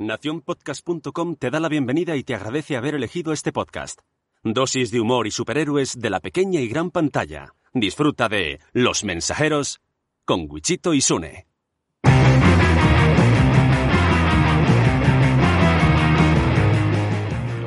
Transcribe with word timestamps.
Nacionpodcast.com 0.00 1.36
te 1.36 1.50
da 1.50 1.60
la 1.60 1.68
bienvenida 1.68 2.16
y 2.16 2.24
te 2.24 2.34
agradece 2.34 2.74
haber 2.74 2.94
elegido 2.94 3.34
este 3.34 3.52
podcast. 3.52 4.00
Dosis 4.42 4.90
de 4.90 4.98
humor 4.98 5.26
y 5.26 5.30
superhéroes 5.30 6.00
de 6.00 6.08
la 6.08 6.20
pequeña 6.20 6.58
y 6.60 6.68
gran 6.68 6.90
pantalla. 6.90 7.52
Disfruta 7.74 8.30
de 8.30 8.60
Los 8.72 9.04
Mensajeros 9.04 9.82
con 10.24 10.46
Wichito 10.48 10.94
y 10.94 11.02
Sune. 11.02 11.46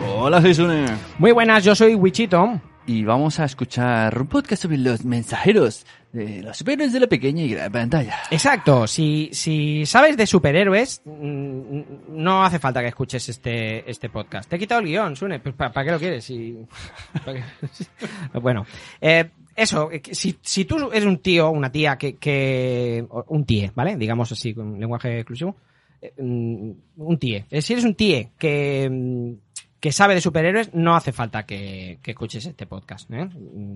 Hola, 0.07 0.41
soy 0.41 0.55
Sune. 0.55 0.85
Muy 1.19 1.33
buenas, 1.33 1.63
yo 1.63 1.75
soy 1.75 1.93
Wichito. 1.93 2.59
Y 2.85 3.05
vamos 3.05 3.39
a 3.39 3.45
escuchar 3.45 4.19
un 4.19 4.27
podcast 4.27 4.63
sobre 4.63 4.77
los 4.77 5.05
mensajeros 5.05 5.85
de 6.11 6.41
los 6.43 6.57
superhéroes 6.57 6.91
de 6.91 6.99
la 6.99 7.07
pequeña 7.07 7.41
y 7.43 7.49
gran 7.49 7.71
pantalla. 7.71 8.17
Exacto, 8.29 8.87
si, 8.87 9.29
si 9.31 9.85
sabes 9.85 10.17
de 10.17 10.27
superhéroes, 10.27 11.01
mm, 11.05 11.81
no 12.09 12.43
hace 12.43 12.59
falta 12.59 12.81
que 12.81 12.89
escuches 12.89 13.29
este, 13.29 13.89
este 13.89 14.09
podcast. 14.09 14.49
Te 14.49 14.57
he 14.57 14.59
quitado 14.59 14.81
el 14.81 14.87
guion, 14.87 15.15
Sune, 15.15 15.39
pues, 15.39 15.55
¿para 15.55 15.83
qué 15.85 15.91
lo 15.91 15.97
quieres? 15.99 16.29
¿para 17.25 17.39
qué? 17.39 17.43
bueno, 18.41 18.65
eh, 18.99 19.29
eso, 19.55 19.89
eh, 19.89 20.01
si, 20.11 20.35
si 20.41 20.65
tú 20.65 20.91
eres 20.91 21.05
un 21.05 21.19
tío, 21.19 21.51
una 21.51 21.71
tía 21.71 21.97
que, 21.97 22.17
que 22.17 23.05
un 23.27 23.45
tíe, 23.45 23.71
¿vale? 23.73 23.95
Digamos 23.95 24.29
así, 24.33 24.53
con 24.53 24.77
lenguaje 24.77 25.19
exclusivo. 25.19 25.55
eh, 26.01 26.11
mm, 26.21 26.71
un 26.97 27.17
tíe. 27.17 27.45
Eh, 27.49 27.61
Si 27.61 27.71
eres 27.71 27.85
un 27.85 27.95
tíe 27.95 28.31
que, 28.37 28.89
mm, 28.91 29.52
que 29.83 29.91
sabe 29.91 30.13
de 30.15 30.21
superhéroes, 30.21 30.73
no 30.73 30.95
hace 30.95 31.11
falta 31.11 31.45
que, 31.45 31.99
que 32.01 32.11
escuches 32.11 32.45
este 32.45 32.65
podcast, 32.65 33.11
¿eh? 33.11 33.27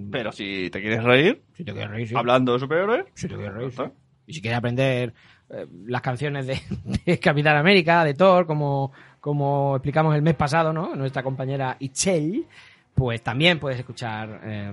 Pero 0.10 0.32
si 0.32 0.70
te 0.70 0.80
quieres 0.80 1.04
reír, 1.04 1.42
si 1.54 1.66
te 1.66 1.74
quieres 1.74 1.90
reír, 1.92 2.08
sí. 2.08 2.16
hablando 2.16 2.54
de 2.54 2.60
superhéroes, 2.60 3.06
Si 3.14 3.28
te 3.28 3.36
quieres 3.36 3.54
reír, 3.54 3.72
sí. 3.74 3.84
Y 4.26 4.34
si 4.34 4.42
quieres 4.42 4.58
aprender 4.58 5.14
eh, 5.50 5.68
las 5.88 6.02
canciones 6.02 6.48
de, 6.48 6.62
de 7.06 7.20
Capitán 7.20 7.58
América, 7.58 8.06
de 8.06 8.14
Thor, 8.14 8.48
como, 8.48 8.94
como 9.20 9.76
explicamos 9.76 10.16
el 10.16 10.22
mes 10.22 10.36
pasado, 10.36 10.72
¿no? 10.72 10.96
Nuestra 10.96 11.24
compañera 11.24 11.76
Itzel, 11.78 12.46
pues 12.96 13.22
también 13.22 13.60
puedes 13.60 13.78
escuchar 13.78 14.40
eh, 14.46 14.72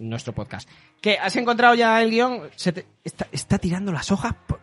nuestro 0.00 0.34
podcast. 0.34 0.68
¿Qué? 1.00 1.16
¿Has 1.18 1.34
encontrado 1.36 1.74
ya 1.74 2.02
el 2.02 2.10
guion? 2.10 2.42
Se 2.56 2.72
te- 2.72 2.84
está, 3.02 3.26
está 3.32 3.56
tirando 3.56 3.90
las 3.90 4.12
hojas. 4.12 4.34
por- 4.46 4.60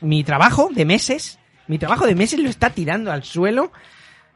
Mi 0.00 0.24
trabajo 0.24 0.70
de 0.72 0.86
meses, 0.86 1.38
mi 1.66 1.76
trabajo 1.78 2.06
de 2.06 2.14
meses 2.14 2.40
lo 2.40 2.48
está 2.48 2.70
tirando 2.70 3.12
al 3.12 3.22
suelo. 3.22 3.70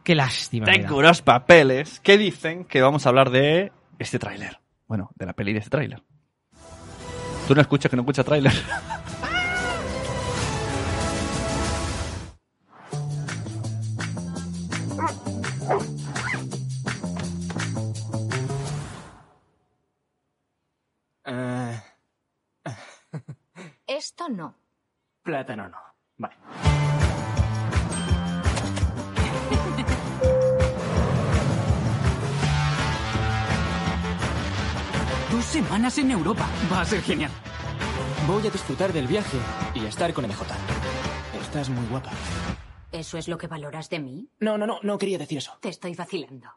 Qué 0.05 0.15
lástima. 0.15 0.67
tengo 0.67 0.97
unos 0.97 1.23
papeles 1.23 2.01
que 2.01 2.19
dicen 2.19 2.65
que 2.65 2.83
vamos 2.83 3.07
a 3.07 3.11
hablar 3.11 3.31
de 3.31 3.73
este 3.99 4.19
tráiler. 4.19 4.59
Bueno, 4.89 5.11
de 5.15 5.27
la 5.27 5.33
peli 5.33 5.53
de 5.53 5.61
este 5.61 5.71
tráiler. 5.71 6.03
¿Tú 7.47 7.55
no 7.55 7.61
escuchas 7.61 7.91
que 7.91 7.97
no 7.97 8.03
escuchas 8.03 8.25
tráiler? 8.25 8.53
Esto 23.87 24.29
no. 24.29 24.57
Plátano 25.23 25.69
no. 25.69 25.79
Vale. 26.17 26.72
Dos 35.43 35.51
semanas 35.51 35.99
en 35.99 36.13
Europa. 36.13 36.49
Va 36.73 36.83
a 36.83 36.85
ser 36.85 37.03
genial. 37.03 37.33
Voy 38.29 38.47
a 38.47 38.51
disfrutar 38.51 38.93
del 38.93 39.09
viaje 39.09 39.37
y 39.75 39.81
a 39.81 39.89
estar 39.89 40.13
con 40.15 40.25
MJ. 40.25 40.47
Estás 41.41 41.69
muy 41.69 41.85
guapa. 41.89 42.13
¿Eso 42.93 43.19
es 43.19 43.27
lo 43.27 43.37
que 43.39 43.49
valoras 43.49 43.91
de 43.91 43.99
mí? 43.99 44.31
No, 44.39 44.57
no, 44.57 44.69
no, 44.69 44.79
no 44.85 44.99
quería 44.99 45.19
decir 45.19 45.39
eso. 45.39 45.59
Te 45.61 45.71
estoy 45.71 45.97
vacilando. 45.97 46.49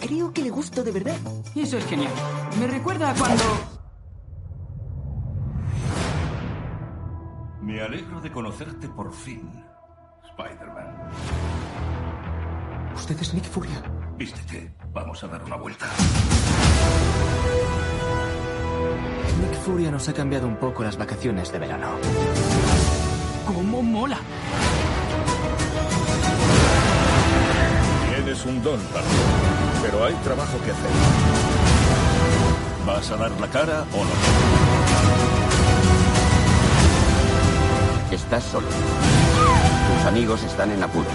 Creo 0.00 0.32
que 0.32 0.42
le 0.42 0.50
gusto 0.50 0.84
de 0.84 0.92
verdad. 0.92 1.16
Eso 1.56 1.78
es 1.78 1.86
genial. 1.86 2.12
Me 2.60 2.68
recuerda 2.68 3.10
a 3.10 3.14
cuando... 3.14 3.44
Me 7.60 7.80
alegro 7.80 8.20
de 8.20 8.30
conocerte 8.30 8.88
por 8.88 9.12
fin, 9.12 9.64
Spider-Man. 10.30 11.10
Usted 12.94 13.20
es 13.20 13.34
Nick 13.34 13.46
Furia. 13.46 13.82
Vístete, 14.16 14.72
vamos 14.92 15.24
a 15.24 15.26
dar 15.26 15.42
una 15.42 15.56
vuelta. 15.56 15.86
Nick 19.40 19.54
Furia 19.60 19.90
nos 19.90 20.08
ha 20.08 20.12
cambiado 20.12 20.46
un 20.46 20.56
poco 20.56 20.82
las 20.82 20.96
vacaciones 20.96 21.52
de 21.52 21.58
verano. 21.58 21.88
¿Cómo 23.46 23.82
mola? 23.82 24.18
Tienes 28.14 28.44
un 28.44 28.62
don, 28.62 28.80
pero 29.82 30.04
hay 30.04 30.14
trabajo 30.24 30.58
que 30.64 30.70
hacer. 30.70 30.90
¿Vas 32.86 33.10
a 33.10 33.16
dar 33.16 33.30
la 33.40 33.46
cara 33.48 33.84
o 33.92 34.04
no? 34.04 34.10
Estás 38.10 38.44
solo. 38.44 38.66
Tus 38.66 40.06
amigos 40.06 40.42
están 40.42 40.70
en 40.72 40.82
apuros. 40.82 41.12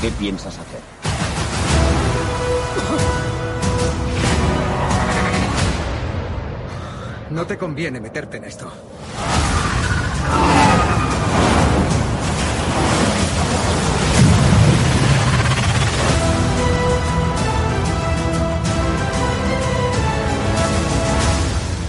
¿Qué 0.00 0.10
piensas 0.10 0.58
hacer? 0.58 1.01
No 7.32 7.46
te 7.46 7.56
conviene 7.56 7.98
meterte 7.98 8.36
en 8.36 8.44
esto. 8.44 8.70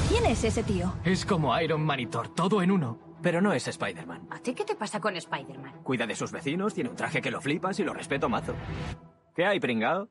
¿Quién 0.07 0.25
es 0.27 0.45
ese 0.45 0.63
tío? 0.63 0.93
Es 1.03 1.25
como 1.25 1.59
Iron 1.59 1.81
Man 1.81 1.99
y 1.99 2.05
Thor, 2.07 2.29
todo 2.29 2.61
en 2.61 2.71
uno. 2.71 2.97
Pero 3.21 3.41
no 3.41 3.51
es 3.51 3.67
Spider-Man. 3.67 4.27
¿A 4.31 4.39
ti 4.39 4.53
qué 4.53 4.63
te 4.63 4.75
pasa 4.75 5.01
con 5.01 5.17
Spider-Man? 5.17 5.83
Cuida 5.83 6.07
de 6.07 6.15
sus 6.15 6.31
vecinos, 6.31 6.73
tiene 6.73 6.89
un 6.89 6.95
traje 6.95 7.21
que 7.21 7.31
lo 7.31 7.41
flipas 7.41 7.77
y 7.79 7.83
lo 7.83 7.93
respeto 7.93 8.29
mazo. 8.29 8.55
¿Qué 9.35 9.45
hay, 9.45 9.59
pringado? 9.59 10.09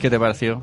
¿Qué 0.00 0.10
te 0.10 0.18
pareció? 0.18 0.62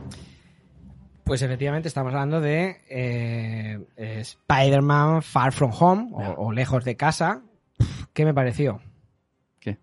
Pues 1.23 1.41
efectivamente 1.41 1.87
estamos 1.87 2.13
hablando 2.13 2.39
de 2.39 2.81
eh, 2.89 3.79
Spider-Man 3.97 5.21
Far 5.23 5.51
From 5.51 5.71
Home 5.77 6.09
o, 6.13 6.45
o 6.47 6.51
Lejos 6.51 6.85
de 6.85 6.95
Casa. 6.95 7.41
¿Qué 8.13 8.23
me 8.25 8.33
pareció? 8.33 8.79
¿Qué? 9.59 9.77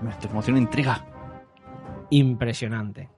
Me 0.00 0.12
te 0.14 0.28
emociona 0.28 0.58
intriga. 0.60 1.04
Impresionante. 2.10 3.08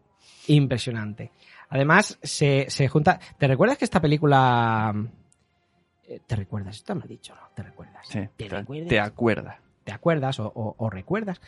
Impresionante. 0.48 1.30
Además, 1.68 2.18
se, 2.22 2.66
se 2.68 2.88
junta. 2.88 3.20
¿Te 3.38 3.46
recuerdas 3.46 3.78
que 3.78 3.84
esta 3.84 4.00
película. 4.00 4.92
eh, 6.08 6.20
¿Te 6.26 6.36
recuerdas? 6.36 6.76
Esto 6.76 6.94
me 6.94 7.04
ha 7.04 7.06
dicho, 7.06 7.34
¿no? 7.34 7.42
¿Te 7.54 7.62
recuerdas? 7.62 8.06
Sí, 8.08 8.18
¿Te, 8.36 8.48
te, 8.48 8.48
recuerdas? 8.48 8.88
te 8.88 9.00
acuerdas. 9.00 9.56
¿Te 9.84 9.92
acuerdas 9.92 10.40
o, 10.40 10.46
o- 10.54 10.74
o 10.78 10.90
recuerdas? 10.90 11.40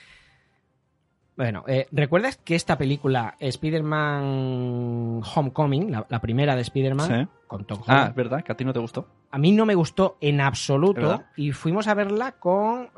Bueno, 1.36 1.64
eh, 1.66 1.88
¿recuerdas 1.90 2.36
que 2.36 2.54
esta 2.54 2.78
película, 2.78 3.34
Spider-Man 3.40 5.20
Homecoming, 5.34 5.90
la, 5.90 6.06
la 6.08 6.20
primera 6.20 6.54
de 6.54 6.62
Spider-Man, 6.62 7.08
Sí. 7.26 7.28
con 7.48 7.64
Tom 7.64 7.81
Ah, 7.86 7.92
Holland, 7.92 8.08
es 8.10 8.14
verdad, 8.14 8.44
que 8.44 8.52
a 8.52 8.56
ti 8.56 8.64
no 8.64 8.72
te 8.72 8.78
gustó. 8.78 9.08
a 9.32 9.38
mí 9.38 9.50
no 9.50 9.66
me 9.66 9.75
gustó 9.75 10.16
en 10.20 10.36
¿Es 10.40 10.46
absoluto 10.46 11.25
y 11.36 11.50
fuimos 11.50 11.88
a 11.88 11.94
verla 11.94 12.32
con 12.32 12.88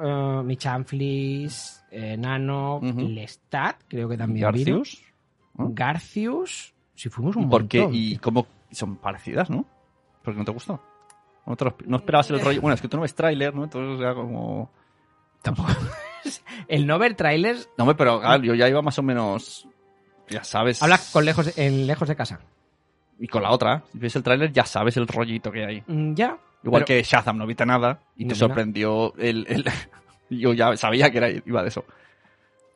Michanflis, 0.46 1.82
eh, 1.90 2.16
Nano, 2.18 2.76
Ujú. 2.76 3.08
Lestat, 3.08 3.76
creo 3.88 4.08
que 4.08 4.18
también. 4.18 4.44
Garcius. 4.44 5.02
¿no? 5.54 5.70
Garcius. 5.72 6.74
Si 6.94 7.08
fuimos 7.08 7.36
un 7.36 7.44
¿Y 7.44 7.46
por 7.46 7.68
qué? 7.68 7.88
¿Y 7.90 8.16
cómo 8.18 8.46
son 8.70 8.96
parecidas, 8.96 9.48
no? 9.48 9.64
¿Por 10.22 10.34
qué 10.34 10.38
no 10.38 10.44
te 10.44 10.52
gustó? 10.52 10.80
¿No, 11.46 11.56
te 11.56 11.64
lo- 11.64 11.76
no 11.86 11.96
esperabas 11.96 12.30
el 12.30 12.40
rollo? 12.40 12.60
Bueno, 12.60 12.74
es 12.74 12.82
que 12.82 12.88
tú 12.88 12.96
no 12.98 13.02
ves 13.02 13.14
tráiler, 13.14 13.54
¿no? 13.54 13.64
Entonces 13.64 13.98
ya 14.00 14.12
como... 14.14 14.70
Tampoco. 15.42 15.68
El 16.69 16.87
no 16.87 16.99
ver 16.99 17.14
trailers 17.14 17.69
No, 17.78 17.96
pero 17.96 18.20
claro, 18.20 18.43
yo 18.43 18.55
ya 18.55 18.69
iba 18.69 18.82
más 18.82 18.99
o 18.99 19.02
menos... 19.02 19.67
Ya 20.28 20.43
sabes... 20.43 20.82
habla 20.82 20.99
con 21.12 21.25
lejos 21.25 21.56
en 21.56 21.87
lejos 21.87 22.08
de 22.08 22.17
casa. 22.17 22.40
Y 23.19 23.28
con 23.28 23.43
la 23.43 23.50
otra, 23.52 23.82
si 23.93 23.99
ves 23.99 24.14
el 24.17 24.23
tráiler 24.23 24.52
ya 24.52 24.64
sabes 24.67 24.96
el 24.96 25.06
rollito 25.06 25.50
que 25.52 25.64
hay. 25.64 25.82
Mm, 25.87 26.14
ya. 26.14 26.37
Igual 26.64 26.84
pero- 26.84 26.87
que 26.99 27.02
Shazam 27.02 27.38
no 27.38 27.46
viste 27.46 27.64
nada 27.64 28.00
y 28.17 28.25
No 28.25 28.31
te 28.31 28.34
sorprendió 28.34 29.14
el... 29.17 29.46
el- 29.49 29.64
Yo 30.31 30.52
ya 30.55 30.76
sabía 30.76 31.11
que 31.11 31.19
era, 31.19 31.31
iba 31.31 31.62
de 31.62 31.69
eso. 31.69 31.84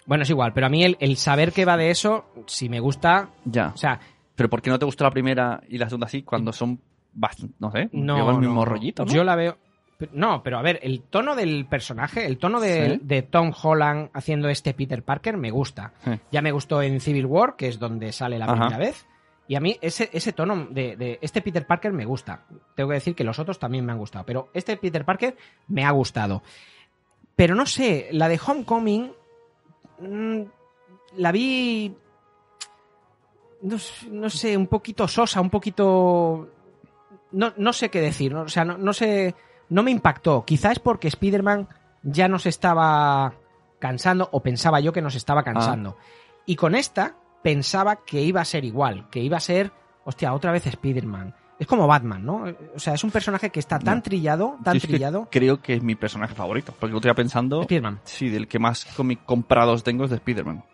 Bueno, 0.07 0.23
es 0.23 0.31
igual, 0.31 0.53
pero 0.53 0.67
a 0.67 0.71
mí 0.71 0.85
el, 0.85 0.97
el 1.01 1.17
saber 1.17 1.53
que 1.53 1.65
va 1.65 1.77
de 1.77 1.91
eso, 1.91 2.25
si 2.47 2.69
me 2.69 2.79
gusta, 2.81 3.31
Ya. 3.45 3.73
o 3.75 3.77
sea, 3.77 3.99
Pero 4.37 4.49
¿por 4.49 4.63
qué 4.63 4.71
no 4.71 4.79
te 4.79 4.85
gustó 4.85 5.03
la 5.05 5.11
primera 5.11 5.61
y 5.69 5.77
la 5.77 5.87
segunda 5.89 6.07
así 6.07 6.23
cuando 6.23 6.53
son... 6.53 6.81
bast- 7.15 7.51
No 7.59 7.71
sé, 7.73 7.89
no. 7.93 8.31
el 8.31 8.39
mismo 8.39 8.55
no, 8.61 8.65
rollito, 8.65 9.05
¿no? 9.05 9.13
Yo 9.13 9.25
la 9.25 9.35
veo. 9.35 9.59
No, 10.13 10.43
pero 10.43 10.59
a 10.59 10.63
ver, 10.63 10.79
el 10.83 11.03
tono 11.03 11.37
del 11.37 11.67
personaje, 11.67 12.27
el 12.27 12.39
tono 12.39 12.61
de, 12.61 12.91
Sí. 12.95 13.01
de 13.03 13.23
Tom 13.23 13.53
Holland 13.63 14.11
haciendo 14.15 14.49
este 14.49 14.73
Peter 14.75 15.03
Parker 15.03 15.37
me 15.37 15.51
gusta. 15.51 15.93
Sí. 16.05 16.11
Ya 16.33 16.43
me 16.43 16.53
gustó 16.53 16.83
en 16.83 17.01
Civil 17.01 17.27
War, 17.27 17.57
que 17.57 17.69
es 17.69 17.79
donde 17.79 18.13
sale 18.13 18.39
la 18.39 18.47
Ajá. 18.47 18.55
primera 18.55 18.79
vez. 18.79 19.07
Y 19.49 19.57
a 19.57 19.61
mí 19.61 19.77
ese, 19.81 20.09
ese 20.13 20.33
tono 20.33 20.67
de, 20.71 20.97
de 20.97 21.19
este 21.23 21.43
Peter 21.43 21.67
Parker 21.67 21.93
me 21.93 22.05
gusta. 22.05 22.45
Tengo 22.77 22.91
que 22.91 22.95
decir 22.95 23.15
que 23.17 23.25
los 23.25 23.39
otros 23.39 23.59
también 23.59 23.85
me 23.85 23.93
han 23.93 23.99
gustado. 23.99 24.25
Pero 24.25 24.49
este 24.55 24.77
Peter 24.77 25.05
Parker 25.05 25.37
me 25.69 25.85
ha 25.85 25.91
gustado. 25.91 26.43
Pero 27.35 27.55
no 27.55 27.67
sé, 27.67 28.09
la 28.13 28.29
de 28.29 28.39
Homecoming 28.45 29.13
mm, 30.01 30.41
la 31.17 31.33
vi... 31.33 31.95
No, 33.63 34.31
sé, 34.31 34.57
un 34.57 34.67
poquito 34.69 35.07
sosa, 35.09 35.41
un 35.41 35.51
poquito... 35.51 36.49
No, 37.33 37.53
no 37.57 37.73
sé 37.73 37.91
qué 37.91 38.01
decir, 38.01 38.33
¿no? 38.33 38.43
o 38.43 38.49
sea, 38.49 38.65
no, 38.65 38.79
no 38.79 38.93
sé... 38.93 39.35
No 39.71 39.83
me 39.83 39.91
impactó. 39.91 40.45
Quizá 40.45 40.71
es 40.73 40.79
porque 40.79 41.09
Spider-Man 41.09 41.69
ya 42.03 42.29
nos 42.29 42.45
estaba 42.47 43.33
cansando, 43.79 44.29
o 44.33 44.43
pensaba 44.43 44.81
yo 44.81 44.93
que 44.93 45.01
nos 45.01 45.15
estaba 45.15 45.43
cansando. 45.43 45.97
Y 46.45 46.57
con 46.57 46.75
esta 46.75 47.15
pensaba 47.43 48.05
que 48.05 48.21
iba 48.21 48.41
a 48.41 48.45
ser 48.45 48.65
igual, 48.67 49.09
que 49.11 49.21
iba 49.21 49.39
a 49.39 49.41
ser, 49.41 49.73
hostia, 50.05 50.35
otra 50.35 50.53
vez 50.53 50.67
Spider-Man. 50.67 51.35
Es 51.59 51.67
como 51.67 51.87
Batman, 51.87 52.25
¿no? 52.25 52.45
O 52.75 52.79
sea, 52.79 52.95
es 52.95 53.05
un 53.05 53.11
personaje 53.11 53.51
que 53.51 53.61
está 53.61 53.79
tan 53.79 53.99
No. 53.99 54.03
trillado, 54.03 54.57
Yo 54.59 54.65
tan 54.65 54.77
es 54.77 54.83
que 54.83 54.89
trillado. 54.89 55.29
creo 55.31 55.61
que 55.61 55.75
es 55.75 55.83
mi 55.83 55.95
personaje 55.95 56.35
favorito. 56.35 56.75
Porque 56.79 56.93
lo 56.93 56.99
estoy 56.99 57.13
pensando... 57.15 57.61
Spider-Man. 57.63 58.01
Sí, 58.05 58.29
del 58.31 58.49
que 58.49 58.59
más 58.59 58.87
cómic 58.97 59.21
comprados 59.27 59.83
tengo 59.85 60.05
es 60.05 60.11
de 60.11 60.17
Spider-Man. 60.17 60.65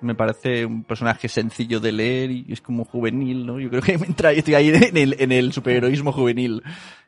Me 0.00 0.14
parece 0.14 0.64
un 0.64 0.84
personaje 0.84 1.28
sencillo 1.28 1.80
de 1.80 1.90
leer 1.92 2.30
y 2.30 2.46
es 2.50 2.60
como 2.60 2.84
juvenil, 2.84 3.44
¿no? 3.44 3.58
Yo 3.58 3.68
creo 3.68 3.82
que 3.82 3.98
me 3.98 4.06
entra, 4.06 4.30
estoy 4.32 4.54
ahí 4.54 4.68
en 4.68 4.96
el, 4.96 5.16
en 5.18 5.32
el 5.32 5.52
superheroísmo 5.52 6.12
juvenil. 6.12 6.62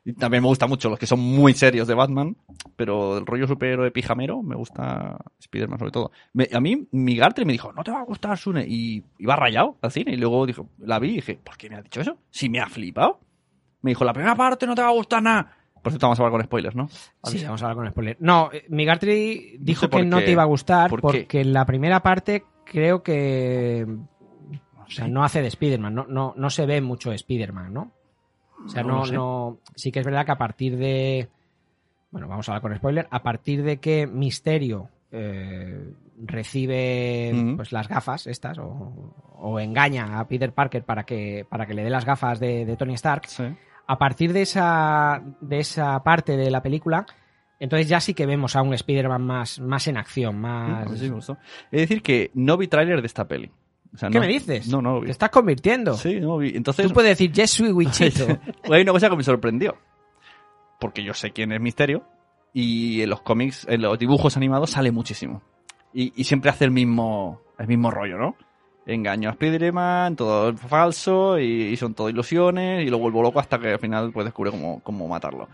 Y 0.04 0.14
también 0.14 0.42
me 0.42 0.48
gusta 0.48 0.66
mucho 0.66 0.88
los 0.90 0.98
que 0.98 1.06
son 1.06 1.20
muy 1.20 1.52
serios 1.54 1.86
de 1.86 1.94
Batman, 1.94 2.36
pero 2.76 3.18
el 3.18 3.26
rollo 3.26 3.46
superhéroe 3.46 3.90
pijamero 3.90 4.42
me 4.42 4.56
gusta 4.56 5.18
Spider-Man 5.38 5.78
sobre 5.78 5.92
todo. 5.92 6.10
Me- 6.32 6.48
a 6.52 6.58
mí, 6.60 6.88
mi 6.90 7.16
Gartry 7.16 7.44
me 7.44 7.52
dijo, 7.52 7.72
no 7.72 7.84
te 7.84 7.90
va 7.92 8.00
a 8.00 8.04
gustar 8.04 8.36
Sune, 8.38 8.64
y 8.66 9.04
iba 9.18 9.36
rayado 9.36 9.76
al 9.82 9.92
cine, 9.92 10.12
y 10.12 10.16
luego 10.16 10.46
dijo, 10.46 10.68
la 10.78 10.98
vi 10.98 11.10
y 11.10 11.14
dije, 11.16 11.38
¿por 11.44 11.56
qué 11.56 11.68
me 11.70 11.76
ha 11.76 11.82
dicho 11.82 12.00
eso? 12.00 12.16
Si 12.30 12.48
me 12.48 12.60
ha 12.60 12.68
flipado. 12.68 13.20
Me 13.82 13.92
dijo, 13.92 14.04
la 14.04 14.12
primera 14.12 14.34
parte 14.34 14.66
no 14.66 14.74
te 14.74 14.82
va 14.82 14.88
a 14.88 14.92
gustar 14.92 15.22
nada. 15.22 15.56
Por 15.82 15.92
cierto, 15.92 16.06
vamos 16.06 16.18
a 16.20 16.22
hablar 16.22 16.32
con 16.38 16.44
spoilers, 16.44 16.76
¿no? 16.76 16.88
Sí, 17.24 17.42
vamos 17.44 17.62
a 17.62 17.66
hablar 17.66 17.76
con 17.76 17.90
spoiler. 17.90 18.16
No, 18.20 18.50
eh, 18.52 18.64
Migartri 18.68 19.56
dijo 19.58 19.82
sé 19.86 19.90
que 19.90 20.04
no 20.04 20.18
qué. 20.18 20.24
te 20.26 20.30
iba 20.32 20.42
a 20.42 20.46
gustar 20.46 20.90
porque 20.90 21.26
en 21.40 21.52
la 21.52 21.64
primera 21.64 22.00
parte 22.02 22.44
creo 22.64 23.02
que 23.02 23.86
o 24.86 24.90
sea, 24.90 25.08
no 25.08 25.24
hace 25.24 25.40
de 25.40 25.48
Spider-Man, 25.48 25.94
no, 25.94 26.06
no, 26.08 26.34
no 26.36 26.50
se 26.50 26.66
ve 26.66 26.80
mucho 26.80 27.12
Spider-Man, 27.12 27.72
¿no? 27.72 27.92
O 28.66 28.68
sea, 28.68 28.82
No 28.82 28.88
no, 28.90 28.98
lo 28.98 29.04
sé. 29.06 29.14
no. 29.14 29.58
Sí 29.74 29.90
que 29.92 30.00
es 30.00 30.04
verdad 30.04 30.26
que 30.26 30.32
a 30.32 30.38
partir 30.38 30.76
de. 30.76 31.28
Bueno, 32.10 32.28
vamos 32.28 32.48
a 32.48 32.52
hablar 32.52 32.62
con 32.62 32.76
spoiler. 32.76 33.08
A 33.10 33.22
partir 33.22 33.62
de 33.62 33.78
que 33.78 34.06
Misterio 34.06 34.88
eh, 35.12 35.92
recibe 36.22 37.54
pues 37.56 37.72
las 37.72 37.88
gafas 37.88 38.26
estas, 38.26 38.58
o, 38.58 39.14
o 39.38 39.60
engaña 39.60 40.18
a 40.18 40.26
Peter 40.28 40.52
Parker 40.52 40.82
para 40.84 41.04
que, 41.04 41.46
para 41.48 41.66
que 41.66 41.74
le 41.74 41.84
dé 41.84 41.90
las 41.90 42.04
gafas 42.04 42.38
de, 42.40 42.64
de 42.66 42.76
Tony 42.76 42.94
Stark, 42.94 43.26
Sí. 43.26 43.44
A 43.90 43.98
partir 43.98 44.32
de 44.32 44.42
esa, 44.42 45.20
de 45.40 45.58
esa 45.58 46.00
parte 46.04 46.36
de 46.36 46.48
la 46.48 46.62
película, 46.62 47.06
entonces 47.58 47.88
ya 47.88 47.98
sí 47.98 48.14
que 48.14 48.24
vemos 48.24 48.54
a 48.54 48.62
un 48.62 48.72
Spider-Man 48.72 49.20
más, 49.20 49.58
más 49.58 49.88
en 49.88 49.96
acción, 49.96 50.40
más... 50.40 50.88
mí 50.88 50.96
sí 50.96 51.08
me 51.08 51.16
gustó. 51.16 51.38
Es 51.72 51.80
decir, 51.80 52.00
que 52.00 52.30
no 52.34 52.56
vi 52.56 52.68
tráiler 52.68 53.00
de 53.00 53.06
esta 53.08 53.26
peli. 53.26 53.50
O 53.92 53.98
sea, 53.98 54.08
¿Qué 54.08 54.20
no- 54.20 54.20
me 54.20 54.28
dices? 54.28 54.68
No, 54.68 54.80
no 54.80 54.92
lo 54.92 55.00
vi. 55.00 55.06
Te 55.06 55.10
estás 55.10 55.30
convirtiendo. 55.30 55.94
Sí, 55.94 56.20
no 56.20 56.28
lo 56.28 56.38
vi. 56.38 56.52
Entonces, 56.54 56.86
Tú 56.86 56.92
puedes 56.94 57.10
decir, 57.10 57.32
yes, 57.32 57.50
soy 57.50 57.72
Wichito. 57.72 58.28
hay 58.70 58.82
una 58.82 58.92
cosa 58.92 59.10
que 59.10 59.16
me 59.16 59.24
sorprendió. 59.24 59.76
Porque 60.78 61.02
yo 61.02 61.12
sé 61.12 61.32
quién 61.32 61.50
es 61.50 61.60
Misterio. 61.60 62.04
Y 62.52 63.02
en 63.02 63.10
los 63.10 63.22
cómics, 63.22 63.66
en 63.68 63.82
los 63.82 63.98
dibujos 63.98 64.36
animados 64.36 64.70
sale 64.70 64.92
muchísimo. 64.92 65.42
Y, 65.92 66.12
y 66.14 66.22
siempre 66.22 66.50
hace 66.50 66.64
el 66.64 66.70
mismo, 66.70 67.40
el 67.58 67.66
mismo 67.66 67.90
rollo, 67.90 68.18
¿no? 68.18 68.36
Engaño 68.90 69.28
a 69.28 69.32
Spider-Man, 69.32 70.16
todo 70.16 70.50
es 70.50 70.60
falso, 70.60 71.38
y, 71.38 71.44
y 71.68 71.76
son 71.76 71.94
todo 71.94 72.08
ilusiones, 72.08 72.84
y 72.86 72.90
lo 72.90 72.98
vuelvo 72.98 73.22
loco 73.22 73.40
hasta 73.40 73.58
que 73.58 73.72
al 73.72 73.78
final 73.78 74.10
pues 74.12 74.24
descubre 74.24 74.50
cómo, 74.50 74.80
cómo 74.82 75.06
matarlo. 75.08 75.48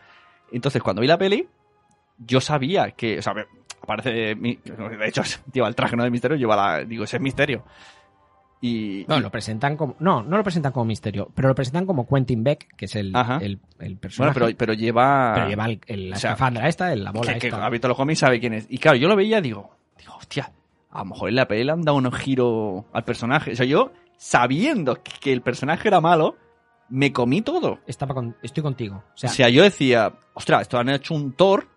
Entonces, 0.53 0.83
cuando 0.83 1.03
vi 1.03 1.09
la 1.09 1.19
peli, 1.19 1.47
yo 2.19 2.41
sabía 2.41 2.91
que, 2.93 3.19
o 3.19 3.23
sea, 3.23 3.35
aparece, 3.83 4.11
de 4.35 4.59
hecho, 5.07 5.23
lleva 5.53 5.69
el 5.69 5.75
traje 5.75 5.97
no 5.97 6.05
de 6.05 6.11
Misterio, 6.11 6.37
lleva 6.37 6.57
la, 6.57 6.85
digo, 6.85 7.05
ese 7.05 7.17
es 7.17 7.23
Misterio. 7.23 7.65
Y, 8.61 9.05
No, 9.07 9.19
y- 9.19 9.21
lo 9.21 9.31
presentan 9.31 9.77
como. 9.77 9.97
No, 10.01 10.23
no 10.23 10.39
lo 10.39 10.43
presentan 10.43 10.73
como 10.73 10.87
misterio, 10.87 11.31
pero 11.35 11.49
lo 11.49 11.55
presentan 11.55 11.85
como 11.85 12.09
Quentin 12.09 12.43
Beck, 12.43 12.75
que 12.75 12.87
es 12.87 12.97
el, 12.97 13.15
el, 13.15 13.43
el 13.43 13.59
bueno, 13.79 14.01
personaje. 14.01 14.35
pero, 14.41 14.57
pero 14.57 14.73
lleva... 14.73 15.33
pero 15.35 15.49
lleva 15.49 15.67
el, 15.67 15.81
el- 15.87 16.11
la 16.11 16.17
o 16.17 16.19
sea, 16.19 16.31
escafandra 16.31 16.67
esta, 16.69 16.91
el- 16.93 17.05
la 17.05 17.11
bola 17.13 17.35
que, 17.35 17.39
que 17.39 17.47
esta. 17.49 17.69
visto 17.69 17.87
los 17.87 17.97
cómics 17.99 18.21
sabe 18.21 18.41
quién 18.41 18.55
es. 18.55 18.67
Y 18.71 18.79
claro, 18.79 18.97
yo 18.97 19.09
lo 19.09 19.15
veía 19.17 19.39
y 19.39 19.43
digo, 19.43 19.77
digo, 19.99 20.15
hostia, 20.17 20.51
a 20.97 21.01
lo 21.01 21.11
mejor 21.11 21.29
en 21.29 21.35
la 21.37 21.47
peli 21.49 21.65
le 21.65 21.73
han 21.73 21.83
dado 21.83 21.99
un 21.99 22.11
giro 22.13 22.87
al 22.93 23.05
personaje. 23.05 23.53
O 23.53 23.57
sea, 23.57 23.67
yo, 23.67 23.93
sabiendo 24.17 24.99
que 25.21 25.33
el 25.33 25.43
personaje 25.43 25.89
era 25.89 26.01
malo, 26.01 26.37
me 26.89 27.13
comí 27.13 27.43
todo. 27.43 27.79
Estaba 27.87 28.15
con- 28.15 28.37
estoy 28.43 28.63
contigo. 28.63 28.97
O 29.15 29.17
sea, 29.19 29.31
O 29.31 29.33
sea, 29.33 29.49
yo 29.49 29.63
decía, 29.63 30.13
ostras, 30.35 30.63
esto 30.63 30.79
han 30.79 30.89
hecho 30.89 31.15
un 31.15 31.33
Thor 31.33 31.69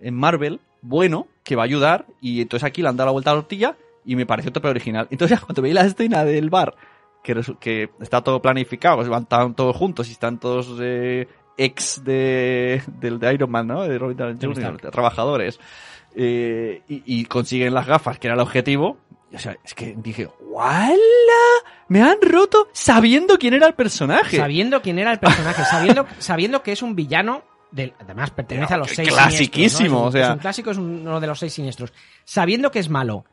en 0.00 0.14
Marvel, 0.14 0.60
bueno, 0.82 1.26
que 1.44 1.56
va 1.56 1.62
a 1.62 1.64
ayudar, 1.66 2.06
y 2.20 2.40
entonces 2.40 2.66
aquí 2.66 2.82
le 2.82 2.88
han 2.88 2.96
dado 2.96 3.08
la 3.08 3.12
vuelta 3.12 3.30
a 3.30 3.34
la 3.34 3.40
tortilla, 3.40 3.76
y 4.04 4.16
me 4.16 4.24
pareció 4.26 4.52
tope 4.52 4.68
original. 4.68 5.08
Entonces, 5.10 5.40
cuando 5.44 5.62
veía 5.62 5.74
la 5.74 5.84
escena 5.86 6.24
del 6.24 6.48
bar, 6.50 6.74
que, 7.22 7.38
que 7.60 7.90
está 8.00 8.22
todo 8.22 8.40
planificado, 8.40 8.96
van 9.08 9.26
todos 9.54 9.76
juntos 9.76 10.08
y 10.08 10.12
están 10.12 10.38
todos 10.40 10.74
eh, 10.80 11.28
ex 11.58 12.02
de, 12.02 12.82
del 12.98 13.18
de 13.18 13.34
Iron 13.34 13.50
Man, 13.50 13.66
¿no? 13.66 13.82
De 13.82 13.98
Robert 13.98 14.18
Downey 14.18 14.38
Jr., 14.40 14.90
trabajadores, 14.90 15.60
eh, 16.14 16.82
y, 16.88 17.02
y 17.20 17.24
consiguen 17.24 17.74
las 17.74 17.86
gafas, 17.86 18.18
que 18.18 18.26
era 18.28 18.34
el 18.34 18.40
objetivo. 18.40 18.98
O 19.32 19.38
sea, 19.38 19.56
es 19.64 19.74
que 19.74 19.94
dije, 19.96 20.28
¡Wala! 20.40 20.94
Me 21.88 22.02
han 22.02 22.18
roto 22.20 22.68
sabiendo 22.72 23.38
quién 23.38 23.54
era 23.54 23.66
el 23.66 23.74
personaje. 23.74 24.36
sabiendo 24.36 24.82
quién 24.82 24.98
era 24.98 25.12
el 25.12 25.18
personaje, 25.20 25.62
sabiendo, 25.64 26.06
sabiendo 26.18 26.62
que 26.62 26.72
es 26.72 26.82
un 26.82 26.94
villano. 26.94 27.42
Del, 27.70 27.94
además, 28.00 28.32
pertenece 28.32 28.66
Pero 28.66 28.74
a 28.74 28.78
los 28.78 28.90
seis 28.90 29.08
clasiquísimo, 29.08 30.00
un- 30.02 30.08
o 30.08 30.12
sea. 30.12 30.24
Es 30.24 30.30
un 30.32 30.38
clásico, 30.38 30.70
es 30.72 30.78
uno 30.78 31.20
de 31.20 31.26
los 31.28 31.38
seis 31.38 31.52
siniestros. 31.52 31.92
Sabiendo 32.24 32.72
que 32.72 32.80
es 32.80 32.88
malo, 32.88 33.24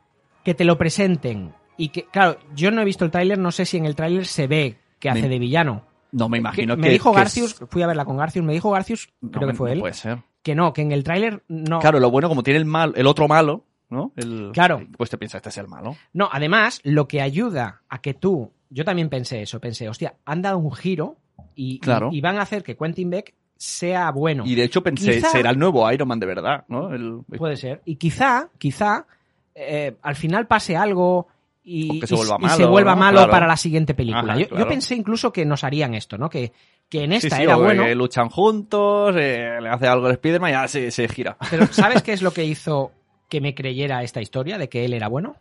que 0.44 0.54
te 0.54 0.64
lo 0.64 0.78
presenten. 0.78 1.52
Y 1.76 1.88
que, 1.88 2.04
claro, 2.04 2.38
yo 2.54 2.70
no 2.70 2.80
he 2.82 2.84
visto 2.84 3.04
el 3.04 3.10
tráiler, 3.10 3.36
no 3.38 3.50
sé 3.50 3.64
si 3.64 3.76
en 3.78 3.84
el 3.86 3.96
tráiler 3.96 4.26
se 4.26 4.46
ve 4.46 4.78
que 5.00 5.10
hace 5.10 5.22
Me- 5.22 5.28
de 5.28 5.38
villano. 5.40 5.84
No, 6.12 6.28
me 6.28 6.38
imagino 6.38 6.74
Que 6.76 6.80
me 6.82 6.90
dijo 6.90 7.10
que 7.12 7.18
Garcius, 7.18 7.52
es- 7.60 7.68
fui 7.68 7.82
a 7.82 7.86
verla 7.88 8.04
con 8.04 8.16
Garcius, 8.16 8.44
me 8.44 8.52
dijo 8.52 8.70
Garcius, 8.70 9.08
No, 9.20 9.30
creo 9.32 9.48
que 9.48 9.54
fue 9.54 9.70
no 9.70 9.74
él, 9.74 9.80
puede 9.80 9.94
ser. 9.94 10.18
Que 10.42 10.54
no, 10.54 10.72
que 10.72 10.82
en 10.82 10.92
el 10.92 11.04
tráiler 11.04 11.42
no. 11.48 11.78
Claro, 11.80 12.00
lo 12.00 12.10
bueno, 12.10 12.28
como 12.28 12.42
tiene 12.42 12.58
el 12.58 12.64
mal, 12.64 12.92
el 12.96 13.06
otro 13.06 13.28
malo, 13.28 13.64
¿no? 13.90 14.12
El, 14.16 14.50
Claro. 14.52 14.86
Pues 14.96 15.10
te 15.10 15.18
piensas, 15.18 15.38
este 15.40 15.48
es 15.50 15.58
el 15.58 15.68
malo. 15.68 15.96
No, 16.12 16.28
además, 16.30 16.80
lo 16.84 17.08
que 17.08 17.20
ayuda 17.20 17.82
a 17.88 18.00
que 18.00 18.14
tú, 18.14 18.52
yo 18.70 18.84
también 18.84 19.08
pensé 19.08 19.42
eso, 19.42 19.60
pensé, 19.60 19.88
hostia, 19.88 20.14
han 20.24 20.42
dado 20.42 20.58
un 20.58 20.72
giro 20.72 21.16
y, 21.54 21.78
Claro. 21.80 22.10
y, 22.12 22.18
y 22.18 22.20
van 22.20 22.38
a 22.38 22.42
hacer 22.42 22.62
que 22.62 22.76
Quentin 22.76 23.10
Beck 23.10 23.34
sea 23.56 24.10
bueno. 24.12 24.44
Y 24.46 24.54
de 24.54 24.62
hecho 24.64 24.82
pensé, 24.82 25.16
Quizá- 25.16 25.30
será 25.30 25.50
el 25.50 25.58
nuevo 25.58 25.90
Iron 25.90 26.06
Man 26.08 26.20
de 26.20 26.26
verdad, 26.26 26.64
¿no? 26.68 26.92
El- 26.94 27.22
Puede 27.36 27.56
ser. 27.56 27.82
Y 27.84 27.96
quizá, 27.96 28.48
quizá, 28.58 29.06
eh, 29.54 29.96
al 30.02 30.14
final 30.14 30.46
pase 30.46 30.76
algo 30.76 31.26
y, 31.64 32.00
se 32.06 32.14
y- 32.14 32.16
vuelva 32.16 32.36
y 32.38 32.42
malo, 32.42 32.56
se 32.56 32.64
vuelva 32.66 32.92
¿no? 32.94 33.00
malo 33.00 33.16
Claro. 33.18 33.30
para 33.32 33.46
la 33.48 33.56
siguiente 33.56 33.94
película. 33.94 34.32
Ajá, 34.34 34.40
yo, 34.42 34.56
yo 34.56 34.68
pensé 34.68 34.94
incluso 34.94 35.32
que 35.32 35.44
nos 35.44 35.64
harían 35.64 35.94
esto, 35.94 36.16
¿no? 36.16 36.30
Que, 36.30 36.52
que 36.88 37.04
en 37.04 37.12
esta 37.12 37.36
sí, 37.36 37.42
era 37.42 37.56
bueno. 37.56 37.84
que 37.84 37.94
luchan 37.94 38.28
juntos, 38.30 39.14
eh, 39.16 39.58
le 39.60 39.68
hace 39.68 39.86
algo 39.86 40.06
al 40.06 40.12
Spider-Man 40.12 40.50
y 40.50 40.52
ya 40.54 40.68
se, 40.68 40.90
se 40.90 41.08
gira. 41.08 41.36
Pero 41.50 41.66
¿sabes 41.70 42.02
qué 42.02 42.12
es 42.12 42.22
lo 42.22 42.30
que 42.32 42.44
hizo 42.44 42.92
que 43.28 43.40
me 43.40 43.54
creyera 43.54 44.02
esta 44.02 44.20
historia 44.22 44.56
de 44.58 44.68
que 44.68 44.84
él 44.84 44.94
era 44.94 45.08
bueno? 45.08 45.36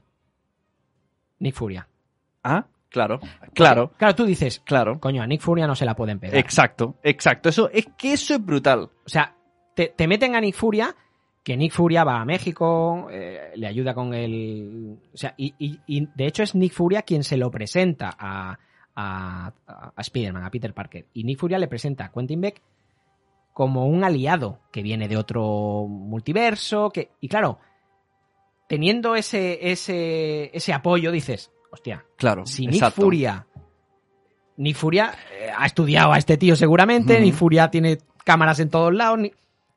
Nick 1.40 1.56
Furia. 1.56 1.88
Ah, 2.44 2.66
claro, 2.90 3.20
claro, 3.54 3.92
Claro, 3.98 4.16
tú 4.16 4.26
dices, 4.26 4.60
claro. 4.66 5.00
coño, 5.00 5.22
a 5.22 5.28
Nick 5.28 5.42
Furia 5.42 5.68
no 5.68 5.76
se 5.76 5.86
la 5.86 5.96
pueden 5.96 6.20
pegar. 6.20 6.38
Exacto, 6.38 6.96
exacto. 7.04 7.50
Eso, 7.50 7.70
es 7.72 7.88
que 7.98 8.14
eso 8.14 8.34
es 8.36 8.44
brutal. 8.46 8.90
O 9.06 9.10
sea, 9.10 9.36
te, 9.76 9.88
te 9.96 10.08
meten 10.08 10.36
a 10.36 10.42
Nick 10.42 10.56
Furia, 10.56 10.96
que 11.44 11.56
Nick 11.56 11.72
Furia 11.74 12.04
va 12.04 12.20
a 12.22 12.26
México, 12.26 13.08
eh, 13.12 13.52
le 13.56 13.68
ayuda 13.68 13.94
con 13.94 14.14
el... 14.14 14.98
O 15.14 15.18
sea, 15.18 15.34
y, 15.38 15.54
y- 15.60 15.80
y 15.88 16.08
de 16.14 16.26
hecho 16.28 16.44
es 16.44 16.56
Nick 16.56 16.74
Furia 16.74 17.04
quien 17.04 17.24
se 17.24 17.38
lo 17.38 17.50
presenta 17.52 18.16
a, 18.18 18.58
a, 19.00 19.54
a 19.96 20.02
Spider-Man, 20.02 20.44
a 20.44 20.50
Peter 20.50 20.74
Parker. 20.74 21.06
Y 21.14 21.24
Nick 21.24 21.38
Furia 21.40 21.60
le 21.60 21.68
presenta 21.68 22.06
a 22.06 22.12
Quentin 22.12 22.42
Beck 22.42 22.62
como 23.54 23.86
un 23.88 24.04
aliado 24.04 24.60
que 24.72 24.82
viene 24.82 25.08
de 25.08 25.18
otro 25.18 25.86
multiverso, 25.88 26.90
que... 26.90 27.12
Y 27.22 27.28
claro, 27.30 27.60
teniendo 28.68 29.16
ese, 29.16 29.72
ese, 29.72 30.50
ese 30.56 30.74
apoyo, 30.74 31.12
dices, 31.12 31.52
hostia, 31.72 32.06
Claro, 32.18 32.46
si 32.46 32.66
Nick 32.66 32.76
exacto. 32.76 33.02
Furia 33.04 33.46
Nick 34.58 34.76
Furia 34.76 35.14
eh, 35.40 35.52
ha 35.56 35.66
estudiado 35.68 36.12
a 36.14 36.18
este 36.18 36.36
tío 36.38 36.56
seguramente. 36.56 37.20
Nick 37.22 37.36
Furia 37.36 37.70
tiene 37.70 38.00
cámaras 38.26 38.60
en 38.60 38.70
todos 38.72 38.92
lados. 38.94 39.20
ni- 39.20 39.32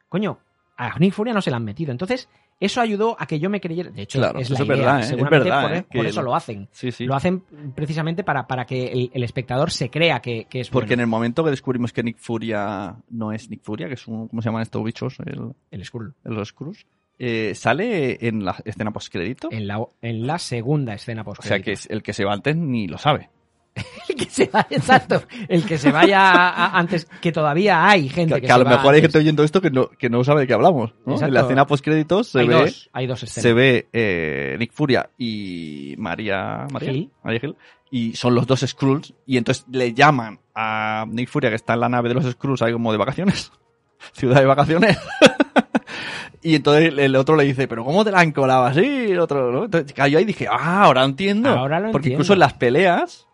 Coño, 0.08 0.38
a 0.78 0.98
Nick 0.98 1.12
Furia 1.12 1.34
no 1.34 1.42
se 1.42 1.50
la 1.50 1.58
han 1.58 1.64
metido. 1.64 1.92
Entonces, 1.92 2.28
eso 2.60 2.80
ayudó 2.80 3.16
a 3.18 3.26
que 3.26 3.40
yo 3.40 3.50
me 3.50 3.60
creyera. 3.60 3.90
De 3.90 4.02
hecho, 4.02 4.18
Claro, 4.18 4.38
es 4.38 4.50
la 4.50 4.54
eso 4.54 4.64
idea. 4.64 4.76
verdad, 4.76 4.98
¿eh? 4.98 5.00
Es 5.02 5.08
Seguramente 5.08 5.44
verdad, 5.48 5.62
por, 5.62 5.72
¿eh? 5.76 5.82
por 5.82 6.02
Que 6.04 6.08
eso 6.10 6.20
lo- 6.22 6.26
lo 6.30 6.34
hacen. 6.36 6.68
Sí, 6.70 6.92
sí. 6.92 7.04
Lo 7.06 7.14
hacen 7.16 7.42
precisamente 7.74 8.22
para, 8.22 8.46
para 8.46 8.64
que 8.66 8.86
el, 8.86 9.10
el 9.14 9.24
espectador 9.24 9.70
se 9.70 9.90
crea 9.90 10.20
que, 10.20 10.44
que 10.44 10.60
es 10.60 10.70
Porque 10.70 10.94
en 10.94 11.00
el 11.00 11.06
momento 11.06 11.42
que 11.42 11.50
descubrimos 11.50 11.92
que 11.92 12.02
Nick 12.02 12.18
Furia 12.18 12.94
no 13.08 13.32
es 13.32 13.48
Nick 13.50 13.62
Furia, 13.62 13.88
que 13.88 13.94
es 13.94 14.06
un, 14.06 14.28
¿cómo 14.28 14.42
se 14.42 14.48
llaman 14.48 14.62
estos 14.62 14.84
bichos? 14.84 15.16
El, 15.24 15.52
el 15.70 15.84
Skrull. 15.84 16.14
los 16.24 16.48
Skrulls, 16.48 16.86
eh, 17.18 17.54
sale 17.54 18.18
en 18.26 18.44
la 18.44 18.56
escena 18.64 18.90
postcrédito. 18.92 19.48
En 19.50 19.66
la, 19.66 19.84
en 20.02 20.26
la 20.26 20.38
segunda 20.38 20.94
escena 20.94 21.24
post 21.24 21.40
O 21.40 21.42
sea 21.42 21.60
que 21.60 21.74
el 21.88 22.02
que 22.02 22.12
se 22.12 22.24
va 22.24 22.32
antes 22.34 22.56
ni 22.56 22.86
lo 22.88 22.98
sabe. 22.98 23.30
el 24.08 24.16
que 24.16 24.24
se 24.26 24.46
vaya, 24.46 24.66
exacto. 24.70 25.22
El 25.48 25.64
que 25.64 25.78
se 25.78 25.90
vaya 25.92 26.30
a- 26.32 26.48
a- 26.66 26.78
antes, 26.78 27.06
que 27.20 27.30
todavía 27.32 27.88
hay 27.88 28.08
gente 28.08 28.34
Que, 28.34 28.40
que, 28.40 28.46
que 28.48 28.52
a 28.52 28.56
se 28.58 28.64
lo 28.64 28.68
mejor 28.70 28.94
hay 28.94 29.00
gente 29.00 29.18
oyendo 29.18 29.44
esto 29.44 29.60
que 29.60 29.70
no, 29.70 29.88
que 29.90 30.10
no 30.10 30.22
sabe 30.24 30.40
de 30.42 30.46
qué 30.46 30.54
hablamos. 30.54 30.92
¿no? 31.06 31.20
En 31.20 31.32
la 31.32 31.40
escena 31.42 31.66
postcréditos 31.66 32.28
se 32.28 32.40
hay 32.40 32.48
ve, 32.48 32.54
dos, 32.54 32.90
hay 32.92 33.06
dos 33.06 33.22
escenas. 33.22 33.42
se 33.42 33.52
ve 33.52 33.88
eh, 33.92 34.56
Nick 34.58 34.72
Furia 34.72 35.08
y 35.18 35.94
María, 35.98 36.66
María, 36.72 36.92
Hill, 36.92 37.56
y 37.90 38.14
son 38.14 38.34
los 38.34 38.46
dos 38.46 38.60
Skrulls 38.60 39.14
y 39.26 39.36
entonces 39.36 39.64
le 39.70 39.92
llaman 39.94 40.40
a 40.54 41.04
Nick 41.08 41.28
Furia 41.28 41.50
que 41.50 41.56
está 41.56 41.74
en 41.74 41.80
la 41.80 41.88
nave 41.88 42.08
de 42.08 42.14
los 42.16 42.24
Skrulls 42.30 42.62
ahí 42.62 42.72
como 42.72 42.92
de 42.92 42.98
vacaciones, 42.98 43.52
ciudad 44.12 44.40
de 44.40 44.46
vacaciones. 44.46 44.98
Y 46.42 46.54
entonces 46.54 46.94
el- 46.96 47.16
otro 47.16 47.36
le 47.36 47.44
dice, 47.44 47.68
pero 47.68 47.84
¿cómo 47.84 48.02
te 48.02 48.10
la 48.10 48.20
han 48.20 48.32
colado 48.32 48.64
así? 48.64 48.80
El 49.10 49.18
otro, 49.20 49.52
¿no? 49.52 49.64
Entonces 49.66 49.92
yo 49.94 50.18
ahí 50.18 50.24
dije, 50.24 50.46
ah, 50.50 50.84
ahora 50.84 51.04
entiendo. 51.04 51.50
Ahora 51.50 51.78
lo 51.80 51.90
Porque 51.92 52.06
entiendo. 52.08 52.14
incluso 52.22 52.32
en 52.32 52.38
las 52.38 52.54
peleas, 52.54 53.26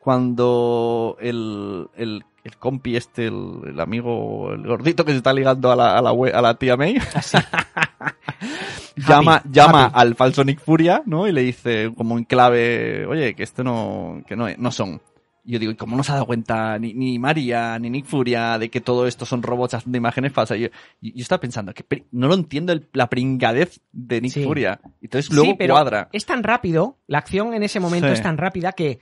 cuando 0.00 1.16
el, 1.20 1.88
el, 1.96 2.24
el 2.44 2.56
compi 2.56 2.96
este, 2.96 3.26
el, 3.26 3.60
el 3.66 3.80
amigo, 3.80 4.52
el 4.52 4.66
gordito 4.66 5.04
que 5.04 5.12
se 5.12 5.18
está 5.18 5.32
ligando 5.32 5.70
a 5.70 5.76
la, 5.76 5.98
a 5.98 6.02
la, 6.02 6.12
we- 6.12 6.32
a 6.32 6.40
la 6.42 6.54
tía 6.54 6.76
May, 6.76 6.98
llama, 8.96 9.36
Happy, 9.36 9.48
llama 9.52 9.84
happy. 9.86 10.00
al 10.00 10.14
falso 10.14 10.44
Nick 10.44 10.60
Furia, 10.60 11.02
¿no? 11.06 11.26
Y 11.28 11.32
le 11.32 11.42
dice 11.42 11.92
como 11.96 12.18
en 12.18 12.24
clave, 12.24 13.06
oye, 13.06 13.34
que 13.34 13.42
esto 13.42 13.64
no, 13.64 14.22
que 14.26 14.36
no, 14.36 14.46
no 14.56 14.70
son. 14.70 15.00
Y 15.44 15.52
yo 15.52 15.58
digo, 15.58 15.72
¿y 15.72 15.76
cómo 15.76 15.96
no 15.96 16.02
se 16.02 16.12
ha 16.12 16.16
dado 16.16 16.26
cuenta 16.26 16.78
ni, 16.78 16.92
ni 16.92 17.18
María 17.18 17.78
ni 17.78 17.88
Nick 17.88 18.04
Furia 18.04 18.58
de 18.58 18.68
que 18.70 18.82
todo 18.82 19.06
esto 19.06 19.24
son 19.24 19.42
robots 19.42 19.72
haciendo 19.74 19.96
imágenes 19.96 20.32
falsas? 20.32 20.58
Y 20.58 20.62
yo, 20.62 20.68
y 21.00 21.12
yo 21.16 21.22
estaba 21.22 21.40
pensando, 21.40 21.72
que 21.72 21.84
no 22.12 22.28
lo 22.28 22.34
entiendo 22.34 22.72
el- 22.72 22.86
la 22.92 23.08
pringadez 23.08 23.80
de 23.92 24.20
Nick 24.20 24.32
Sí. 24.32 24.44
Furia. 24.44 24.78
Entonces 25.00 25.32
luego 25.32 25.52
Sí, 25.52 25.56
pero 25.58 25.74
cuadra. 25.74 26.08
Es 26.12 26.26
tan 26.26 26.42
rápido, 26.42 26.98
la 27.06 27.18
acción 27.18 27.54
en 27.54 27.62
ese 27.62 27.80
momento 27.80 28.08
Sí. 28.08 28.12
es 28.14 28.22
tan 28.22 28.36
rápida 28.36 28.72
que 28.72 29.00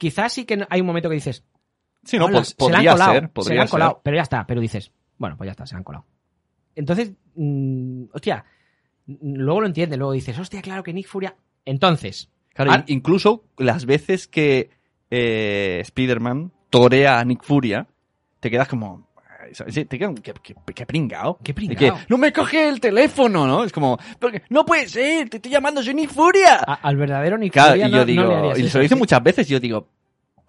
quizás 0.00 0.32
sí 0.32 0.46
que 0.46 0.66
hay 0.70 0.80
un 0.80 0.86
momento 0.86 1.08
que 1.10 1.14
dices, 1.16 1.44
Sí, 2.02 2.16
no, 2.18 2.24
"Hola, 2.24 2.38
po- 2.40 2.44
se 2.44 2.54
la 2.72 2.78
han 2.78 2.84
podría 2.86 2.92
colado, 2.92 3.12
ser, 3.12 3.22
se 3.22 3.28
podría 3.28 3.54
la 3.56 3.60
han 3.62 3.68
ser. 3.68 3.70
colado, 3.72 4.00
pero 4.02 4.16
ya 4.16 4.22
está, 4.22 4.46
pero 4.46 4.60
dices, 4.62 4.90
bueno, 5.18 5.36
pues 5.36 5.48
ya 5.48 5.50
está, 5.52 5.66
se 5.66 5.74
la 5.74 5.78
han 5.78 5.84
colado. 5.84 6.06
Entonces, 6.74 7.12
mm, 7.34 8.04
hostia, 8.14 8.44
luego 9.06 9.60
lo 9.60 9.66
entiendes, 9.66 9.98
luego 9.98 10.12
dices, 10.12 10.38
hostia, 10.38 10.62
claro 10.62 10.82
que 10.82 10.94
Nick 10.94 11.06
Furia. 11.06 11.36
Entonces, 11.66 12.30
Claro, 12.54 12.84
incluso 12.88 13.44
las 13.58 13.84
veces 13.86 14.26
que 14.26 14.70
eh, 15.10 15.78
Spider-Man 15.82 16.52
torea 16.70 17.18
a 17.20 17.24
Nick 17.24 17.42
Furia, 17.44 17.86
te 18.40 18.50
quedas 18.50 18.66
como... 18.68 19.09
¿sabes? 19.52 19.74
Te 19.74 19.86
qué, 19.98 20.14
qué, 20.22 20.54
qué 20.74 20.86
pringao. 20.86 21.38
Qué 21.42 21.54
pringao. 21.54 21.76
que, 21.78 21.92
no 22.08 22.18
me 22.18 22.32
coge 22.32 22.68
el 22.68 22.80
teléfono, 22.80 23.46
¿no? 23.46 23.64
Es 23.64 23.72
como, 23.72 23.98
porque, 24.18 24.42
no 24.48 24.64
puede 24.64 24.88
ser, 24.88 25.28
te 25.28 25.36
estoy 25.38 25.52
llamando, 25.52 25.82
soy 25.82 25.94
Nick 25.94 26.10
Furia. 26.10 26.56
a- 26.66 26.74
al 26.74 26.96
verdadero 26.96 27.38
Nick 27.38 27.52
Claro, 27.52 27.70
Furia 27.72 27.86
y 27.88 27.90
yo 27.90 27.98
no 27.98 28.04
digo, 28.04 28.56
y 28.56 28.68
se 28.68 28.78
lo 28.78 28.82
dice 28.82 28.94
muchas 28.96 29.22
veces, 29.22 29.48
y 29.48 29.52
yo 29.52 29.60
digo, 29.60 29.88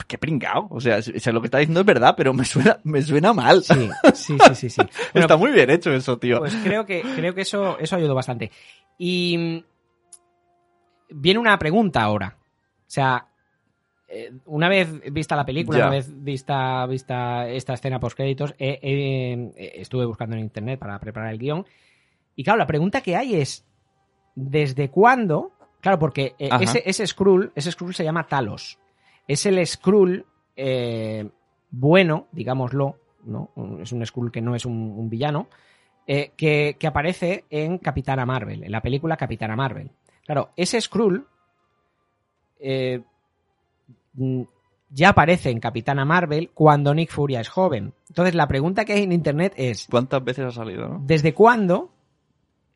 qué 0.08 0.18
pringao. 0.18 0.68
O 0.72 0.82
sea, 0.82 0.98
lo 1.32 1.42
que 1.42 1.48
está 1.48 1.60
diciendo 1.60 1.80
es 1.82 1.86
verdad, 1.86 2.16
pero 2.18 2.34
me 2.34 2.44
suena, 2.44 2.80
me 2.84 3.02
suena 3.02 3.34
mal. 3.34 3.64
Sí, 3.64 3.90
sí, 4.14 4.38
sí, 4.40 4.56
sí. 4.56 4.70
sí. 4.70 4.82
Bueno, 5.14 5.26
está 5.26 5.38
muy 5.38 5.52
bien 5.52 5.70
hecho 5.70 5.92
eso, 5.94 6.18
tío. 6.18 6.40
Pues 6.40 6.56
creo 6.64 6.86
que, 6.86 7.02
creo 7.16 7.34
que 7.34 7.42
eso, 7.42 7.78
eso 7.80 7.96
ayudó 7.96 8.16
bastante. 8.16 8.52
Y 8.98 9.64
viene 11.10 11.40
una 11.40 11.58
pregunta 11.58 12.02
ahora. 12.02 12.36
O 12.38 12.84
sea, 12.94 13.26
eh, 14.12 14.32
una 14.46 14.70
vez 14.70 15.02
vista 15.12 15.36
la 15.36 15.46
película, 15.46 15.78
Ya. 15.78 15.86
una 15.86 15.96
vez 15.96 16.24
vista, 16.24 16.86
vista 16.86 17.48
esta 17.48 17.74
escena 17.74 18.00
post 18.00 18.18
créditos, 18.18 18.54
estuve 18.58 20.06
buscando 20.06 20.36
en 20.36 20.42
internet 20.42 20.80
para 20.80 21.00
preparar 21.00 21.32
el 21.32 21.40
guion. 21.40 21.66
Y 22.36 22.44
claro, 22.44 22.60
la 22.60 22.68
pregunta 22.68 23.02
que 23.02 23.16
hay 23.16 23.36
es: 23.36 23.66
¿desde 24.36 24.90
cuándo? 24.90 25.52
Claro, 25.80 25.98
porque 25.98 26.36
eh, 26.38 26.50
ese, 26.62 26.84
ese 26.86 27.08
Skrull, 27.08 27.52
ese 27.56 27.72
Skrull 27.72 27.94
se 27.96 28.04
llama 28.04 28.28
Talos. 28.28 28.78
Es 29.28 29.46
el 29.46 29.66
Skrull 29.66 30.26
eh, 30.56 31.28
bueno, 31.72 32.28
digámoslo, 32.32 32.98
¿no? 33.24 33.52
Es 33.82 33.92
un 33.92 34.06
Skrull 34.06 34.32
que 34.32 34.42
no 34.42 34.56
es 34.56 34.66
un, 34.66 34.74
un 34.76 35.10
villano, 35.10 35.48
eh, 36.06 36.34
que, 36.36 36.76
que 36.78 36.88
aparece 36.88 37.46
en 37.50 37.78
Capitana 37.78 38.26
Marvel, 38.26 38.64
en 38.64 38.72
la 38.72 38.82
película 38.82 39.18
Capitana 39.18 39.56
Marvel. 39.56 39.90
Claro, 40.26 40.52
ese 40.56 40.80
Skrull 40.82 41.26
eh, 42.60 43.02
ya 44.90 45.10
aparece 45.10 45.50
en 45.50 45.60
Capitana 45.60 46.04
Marvel 46.06 46.50
cuando 46.54 46.94
Nick 46.94 47.12
Furia 47.12 47.40
es 47.42 47.50
joven. 47.50 47.94
Entonces 48.10 48.36
la 48.36 48.48
pregunta 48.48 48.86
que 48.86 48.94
hay 48.94 49.04
en 49.04 49.12
internet 49.14 49.54
es, 49.56 49.88
¿Cuántas 49.90 50.24
veces 50.24 50.46
ha 50.46 50.52
salido, 50.52 50.88
no? 50.88 51.00
¿desde 51.06 51.34
cuándo 51.34 51.94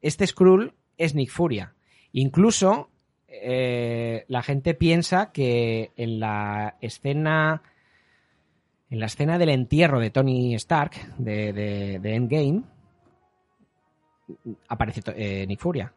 este 0.01 0.25
Skrull 0.27 0.73
es 0.97 1.13
Nick 1.15 1.29
Furia? 1.31 1.73
Incluso 2.13 2.89
eh, 3.27 4.23
la 4.29 4.41
gente 4.43 4.73
piensa 4.75 5.31
que 5.33 5.91
en 5.97 6.19
la 6.19 6.77
escena 6.79 7.61
en 8.89 8.99
la 8.99 9.07
escena 9.07 9.37
del 9.37 9.49
entierro 9.49 9.99
de 9.99 10.11
Tony 10.11 10.55
Stark 10.55 10.91
de, 11.17 11.51
de- 11.51 11.99
de 11.99 12.15
Endgame 12.15 12.61
aparece 14.67 15.01
eh, 15.15 15.45
Nick 15.47 15.59
Furia. 15.59 15.93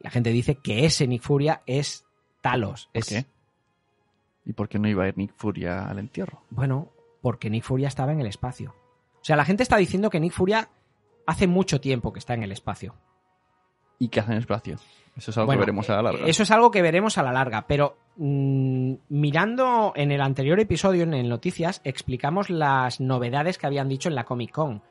La 0.00 0.10
gente 0.10 0.30
dice 0.30 0.56
que 0.56 0.84
ese 0.84 1.06
Nick 1.06 1.22
Furia 1.22 1.62
es 1.66 2.04
Talos. 2.42 2.86
¿Por 2.92 2.98
es, 3.00 3.08
qué? 3.08 3.26
¿Y 4.46 4.52
por 4.52 4.68
qué 4.68 4.78
no 4.78 4.88
iba 4.88 5.04
a 5.04 5.08
ir 5.08 5.18
Nick 5.18 5.32
Furia 5.36 5.86
al 5.88 5.98
entierro? 5.98 6.42
Bueno, 6.50 6.88
porque 7.20 7.50
Nick 7.50 7.64
Furia 7.64 7.88
estaba 7.88 8.12
en 8.12 8.20
el 8.20 8.26
espacio. 8.28 8.74
O 9.20 9.24
sea, 9.26 9.36
la 9.36 9.44
gente 9.44 9.62
está 9.64 9.76
diciendo 9.76 10.08
que 10.08 10.20
Nick 10.20 10.32
Furia 10.32 10.68
hace 11.26 11.46
mucho 11.48 11.80
tiempo 11.80 12.12
que 12.12 12.20
está 12.20 12.34
en 12.34 12.44
el 12.44 12.52
espacio. 12.52 12.94
¿Y 13.98 14.08
qué 14.08 14.20
hacen 14.20 14.32
en 14.32 14.36
el 14.38 14.42
espacio? 14.42 14.76
Eso 15.16 15.30
es 15.30 15.36
algo 15.38 15.46
Bueno, 15.46 15.60
que 15.60 15.64
veremos 15.66 15.90
a 15.90 15.96
la 15.96 16.02
larga. 16.02 16.26
Eso 16.26 16.42
es 16.44 16.50
algo 16.50 16.70
que 16.70 16.82
veremos 16.82 17.18
a 17.18 17.22
la 17.22 17.32
larga, 17.32 17.66
pero 17.66 17.96
mm, 18.16 18.92
mirando 19.08 19.92
en 19.96 20.12
el 20.12 20.20
anterior 20.20 20.60
episodio, 20.60 21.02
en 21.04 21.28
Noticias, 21.28 21.80
explicamos 21.84 22.50
las 22.50 23.00
novedades 23.00 23.56
que 23.58 23.66
habían 23.66 23.88
dicho 23.88 24.08
en 24.10 24.14
la 24.14 24.24
Comic 24.24 24.52
Con. 24.52 24.82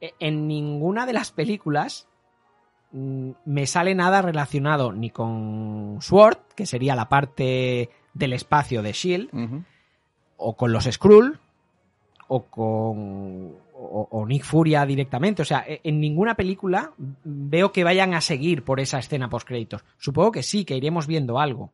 E- 0.00 0.12
En 0.20 0.46
ninguna 0.46 1.06
de 1.06 1.14
las 1.14 1.32
películas 1.32 2.06
mm, 2.92 3.30
me 3.46 3.66
sale 3.66 3.94
nada 3.94 4.20
relacionado 4.22 4.92
ni 4.92 5.08
con 5.10 5.96
Sword, 6.02 6.36
que 6.54 6.66
sería 6.66 6.94
la 6.94 7.08
parte 7.08 7.88
del 8.14 8.32
espacio 8.32 8.82
de 8.82 8.92
Shield, 8.92 9.30
o 10.36 10.56
con 10.56 10.72
los 10.72 10.84
Skrull, 10.84 11.38
o 12.28 12.42
con. 12.44 13.62
O, 13.84 14.06
o 14.12 14.26
Nick 14.26 14.44
Furia 14.44 14.86
directamente. 14.86 15.42
O 15.42 15.44
sea, 15.44 15.64
e- 15.66 15.80
en 15.82 16.00
ninguna 16.00 16.34
película 16.36 16.92
veo 17.24 17.72
que 17.72 17.82
vayan 17.82 18.14
a 18.14 18.20
seguir 18.20 18.62
por 18.64 18.78
esa 18.78 18.98
escena 19.00 19.28
post 19.28 19.46
créditos. 19.48 19.84
Supongo 19.98 20.30
que 20.32 20.42
sí, 20.44 20.64
que 20.64 20.76
iremos 20.76 21.06
viendo 21.08 21.40
algo. 21.40 21.72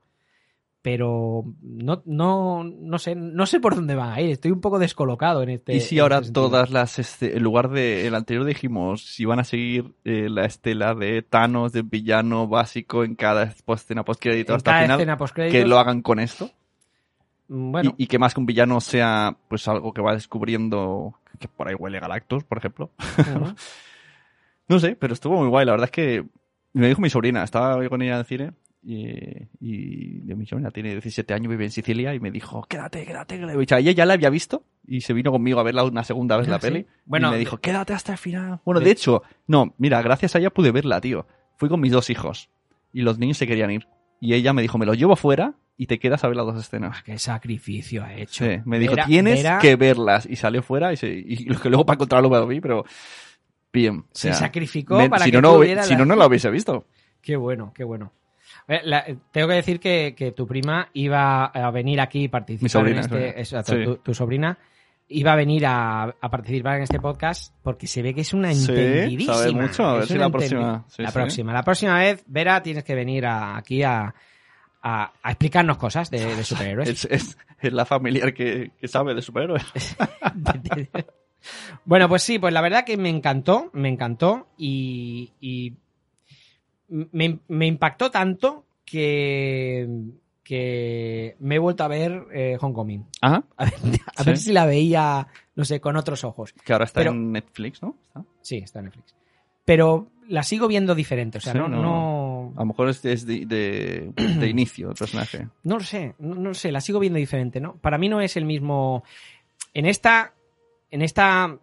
Pero 0.90 1.44
no, 1.60 2.02
no, 2.06 2.64
no 2.64 2.98
sé, 2.98 3.14
no 3.14 3.44
sé 3.44 3.60
por 3.60 3.74
dónde 3.74 3.94
van 3.94 4.10
a 4.10 4.22
ir. 4.22 4.30
Estoy 4.30 4.52
un 4.52 4.62
poco 4.62 4.78
descolocado 4.78 5.42
en 5.42 5.50
este. 5.50 5.74
y 5.74 5.82
si 5.82 5.98
ahora 5.98 6.16
este 6.16 6.32
todas 6.32 6.70
las, 6.70 6.98
este, 6.98 7.36
en 7.36 7.42
lugar 7.42 7.68
de 7.68 8.06
el 8.06 8.14
anterior 8.14 8.46
dijimos, 8.46 9.04
si 9.04 9.26
van 9.26 9.38
a 9.38 9.44
seguir 9.44 9.92
eh, 10.06 10.30
la 10.30 10.46
estela 10.46 10.94
de 10.94 11.20
Thanos, 11.20 11.72
de 11.72 11.82
villano 11.82 12.48
básico 12.48 13.04
en 13.04 13.16
cada 13.16 13.42
escena 13.66 14.02
post 14.02 14.22
crédito 14.22 14.52
En 14.52 14.56
hasta 14.56 14.82
el 14.82 15.02
final, 15.02 15.50
que 15.50 15.66
lo 15.66 15.78
hagan 15.78 16.00
con 16.00 16.20
esto. 16.20 16.50
mm, 17.48 17.70
Bueno, 17.70 17.94
Y, 17.98 18.04
y 18.04 18.06
que 18.06 18.18
más 18.18 18.32
que 18.32 18.40
un 18.40 18.46
villano 18.46 18.80
sea 18.80 19.36
pues 19.48 19.68
algo 19.68 19.92
que 19.92 20.00
va 20.00 20.14
descubriendo 20.14 21.18
que 21.38 21.48
por 21.48 21.68
ahí 21.68 21.74
huele 21.74 22.00
Galactus, 22.00 22.44
por 22.44 22.56
ejemplo. 22.56 22.92
No 24.68 24.78
sé, 24.78 24.96
pero 24.96 25.12
estuvo 25.12 25.38
muy 25.38 25.48
guay. 25.48 25.66
La 25.66 25.72
verdad 25.72 25.86
es 25.86 25.90
que 25.90 26.24
me 26.72 26.88
dijo 26.88 27.00
mi 27.02 27.10
sobrina, 27.10 27.42
estaba 27.42 27.82
yo 27.82 27.90
con 27.90 28.00
ella 28.00 28.14
en 28.14 28.18
el 28.20 28.24
cine 28.26 28.52
y, 28.90 29.48
y 29.60 30.34
mi 30.34 30.46
sobrina 30.46 30.70
tiene 30.70 30.92
17 30.92 31.34
años, 31.34 31.50
vive 31.50 31.64
en 31.64 31.70
Sicilia 31.70 32.14
y 32.14 32.20
me 32.20 32.30
dijo, 32.30 32.64
quédate, 32.68 33.04
quédate. 33.04 33.38
quédate". 33.38 33.66
Sea, 33.66 33.78
ella 33.80 33.92
ya 33.92 34.06
la 34.06 34.14
había 34.14 34.30
visto 34.30 34.64
y 34.86 35.02
se 35.02 35.12
vino 35.12 35.30
conmigo 35.30 35.60
a 35.60 35.62
verla 35.62 35.84
una 35.84 36.04
segunda 36.04 36.36
vez 36.38 36.48
Ah, 36.48 36.52
la 36.52 36.60
¿sí? 36.60 36.66
peli. 36.68 36.86
Bueno, 37.04 37.28
y 37.28 37.32
me 37.32 37.38
dijo, 37.38 37.56
de- 37.56 37.60
quédate 37.62 37.92
hasta 37.92 38.12
el 38.12 38.18
final. 38.18 38.60
Bueno, 38.64 38.80
de- 38.80 38.86
de 38.86 38.92
hecho, 38.92 39.22
no, 39.46 39.74
mira, 39.78 40.00
gracias 40.00 40.34
a 40.34 40.38
ella 40.38 40.50
pude 40.50 40.70
verla, 40.72 41.00
tío. 41.00 41.26
Fui 41.56 41.68
con 41.68 41.80
mis 41.80 41.92
dos 41.92 42.08
hijos 42.08 42.48
y 42.92 43.02
los 43.02 43.18
niños 43.18 43.36
se 43.36 43.46
querían 43.46 43.70
ir. 43.70 43.86
Y 44.20 44.34
ella 44.34 44.52
me 44.52 44.62
dijo, 44.62 44.78
me 44.78 44.86
los 44.86 44.96
llevo 44.96 45.16
fuera 45.16 45.54
y 45.76 45.86
te 45.86 45.98
quedas 45.98 46.24
a 46.24 46.28
ver 46.28 46.36
las 46.38 46.46
dos 46.46 46.58
escenas. 46.58 46.96
Ah, 46.98 47.02
qué 47.04 47.18
sacrificio 47.18 48.02
ha 48.04 48.14
hecho. 48.14 48.44
Sí, 48.46 48.60
me 48.64 48.78
dijo, 48.78 48.94
Vera- 48.94 49.06
tienes 49.06 49.42
Vera- 49.42 49.58
que 49.60 49.76
verlas. 49.76 50.26
Y 50.26 50.36
salió 50.36 50.62
fuera 50.62 50.92
y, 50.92 50.96
se, 50.96 51.08
y 51.10 51.44
lo 51.44 51.60
que 51.60 51.68
luego 51.68 51.84
para 51.84 51.96
encontrarlo 51.96 52.30
me 52.30 52.38
lo 52.38 52.46
vi, 52.46 52.60
pero 52.60 52.84
bien. 53.72 53.98
o 53.98 54.04
Se 54.12 54.32
sacrificó 54.32 54.96
me- 54.96 55.10
para 55.10 55.24
si 55.26 55.30
que 55.30 55.40
no, 55.42 55.58
no, 55.58 55.62
si 55.62 55.74
la- 55.92 55.98
no, 55.98 56.04
no 56.06 56.16
lo 56.16 56.26
hubiese 56.26 56.50
visto. 56.50 56.86
Qué 57.20 57.36
bueno, 57.36 57.72
qué 57.74 57.84
bueno. 57.84 58.12
Eh, 58.66 58.80
la- 58.84 59.04
tengo 59.30 59.48
que 59.48 59.54
decir 59.54 59.80
que, 59.80 60.14
que 60.16 60.32
tu 60.32 60.46
prima 60.46 60.88
iba 60.94 61.46
a 61.46 61.70
venir 61.70 62.00
aquí 62.00 62.24
y 62.24 62.28
participar 62.28 62.62
Mi 62.64 62.68
sobrina, 62.68 63.00
en 63.10 63.38
este, 63.38 63.62
Sí. 63.64 63.84
tu, 63.84 63.96
tu 63.96 64.14
sobrina 64.14 64.58
iba 65.10 65.32
a 65.32 65.36
venir 65.36 65.64
a, 65.66 66.02
a 66.04 66.30
participar 66.30 66.76
en 66.76 66.82
este 66.82 67.00
podcast 67.00 67.54
porque 67.62 67.86
se 67.86 68.02
ve 68.02 68.12
que 68.14 68.20
es 68.20 68.34
una 68.34 68.52
Sí, 68.52 68.66
entendidísima. 68.70 69.34
sabe 69.34 69.52
mucho, 69.52 69.84
a 69.86 69.94
ver 69.98 70.06
si 70.06 70.18
la 70.18 70.28
próxima- 70.28 70.84
sí, 70.88 71.02
la 71.02 71.08
sí. 71.08 71.14
próxima. 71.14 71.52
La 71.54 71.62
próxima 71.62 71.98
vez, 71.98 72.22
Vera, 72.26 72.62
tienes 72.62 72.84
que 72.84 72.94
venir 72.94 73.24
a- 73.24 73.56
aquí 73.56 73.82
a, 73.82 74.14
a- 74.82 75.12
a 75.22 75.30
explicarnos 75.30 75.78
cosas 75.78 76.10
de, 76.10 76.36
de 76.36 76.44
superhéroes. 76.44 76.88
Es, 76.90 77.04
es- 77.06 77.38
es 77.60 77.72
la 77.72 77.86
familiar 77.86 78.34
que, 78.34 78.72
que 78.78 78.86
sabe 78.86 79.14
de 79.14 79.22
superhéroes. 79.22 79.64
Bueno, 81.84 82.08
pues 82.08 82.22
sí, 82.22 82.38
pues 82.38 82.52
la 82.52 82.60
verdad 82.60 82.84
que 82.84 82.96
me 82.96 83.08
encantó, 83.08 83.70
me 83.72 83.88
encantó 83.88 84.48
y, 84.58 85.32
y 85.40 85.74
me, 86.88 87.38
me 87.48 87.66
impactó 87.66 88.10
tanto 88.10 88.64
que, 88.84 89.88
que 90.42 91.36
me 91.40 91.56
he 91.56 91.58
vuelto 91.58 91.84
a 91.84 91.88
ver 91.88 92.26
eh, 92.32 92.56
Homecoming. 92.60 93.06
Ajá. 93.20 93.44
A 93.56 93.64
ver, 93.64 93.74
a 94.16 94.22
Sí. 94.22 94.30
ver 94.30 94.38
si 94.38 94.52
la 94.52 94.66
veía, 94.66 95.26
no 95.54 95.64
sé, 95.64 95.80
con 95.80 95.96
otros 95.96 96.24
ojos. 96.24 96.52
Que 96.64 96.72
ahora 96.72 96.84
está 96.86 97.00
Pero- 97.00 97.12
en 97.12 97.32
Netflix, 97.32 97.82
¿no? 97.82 97.96
¿Está? 98.06 98.24
Sí, 98.40 98.56
está 98.58 98.78
en 98.80 98.86
Netflix. 98.86 99.14
Pero 99.64 100.08
la 100.28 100.42
sigo 100.42 100.66
viendo 100.68 100.94
diferente, 100.94 101.38
o 101.38 101.40
sea, 101.42 101.52
Sí, 101.52 101.58
no, 101.58 101.68
no, 101.68 102.52
A 102.56 102.60
lo 102.60 102.66
mejor 102.66 102.88
es, 102.88 103.02
de, 103.02 103.16
de, 103.46 104.12
de 104.16 104.48
inicio 104.48 104.88
el 104.90 104.94
personaje. 104.96 105.48
no 105.64 105.76
lo 105.76 105.84
sé, 105.84 106.14
no, 106.18 106.34
no 106.36 106.48
lo 106.48 106.54
sé, 106.54 106.72
la 106.72 106.80
sigo 106.80 106.98
viendo 106.98 107.18
diferente, 107.18 107.60
¿no? 107.60 107.76
Para 107.76 107.98
mí 107.98 108.08
no 108.08 108.20
es 108.22 108.36
el 108.38 108.44
mismo. 108.46 109.04
En 109.74 109.84
esta. 109.86 110.32
En 110.90 111.02
esta 111.02 111.54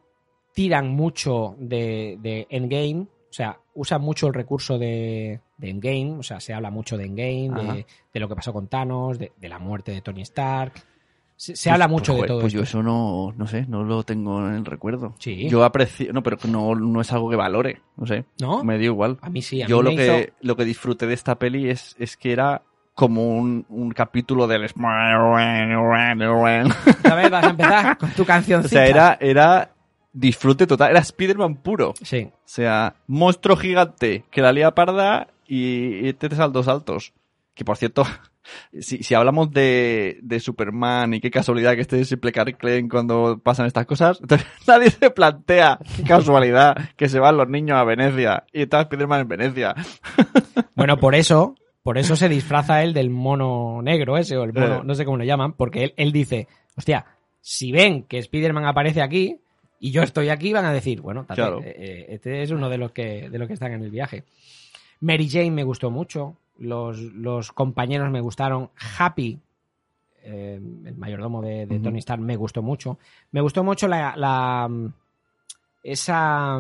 tiran 0.54 0.90
mucho 0.90 1.56
de, 1.60 2.18
de 2.22 2.46
Endgame. 2.52 3.08
O 3.36 3.38
sea, 3.38 3.60
usan 3.74 4.02
mucho 4.02 4.28
el 4.28 4.34
recurso 4.34 4.78
de, 4.80 5.42
de 5.58 5.70
Endgame. 5.70 6.16
O 6.20 6.24
sea, 6.24 6.40
se 6.40 6.54
habla 6.54 6.72
mucho 6.72 6.96
de 6.98 7.04
Endgame, 7.04 7.74
de, 7.74 7.86
de 8.14 8.20
lo 8.22 8.30
que 8.30 8.36
pasó 8.36 8.54
con 8.54 8.68
Thanos, 8.70 9.20
de, 9.20 9.34
de 9.36 9.50
la 9.50 9.60
muerte 9.60 9.92
de 9.92 10.00
Tony 10.02 10.22
Stark. 10.22 10.72
Se, 11.36 11.54
se 11.54 11.70
habla 11.70 11.90
mucho 11.90 12.14
Pues, 12.14 12.22
de 12.22 12.28
todo 12.30 12.40
Pues 12.40 12.54
yo 12.54 12.62
eso 12.62 12.82
no, 12.82 13.34
no 13.36 13.46
sé, 13.46 13.66
no 13.68 13.84
lo 13.84 14.04
tengo 14.04 14.48
en 14.48 14.54
el 14.54 14.64
recuerdo. 14.64 15.16
Sí. 15.20 15.50
Yo 15.50 15.66
aprecio, 15.66 16.14
no, 16.14 16.24
pero 16.24 16.38
no, 16.48 16.76
no 16.76 17.02
es 17.02 17.12
algo 17.12 17.30
que 17.30 17.36
valore, 17.36 17.82
no 17.98 18.06
sé. 18.08 18.24
¿No? 18.40 18.64
Me 18.64 18.78
dio 18.78 18.92
igual. 18.92 19.18
A 19.22 19.30
mí 19.30 19.42
sí, 19.42 19.62
a 19.62 19.68
Yo 19.68 19.80
mí 19.80 19.84
lo 19.84 19.90
me 19.90 19.96
que, 19.98 20.06
hizo- 20.22 20.34
lo 20.40 20.56
que 20.56 20.64
disfruté 20.64 21.06
de 21.06 21.14
esta 21.14 21.38
peli 21.38 21.70
es, 21.70 21.94
es 22.00 22.16
que 22.16 22.32
era 22.32 22.62
como 22.94 23.36
un, 23.36 23.66
un 23.68 23.92
capítulo 23.92 24.48
del... 24.48 24.62
Vez 24.62 24.74
vas 27.30 27.44
a 27.44 27.50
empezar 27.50 27.98
con 27.98 28.12
tu 28.12 28.24
canción. 28.26 28.64
O 28.64 28.68
sea, 28.70 28.88
era, 28.88 29.18
era 29.20 29.75
disfrute 30.16 30.66
total. 30.66 30.92
Era 30.92 31.00
Spider-Man 31.02 31.58
puro. 31.58 31.94
Sí. 32.02 32.30
O 32.34 32.40
sea, 32.46 32.96
monstruo 33.08 33.56
gigante 33.58 34.24
que 34.32 34.42
la 34.42 34.52
lía 34.54 34.72
parda 34.72 35.28
y, 35.48 36.08
y 36.08 36.14
tres 36.14 36.38
saltos 36.38 36.68
altos. 36.68 37.14
Que 37.54 37.64
por 37.66 37.78
cierto, 37.78 38.04
si, 38.80 39.04
si 39.04 39.14
hablamos 39.14 39.52
de, 39.52 40.20
de 40.22 40.40
Superman 40.40 41.14
y 41.14 41.22
qué 41.22 41.30
casualidad 41.32 41.76
que 41.76 41.82
esté 41.82 42.04
Simple 42.06 42.32
Clark 42.32 42.58
cuando 42.90 43.40
pasan 43.44 43.66
estas 43.68 43.86
cosas, 43.86 44.20
entonces 44.22 44.48
nadie 44.68 44.90
se 44.90 45.10
plantea 45.12 45.80
qué 45.98 46.04
casualidad 46.04 46.76
que 46.96 47.10
se 47.10 47.20
van 47.20 47.38
los 47.38 47.50
niños 47.50 47.78
a 47.78 47.84
Venecia 47.84 48.46
y 48.52 48.62
está 48.64 48.82
Spider-Man 48.82 49.22
en 49.22 49.28
Venecia. 49.28 49.76
Bueno, 50.78 50.98
por 50.98 51.16
eso, 51.16 51.56
por 51.84 51.98
eso 51.98 52.18
se 52.18 52.28
disfraza 52.28 52.84
él 52.84 52.94
del 52.94 53.10
mono 53.10 53.82
negro 53.82 54.18
ese, 54.18 54.36
o 54.36 54.44
el 54.44 54.52
mono, 54.52 54.76
Eh. 54.80 54.82
no 54.84 54.94
sé 54.94 55.06
cómo 55.06 55.16
lo 55.18 55.24
llaman, 55.24 55.54
porque 55.54 55.86
él, 55.86 55.94
él 55.96 56.12
dice, 56.12 56.50
hostia, 56.76 57.06
si 57.40 57.72
ven 57.72 58.04
que 58.04 58.18
Spider-Man 58.18 58.66
aparece 58.66 59.02
aquí 59.02 59.40
y 59.80 59.92
yo 59.92 60.02
estoy 60.04 60.30
aquí, 60.30 60.54
van 60.54 60.66
a 60.66 60.74
decir, 60.74 61.02
bueno, 61.02 61.24
tate, 61.26 61.36
Claro. 61.42 61.62
eh, 61.62 61.76
eh, 61.78 62.06
este 62.10 62.42
es 62.44 62.52
uno 62.52 62.70
de 62.70 62.78
los 62.78 62.92
que, 62.92 63.30
de 63.30 63.38
los 63.40 63.48
que 63.48 63.54
están 63.54 63.74
en 63.74 63.84
el 63.84 63.92
viaje. 63.92 64.24
Mary 65.02 65.30
Jane 65.30 65.52
me 65.52 65.64
gustó 65.64 65.92
mucho, 65.92 66.38
los, 66.58 67.00
los 67.00 67.52
compañeros 67.52 68.10
me 68.12 68.22
gustaron, 68.22 68.70
Happy, 68.98 69.40
eh, 70.24 70.60
el 70.86 70.96
mayordomo 70.96 71.42
de. 71.42 71.68
Tony 71.84 72.00
Stark, 72.00 72.22
me 72.22 72.36
gustó 72.36 72.62
mucho. 72.64 72.98
Me 73.32 73.42
gustó 73.42 73.64
mucho 73.64 73.88
la, 73.88 74.16
la 74.16 74.70
esa, 75.84 76.60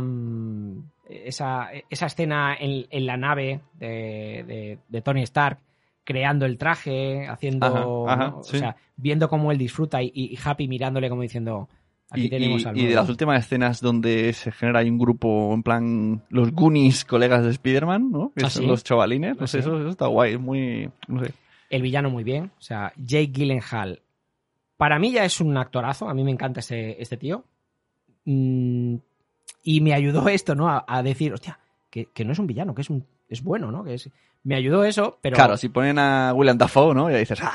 esa, 1.10 1.70
esa 1.90 2.06
escena 2.06 2.56
en, 2.60 2.86
en 2.90 3.06
la 3.06 3.18
nave 3.18 3.62
de, 3.74 4.44
de- 4.48 4.80
de 4.88 5.02
Tony 5.02 5.24
Stark 5.24 5.60
creando 6.04 6.46
el 6.46 6.58
traje, 6.60 7.26
haciendo, 7.28 8.08
Ajá, 8.08 8.14
ajá, 8.26 8.32
¿no? 8.36 8.44
sí. 8.44 8.58
o 8.58 8.60
sea, 8.60 8.76
viendo 8.96 9.28
cómo 9.28 9.52
él 9.52 9.58
disfruta 9.58 10.04
y, 10.04 10.12
y 10.14 10.38
Happy 10.44 10.68
mirándole 10.68 11.10
como 11.10 11.24
diciendo, 11.24 11.68
aquí 12.10 12.26
Y, 12.26 12.30
tenemos 12.30 12.62
y- 12.62 12.66
al 12.66 12.76
y 12.78 12.80
de 12.82 12.86
nuevo". 12.88 13.02
las 13.02 13.10
últimas 13.10 13.44
escenas 13.44 13.82
donde 13.82 14.34
se 14.34 14.52
genera 14.52 14.80
ahí 14.80 14.90
un 14.90 14.98
grupo, 14.98 15.54
en 15.54 15.64
plan, 15.64 16.22
los 16.30 16.52
Goonies, 16.52 17.06
colegas 17.06 17.44
de 17.44 17.52
Spider-Man, 17.52 18.12
¿no? 18.12 18.32
Que 18.36 18.46
¿Ah, 18.46 18.50
son 18.50 18.64
sí? 18.64 18.68
los 18.68 18.84
chavalines. 18.84 19.38
No 19.38 19.44
¿Ah, 19.44 19.48
sé, 19.48 19.60
eso, 19.60 19.80
eso 19.80 19.90
está 19.90 20.08
guay, 20.08 20.34
es 20.34 20.40
muy... 20.40 20.90
No 21.08 21.24
sé. 21.24 21.34
el 21.70 21.82
villano 21.82 22.10
muy 22.10 22.24
bien. 22.24 22.52
O 22.58 22.62
sea, 22.62 22.94
Jake 22.98 23.32
Gyllenhaal. 23.34 24.02
Para 24.78 25.00
mí 25.00 25.12
ya 25.12 25.24
es 25.26 25.40
un 25.42 25.56
actorazo. 25.58 26.08
A 26.10 26.14
mí 26.14 26.24
me 26.24 26.32
encanta 26.32 26.60
este, 26.60 27.02
este 27.02 27.18
tío. 27.18 27.44
Mm, 28.26 28.96
y 29.64 29.82
me 29.82 29.94
ayudó 29.94 30.28
esto, 30.30 30.56
¿no? 30.56 30.70
A, 30.70 30.84
a 30.88 31.02
decir, 31.04 31.34
hostia, 31.34 31.60
que, 31.90 32.06
que 32.14 32.26
no 32.26 32.32
es 32.34 32.40
un 32.40 32.48
villano, 32.48 32.76
que 32.76 32.82
es 32.82 32.90
un 32.90 33.06
es 33.30 33.42
bueno, 33.44 33.72
¿no? 33.72 33.84
Que 33.84 33.96
es, 33.96 34.10
me 34.46 34.56
ayudó 34.56 34.84
eso, 34.86 35.20
pero 35.22 35.36
Claro, 35.36 35.58
si 35.58 35.68
ponen 35.70 36.00
a 36.00 36.32
William 36.34 36.58
Dafoe, 36.58 36.96
¿no? 36.96 37.10
Ya 37.12 37.18
dices, 37.18 37.40
¡ah! 37.44 37.52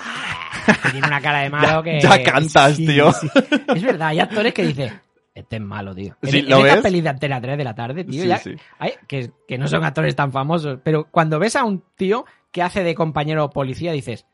que 0.82 0.90
tiene 0.90 1.06
una 1.06 1.20
cara 1.22 1.40
de 1.40 1.50
malo 1.50 1.82
que. 1.82 2.00
Ya 2.00 2.22
cantas, 2.22 2.76
Sí, 2.76 2.86
tío. 2.86 3.10
sí. 3.12 3.28
Es 3.74 3.82
verdad, 3.82 4.08
hay 4.08 4.20
actores 4.20 4.52
que 4.52 4.66
dices. 4.66 4.92
Este 5.32 5.56
es 5.56 5.62
malo, 5.62 5.94
tío. 5.94 6.14
Sí, 6.24 6.40
en, 6.40 6.50
¿lo 6.50 6.58
en 6.58 6.62
esta 6.66 6.74
ves? 6.74 6.82
peli 6.82 7.00
de 7.00 7.08
Antena 7.08 7.40
3 7.40 7.56
de 7.56 7.64
la 7.64 7.74
tarde, 7.74 8.04
tío, 8.04 8.24
ya- 8.24 8.40
hay- 8.78 8.94
que, 9.06 9.30
que 9.48 9.56
no 9.56 9.68
son 9.68 9.84
actores 9.84 10.14
tan 10.14 10.32
famosos, 10.32 10.80
pero 10.82 11.06
cuando 11.10 11.38
ves 11.38 11.54
a 11.56 11.64
un 11.64 11.82
tío 11.96 12.26
que 12.50 12.62
hace 12.62 12.82
de 12.82 12.94
compañero 12.96 13.48
policía, 13.48 13.92
dices, 13.92 14.26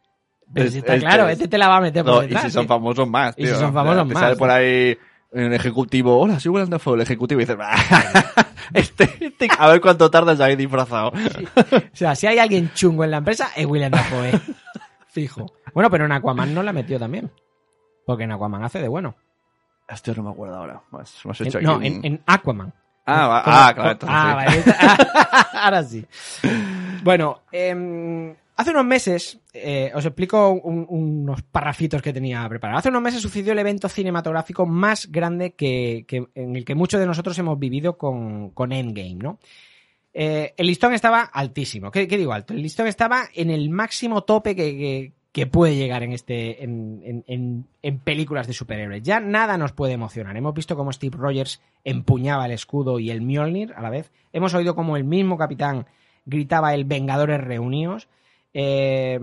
pero 0.52 0.70
si 0.70 0.78
está 0.78 0.98
claro, 0.98 1.26
es- 1.28 1.34
este 1.34 1.48
te 1.48 1.58
la 1.58 1.68
va 1.68 1.76
a 1.76 1.80
meter 1.82 2.02
por 2.02 2.14
No, 2.14 2.22
y 2.22 2.26
detrás. 2.28 2.44
si 2.44 2.50
son 2.50 2.62
tío. 2.64 2.68
famosos 2.74 3.08
más, 3.08 3.34
Y 3.36 3.42
tío. 3.44 3.52
si 3.54 3.60
son 3.60 3.64
O 3.70 3.72
sea, 3.72 3.82
famosos 3.82 4.08
te 4.08 4.14
más, 4.14 4.22
sale 4.22 4.36
por 4.36 4.48
¿no? 4.48 4.54
ahí 4.54 4.98
un 5.44 5.52
ejecutivo, 5.52 6.18
hola, 6.18 6.40
soy 6.40 6.50
William 6.52 6.70
Dafoe, 6.70 6.94
el 6.96 7.00
ejecutivo, 7.02 7.40
y 7.40 7.44
dices, 7.44 7.56
"Bah, 7.56 7.74
este, 8.74 9.16
este, 9.20 9.48
a 9.58 9.68
ver 9.68 9.80
cuánto 9.80 10.10
tardas 10.10 10.40
ahí 10.40 10.56
disfrazado. 10.56 11.08
O 11.10 11.80
sea, 11.92 12.14
si 12.14 12.26
hay 12.26 12.38
alguien 12.38 12.70
chungo 12.74 13.04
en 13.04 13.10
la 13.10 13.18
empresa, 13.18 13.48
es 13.56 13.66
William 13.66 13.90
Dafoe. 13.90 14.40
Fijo. 15.08 15.52
Bueno, 15.74 15.90
pero 15.90 16.04
en 16.04 16.12
Aquaman 16.12 16.52
no 16.54 16.62
la 16.62 16.72
metió 16.72 16.98
también. 16.98 17.30
Porque 18.04 18.24
en 18.24 18.32
Aquaman 18.32 18.64
hace 18.64 18.80
de 18.80 18.88
bueno. 18.88 19.14
Esto 19.88 20.12
no 20.14 20.22
me 20.24 20.30
acuerdo 20.30 20.56
ahora. 20.56 20.80
En- 21.40 21.62
no, 21.64 21.76
un- 21.76 21.84
en, 21.84 22.00
en 22.04 22.22
Aquaman. 22.26 22.72
Ah, 23.08 23.42
ah, 23.46 23.72
claro, 23.74 23.90
entonces 23.92 24.16
ah, 24.18 24.46
sí. 24.48 24.58
vale. 24.66 25.38
Ahora 25.62 25.84
sí. 25.84 26.04
Bueno, 27.04 27.42
em, 27.52 28.34
hace 28.56 28.70
unos 28.70 28.84
meses, 28.84 29.38
eh, 29.52 29.92
os 29.94 30.04
explico 30.04 30.50
un- 30.50 30.86
unos 30.88 31.42
parrafitos 31.42 32.02
que 32.02 32.12
tenía 32.12 32.48
preparados. 32.48 32.80
Hace 32.80 32.88
unos 32.88 33.02
meses 33.02 33.22
sucedió 33.22 33.52
el 33.52 33.58
evento 33.58 33.88
cinematográfico 33.88 34.66
más 34.66 35.10
grande 35.12 35.52
que, 35.52 36.06
en 36.34 36.56
el 36.56 36.64
que 36.64 36.74
muchos 36.74 36.98
de 36.98 37.06
nosotros 37.06 37.38
hemos 37.38 37.58
vivido 37.58 37.96
con, 37.98 38.52
Endgame, 38.72 39.14
¿no? 39.14 39.38
Eh, 40.14 40.54
el 40.56 40.66
listón 40.66 40.94
estaba 40.94 41.20
altísimo. 41.20 41.90
¿Qué, 41.90 42.06
digo 42.06 42.32
alto? 42.32 42.54
El 42.54 42.62
listón 42.62 42.86
estaba 42.86 43.24
en 43.34 43.50
el 43.50 43.68
máximo 43.68 44.24
tope 44.24 44.56
que, 44.56 45.12
puede 45.50 45.76
llegar 45.76 46.02
en 46.02 46.12
este 46.12 46.64
en 46.64 47.98
películas 48.02 48.46
de 48.46 48.54
superhéroes. 48.54 49.02
Ya 49.02 49.20
nada 49.20 49.58
nos 49.58 49.72
puede 49.72 49.92
emocionar. 49.92 50.34
Hemos 50.34 50.54
visto 50.54 50.76
cómo 50.76 50.92
Steve 50.92 51.18
Rogers 51.18 51.60
empuñaba 51.84 52.46
el 52.46 52.52
escudo 52.52 52.98
y 52.98 53.10
el 53.10 53.20
Mjolnir 53.20 53.74
a 53.76 53.82
la 53.82 53.90
vez. 53.90 54.10
Hemos 54.32 54.54
oído 54.54 54.74
cómo 54.74 54.96
el 54.96 55.04
mismo 55.04 55.36
capitán 55.36 55.86
gritaba 56.24 56.72
el 56.72 56.86
Vengadores 56.86 57.42
reunidos. 57.42 58.08
Eh, 58.58 59.20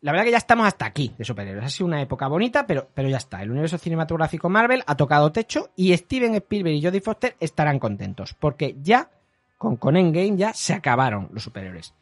la 0.00 0.10
verdad 0.10 0.24
que 0.24 0.32
ya 0.32 0.38
estamos 0.38 0.66
hasta 0.66 0.84
aquí 0.84 1.14
de 1.16 1.24
superhéroes. 1.24 1.64
Ha 1.64 1.68
sido 1.68 1.86
una 1.86 2.02
época 2.02 2.26
bonita, 2.26 2.66
pero, 2.66 2.88
pero 2.92 3.08
ya 3.08 3.18
está. 3.18 3.40
El 3.40 3.52
universo 3.52 3.78
cinematográfico 3.78 4.48
Marvel 4.48 4.82
ha 4.84 4.96
tocado 4.96 5.30
techo 5.30 5.70
y 5.76 5.96
Steven 5.96 6.34
Spielberg 6.34 6.74
y 6.74 6.82
Jodie 6.82 7.00
Foster 7.00 7.36
estarán 7.38 7.78
contentos. 7.78 8.34
Porque 8.34 8.76
ya, 8.82 9.08
con, 9.56 9.76
con 9.76 9.96
Endgame, 9.96 10.36
ya 10.36 10.52
se 10.54 10.74
acabaron 10.74 11.28
los 11.32 11.44
superhéroes. 11.44 11.94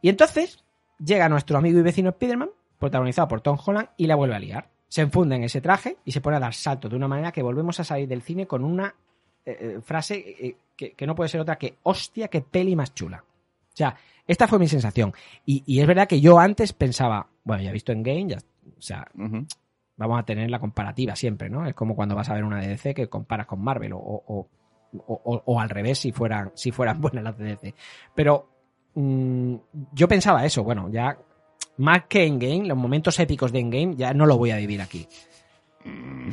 Y 0.00 0.08
entonces 0.08 0.64
llega 0.98 1.28
nuestro 1.28 1.56
amigo 1.56 1.78
y 1.78 1.82
vecino 1.82 2.10
Spider-Man, 2.10 2.50
protagonizado 2.80 3.28
por 3.28 3.42
Tom 3.42 3.58
Holland, 3.64 3.90
y 3.96 4.08
la 4.08 4.16
vuelve 4.16 4.34
a 4.34 4.40
liar. 4.40 4.68
Se 4.88 5.02
enfunda 5.02 5.36
en 5.36 5.44
ese 5.44 5.60
traje 5.60 5.98
y 6.04 6.10
se 6.10 6.20
pone 6.20 6.36
a 6.36 6.40
dar 6.40 6.52
saltos 6.52 6.90
de 6.90 6.96
una 6.96 7.06
manera 7.06 7.30
que 7.30 7.42
volvemos 7.42 7.78
a 7.78 7.84
salir 7.84 8.08
del 8.08 8.22
cine 8.22 8.48
con 8.48 8.64
una 8.64 8.92
eh, 9.46 9.56
eh, 9.60 9.80
frase 9.82 10.16
eh, 10.16 10.56
que, 10.76 10.92
que 10.92 11.06
no 11.06 11.14
puede 11.14 11.28
ser 11.28 11.40
otra 11.40 11.56
que 11.56 11.76
hostia, 11.84 12.26
qué 12.26 12.40
peli 12.40 12.74
más 12.74 12.92
chula. 12.92 13.24
O 13.24 13.76
sea, 13.76 13.96
esta 14.26 14.46
fue 14.48 14.58
mi 14.58 14.68
sensación. 14.68 15.12
Y, 15.44 15.62
y 15.66 15.80
es 15.80 15.86
verdad 15.86 16.06
que 16.08 16.20
yo 16.20 16.38
antes 16.38 16.72
pensaba, 16.72 17.28
bueno, 17.44 17.62
ya 17.62 17.70
he 17.70 17.72
visto 17.72 17.92
en 17.92 18.02
Game, 18.02 18.28
ya, 18.28 18.38
o 18.38 18.80
sea, 18.82 19.06
vamos 19.96 20.18
a 20.20 20.24
tener 20.24 20.50
la 20.50 20.58
comparativa 20.60 21.14
siempre, 21.16 21.48
¿no? 21.50 21.66
Es 21.66 21.74
como 21.74 21.94
cuando 21.94 22.14
vas 22.14 22.28
a 22.28 22.34
ver 22.34 22.44
una 22.44 22.60
DDC 22.60 22.94
que 22.94 23.08
comparas 23.08 23.46
con 23.46 23.62
Marvel 23.62 23.92
o, 23.94 23.98
o, 23.98 24.48
o- 25.46 25.60
al 25.60 25.68
revés 25.70 25.98
si 25.98 26.12
fueran, 26.12 26.52
si 26.54 26.70
fueran 26.70 27.00
buenas 27.00 27.24
las 27.24 27.38
DDC. 27.38 27.74
Pero 28.14 28.48
mm, 28.94 29.54
yo 29.92 30.08
pensaba 30.08 30.44
eso, 30.44 30.62
bueno, 30.64 30.88
ya 30.90 31.16
más 31.78 32.04
que 32.08 32.24
Endgame, 32.26 32.66
los 32.68 32.76
momentos 32.76 33.18
épicos 33.18 33.50
de 33.52 33.60
Endgame 33.60 33.96
ya 33.96 34.12
no 34.14 34.26
lo 34.26 34.36
voy 34.38 34.50
a 34.50 34.56
vivir 34.56 34.80
aquí. 34.82 35.08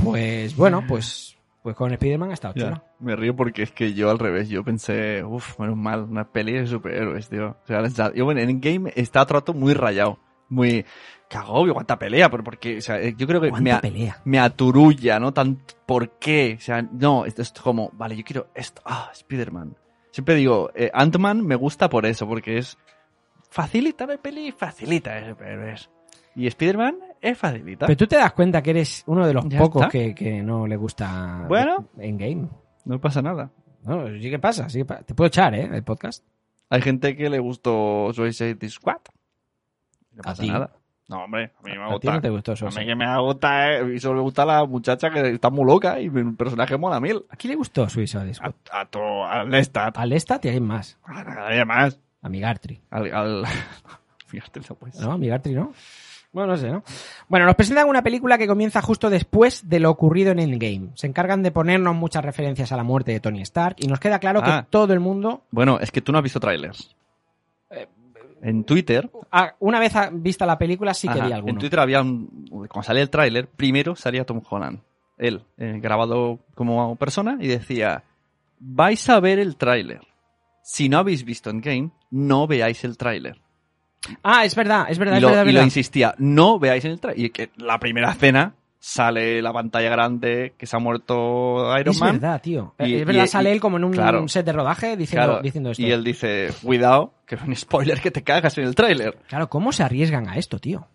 Pues 0.03 0.55
bueno, 0.55 0.85
pues 0.87 1.37
Pues 1.63 1.75
con 1.75 1.91
Spider-Man 1.91 2.31
ha 2.31 2.33
estado 2.33 2.53
Ya, 2.55 2.63
chulo. 2.65 2.83
Me 2.99 3.15
río 3.15 3.35
porque 3.35 3.63
es 3.63 3.71
que 3.71 3.93
yo 3.93 4.09
al 4.09 4.19
revés, 4.19 4.47
yo 4.49 4.63
pensé, 4.63 5.23
uff, 5.23 5.59
menos 5.59 5.75
mal, 5.75 6.03
una 6.03 6.31
peli 6.31 6.53
de 6.53 6.65
superhéroes, 6.67 7.27
tío. 7.29 7.57
O 7.63 7.67
sea, 7.67 8.13
yo 8.13 8.25
bueno, 8.25 8.39
en 8.41 8.49
Endgame 8.49 8.93
está 8.95 9.25
trato 9.25 9.53
muy 9.53 9.73
rayado, 9.73 10.19
muy 10.47 10.85
cagobio, 11.29 11.73
cuánta 11.73 11.99
pelea, 11.99 12.29
pero 12.29 12.43
porque, 12.43 12.77
o 12.77 12.81
sea, 12.81 12.99
eh, 13.01 13.13
yo 13.17 13.27
creo 13.27 13.41
que 13.41 13.49
¿Cuánta 13.49 13.63
me, 13.63 13.71
a- 13.73 13.81
pelea? 13.81 14.17
me 14.23 14.39
aturulla, 14.39 15.19
¿no? 15.19 15.33
Tan, 15.33 15.61
¿por 15.85 16.11
qué? 16.17 16.55
O 16.57 16.61
sea, 16.61 16.81
no, 16.81 17.25
esto 17.25 17.41
es 17.41 17.51
como, 17.51 17.91
vale, 17.93 18.15
yo 18.15 18.23
quiero 18.23 18.47
esto, 18.55 18.81
ah, 18.85 19.09
Spider-Man. 19.13 19.75
Siempre 20.11 20.35
digo, 20.35 20.71
eh, 20.73 20.89
Ant-Man 20.93 21.45
me 21.45 21.55
gusta 21.55 21.89
por 21.89 22.05
eso, 22.05 22.25
porque 22.27 22.57
es, 22.57 22.77
facilita 23.49 24.05
la 24.07 24.17
peli, 24.17 24.51
facilita 24.51 25.13
de 25.15 25.29
superhéroes. 25.29 25.89
Y 26.35 26.47
Spider-Man 26.47 26.95
es 27.21 27.37
facilita. 27.37 27.85
Pero 27.85 27.97
tú 27.97 28.07
te 28.07 28.15
das 28.17 28.33
cuenta 28.33 28.61
que 28.61 28.69
eres 28.71 29.03
uno 29.07 29.25
de 29.27 29.33
los 29.33 29.47
Ya 29.47 29.59
pocos 29.59 29.87
que, 29.87 30.13
que 30.15 30.41
no 30.41 30.67
le 30.67 30.75
gusta 30.77 31.45
Bueno. 31.47 31.87
en 31.97 32.17
game. 32.17 32.47
No 32.85 32.99
pasa 32.99 33.21
nada. 33.21 33.51
No, 33.83 34.07
sí 34.19 34.29
que 34.29 34.39
pasa, 34.39 34.69
sí 34.69 34.79
que 34.79 34.85
pasa. 34.85 35.03
Te 35.03 35.13
puedo 35.15 35.27
echar, 35.27 35.53
¿eh? 35.55 35.69
El 35.71 35.83
podcast. 35.83 36.23
Hay 36.69 36.81
gente 36.81 37.15
que 37.15 37.29
le 37.29 37.39
gustó 37.39 38.11
Suicide 38.13 38.69
Squad. 38.69 38.99
No 40.13 40.21
A 40.21 40.23
pasa 40.23 40.43
ti. 40.43 40.49
nada. 40.49 40.71
No, 41.07 41.23
hombre, 41.23 41.51
a 41.57 41.61
mí 41.63 41.71
me 41.75 41.83
A 41.83 41.87
ti 41.87 41.91
gusta. 41.93 42.13
no 42.13 42.21
te 42.21 42.29
gustó 42.29 42.51
a 42.51 42.55
Suicide. 42.55 42.81
mí 42.81 42.87
que 42.87 42.95
me 42.95 43.19
gusta, 43.19 43.71
eh, 43.79 43.95
y 43.95 43.99
solo 43.99 44.17
me 44.17 44.21
gusta 44.21 44.45
la 44.45 44.63
muchacha 44.65 45.09
que 45.09 45.31
está 45.31 45.49
muy 45.49 45.65
loca 45.65 45.99
y 45.99 46.05
el 46.05 46.35
personaje 46.35 46.77
mola 46.77 46.99
mil. 46.99 47.23
¿A 47.29 47.35
quién 47.35 47.49
le 47.51 47.55
gustó 47.55 47.89
Suicide 47.89 48.31
Squad? 48.35 48.53
A, 48.71 48.81
a, 48.81 48.85
to- 48.85 49.25
al 49.25 49.49
Lestat. 49.49 49.97
Al 49.97 50.09
Lestat 50.09 50.45
y 50.45 50.49
a 50.49 50.51
alguien 50.51 50.67
más. 50.67 50.99
A 51.05 51.23
nadie 51.23 51.65
más. 51.65 51.99
A 52.21 52.29
Migartri. 52.29 52.79
Al, 52.91 53.11
al... 53.11 53.41
No 54.31 54.75
pues. 54.75 54.99
¿No? 54.99 55.17
Migartri, 55.17 55.53
¿no? 55.55 55.73
Bueno, 56.31 56.51
no 56.51 56.57
sé, 56.57 56.69
¿no? 56.69 56.83
Bueno, 57.27 57.45
nos 57.47 57.55
presentan 57.55 57.89
una 57.89 58.03
película 58.03 58.37
que 58.37 58.45
comienza 58.47 58.81
justo 58.81 59.09
después 59.09 59.67
de 59.67 59.79
lo 59.79 59.89
ocurrido 59.89 60.31
en 60.31 60.39
Endgame. 60.39 60.89
Se 60.93 61.07
encargan 61.07 61.41
de 61.41 61.51
ponernos 61.51 61.95
muchas 61.95 62.23
referencias 62.23 62.71
a 62.71 62.77
la 62.77 62.83
muerte 62.83 63.11
de 63.11 63.19
Tony 63.19 63.41
Stark 63.41 63.77
y 63.79 63.87
nos 63.87 63.99
queda 63.99 64.19
claro 64.19 64.41
Ah. 64.43 64.61
que 64.63 64.67
todo 64.69 64.93
el 64.93 64.99
mundo, 64.99 65.43
Bueno, 65.49 65.79
es 65.79 65.91
que 65.91 66.01
tú 66.01 66.11
no 66.11 66.19
has 66.19 66.23
visto 66.23 66.39
trailers. 66.39 66.95
En 68.41 68.63
Twitter, 68.63 69.09
ah, 69.31 69.53
una 69.59 69.79
vez 69.81 69.93
ah, 69.97 70.09
vista 70.13 70.45
la 70.45 70.57
película, 70.57 70.93
sí 70.93 71.09
ajá, 71.09 71.19
quería 71.19 71.35
alguno. 71.35 71.51
en 71.53 71.59
Twitter 71.59 71.77
había 71.79 72.01
un, 72.01 72.47
cuando 72.49 72.83
salía 72.83 73.01
el 73.01 73.09
tráiler, 73.09 73.47
primero 73.49 73.97
salía 73.97 74.25
Tom 74.25 74.41
Holland, 74.49 74.79
él, 75.17 75.43
eh, 75.57 75.77
grabado 75.81 76.39
como 76.55 76.95
persona 76.95 77.37
y 77.41 77.47
decía, 77.47 78.03
vais 78.57 79.09
a 79.09 79.19
ver 79.19 79.39
el 79.39 79.57
tráiler. 79.57 79.99
Si 80.63 80.87
no 80.87 80.99
habéis 80.99 81.25
visto 81.25 81.49
Endgame, 81.49 81.91
no 82.11 82.47
veáis 82.47 82.85
el 82.85 82.95
tráiler. 82.97 83.41
Ah, 84.23 84.45
es 84.45 84.55
verdad, 84.55 84.85
es 84.89 84.97
verdad, 84.97 85.15
y 85.15 85.17
es 85.17 85.21
lo, 85.21 85.27
verdad. 85.29 85.43
es 85.43 85.49
y 85.49 85.51
lo 85.53 85.57
verdad. 85.57 85.65
insistía, 85.65 86.15
no 86.17 86.57
veáis 86.59 86.85
el 86.85 86.99
trailer. 86.99 87.25
Y 87.25 87.29
que 87.31 87.49
la 87.57 87.79
primera 87.79 88.11
escena 88.11 88.55
sale 88.81 89.41
la 89.41 89.51
pantalla 89.51 89.89
grande 89.89 90.53
que 90.57 90.65
se 90.65 90.75
ha 90.75 90.79
muerto 90.79 91.77
Iron 91.77 91.93
es 91.93 91.99
Man. 91.99 92.13
verdad, 92.13 92.41
tío. 92.41 92.75
Y- 92.79 92.95
es 92.95 93.05
verdad, 93.05 93.25
y- 93.25 93.27
sale 93.27 93.51
él 93.51 93.59
como 93.59 93.75
en 93.77 93.83
un 93.83 93.91
claro. 93.91 94.25
set 94.29 94.45
de 94.45 94.53
rodaje 94.53 94.95
diciendo, 94.95 95.25
Claro, 95.27 95.41
diciendo 95.41 95.71
esto. 95.71 95.83
y 95.83 95.91
él 95.91 96.03
dice, 96.03 96.49
cuidado, 96.63 97.13
que 97.27 97.35
es 97.35 97.41
un 97.41 97.53
spoiler 97.55 97.99
que 97.99 98.09
te 98.09 98.23
cagas 98.23 98.57
en 98.57 98.63
el 98.65 98.75
tráiler. 98.75 99.17
Claro, 99.27 99.49
¿cómo 99.49 99.71
se 99.73 99.83
arriesgan 99.83 100.29
a 100.29 100.37
esto, 100.37 100.59
tío? 100.59 100.87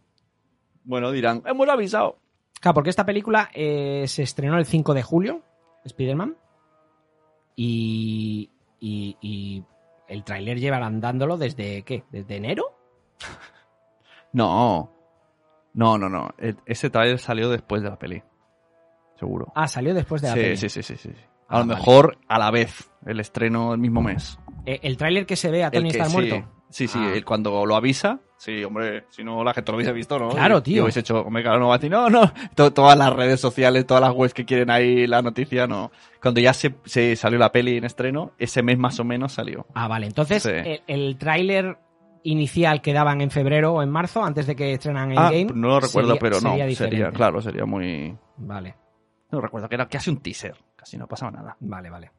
Bueno, 0.85 1.11
dirán, 1.12 1.43
hemos 1.47 1.69
avisado. 1.69 2.19
Claro, 2.61 2.75
porque 2.75 2.90
esta 2.90 3.05
película 3.05 3.51
eh, 3.53 4.05
se 4.09 4.23
estrenó 4.23 4.57
el 4.57 4.64
5 4.64 4.95
de 4.95 5.03
julio, 5.03 5.43
Spider-Man, 5.85 6.37
y, 7.57 8.51
y, 8.81 9.17
y 9.21 9.62
el 10.09 10.25
tráiler 10.25 10.59
llevarán 10.59 11.01
dándolo 11.01 11.37
desde, 11.37 11.83
¿qué? 11.83 12.05
¿Desde 12.11 12.37
enero? 12.37 12.73
No, 14.32 14.90
no, 15.74 15.98
no, 15.98 16.08
no. 16.08 16.34
E- 16.38 16.54
Ese 16.66 16.90
tráiler 16.90 17.18
salió 17.18 17.50
después 17.50 17.82
de 17.82 17.88
la 17.90 17.98
peli. 17.98 18.22
Seguro. 19.18 19.52
Ah, 19.54 19.68
salió 19.68 19.94
después 19.94 20.22
de 20.22 20.28
la 20.28 20.34
sí, 20.34 20.40
peli. 20.40 20.56
sí, 20.56 20.68
sí, 20.68 20.82
sí, 20.82 20.96
sí. 20.96 21.10
Ah, 21.48 21.56
A 21.56 21.58
lo 21.60 21.66
vale. 21.66 21.78
mejor 21.78 22.18
a 22.26 22.38
la 22.38 22.50
vez, 22.50 22.90
el 23.06 23.20
estreno 23.20 23.72
el 23.74 23.78
mismo 23.80 24.02
mes. 24.02 24.38
Eh, 24.66 24.80
el 24.82 24.96
tráiler 24.96 25.24
que 25.26 25.37
se 25.37 25.50
ve 25.50 25.62
a 25.62 25.68
El 25.68 25.72
Tony 25.88 25.90
sí, 25.92 26.12
muerto. 26.12 26.50
Sí, 26.70 26.88
sí, 26.88 26.98
Ah. 27.00 27.12
cuando 27.24 27.64
lo 27.64 27.76
avisa, 27.76 28.18
sí, 28.37 28.64
hombre, 28.64 29.04
si 29.10 29.22
no 29.22 29.44
la 29.44 29.54
gente 29.54 29.70
lo 29.70 29.76
hubiese 29.76 29.92
visto, 29.92 30.18
¿no? 30.18 30.30
Claro, 30.30 30.60
tío. 30.60 30.78
Y 30.78 30.80
hubiese 30.80 31.00
hecho, 31.00 31.20
hombre, 31.20 31.44
claro, 31.44 31.60
no 31.60 31.68
va 31.68 31.74
a 31.76 31.78
decir, 31.78 31.90
no, 31.92 32.10
no, 32.10 32.32
To- 32.56 32.72
todas 32.72 32.98
las 32.98 33.12
redes 33.12 33.38
sociales, 33.40 33.87
todas 33.87 34.00
las 34.00 34.12
webs 34.12 34.34
que 34.34 34.44
quieren 34.44 34.70
ahí 34.70 35.06
la 35.06 35.22
noticia, 35.22 35.68
no. 35.68 35.92
Cuando 36.20 36.40
ya 36.40 36.52
se, 36.52 36.74
se 36.84 37.14
salió 37.14 37.38
la 37.38 37.52
peli 37.52 37.76
en 37.76 37.84
estreno, 37.84 38.32
ese 38.38 38.64
mes 38.64 38.78
más 38.78 38.98
o 38.98 39.04
menos 39.04 39.32
salió. 39.34 39.66
Ah, 39.74 39.87
vale. 39.87 40.06
Entonces, 40.08 40.42
Sí. 40.42 40.50
el, 40.50 40.82
el 40.88 41.16
tráiler 41.18 41.78
inicial 42.24 42.82
que 42.82 42.92
daban 42.92 43.20
en 43.20 43.30
febrero 43.30 43.74
o 43.74 43.82
en 43.82 43.90
marzo, 43.90 44.24
antes 44.24 44.46
de 44.46 44.56
que 44.56 44.72
estrenan 44.72 45.12
en 45.12 45.18
Ah, 45.18 45.30
game. 45.30 45.46
no 45.54 45.68
lo 45.68 45.80
recuerdo, 45.80 46.08
sería- 46.14 46.20
pero 46.20 46.40
no, 46.40 46.50
sería 46.56 46.74
sería, 46.76 47.10
claro, 47.12 47.40
sería 47.40 47.64
muy... 47.64 48.16
Vale. 48.38 48.74
No 49.30 49.40
recuerdo, 49.40 49.68
que 49.68 49.74
era 49.76 49.87
casi 49.88 50.10
un 50.10 50.18
teaser, 50.20 50.54
casi 50.76 50.96
no 50.96 51.06
pasaba 51.06 51.30
nada. 51.30 51.56
Vale, 51.60 51.90
vale. 51.90 52.10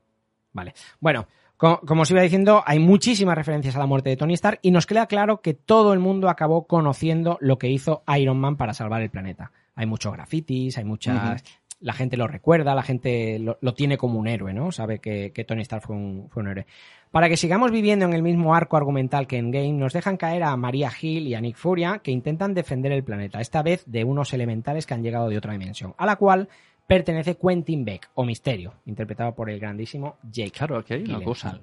Vale. 0.54 0.74
Bueno, 1.00 1.28
co- 1.58 1.80
como, 1.86 2.04
os 2.04 2.12
iba 2.12 2.22
diciendo, 2.22 2.64
hay 2.66 2.80
muchísimas 2.80 3.36
referencias 3.36 3.76
a 3.76 3.80
la 3.80 3.86
muerte 3.86 4.10
de 4.10 4.18
Tony 4.18 4.34
Stark 4.36 4.60
y 4.62 4.72
nos 4.72 4.86
queda 4.86 5.06
claro 5.08 5.42
que 5.42 5.54
todo 5.54 5.94
el 5.94 6.00
mundo 6.00 6.30
acabó 6.30 6.66
conociendo 6.68 7.38
lo 7.42 7.58
que 7.58 7.70
hizo 7.70 8.04
Iron 8.18 8.38
Man 8.40 8.56
para 8.58 8.74
salvar 8.74 9.02
el 9.02 9.10
planeta. 9.10 9.52
Hay 9.76 9.86
muchos 9.86 10.14
grafitis, 10.14 10.78
hay 10.78 10.86
muchas... 10.86 11.44
La 11.80 11.94
gente 11.94 12.18
lo 12.18 12.28
recuerda, 12.28 12.74
la 12.74 12.84
gente 12.84 13.38
lo, 13.40 13.58
lo 13.62 13.74
tiene 13.74 13.98
como 13.98 14.20
un 14.20 14.28
héroe, 14.28 14.54
¿no? 14.54 14.72
Sabe 14.72 15.00
que, 15.00 15.32
que 15.32 15.44
Tony 15.44 15.62
Stark 15.62 15.84
fue 15.84 15.96
un, 15.96 16.30
fue 16.30 16.42
un 16.42 16.50
héroe. 16.50 16.66
Para 17.12 17.30
que 17.30 17.38
sigamos 17.38 17.72
viviendo 17.72 18.06
en 18.06 18.14
el 18.14 18.24
mismo 18.24 18.56
arco 18.56 18.76
argumental 18.78 19.28
que 19.28 19.38
en 19.38 19.52
Game, 19.52 19.74
nos 19.74 19.94
dejan 19.94 20.18
caer 20.18 20.44
a 20.44 20.56
María 20.58 20.92
Hill 21.00 21.28
y 21.28 21.36
a 21.36 21.42
Nick 21.42 21.56
Furia, 21.56 22.00
que 22.00 22.12
intentan 22.12 22.54
defender 22.54 22.92
el 22.92 23.04
planeta, 23.04 23.40
esta 23.40 23.62
vez 23.64 23.84
de 23.86 24.04
unos 24.04 24.34
elementales 24.34 24.86
que 24.86 24.94
han 24.94 25.04
llegado 25.04 25.30
de 25.30 25.38
otra 25.38 25.54
dimensión, 25.54 25.94
a 25.98 26.06
la 26.06 26.18
cual 26.18 26.50
pertenece 26.88 27.38
Quentin 27.38 27.86
Beck, 27.86 28.10
o 28.16 28.26
Misterio, 28.26 28.74
interpretado 28.86 29.34
por 29.34 29.50
el 29.50 29.60
grandísimo 29.60 30.18
Jake. 30.30 30.52
Claro, 30.52 30.78
aquí 30.78 30.94
hay 30.94 31.04
una 31.04 31.24
cosa. 31.24 31.60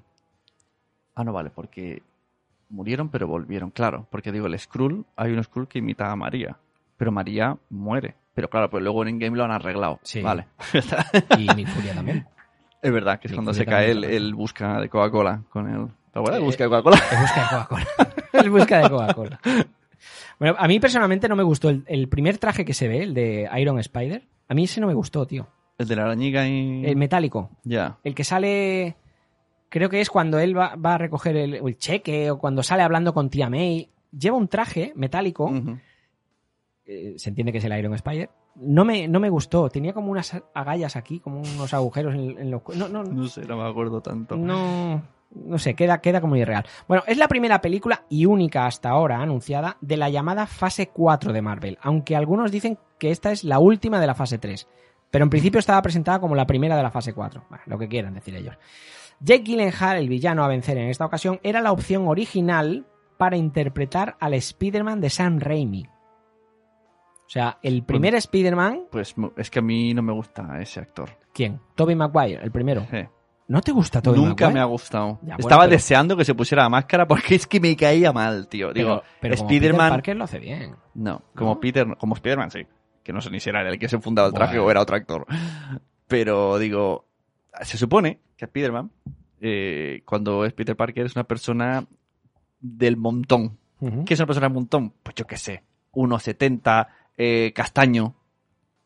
Ah, 1.14 1.24
no, 1.24 1.32
vale, 1.32 1.50
porque 1.50 2.02
murieron 2.70 3.10
pero 3.10 3.28
volvieron, 3.28 3.70
claro. 3.70 4.06
Porque 4.10 4.32
digo, 4.32 4.46
el 4.46 4.58
Skrull, 4.58 5.04
hay 5.16 5.32
un 5.32 5.44
Skrull 5.44 5.68
que 5.68 5.78
imita 5.78 6.10
a 6.10 6.16
María, 6.16 6.56
pero 6.96 7.12
María 7.12 7.56
muere. 7.70 8.14
Pero 8.34 8.48
claro, 8.48 8.70
pues 8.70 8.82
luego 8.82 9.04
en 9.06 9.18
Game 9.18 9.36
lo 9.36 9.44
han 9.44 9.50
arreglado. 9.50 10.00
Sí. 10.02 10.22
Vale. 10.22 10.46
Y 11.38 11.46
Nick 11.54 11.68
Furia 11.68 11.94
también. 11.94 12.26
es 12.80 12.92
verdad 12.92 13.18
que 13.20 13.28
es 13.28 13.34
cuando 13.34 13.52
se 13.54 13.66
cae 13.66 13.90
el, 13.90 14.34
busca 14.34 14.80
de 14.80 14.88
Coca-Cola 14.88 15.42
con 15.50 15.68
el... 15.68 15.86
¿Te 16.12 16.18
acuerdas? 16.18 16.38
El 16.38 16.42
Eh, 16.42 16.46
busca 16.46 16.64
de 16.64 16.70
Coca-Cola. 16.70 16.98
El 17.10 17.18
busca 17.20 17.40
de 17.42 17.48
Coca-Cola. 17.48 17.86
el 18.32 18.50
busca 18.50 18.78
de 18.78 18.90
Coca-Cola. 18.90 19.40
Bueno, 20.38 20.56
a 20.58 20.66
mí 20.66 20.80
personalmente 20.80 21.28
no 21.28 21.36
me 21.36 21.42
gustó 21.42 21.68
el, 21.70 21.84
el 21.86 22.08
primer 22.08 22.38
traje 22.38 22.64
que 22.64 22.74
se 22.74 22.88
ve, 22.88 23.02
el 23.02 23.14
de 23.14 23.48
Iron 23.58 23.78
Spider. 23.78 24.22
A 24.48 24.54
mí 24.54 24.64
ese 24.64 24.80
no 24.80 24.86
me 24.86 24.94
gustó, 24.94 25.26
tío. 25.26 25.46
El 25.78 25.88
de 25.88 25.96
la 25.96 26.04
arañiga 26.04 26.46
y... 26.48 26.84
El 26.84 26.96
metálico. 26.96 27.50
Ya. 27.64 27.98
El 28.04 28.14
que 28.14 28.24
sale. 28.24 28.96
Creo 29.68 29.88
que 29.88 30.00
es 30.00 30.10
cuando 30.10 30.38
él 30.38 30.56
va, 30.56 30.74
va 30.74 30.94
a 30.94 30.98
recoger 30.98 31.36
el, 31.36 31.54
el 31.54 31.78
cheque 31.78 32.30
o 32.30 32.38
cuando 32.38 32.62
sale 32.62 32.82
hablando 32.82 33.14
con 33.14 33.30
tía 33.30 33.48
May. 33.48 33.88
Lleva 34.10 34.36
un 34.36 34.48
traje 34.48 34.92
metálico. 34.96 35.44
Ujú. 35.46 35.78
Eh, 36.86 37.14
se 37.16 37.28
entiende 37.30 37.52
que 37.52 37.58
es 37.58 37.64
el 37.64 37.78
Iron 37.78 37.94
Spider. 37.94 38.30
No 38.56 38.84
me, 38.84 39.08
no 39.08 39.20
me 39.20 39.30
gustó. 39.30 39.68
Tenía 39.68 39.92
como 39.92 40.10
unas 40.10 40.42
agallas 40.54 40.96
aquí, 40.96 41.20
como 41.20 41.40
unos 41.40 41.72
agujeros 41.74 42.14
en, 42.14 42.38
en 42.38 42.50
los. 42.50 42.62
No, 42.76 42.88
no, 42.88 43.04
No 43.04 43.26
sé, 43.28 43.42
no 43.46 43.56
me 43.56 43.68
acuerdo 43.68 44.00
tanto. 44.00 44.36
no, 44.36 45.02
no 45.34 45.58
sé, 45.58 45.74
queda, 45.74 46.00
queda 46.00 46.20
como 46.20 46.36
irreal. 46.36 46.64
Bueno, 46.88 47.04
es 47.06 47.16
la 47.16 47.28
primera 47.28 47.60
película 47.60 48.04
y 48.08 48.26
única 48.26 48.66
hasta 48.66 48.90
ahora 48.90 49.20
anunciada 49.20 49.76
de 49.80 49.96
la 49.96 50.10
llamada 50.10 50.46
fase 50.46 50.88
4 50.88 51.32
de 51.32 51.42
Marvel, 51.42 51.78
aunque 51.82 52.16
algunos 52.16 52.50
dicen 52.50 52.78
que 52.98 53.10
esta 53.10 53.32
es 53.32 53.44
la 53.44 53.58
última 53.58 54.00
de 54.00 54.06
la 54.06 54.14
fase 54.14 54.38
3. 54.38 54.68
Pero 55.10 55.24
en 55.24 55.30
principio 55.30 55.58
estaba 55.58 55.82
presentada 55.82 56.20
como 56.20 56.34
la 56.34 56.46
primera 56.46 56.76
de 56.76 56.82
la 56.82 56.90
fase 56.90 57.12
4. 57.12 57.44
Bueno, 57.48 57.64
lo 57.66 57.78
que 57.78 57.88
quieran 57.88 58.14
decir 58.14 58.34
ellos. 58.34 58.56
Jake 59.20 59.44
Gyllenhaal, 59.44 59.98
el 59.98 60.08
villano 60.08 60.42
a 60.42 60.48
vencer 60.48 60.76
en 60.78 60.88
esta 60.88 61.04
ocasión, 61.06 61.38
era 61.42 61.60
la 61.60 61.72
opción 61.72 62.08
original 62.08 62.86
para 63.18 63.36
interpretar 63.36 64.16
al 64.20 64.34
Spider-Man 64.34 65.00
de 65.00 65.10
Sam 65.10 65.38
Raimi. 65.38 65.86
O 67.32 67.34
sea, 67.34 67.56
el 67.62 67.82
primer 67.82 68.14
Spider-Man... 68.14 68.88
Pues 68.90 69.14
es 69.38 69.48
que 69.50 69.60
a 69.60 69.62
mí 69.62 69.94
no 69.94 70.02
me 70.02 70.12
gusta 70.12 70.60
ese 70.60 70.80
actor. 70.80 71.08
¿Quién? 71.32 71.58
Tobey 71.74 71.96
Maguire, 71.96 72.42
el 72.44 72.50
primero. 72.50 72.86
¿No 73.48 73.62
te 73.62 73.72
gusta 73.72 74.02
Tobey 74.02 74.20
Nunca 74.20 74.44
Maguire? 74.44 74.52
me 74.52 74.60
ha 74.60 74.64
gustado. 74.66 75.18
Ya, 75.22 75.28
bueno, 75.28 75.36
Estaba 75.38 75.62
pero- 75.62 75.70
deseando 75.72 76.14
que 76.14 76.26
se 76.26 76.34
pusiera 76.34 76.64
la 76.64 76.68
máscara 76.68 77.08
porque 77.08 77.36
es 77.36 77.46
que 77.46 77.58
me 77.58 77.74
caía 77.74 78.12
mal, 78.12 78.48
tío. 78.48 78.74
Digo, 78.74 79.02
pero, 79.18 79.32
pero 79.32 79.34
Spider-Man... 79.36 79.90
Parker 79.92 80.14
lo 80.16 80.24
hace 80.24 80.38
bien. 80.40 80.76
No, 80.92 81.22
como 81.34 81.54
¿No? 81.54 81.60
Peter, 81.60 81.96
como 81.96 82.14
Spider-Man, 82.16 82.50
sí. 82.50 82.66
Que 83.02 83.14
no 83.14 83.22
sé 83.22 83.30
ni 83.30 83.40
si 83.40 83.48
era 83.48 83.66
el 83.66 83.78
que 83.78 83.88
se 83.88 83.98
fundaba 83.98 84.28
el 84.28 84.34
traje 84.34 84.56
Bueno. 84.56 84.66
o 84.66 84.70
era 84.70 84.82
otro 84.82 84.96
actor. 84.96 85.26
Pero 86.06 86.58
digo, 86.58 87.06
se 87.62 87.78
supone 87.78 88.20
que 88.36 88.44
Spider-Man, 88.44 88.90
eh, 89.40 90.02
cuando 90.04 90.44
es 90.44 90.52
Peter 90.52 90.76
Parker, 90.76 91.06
es 91.06 91.16
una 91.16 91.24
persona 91.24 91.86
del 92.60 92.98
montón. 92.98 93.56
Ujú. 93.80 94.04
¿Qué 94.04 94.12
es 94.12 94.20
una 94.20 94.26
persona 94.26 94.48
del 94.48 94.54
montón? 94.54 94.92
Pues 95.02 95.14
yo 95.16 95.26
qué 95.26 95.38
sé, 95.38 95.64
1,70, 95.94 96.88
eh, 97.16 97.52
castaño. 97.54 98.14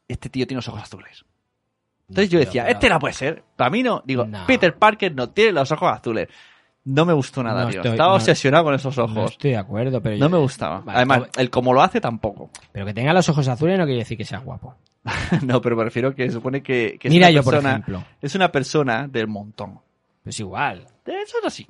Este 0.08 0.28
tío 0.28 0.46
tiene 0.46 0.58
los 0.58 0.68
ojos 0.68 0.82
azules. 0.82 1.24
Entonces 2.08 2.30
yo 2.30 2.38
decía, 2.38 2.68
este 2.68 2.88
no 2.88 2.98
puede 3.00 3.14
ser. 3.14 3.42
Para 3.56 3.70
mí 3.70 3.82
no. 3.82 4.02
Digo, 4.04 4.24
No. 4.24 4.46
Peter 4.46 4.76
Parker 4.76 5.14
no 5.14 5.30
tiene 5.30 5.52
los 5.52 5.70
ojos 5.72 5.90
azules. 5.92 6.28
No 6.84 7.04
me 7.04 7.12
gustó 7.12 7.42
nada, 7.42 7.64
No 7.64 7.70
tío. 7.70 7.80
estoy- 7.80 7.90
Estaba 7.92 8.10
no- 8.10 8.14
obsesionado 8.16 8.62
con 8.64 8.74
esos 8.74 8.96
No 8.96 9.04
ojos. 9.04 9.32
estoy 9.32 9.50
de 9.50 9.56
acuerdo, 9.56 10.00
pero 10.00 10.14
No 10.16 10.26
yo- 10.26 10.30
me 10.30 10.38
gustaba. 10.38 10.80
Vale, 10.82 10.98
Además, 10.98 11.18
todo- 11.18 11.42
el 11.42 11.50
como 11.50 11.72
lo 11.74 11.82
hace 11.82 12.00
tampoco. 12.00 12.48
Pero 12.72 12.86
que 12.86 12.94
tenga 12.94 13.12
los 13.12 13.28
ojos 13.28 13.48
azules 13.48 13.76
no 13.76 13.84
quiere 13.86 13.98
decir 14.00 14.16
que 14.16 14.24
sea 14.24 14.38
guapo. 14.38 14.76
no, 15.42 15.60
pero 15.60 15.76
me 15.76 15.84
refiero 15.84 16.14
que 16.14 16.30
supone 16.30 16.62
que, 16.62 16.96
que 17.00 17.08
es 17.08 17.14
Mira 17.14 17.26
una 17.26 17.30
yo, 17.34 17.42
por 17.42 17.54
persona- 17.54 17.70
ejemplo. 17.72 18.04
Es 18.22 18.34
una 18.36 18.52
persona 18.52 19.08
del 19.08 19.26
montón. 19.26 19.80
Pues 20.22 20.38
igual. 20.40 20.86
Eso 21.04 21.38
es 21.40 21.44
así. 21.44 21.66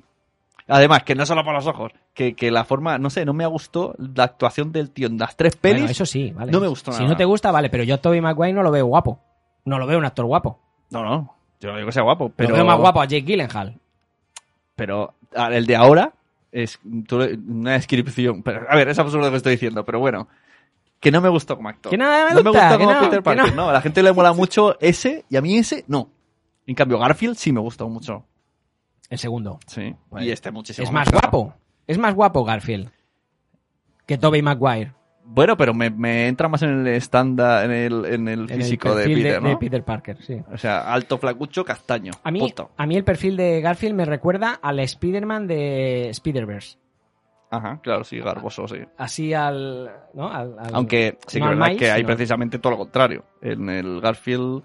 Además, 0.67 1.03
que 1.03 1.15
no 1.15 1.25
solo 1.25 1.43
por 1.43 1.53
los 1.53 1.65
ojos, 1.65 1.91
que, 2.13 2.35
que 2.35 2.51
la 2.51 2.65
forma, 2.65 2.97
no 2.97 3.09
sé, 3.09 3.25
no 3.25 3.33
me 3.33 3.45
gustó 3.45 3.95
la 3.97 4.23
actuación 4.23 4.71
del 4.71 4.91
tío 4.91 5.07
en 5.07 5.17
las 5.17 5.37
tres 5.37 5.55
pelis. 5.55 5.81
Bueno, 5.81 5.91
eso 5.91 6.05
sí, 6.05 6.31
vale. 6.31 6.51
No 6.51 6.59
me 6.59 6.67
gustó 6.67 6.91
Si 6.91 6.99
nada. 6.99 7.11
no 7.11 7.17
te 7.17 7.25
gusta, 7.25 7.51
vale, 7.51 7.69
pero 7.69 7.83
yo 7.83 7.95
a 7.95 7.97
Tobey 7.99 8.19
Maguire 8.19 8.53
no 8.53 8.63
lo 8.63 8.71
veo 8.71 8.85
guapo. 8.85 9.21
No 9.65 9.79
lo 9.79 9.87
veo 9.87 9.97
un 9.97 10.05
actor 10.05 10.25
guapo. 10.25 10.59
No, 10.89 11.03
no, 11.03 11.35
yo 11.59 11.71
no 11.71 11.77
digo 11.77 11.87
que 11.87 11.93
sea 11.93 12.03
guapo, 12.03 12.31
pero... 12.35 12.49
Lo 12.49 12.55
veo 12.55 12.65
más 12.65 12.77
guapo 12.79 13.01
a 13.01 13.05
Jake 13.05 13.21
Gyllenhaal. 13.25 13.79
Pero 14.75 15.15
el 15.33 15.65
de 15.65 15.75
ahora 15.75 16.13
es 16.51 16.79
una 16.83 17.73
descripción. 17.73 18.43
Pero, 18.43 18.65
a 18.69 18.75
ver, 18.75 18.89
es 18.89 18.99
absurdo 18.99 19.25
lo 19.25 19.31
que 19.31 19.37
estoy 19.37 19.53
diciendo, 19.53 19.83
pero 19.85 19.99
bueno. 19.99 20.27
Que 20.99 21.11
no 21.11 21.21
me 21.21 21.29
gustó 21.29 21.55
como 21.55 21.69
actor. 21.69 21.89
Que 21.91 21.97
nada 21.97 22.29
me 22.29 22.35
no 22.35 22.43
me 22.43 22.49
gusta, 22.49 22.77
que 22.77 22.83
como 22.83 22.93
no, 22.93 23.01
Peter 23.01 23.23
Parker, 23.23 23.55
no. 23.55 23.63
no. 23.63 23.69
A 23.69 23.73
la 23.73 23.81
gente 23.81 24.01
le 24.01 24.11
mola 24.11 24.33
mucho 24.33 24.77
ese 24.79 25.25
y 25.29 25.35
a 25.37 25.41
mí 25.41 25.57
ese 25.57 25.85
no. 25.87 26.09
En 26.65 26.75
cambio, 26.75 26.97
Garfield 26.99 27.35
sí 27.35 27.51
me 27.51 27.59
gustó 27.59 27.87
mucho. 27.87 28.25
El 29.09 29.17
segundo. 29.17 29.59
Sí. 29.67 29.95
Pues, 30.09 30.25
y 30.25 30.31
este 30.31 30.51
muchísimo 30.51 30.85
Es 30.85 30.91
más 30.93 31.09
claro. 31.09 31.29
guapo. 31.31 31.53
Es 31.87 31.97
más 31.97 32.13
guapo 32.13 32.43
Garfield. 32.43 32.89
Que 34.05 34.17
Tobey 34.17 34.41
Maguire. 34.41 34.93
Bueno, 35.29 35.57
pero 35.57 35.73
me, 35.73 35.89
me 35.89 36.27
entra 36.29 36.47
más 36.47 36.61
en 36.61 36.69
el 36.69 36.87
estándar, 36.87 37.65
en 37.65 37.71
el, 37.71 38.05
en 38.05 38.27
el 38.29 38.39
En 38.43 38.49
el 38.51 38.57
físico 38.63 38.95
de 38.95 39.05
Peter, 39.05 39.41
¿no? 39.41 39.49
de 39.49 39.57
Peter 39.57 39.83
Parker, 39.83 40.17
sí. 40.23 40.41
O 40.53 40.57
sea, 40.57 40.93
alto, 40.93 41.17
flacucho, 41.17 41.65
castaño. 41.65 42.13
A 42.23 42.31
mí, 42.31 42.39
Punto. 42.39 42.71
a 42.77 42.85
mí 42.85 42.95
el 42.95 43.03
perfil 43.03 43.35
de 43.35 43.59
Garfield 43.59 43.93
me 43.95 44.05
recuerda 44.05 44.57
al 44.61 44.79
Spider-Man 44.79 45.47
de 45.47 46.09
Spider-Verse. 46.11 46.77
Ajá, 47.49 47.79
claro, 47.81 48.05
sí, 48.05 48.19
garboso, 48.19 48.67
sí. 48.69 48.77
Así 48.97 49.33
al, 49.33 49.91
¿no? 50.13 50.29
Al- 50.31 50.57
al- 50.59 50.73
Aunque 50.75 51.17
sí 51.27 51.39
que 51.39 51.43
es 51.45 51.49
verdad 51.49 51.75
que 51.77 51.91
hay 51.91 52.01
sino- 52.01 52.07
precisamente 52.07 52.59
todo 52.59 52.71
lo 52.71 52.77
contrario. 52.77 53.25
En 53.41 53.69
el 53.69 53.99
Garfield 53.99 54.63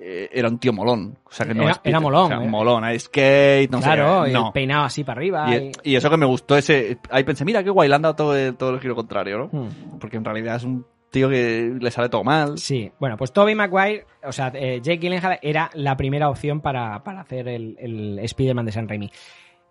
era 0.00 0.48
un 0.48 0.58
tío 0.58 0.72
molón. 0.72 1.18
O 1.24 1.30
sea 1.32 1.46
que 1.46 1.54
no 1.54 1.64
Era- 1.84 2.00
molón, 2.00 2.24
O 2.24 2.28
sea, 2.28 2.42
eh. 2.44 2.48
molón, 2.48 2.98
skate, 3.00 3.70
no 3.70 3.80
claro, 3.80 4.24
sé. 4.26 4.32
No. 4.32 4.46
el 4.48 4.52
peinado 4.52 4.84
así 4.84 5.04
para 5.04 5.18
arriba. 5.18 5.46
Y, 5.56 5.70
y- 5.84 5.92
y 5.92 5.96
eso 5.96 6.10
que 6.10 6.16
me 6.16 6.26
gustó 6.26 6.56
ese. 6.56 6.98
Ahí 7.10 7.24
pensé, 7.24 7.44
mira 7.44 7.62
qué 7.62 7.70
guay, 7.70 7.88
le 7.88 7.94
han 7.94 8.02
dado 8.02 8.16
todo 8.16 8.36
el, 8.36 8.56
todo 8.56 8.70
el 8.70 8.80
giro 8.80 8.94
contrario, 8.94 9.38
¿no? 9.38 9.46
Hmm. 9.52 9.98
Porque 10.00 10.16
en 10.16 10.24
realidad 10.24 10.56
es 10.56 10.64
un 10.64 10.84
tío 11.10 11.28
que 11.28 11.76
le 11.78 11.90
sale 11.90 12.08
todo 12.08 12.24
mal. 12.24 12.56
Sí, 12.58 12.90
bueno, 12.98 13.16
pues 13.18 13.32
Tobey 13.32 13.54
Maguire, 13.54 14.06
o 14.24 14.32
sea, 14.32 14.50
eh, 14.54 14.80
Jake 14.82 14.98
Gyllenhaal 14.98 15.38
era 15.42 15.70
la 15.74 15.96
primera 15.96 16.30
opción 16.30 16.60
para, 16.62 17.04
para 17.04 17.20
hacer 17.20 17.48
el, 17.48 17.76
el 17.78 18.18
Spider-Man 18.20 18.64
de 18.66 18.72
San 18.72 18.88
Raimi. 18.88 19.10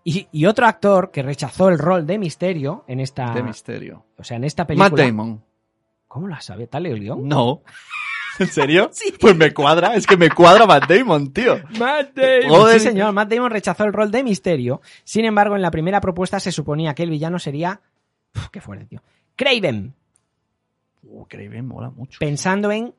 Y, 0.03 0.27
y 0.31 0.45
otro 0.45 0.65
actor 0.65 1.12
que 1.12 1.21
rechazó 1.23 1.69
el 1.69 1.77
rol 1.77 2.05
de 2.07 2.17
Misterio 2.19 2.84
en 2.88 2.99
esta, 2.99 3.34
De 3.34 3.43
misterio. 3.43 4.05
o 4.17 4.23
sea, 4.23 4.38
en 4.38 4.43
esta 4.43 4.65
película. 4.65 4.89
Matt 4.89 4.99
Damon. 4.99 5.43
¿Cómo 6.07 6.27
la 6.27 6.41
sabe? 6.41 6.67
¿Tal 6.67 6.86
el 6.86 6.99
guion? 6.99 7.27
No. 7.27 7.62
¿En 8.39 8.47
serio? 8.47 8.91
Pues 9.19 9.35
me 9.35 9.53
cuadra, 9.53 9.95
es 9.95 10.07
que 10.07 10.17
me 10.17 10.29
cuadra 10.29 10.65
Matt 10.65 10.89
Damon, 10.89 11.31
tío. 11.31 11.59
Matt 11.77 12.15
Damon. 12.15 12.49
Joder. 12.49 12.79
Sí, 12.79 12.87
señor. 12.87 13.13
Matt 13.13 13.29
Damon 13.29 13.51
rechazó 13.51 13.83
el 13.83 13.93
rol 13.93 14.09
de 14.09 14.23
Misterio. 14.23 14.81
Sin 15.03 15.25
embargo, 15.25 15.55
en 15.55 15.61
la 15.61 15.69
primera 15.69 16.01
propuesta 16.01 16.39
se 16.39 16.51
suponía 16.51 16.95
que 16.95 17.03
el 17.03 17.09
villano 17.09 17.39
sería. 17.39 17.81
Uf, 18.35 18.49
qué 18.49 18.61
fuerte, 18.61 18.85
tío. 18.85 19.03
Craven. 19.35 19.93
Uh, 21.03 21.25
Craven 21.25 21.67
mola 21.67 21.89
mucho. 21.89 22.17
Pensando 22.19 22.71
en. 22.71 22.93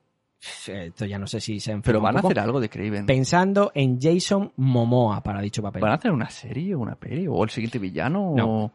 Esto 0.67 1.07
ya 1.07 1.19
no 1.19 1.29
sé 1.29 1.41
si 1.41 1.61
se 1.61 1.71
enferma 1.71 1.83
Pero 1.85 2.01
van 2.01 2.17
a 2.17 2.21
hacer 2.21 2.39
algo 2.41 2.61
de 2.61 2.69
Craven. 2.69 3.07
Pensando 3.07 3.71
en 3.75 4.01
Jason 4.01 4.53
Momoa 4.57 5.23
para 5.23 5.41
dicho 5.41 5.63
papel. 5.63 5.83
¿Van 5.83 5.93
a 5.93 5.95
hacer 5.95 6.11
una 6.11 6.31
serie 6.31 6.75
o 6.75 6.81
una 6.81 6.97
peli? 6.97 7.27
¿O 7.29 7.43
el 7.45 7.51
siguiente 7.51 7.79
villano? 7.79 8.35
No. 8.37 8.65
O... 8.65 8.73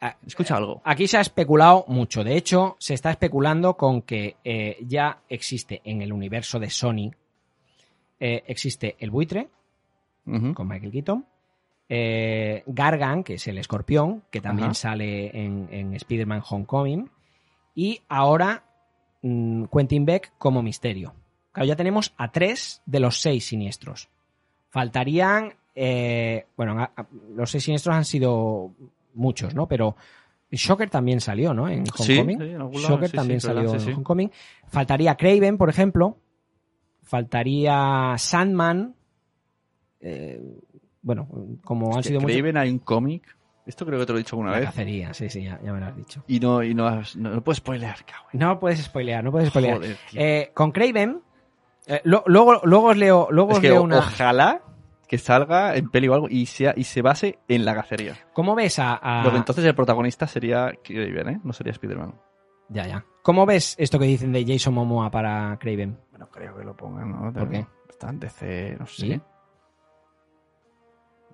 Ah, 0.00 0.16
Escucha 0.26 0.56
algo. 0.56 0.80
Aquí 0.84 1.08
se 1.08 1.18
ha 1.18 1.20
especulado 1.20 1.84
mucho. 1.88 2.22
De 2.22 2.36
hecho, 2.36 2.76
se 2.78 2.94
está 2.94 3.10
especulando 3.10 3.76
con 3.76 4.02
que 4.02 4.36
eh, 4.44 4.76
ya 4.86 5.22
existe 5.28 5.80
en 5.84 6.02
el 6.02 6.12
universo 6.12 6.58
de 6.60 6.70
Sony. 6.70 7.10
eh, 8.20 8.42
existe 8.46 8.96
el 8.98 9.10
buitre 9.10 9.48
con 10.54 10.68
Michael 10.68 10.92
Keaton. 10.92 11.26
eh, 11.88 12.62
Gargan, 12.66 13.24
que 13.24 13.34
es 13.34 13.46
el 13.48 13.56
escorpión, 13.58 14.22
que 14.30 14.40
también 14.40 14.66
Ajá. 14.70 14.74
sale 14.74 15.36
en, 15.36 15.68
en 15.72 15.94
Spider-Man 15.94 16.42
Homecoming. 16.48 17.08
Y 17.74 18.00
ahora 18.08 18.62
mm, 19.22 19.64
Quentin 19.72 20.04
Beck 20.04 20.32
como 20.38 20.62
misterio. 20.62 21.14
Claro, 21.52 21.66
ya 21.66 21.76
tenemos 21.76 22.12
a 22.18 22.30
tres 22.30 22.82
de 22.86 23.00
los 23.00 23.20
seis 23.20 23.46
siniestros. 23.46 24.08
Faltarían. 24.70 25.54
eh, 25.74 26.44
bueno, 26.56 26.78
a- 26.80 26.92
a- 26.96 27.06
los 27.34 27.50
seis 27.50 27.64
siniestros 27.64 27.94
han 27.96 28.04
sido 28.04 28.72
muchos, 29.18 29.54
¿no? 29.54 29.66
Pero 29.68 29.96
Shocker 30.50 30.88
también 30.88 31.20
salió, 31.20 31.52
¿no? 31.52 31.68
En 31.68 31.84
Sí, 31.86 32.12
Homecoming. 32.18 32.38
sí, 32.38 32.44
en 32.54 32.60
algún 32.60 32.82
lado, 32.82 32.94
Shocker 32.94 33.10
sí, 33.10 33.16
también 33.16 33.40
sí, 33.40 33.46
salió 33.46 33.68
sí, 33.68 33.74
en 33.74 33.80
sí. 33.80 33.90
Homecoming. 33.92 34.30
Faltaría 34.68 35.14
Craven, 35.16 35.58
por 35.58 35.68
ejemplo. 35.68 36.16
Faltaría 37.02 38.14
Sandman. 38.18 38.94
Eh, 40.00 40.40
bueno, 41.02 41.28
como 41.64 41.96
han 41.96 42.02
sido 42.02 42.20
muchos. 42.20 42.34
Craven 42.36 42.56
hay 42.56 42.70
un 42.70 42.78
cómic. 42.78 43.36
Esto 43.66 43.84
creo 43.84 43.98
que 43.98 44.06
te 44.06 44.12
lo 44.12 44.18
he 44.18 44.22
dicho 44.22 44.36
alguna 44.36 44.52
La 44.52 44.58
vez. 44.60 44.66
cacería, 44.70 45.12
sí, 45.12 45.28
sí, 45.28 45.42
ya, 45.44 45.60
ya 45.62 45.72
me 45.72 45.80
lo 45.80 45.86
has 45.86 45.96
dicho. 45.96 46.24
Y 46.26 46.40
no, 46.40 46.62
y 46.62 46.74
no, 46.74 46.86
has- 46.86 47.16
no, 47.16 47.30
no 47.30 47.42
puedes 47.44 47.58
spoilear, 47.58 47.96
cabrón. 48.06 48.28
No 48.32 48.58
puedes 48.58 48.80
spoilear, 48.82 49.22
no 49.22 49.30
puedes 49.30 49.50
spoilear. 49.50 49.76
Joder. 49.76 49.96
Eh, 50.14 50.50
con 50.54 50.72
Craven, 50.72 51.20
eh, 51.86 52.00
lo- 52.04 52.24
luego, 52.26 52.60
luego 52.64 52.86
os 52.88 52.96
leo, 52.96 53.28
luego 53.30 53.50
es 53.50 53.56
os 53.56 53.60
que 53.62 53.68
leo 53.68 53.82
una. 53.82 53.98
ojalá 53.98 54.62
que 55.08 55.18
salga 55.18 55.74
en 55.74 55.90
peli 55.90 56.06
o 56.08 56.14
algo 56.14 56.28
y, 56.28 56.46
sea, 56.46 56.74
y 56.76 56.84
se 56.84 57.02
base 57.02 57.38
en 57.48 57.64
la 57.64 57.74
cacería. 57.74 58.14
¿Cómo 58.34 58.54
ves 58.54 58.78
a, 58.78 58.94
a- 58.94 59.24
Lo 59.24 59.30
que 59.30 59.38
entonces 59.38 59.64
el 59.64 59.74
protagonista 59.74 60.26
sería 60.26 60.72
Craven, 60.84 61.28
¿eh? 61.30 61.40
No 61.42 61.52
sería 61.52 61.72
Spider-Man. 61.72 62.14
Ya, 62.68 62.86
ya. 62.86 63.04
¿Cómo 63.22 63.46
ves 63.46 63.74
esto 63.78 63.98
que 63.98 64.04
dicen 64.04 64.30
de 64.32 64.44
Jason 64.46 64.74
Momoa 64.74 65.10
para 65.10 65.56
Craven? 65.58 65.98
Bueno, 66.10 66.28
creo 66.30 66.54
que 66.56 66.64
lo 66.64 66.76
pongan, 66.76 67.10
¿no? 67.10 67.32
¿Por 67.32 67.48
qué? 67.48 67.66
Está 67.88 68.10
en 68.10 68.20
DC, 68.20 68.76
no 68.78 68.86
sé. 68.86 68.94
¿Sí? 69.06 69.20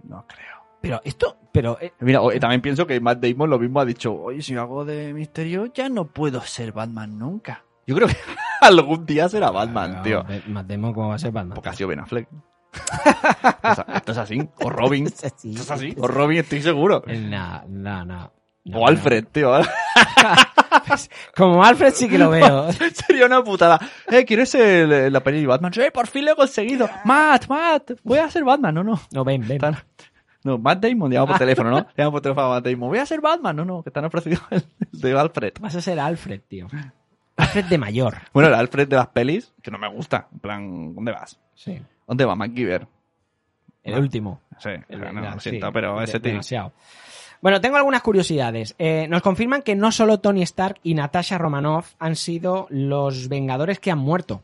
No 0.04 0.24
creo. 0.26 0.54
Pero 0.80 1.00
esto, 1.02 1.36
pero 1.50 1.78
eh, 1.80 1.94
Mira, 2.00 2.20
también 2.38 2.60
pienso 2.60 2.86
que 2.86 3.00
Matt 3.00 3.18
Damon 3.24 3.48
lo 3.48 3.58
mismo 3.58 3.80
ha 3.80 3.84
dicho, 3.86 4.14
oye, 4.14 4.42
si 4.42 4.54
hago 4.54 4.84
de 4.84 5.14
misterio 5.14 5.66
ya 5.72 5.88
no 5.88 6.06
puedo 6.08 6.42
ser 6.42 6.72
Batman 6.72 7.18
nunca. 7.18 7.64
Yo 7.86 7.94
creo 7.96 8.08
que 8.08 8.16
algún 8.60 9.06
día 9.06 9.28
será 9.28 9.50
Batman, 9.50 10.02
tío. 10.02 10.24
Matt 10.46 10.66
Damon, 10.66 10.92
¿cómo 10.92 11.08
va 11.08 11.14
a 11.14 11.18
ser 11.18 11.32
Batman? 11.32 11.54
Porque 11.54 11.70
ha 11.70 11.72
sido 11.72 11.88
Ben 11.88 12.00
Affleck. 12.00 12.28
Esto 13.94 14.12
es 14.12 14.18
así. 14.18 14.48
O 14.60 14.70
Robin. 14.70 15.06
Esto 15.22 15.26
es 15.48 15.70
así. 15.70 15.94
O 15.98 16.06
Robin, 16.06 16.38
estoy 16.38 16.62
seguro. 16.62 17.02
No, 17.06 17.62
no, 17.68 18.04
no. 18.04 18.32
No, 18.66 18.78
O 18.78 18.88
Alfred, 18.88 19.26
tío. 19.30 19.58
no. 19.58 19.64
Como 21.36 21.62
Alfred 21.64 21.92
sí 21.92 22.08
que 22.08 22.18
lo 22.18 22.30
veo. 22.30 22.70
Sería 22.72 23.26
una 23.26 23.42
putada. 23.44 23.78
Eh, 24.08 24.24
¿quieres 24.24 24.50
ser 24.50 25.10
la 25.12 25.20
peli 25.22 25.40
de 25.42 25.46
Batman? 25.46 25.72
Sí, 25.72 25.82
por 25.92 26.06
fin 26.06 26.24
lo 26.24 26.32
he 26.32 26.36
conseguido. 26.36 26.88
Matt, 27.04 27.46
Matt, 27.48 27.92
voy 28.02 28.18
a 28.18 28.30
ser 28.30 28.44
Batman. 28.44 28.74
No, 28.74 28.84
no. 28.84 29.00
No, 29.12 29.24
ven, 29.24 29.42
ven. 29.42 29.52
Están- 29.56 29.76
No, 30.42 30.58
Matt 30.58 30.80
Damon, 30.82 31.10
llama 31.10 31.26
por 31.26 31.38
teléfono, 31.38 31.70
¿no? 31.70 31.86
Llama 31.96 32.10
por 32.10 32.20
teléfono 32.22 32.46
a 32.46 32.50
Matt 32.54 32.64
Damon. 32.66 32.88
Voy 32.88 32.98
a 32.98 33.06
ser 33.06 33.20
Batman. 33.20 33.56
No, 33.56 33.64
no, 33.64 33.82
que 33.82 33.90
te 33.90 33.98
han 33.98 34.04
ofrecido 34.06 34.40
el 34.50 34.64
de 34.92 35.18
Alfred. 35.18 35.52
Vas 35.60 35.74
a 35.76 35.80
ser 35.80 36.00
Alfred, 36.00 36.40
tío. 36.48 36.66
Alfred 37.36 37.64
de 37.66 37.78
mayor. 37.78 38.16
Bueno, 38.32 38.48
el 38.48 38.54
Alfred 38.54 38.88
de 38.88 38.96
las 38.96 39.08
pelis, 39.08 39.52
que 39.62 39.70
no 39.70 39.78
me 39.78 39.88
gusta. 39.88 40.28
En 40.32 40.38
plan, 40.40 40.94
¿dónde 40.94 41.12
vas? 41.12 41.38
Sí. 41.54 41.80
¿Dónde 42.06 42.24
va 42.24 42.34
MacGyver? 42.34 42.86
El 43.82 43.98
último. 43.98 44.40
Sí, 44.58 44.70
El- 44.88 45.00
no, 45.00 45.12
no, 45.12 45.30
lo 45.30 45.40
sí, 45.40 45.50
siento, 45.50 45.72
pero 45.72 46.00
ese 46.02 46.20
tío. 46.20 46.32
demasiado. 46.32 46.72
Bueno, 47.42 47.60
tengo 47.60 47.76
algunas 47.76 48.00
curiosidades. 48.00 48.74
Eh, 48.78 49.06
nos 49.08 49.20
confirman 49.20 49.60
que 49.60 49.74
no 49.74 49.92
solo 49.92 50.20
Tony 50.20 50.42
Stark 50.42 50.80
y 50.82 50.94
Natasha 50.94 51.36
Romanoff 51.36 51.92
han 51.98 52.16
sido 52.16 52.66
los 52.70 53.28
Vengadores 53.28 53.78
que 53.80 53.90
han 53.90 53.98
muerto. 53.98 54.42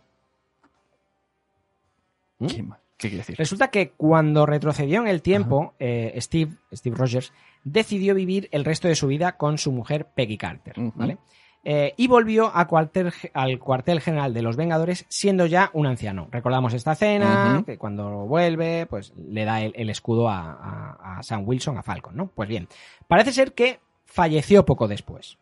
¿Mm? 2.38 2.46
¿Qué, 2.46 3.08
quiere 3.08 3.16
decir? 3.18 3.36
Resulta 3.38 3.68
que 3.68 3.92
cuando 3.92 4.44
retrocedió 4.44 5.00
en 5.00 5.08
el 5.08 5.22
tiempo, 5.22 5.72
eh, 5.78 6.14
Steve, 6.18 6.52
Steve 6.72 6.96
Rogers 6.96 7.32
decidió 7.64 8.14
vivir 8.14 8.48
el 8.52 8.64
resto 8.66 8.88
de 8.88 8.94
su 8.94 9.06
vida 9.06 9.38
con 9.38 9.56
su 9.56 9.72
mujer 9.72 10.08
Peggy 10.14 10.36
Carter. 10.36 10.74
¿vale? 10.94 11.16
Eh, 11.62 11.92
y 11.98 12.06
volvió 12.08 12.46
a 12.54 12.66
cuartel- 12.66 13.12
al 13.34 13.58
cuartel 13.58 14.00
general 14.00 14.32
de 14.32 14.40
los 14.40 14.56
Vengadores 14.56 15.04
siendo 15.08 15.44
ya 15.44 15.70
un 15.74 15.86
anciano. 15.86 16.26
Recordamos 16.30 16.72
esta 16.72 16.92
escena, 16.92 17.62
que 17.66 17.76
cuando 17.76 18.24
vuelve, 18.26 18.86
pues 18.86 19.12
le 19.16 19.44
da 19.44 19.60
el, 19.60 19.72
el 19.76 19.90
escudo 19.90 20.28
a, 20.30 20.52
a- 20.52 21.18
a 21.18 21.22
Sam 21.22 21.42
Wilson, 21.46 21.76
a 21.76 21.82
Falcon, 21.82 22.16
¿no? 22.16 22.28
Pues 22.34 22.48
bien, 22.48 22.66
parece 23.08 23.32
ser 23.32 23.52
que 23.52 23.78
falleció 24.06 24.64
poco 24.64 24.88
después, 24.88 25.36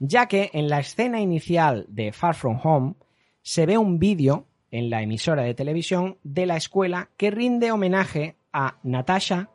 ya 0.00 0.26
que 0.26 0.50
en 0.54 0.68
la 0.68 0.80
escena 0.80 1.20
inicial 1.20 1.86
de 1.88 2.10
Far 2.12 2.34
From 2.34 2.58
Home 2.64 2.94
se 3.42 3.64
ve 3.64 3.78
un 3.78 4.00
vídeo 4.00 4.46
en 4.72 4.90
la 4.90 5.02
emisora 5.02 5.42
de 5.42 5.54
televisión 5.54 6.18
de 6.24 6.46
la 6.46 6.56
escuela 6.56 7.10
que 7.16 7.30
rinde 7.30 7.70
homenaje 7.70 8.34
a 8.52 8.78
Natasha, 8.82 9.50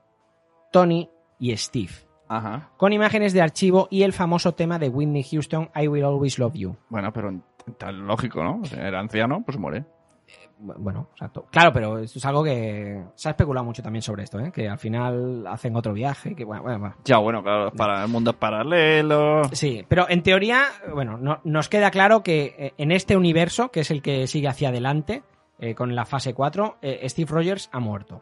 Tony 0.72 1.10
y 1.40 1.56
Steve, 1.58 1.92
Ajá. 2.28 2.70
con 2.78 2.94
imágenes 2.94 3.34
de 3.34 3.42
archivo 3.42 3.88
y 3.92 4.04
el 4.04 4.14
famoso 4.14 4.54
tema 4.54 4.80
de 4.80 4.90
Whitney 4.90 5.24
Houston, 5.24 5.70
I 5.76 5.88
Will 5.88 6.04
Always 6.06 6.40
Love 6.40 6.54
You. 6.56 6.76
Bueno, 6.90 7.12
pero 7.14 7.34
tan 7.78 8.06
lógico, 8.08 8.44
¿no? 8.44 8.60
O 8.62 8.66
sea, 8.66 8.88
Era 8.88 9.00
anciano, 9.00 9.44
pues 9.46 9.58
muere. 9.58 9.86
Bueno, 10.58 11.10
exacto. 11.12 11.46
Claro, 11.52 11.74
pero 11.74 12.00
esto 12.00 12.18
es 12.18 12.26
algo 12.26 12.42
que 12.44 13.04
se 13.16 13.28
ha 13.28 13.32
especulado 13.32 13.66
mucho 13.66 13.84
también 13.84 14.02
sobre 14.02 14.24
esto, 14.24 14.40
¿eh? 14.40 14.52
que 14.54 14.70
al 14.70 14.78
final 14.80 15.46
hacen 15.48 15.76
otro 15.76 15.92
viaje, 15.94 16.34
que 16.34 16.46
bueno, 16.46 16.64
bueno, 16.64 16.80
bueno. 16.80 16.96
Ya, 17.04 17.18
bueno, 17.18 17.44
claro, 17.44 17.72
para 17.74 18.04
el 18.04 18.10
mundo 18.10 18.32
paralelo. 18.34 19.44
Sí, 19.52 19.86
pero 19.88 20.10
en 20.10 20.24
teoría, 20.24 20.64
bueno, 20.94 21.18
no- 21.18 21.42
nos 21.44 21.68
queda 21.68 21.92
claro 21.92 22.24
que 22.24 22.56
eh, 22.58 22.74
en 22.78 22.92
este 22.92 23.18
universo, 23.18 23.70
que 23.70 23.82
es 23.82 23.92
el 23.92 24.02
que 24.02 24.28
sigue 24.28 24.48
hacia 24.48 24.70
adelante, 24.70 25.24
eh, 25.60 25.76
con 25.76 25.94
la 25.94 26.06
fase 26.06 26.34
4, 26.34 26.78
eh, 26.82 27.08
Steve 27.10 27.30
Rogers 27.32 27.70
ha 27.74 27.80
muerto. 27.80 28.22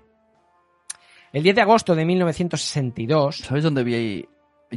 El 1.33 1.43
10 1.43 1.55
de 1.55 1.61
agosto 1.61 1.95
de 1.95 2.05
1962, 2.05 3.37
¿Sabes 3.37 3.63
dónde 3.63 3.83
vi? 3.83 4.25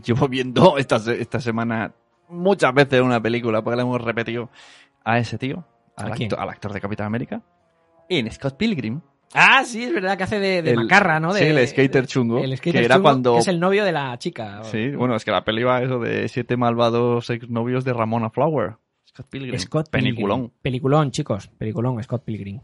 Llevo 0.05 0.27
viendo 0.29 0.79
esta, 0.79 0.97
esta 1.13 1.41
semana 1.41 1.93
muchas 2.29 2.73
veces 2.75 3.01
una 3.03 3.21
película, 3.23 3.63
porque 3.63 3.77
la 3.77 3.83
hemos 3.83 4.01
repetido 4.01 4.51
a 5.05 5.19
ese 5.19 5.39
tío, 5.39 5.65
al, 5.97 6.13
actor, 6.13 6.41
al 6.41 6.49
actor 6.49 6.73
de 6.73 6.81
Capitán 6.81 7.07
América, 7.07 7.43
en 8.09 8.31
Scott 8.33 8.57
Pilgrim. 8.57 9.01
Ah, 9.35 9.65
sí, 9.65 9.83
es 9.85 9.93
verdad 9.93 10.17
que 10.17 10.25
hace 10.25 10.39
de, 10.39 10.63
de 10.63 10.71
El- 10.71 10.77
macarra, 10.77 11.21
¿no? 11.21 11.33
sí, 11.35 11.45
De- 11.45 11.51
el 11.63 11.69
skater 11.69 12.07
chungo, 12.07 12.39
El 12.39 12.57
skater 12.57 12.81
que 12.81 12.85
era 12.87 12.95
chungo, 12.97 13.03
cuando- 13.03 13.33
que 13.35 13.41
es 13.41 13.49
el 13.49 13.61
novio 13.61 13.85
de 13.85 13.93
la 13.93 14.17
chica. 14.19 14.63
Sí, 14.65 14.91
bueno, 14.93 15.15
es 15.17 15.25
que 15.25 15.31
la 15.31 15.45
peli 15.45 15.63
va 15.63 15.83
eso 15.83 15.99
de 15.99 16.27
siete 16.29 16.57
malvados 16.57 17.29
exnovios 17.31 17.85
de 17.85 17.93
Ramona 17.93 18.31
Flower. 18.31 18.77
Scott 19.09 19.27
Pilgrim. 19.29 19.59
Scott 19.59 19.91
Pilgrim. 19.91 20.15
Peliculón. 20.15 20.53
Peliculón, 20.63 21.11
chicos. 21.11 21.49
Peliculón, 21.59 22.03
Scott 22.03 22.25
Pilgrim. 22.25 22.61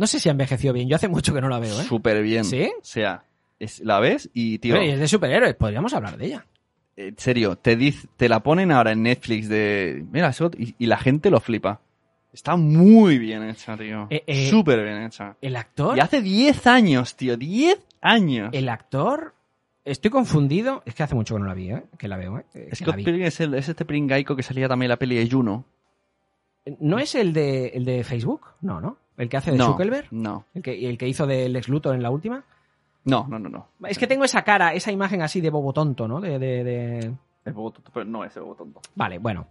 No 0.00 0.06
sé 0.06 0.18
si 0.18 0.28
ha 0.28 0.32
envejecido 0.32 0.72
bien. 0.72 0.88
Yo 0.88 0.96
hace 0.96 1.08
mucho 1.08 1.34
que 1.34 1.40
no 1.42 1.48
la 1.50 1.58
veo, 1.58 1.78
¿eh? 1.78 1.84
Súper 1.84 2.22
bien. 2.22 2.44
¿Sí? 2.44 2.64
O 2.76 2.82
sea, 2.84 3.22
es- 3.58 3.80
la 3.80 4.00
ves 4.00 4.30
y, 4.32 4.58
tío, 4.58 4.76
Oye, 4.78 4.94
es 4.94 4.98
de 4.98 5.06
superhéroes. 5.06 5.54
Podríamos 5.54 5.92
hablar 5.92 6.16
de 6.16 6.26
ella. 6.26 6.46
en 6.96 7.16
serio, 7.18 7.56
te, 7.56 7.76
diz- 7.78 8.08
te 8.16 8.28
la 8.28 8.40
ponen 8.42 8.72
ahora 8.72 8.92
en 8.92 9.02
Netflix 9.02 9.48
de... 9.48 10.04
Mira, 10.10 10.32
Scott, 10.32 10.56
y, 10.58 10.74
y 10.78 10.86
la 10.86 10.96
gente 10.98 11.30
lo 11.30 11.38
flipa. 11.40 11.80
Está 12.32 12.56
muy 12.56 13.18
bien 13.18 13.42
hecha, 13.48 13.76
tío. 13.76 14.06
Eh, 14.10 14.22
eh, 14.26 14.48
Súper 14.50 14.82
bien 14.82 15.02
hecha. 15.02 15.36
El 15.42 15.54
actor... 15.56 15.96
Y 15.96 16.00
hace 16.00 16.22
10 16.22 16.66
años, 16.66 17.14
tío. 17.16 17.36
10 17.36 17.78
años. 18.00 18.50
El 18.52 18.68
actor... 18.70 19.34
Estoy 19.84 20.10
confundido. 20.10 20.82
Es 20.86 20.94
que 20.94 21.02
hace 21.02 21.14
mucho 21.14 21.34
que 21.34 21.40
no 21.40 21.46
la 21.46 21.54
vi, 21.54 21.70
¿eh? 21.72 21.82
Que 21.98 22.06
la 22.08 22.16
veo, 22.16 22.38
¿eh? 22.38 22.44
Que 22.52 22.84
la 22.86 22.96
vi. 22.96 23.04
Pilgrim 23.04 23.26
es, 23.26 23.40
el- 23.40 23.54
es 23.54 23.68
este 23.68 23.84
pringaico 23.84 24.34
que 24.36 24.42
salía 24.42 24.68
también 24.68 24.86
en 24.86 24.90
la 24.90 24.98
peli 24.98 25.16
de 25.16 25.28
Juno. 25.30 25.64
¿No 26.80 26.98
es 26.98 27.14
el 27.14 27.32
de, 27.32 27.68
el 27.68 27.84
de 27.84 28.04
Facebook? 28.04 28.42
No, 28.60 28.80
¿no? 28.80 28.98
¿El 29.20 29.28
que 29.28 29.36
hace 29.36 29.50
de 29.52 29.58
no, 29.58 29.66
Zuckerberg? 29.66 30.06
No. 30.12 30.46
¿El 30.54 30.62
que, 30.62 30.88
el 30.88 30.96
que 30.96 31.06
hizo 31.06 31.26
de 31.26 31.48
Lex 31.48 31.68
Luthor 31.68 31.94
en 31.94 32.02
la 32.02 32.10
última? 32.10 32.42
No, 33.04 33.26
no, 33.28 33.38
no, 33.38 33.48
no. 33.48 33.66
Es 33.86 33.98
que 33.98 34.06
tengo 34.06 34.24
esa 34.24 34.42
cara, 34.42 34.72
esa 34.72 34.90
imagen 34.92 35.20
así 35.22 35.40
de 35.40 35.50
bobo 35.50 35.72
tonto, 35.72 36.08
¿no? 36.08 36.20
De, 36.20 36.38
de, 36.38 36.64
de- 36.64 37.12
Es 37.44 37.54
bobo 37.54 37.70
tonto, 37.70 37.90
pero 37.92 38.04
no 38.06 38.24
es 38.24 38.34
el 38.36 38.42
bobo 38.42 38.54
tonto. 38.54 38.80
Vale, 38.94 39.18
bueno. 39.18 39.46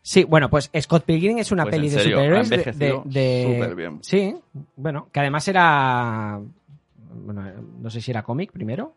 Sí, 0.00 0.24
bueno, 0.24 0.48
pues 0.50 0.70
Scott 0.80 1.04
Pilgrim 1.04 1.38
es 1.38 1.50
una 1.52 1.64
Pues, 1.64 1.74
peli 1.76 1.88
de 1.88 1.98
superhéroes. 2.00 2.48
de- 2.50 3.02
de, 3.04 3.54
superbién. 3.60 3.98
Sí, 4.02 4.34
bueno, 4.76 5.08
que 5.12 5.20
además 5.20 5.46
era. 5.48 6.40
Bueno, 7.14 7.44
no 7.80 7.90
sé 7.90 8.00
si 8.00 8.10
era 8.10 8.22
cómic 8.22 8.52
primero. 8.52 8.94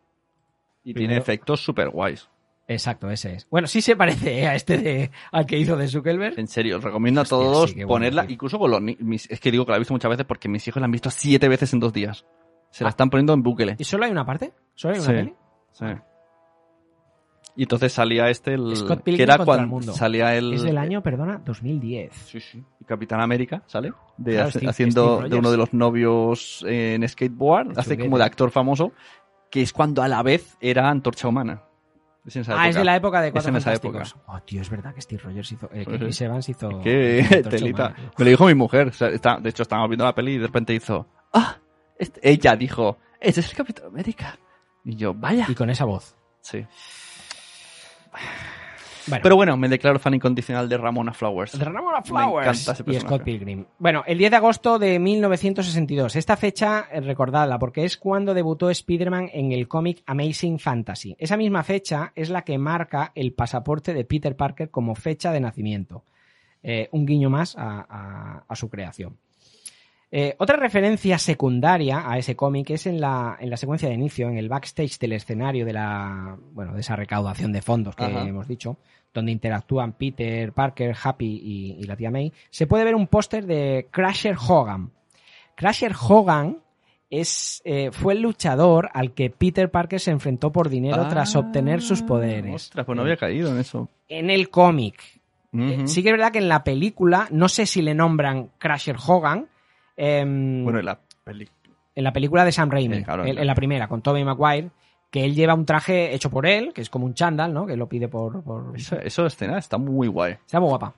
Y 0.84 0.94
Primero- 0.94 1.10
tiene 1.14 1.22
efectos 1.22 1.62
súper 1.62 1.90
guays. 1.90 2.28
Exacto, 2.68 3.12
ese 3.12 3.34
es. 3.36 3.48
Bueno, 3.50 3.68
sí 3.68 3.80
se 3.82 3.96
parece 3.96 4.40
¿eh? 4.42 4.48
a 4.48 4.56
este 4.56 4.78
de, 4.80 5.12
al 5.32 5.46
que 5.46 5.58
hizo 5.58 5.78
de 5.78 5.88
Zuckerberg. 5.88 6.40
En 6.40 6.48
serio, 6.48 6.78
os 6.78 6.84
recomiendo 6.84 7.22
a 7.22 7.26
todos 7.26 7.70
sí, 7.70 7.76
qué 7.76 7.86
bueno, 7.86 7.96
ponerla, 8.06 8.26
incluso 8.28 8.58
con 8.58 8.72
los 8.72 8.82
mis- 8.82 9.30
Es 9.30 9.40
que 9.40 9.52
digo 9.52 9.66
que 9.66 9.72
la 9.72 9.76
he 9.78 9.80
visto 9.80 9.94
muchas 9.94 10.10
veces 10.10 10.26
porque 10.26 10.50
mis 10.50 10.68
hijos 10.68 10.82
la 10.82 10.86
han 10.86 10.92
visto 10.92 11.12
siete 11.12 11.48
veces 11.48 11.72
en 11.74 11.80
dos 11.80 11.94
días. 11.94 12.26
Se 12.72 12.84
la 12.84 12.88
Ah. 12.88 12.90
están 12.90 13.10
poniendo 13.12 13.34
en 13.34 13.44
bucle. 13.44 13.76
¿Y 13.78 13.84
solo 13.84 14.06
hay 14.06 14.12
una 14.12 14.26
parte? 14.26 14.52
¿Solo 14.74 14.96
hay 14.96 15.00
una 15.00 15.08
Sí. 15.10 15.14
peli? 15.14 15.34
Sí. 15.74 15.86
Y 17.58 17.64
entonces 17.64 17.94
salía 17.94 18.30
este, 18.30 18.56
el, 18.56 18.76
Scott 18.76 19.02
que 19.04 19.22
era 19.24 19.36
el 19.36 19.46
cuando 19.46 19.68
mundo. 19.68 19.94
salía 19.94 20.36
el... 20.36 20.54
Es 20.56 20.64
del 20.64 20.78
año, 20.78 21.02
perdona, 21.02 21.42
2010. 21.46 22.12
Sí, 22.14 22.42
sí. 22.42 22.62
Y 22.82 22.84
Capitán 22.84 23.22
América, 23.22 23.64
¿sale? 23.68 23.94
De, 24.18 24.34
Claro, 24.34 24.50
hace- 24.50 24.60
Steve- 24.60 24.70
haciendo 24.72 25.16
Steve 25.20 25.30
de 25.30 25.36
uno 25.38 25.52
de 25.52 25.58
los 25.58 25.74
novios 25.74 26.66
en 26.68 27.08
skateboard. 27.08 27.72
El 27.72 27.80
hace 27.80 27.98
como 27.98 28.18
de 28.18 28.26
actor 28.26 28.52
famoso, 28.52 28.92
que 29.50 29.62
es 29.62 29.72
cuando 29.72 30.02
a 30.02 30.10
la 30.10 30.22
vez 30.22 30.58
era 30.60 30.90
Antorcha 30.90 31.30
Humana. 31.30 31.62
Es 32.26 32.36
en 32.36 32.42
esa 32.42 32.54
Ah, 32.60 32.68
es 32.68 32.76
época. 32.76 32.80
de 32.80 32.86
la 32.86 32.96
época 32.96 33.22
de 33.22 33.28
Es 33.28 33.32
Cuatro 33.34 33.50
en 33.52 33.56
esa 33.58 33.72
Fantásticos. 33.72 34.16
Oh, 34.26 34.40
tío, 34.42 34.62
es 34.62 34.70
verdad 34.70 34.94
que 34.96 35.02
Steve 35.02 35.22
Rogers 35.24 35.52
hizo... 35.52 35.66
Eh, 35.72 35.80
que 35.80 35.86
Pues 35.86 35.98
sí. 35.98 36.04
Chris 36.06 36.22
Evans 36.22 36.50
hizo... 36.50 36.82
Qué 36.82 37.44
telita. 37.50 37.88
Humana. 37.90 38.12
Me 38.18 38.26
lo 38.26 38.30
dijo 38.32 38.46
mi 38.48 38.56
mujer. 38.56 38.88
O 38.88 38.94
sea, 38.94 39.10
está- 39.10 39.38
de 39.40 39.50
hecho, 39.50 39.62
estábamos 39.64 39.90
viendo 39.90 40.06
la 40.06 40.16
peli 40.16 40.34
y 40.34 40.38
de 40.40 40.48
repente 40.48 40.74
hizo... 40.74 41.08
¡Ah! 41.34 41.58
este- 42.00 42.20
ella 42.28 42.56
dijo... 42.56 42.98
Este 43.20 43.42
es 43.42 43.50
el 43.50 43.56
Capitán 43.56 43.86
América. 43.88 44.38
Y 44.84 44.96
yo, 44.96 45.14
vaya. 45.14 45.46
Y 45.50 45.56
con 45.56 45.70
esa 45.70 45.86
voz. 45.86 46.16
Sí. 46.42 46.66
Bueno. 49.08 49.22
Pero 49.24 49.36
bueno, 49.36 49.58
me 49.58 49.70
declaro 49.70 50.00
fan 50.00 50.14
incondicional 50.16 50.68
de 50.68 50.78
Ramona 50.78 51.14
Flowers. 51.14 51.58
De 51.58 51.64
Ramona 51.64 52.00
Me 52.00 52.04
Flowers 52.06 52.62
encanta 52.62 52.72
ese 52.72 52.84
y. 52.98 53.00
Scott 53.00 53.24
Pilgrim. 53.24 53.66
Bueno, 53.78 54.04
el 54.08 54.18
10 54.18 54.32
de 54.32 54.38
agosto 54.38 54.80
de 54.80 54.98
1962. 55.00 56.16
Esta 56.16 56.36
fecha, 56.38 56.88
eh, 56.92 57.02
recordadla, 57.02 57.60
porque 57.60 57.86
es 57.86 57.98
cuando 57.98 58.34
debutó 58.34 58.70
Spider-Man 58.70 59.30
en 59.34 59.52
el 59.52 59.68
cómic 59.68 60.02
Amazing 60.06 60.60
Fantasy. 60.60 61.16
Esa 61.20 61.38
misma 61.38 61.64
fecha 61.64 62.12
es 62.16 62.30
la 62.30 62.44
que 62.44 62.58
marca 62.58 63.12
el 63.16 63.34
pasaporte 63.34 63.94
de 63.94 64.06
Peter 64.06 64.36
Parker 64.36 64.70
como 64.72 64.96
fecha 64.96 65.32
de 65.32 65.40
nacimiento. 65.40 66.04
Eh, 66.64 66.90
un 66.92 67.06
guiño 67.06 67.30
más 67.30 67.56
a, 67.58 67.86
a- 67.88 68.44
a 68.48 68.56
su 68.56 68.70
creación. 68.70 69.18
Eh, 70.12 70.36
otra 70.38 70.56
referencia 70.56 71.18
secundaria 71.18 72.10
a 72.10 72.18
ese 72.18 72.36
cómic 72.36 72.70
es 72.70 72.86
en 72.86 73.02
la, 73.02 73.38
en 73.40 73.50
la 73.50 73.58
secuencia 73.58 73.90
de 73.90 73.96
inicio, 73.96 74.30
en 74.30 74.38
el 74.38 74.48
backstage 74.48 74.98
del 75.00 75.14
escenario 75.14 75.66
de 75.66 75.74
la, 75.74 76.38
bueno, 76.54 76.74
de 76.74 76.82
esa 76.82 76.96
recaudación 76.96 77.52
de 77.52 77.62
fondos 77.62 77.96
que 77.96 78.06
Ajá. 78.06 78.26
hemos 78.26 78.48
dicho, 78.48 78.78
donde 79.14 79.32
interactúan 79.32 79.94
Peter, 79.94 80.54
Parker, 80.54 80.96
Happy 81.04 81.42
y, 81.44 81.76
y 81.80 81.84
la 81.84 81.96
tía 81.96 82.12
May, 82.12 82.32
se 82.50 82.68
puede 82.68 82.84
ver 82.86 82.96
un 82.96 83.08
póster 83.08 83.46
de 83.46 83.88
Crusher 83.92 84.36
Hogan. 84.38 84.92
Crusher 85.56 85.94
Hogan 86.00 86.58
es, 87.10 87.62
eh, 87.66 87.92
fue 87.92 88.14
el 88.14 88.22
luchador 88.22 88.90
al 88.94 89.14
que 89.14 89.30
Peter 89.30 89.70
Parker 89.70 90.00
se 90.00 90.12
enfrentó 90.12 90.52
por 90.52 90.70
dinero 90.70 91.04
Ah, 91.06 91.10
tras 91.10 91.36
obtener 91.36 91.82
sus 91.82 92.02
poderes. 92.02 92.54
Ostras, 92.54 92.86
pues 92.86 92.96
no 92.96 93.02
había 93.02 93.18
caído 93.18 93.52
en 93.52 93.60
eso. 93.60 93.90
En 94.08 94.30
el 94.30 94.50
cómic. 94.50 95.02
Eh. 95.54 95.84
Sí 95.86 96.04
que 96.04 96.10
es 96.10 96.14
verdad 96.14 96.32
que 96.32 96.40
en 96.40 96.50
la 96.50 96.64
película, 96.64 97.28
no 97.32 97.48
sé 97.48 97.66
si 97.66 97.82
le 97.82 97.94
nombran 97.96 98.50
Crusher 98.58 98.98
Hogan. 99.06 99.48
Em, 99.98 100.64
Bueno, 100.64 100.80
y 100.80 100.84
la 100.84 101.00
peli. 101.24 101.48
en 101.96 102.04
la 102.04 102.14
película 102.14 102.44
de 102.46 102.52
Sam 102.52 102.70
Raimi, 102.70 102.98
Eh, 102.98 103.04
claro, 103.04 103.24
en, 103.24 103.28
claro. 103.30 103.42
en 103.42 103.48
la 103.48 103.56
primera, 103.56 103.88
con 103.88 104.02
Tobey 104.02 104.24
Maguire, 104.24 104.70
que 105.12 105.24
él 105.24 105.34
lleva 105.36 105.54
un 105.54 105.66
traje 105.66 106.14
hecho 106.14 106.30
por 106.30 106.46
él, 106.46 106.74
que 106.74 106.82
es 106.82 106.90
como 106.90 107.06
un 107.06 107.14
chándal, 107.14 107.54
¿no? 107.54 107.66
Que 107.66 107.78
lo 107.78 107.88
pide 107.88 108.08
por... 108.08 108.44
por... 108.44 108.74
Esa, 108.76 108.98
esa 108.98 109.26
escena 109.28 109.58
está 109.58 109.78
muy 109.78 110.08
guay. 110.08 110.34
Está 110.34 110.60
muy 110.60 110.70
guapa. 110.70 110.94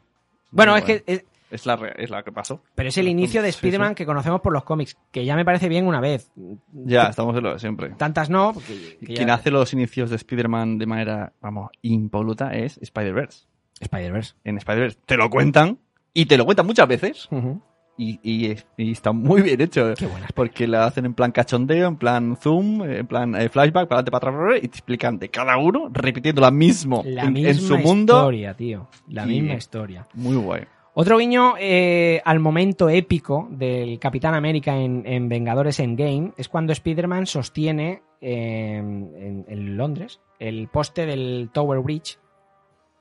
Bueno, 0.51 0.75
es 0.75 0.83
que... 0.83 1.03
es- 1.05 1.25
Es 1.49 1.65
la, 1.65 1.77
re- 1.77 1.93
es 2.03 2.10
la 2.10 2.23
que 2.23 2.31
pasó. 2.33 2.62
pero 2.75 2.89
es 2.89 2.97
el 2.97 3.07
inicio 3.07 3.41
de 3.41 3.47
Spider-Man 3.49 3.89
sí. 3.89 3.95
que 3.95 4.05
conocemos 4.05 4.41
por 4.41 4.51
los 4.51 4.63
cómics, 4.65 4.97
que 5.12 5.23
ya 5.23 5.33
me 5.38 5.45
parece 5.45 5.69
bien 5.69 5.88
una 5.88 6.01
vez. 6.01 6.29
Ya, 6.73 7.03
estamos 7.03 7.38
en 7.38 7.43
lo 7.43 7.53
de 7.53 7.60
siempre. 7.60 7.89
Tantas 7.91 8.29
no, 8.29 8.51
porque... 8.53 8.97
que 8.99 9.05
Quien 9.13 9.27
ya- 9.29 9.36
hace 9.36 9.49
los 9.51 9.71
inicios 9.71 10.10
de 10.10 10.17
Spider-Man 10.17 10.77
de 10.77 10.86
manera, 10.88 11.31
vamos, 11.39 11.69
impoluta 11.83 12.53
es 12.53 12.77
Spider-Verse. 12.81 13.45
Spider-Verse. 13.79 14.33
En 14.43 14.57
Spider-Verse 14.57 14.97
te 15.05 15.15
lo 15.15 15.29
cuentan 15.29 15.77
y 16.13 16.25
te 16.25 16.36
lo 16.38 16.43
cuentan 16.45 16.65
muchas 16.65 16.88
veces 16.88 17.27
Ujú. 17.31 17.62
Y, 17.97 18.19
y, 18.21 18.55
y 18.77 18.91
está 18.91 19.12
muy 19.12 19.41
bien 19.41 19.60
hecho. 19.60 19.93
Qué 19.97 20.05
buenas 20.05 20.31
Porque 20.33 20.67
lo 20.67 20.79
hacen 20.81 21.05
en 21.05 21.13
plan 21.13 21.31
cachondeo, 21.31 21.88
en 21.88 21.95
plan 21.97 22.38
zoom, 22.38 22.83
en 22.83 23.07
plan 23.07 23.36
eh, 23.36 23.49
flashback, 23.49 23.88
para 23.88 24.01
adelante, 24.01 24.12
para 24.12 24.29
atrás, 24.31 24.57
y 24.63 24.67
te 24.67 24.77
explican 24.77 25.17
de 25.19 25.29
cada 25.29 25.57
uno 25.57 25.89
repitiendo 25.91 26.49
mismo 26.51 27.01
La 27.05 27.23
en, 27.23 27.33
misma 27.33 27.49
en 27.49 27.55
su 27.57 27.77
mundo. 27.77 28.13
historia, 28.17 28.53
tío. 28.53 28.88
La 29.10 29.25
Y- 29.25 29.29
misma 29.41 29.55
historia. 29.55 30.07
Muy 30.13 30.36
guay. 30.36 30.62
Otro 30.99 31.17
guiño 31.19 31.53
eh, 31.60 32.21
al 32.25 32.39
momento 32.39 32.89
épico 32.89 33.47
del 33.51 33.99
Capitán 33.99 34.33
América 34.33 34.75
en, 34.75 35.03
en 35.05 35.29
Vengadores 35.29 35.79
Endgame 35.79 36.31
es 36.38 36.49
cuando 36.49 36.73
Spider-Man 36.73 37.27
sostiene 37.27 38.01
eh, 38.19 38.77
en, 38.77 39.45
en 39.47 39.77
Londres 39.77 40.19
el 40.39 40.67
poste 40.69 41.05
del 41.05 41.49
Tower 41.53 41.81
Bridge. 41.81 42.17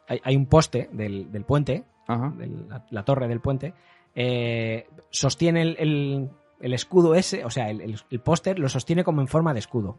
Hay, 0.09 0.21
hay 0.25 0.37
un 0.37 0.45
poste 0.45 0.91
del, 0.93 1.33
del 1.33 1.45
puente, 1.45 1.85
Ajá. 2.07 2.35
la, 2.69 2.85
la 2.91 3.03
torre 3.03 3.29
del 3.29 3.41
puente. 3.41 3.73
Eh, 4.17 4.89
sostiene 5.11 5.63
el, 5.63 5.77
el- 5.79 6.31
el 6.59 6.73
escudo 6.73 7.15
ese, 7.15 7.45
o 7.45 7.51
sea, 7.51 7.71
el, 7.71 7.81
el- 8.11 8.21
póster 8.21 8.59
lo 8.59 8.69
sostiene 8.69 9.05
como 9.05 9.21
en 9.21 9.29
forma 9.29 9.53
de 9.53 9.59
escudo. 9.61 9.99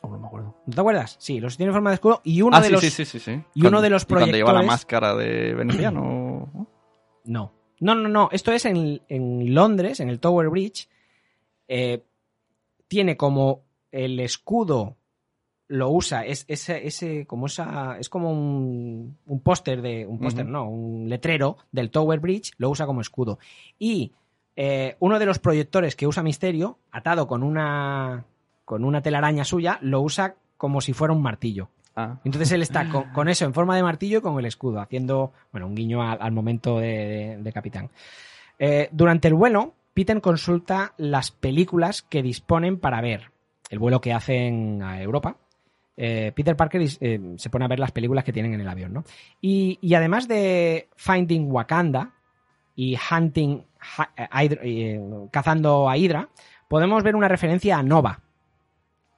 Oh, 0.00 0.08
no 0.10 0.18
me 0.18 0.26
acuerdo. 0.28 0.56
¿No 0.66 0.74
te 0.74 0.80
acuerdas? 0.80 1.16
Sí, 1.18 1.38
lo 1.40 1.50
sostiene 1.50 1.70
en 1.70 1.74
forma 1.74 1.90
de 1.90 1.94
escudo 1.94 2.20
y 2.24 2.40
uno 2.42 2.56
ah, 2.56 2.60
de 2.60 2.66
sí, 2.68 2.72
los... 2.72 2.80
sí, 2.82 3.04
sí, 3.04 3.42
y 3.54 3.66
uno 3.66 3.80
de 3.82 3.90
los 3.90 4.04
Cuando 4.04 4.26
lleva 4.28 4.52
la 4.52 4.60
proyectores- 4.60 4.66
máscara 4.66 5.14
de 5.16 5.54
veneciano. 5.54 6.00
¿no? 6.54 6.66
No. 7.24 7.52
No, 7.80 7.94
no, 7.96 8.08
no. 8.08 8.28
Esto 8.32 8.52
es 8.52 8.64
en, 8.64 9.00
en 9.08 9.52
Londres, 9.54 9.98
en 10.00 10.08
el 10.08 10.18
Tower 10.20 10.48
Bridge. 10.48 10.88
Eh, 11.68 12.04
tiene 12.88 13.16
como 13.16 13.62
el 13.90 14.18
escudo 14.20 14.96
lo 15.72 15.90
usa, 15.90 16.24
es 16.24 16.44
ese, 16.48 16.86
ese 16.86 17.26
como 17.26 17.46
esa, 17.46 17.96
es 17.98 18.08
como 18.08 18.30
un, 18.30 19.16
un 19.26 19.40
póster 19.40 19.80
de, 19.82 20.06
un 20.06 20.18
póster, 20.18 20.46
no, 20.46 20.68
un 20.68 21.08
letrero 21.08 21.56
del 21.72 21.90
Tower 21.90 22.20
Bridge, 22.20 22.52
lo 22.58 22.70
usa 22.70 22.86
como 22.86 23.00
escudo. 23.00 23.38
Y 23.78 24.12
eh, 24.56 24.96
uno 25.00 25.18
de 25.18 25.26
los 25.26 25.38
proyectores 25.38 25.96
que 25.96 26.06
usa 26.06 26.22
Misterio, 26.22 26.78
atado 26.90 27.26
con 27.26 27.42
una, 27.42 28.24
con 28.64 28.84
una 28.84 29.00
telaraña 29.02 29.44
suya, 29.44 29.78
lo 29.80 30.00
usa 30.02 30.34
como 30.56 30.80
si 30.80 30.92
fuera 30.92 31.14
un 31.14 31.22
martillo. 31.22 31.68
Ah. 31.96 32.18
Entonces 32.24 32.52
él 32.52 32.62
está 32.62 32.88
con, 32.88 33.04
con 33.14 33.28
eso 33.28 33.44
en 33.44 33.54
forma 33.54 33.74
de 33.76 33.82
martillo 33.82 34.18
y 34.18 34.22
con 34.22 34.38
el 34.38 34.46
escudo, 34.46 34.80
haciendo 34.80 35.32
bueno, 35.52 35.66
un 35.66 35.74
guiño 35.74 36.02
al, 36.02 36.18
al 36.20 36.32
momento 36.32 36.78
de, 36.80 36.86
de- 36.88 37.36
de 37.42 37.52
capitán. 37.52 37.90
Eh, 38.58 38.88
durante 38.92 39.28
el 39.28 39.34
vuelo, 39.34 39.74
Peter 39.94 40.20
consulta 40.20 40.94
las 40.96 41.30
películas 41.30 42.02
que 42.02 42.22
disponen 42.22 42.78
para 42.78 43.00
ver. 43.00 43.30
El 43.70 43.78
vuelo 43.78 44.00
que 44.02 44.12
hacen 44.12 44.82
a 44.82 45.00
Europa. 45.02 45.36
Eh, 45.96 46.32
Peter 46.34 46.56
Parker 46.56 46.82
eh, 47.00 47.20
se 47.36 47.50
pone 47.50 47.64
a 47.64 47.68
ver 47.68 47.78
las 47.78 47.92
películas 47.92 48.24
que 48.24 48.32
tienen 48.32 48.54
en 48.54 48.60
el 48.62 48.68
avión, 48.68 48.92
¿no? 48.92 49.04
Y, 49.40 49.78
además 49.94 50.26
de 50.28 50.88
Finding 50.96 51.50
Wakanda 51.52 52.12
y 52.74 52.96
Hunting 52.96 53.60
eh, 54.62 55.00
cazando 55.30 55.88
a 55.90 55.96
Hydra, 55.96 56.28
podemos 56.68 57.02
ver 57.02 57.14
una 57.16 57.28
referencia 57.28 57.76
a 57.78 57.82
Nova, 57.82 58.20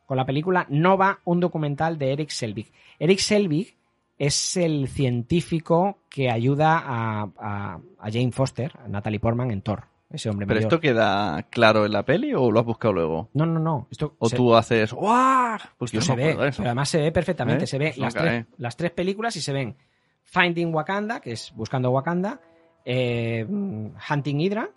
con 0.07 0.17
la 0.17 0.27
película 0.27 0.67
Nova, 0.69 1.21
un 1.25 1.41
documental 1.41 1.97
de 1.99 2.13
Eric 2.13 2.31
Selvig. 2.31 2.73
Eric 2.99 3.19
Selvig 3.21 3.77
es 4.19 4.57
el 4.57 4.89
científico 4.89 5.99
que 6.11 6.31
ayuda 6.31 6.79
a, 6.79 7.23
a- 7.39 7.79
a 7.99 8.11
Jane 8.11 8.33
Foster, 8.33 8.73
a 8.85 8.89
Natalie 8.89 9.21
Portman, 9.21 9.51
en 9.51 9.63
Thor, 9.63 9.85
ese 10.15 10.31
hombre 10.31 10.47
¿Pero 10.47 10.59
mayor. 10.59 10.69
esto 10.73 10.81
queda 10.81 11.43
claro 11.51 11.85
en 11.87 11.93
la 11.93 12.05
peli 12.05 12.33
o 12.35 12.51
lo 12.51 12.61
has 12.61 12.67
buscado 12.67 12.95
luego? 12.95 13.29
No, 13.35 13.45
no, 13.47 13.59
no. 13.61 13.89
Esto 13.91 14.15
¿O 14.19 14.29
se- 14.29 14.37
tú 14.37 14.55
haces 14.55 14.93
¡Guau! 14.93 15.59
Pues 15.79 15.93
yo 15.93 16.01
no 16.01 16.05
se 16.07 16.15
ve, 16.17 16.35
pero 16.39 16.53
además 16.67 16.89
se 16.89 17.01
ve 17.01 17.13
perfectamente. 17.13 17.65
¿Eh? 17.65 17.67
Se 17.67 17.79
ve 17.79 17.87
Pues 17.87 17.99
no 17.99 18.05
las, 18.05 18.15
tres, 18.15 18.47
las 18.59 18.77
tres 18.77 18.91
películas 18.93 19.37
y 19.37 19.41
se 19.41 19.53
ven 19.53 19.77
Finding 20.25 20.75
Wakanda, 20.75 21.21
que 21.21 21.33
es 21.33 21.53
Buscando 21.55 21.91
Wakanda, 21.91 22.41
eh, 22.85 23.47
Hunting 23.49 24.41
Hydra, 24.41 24.71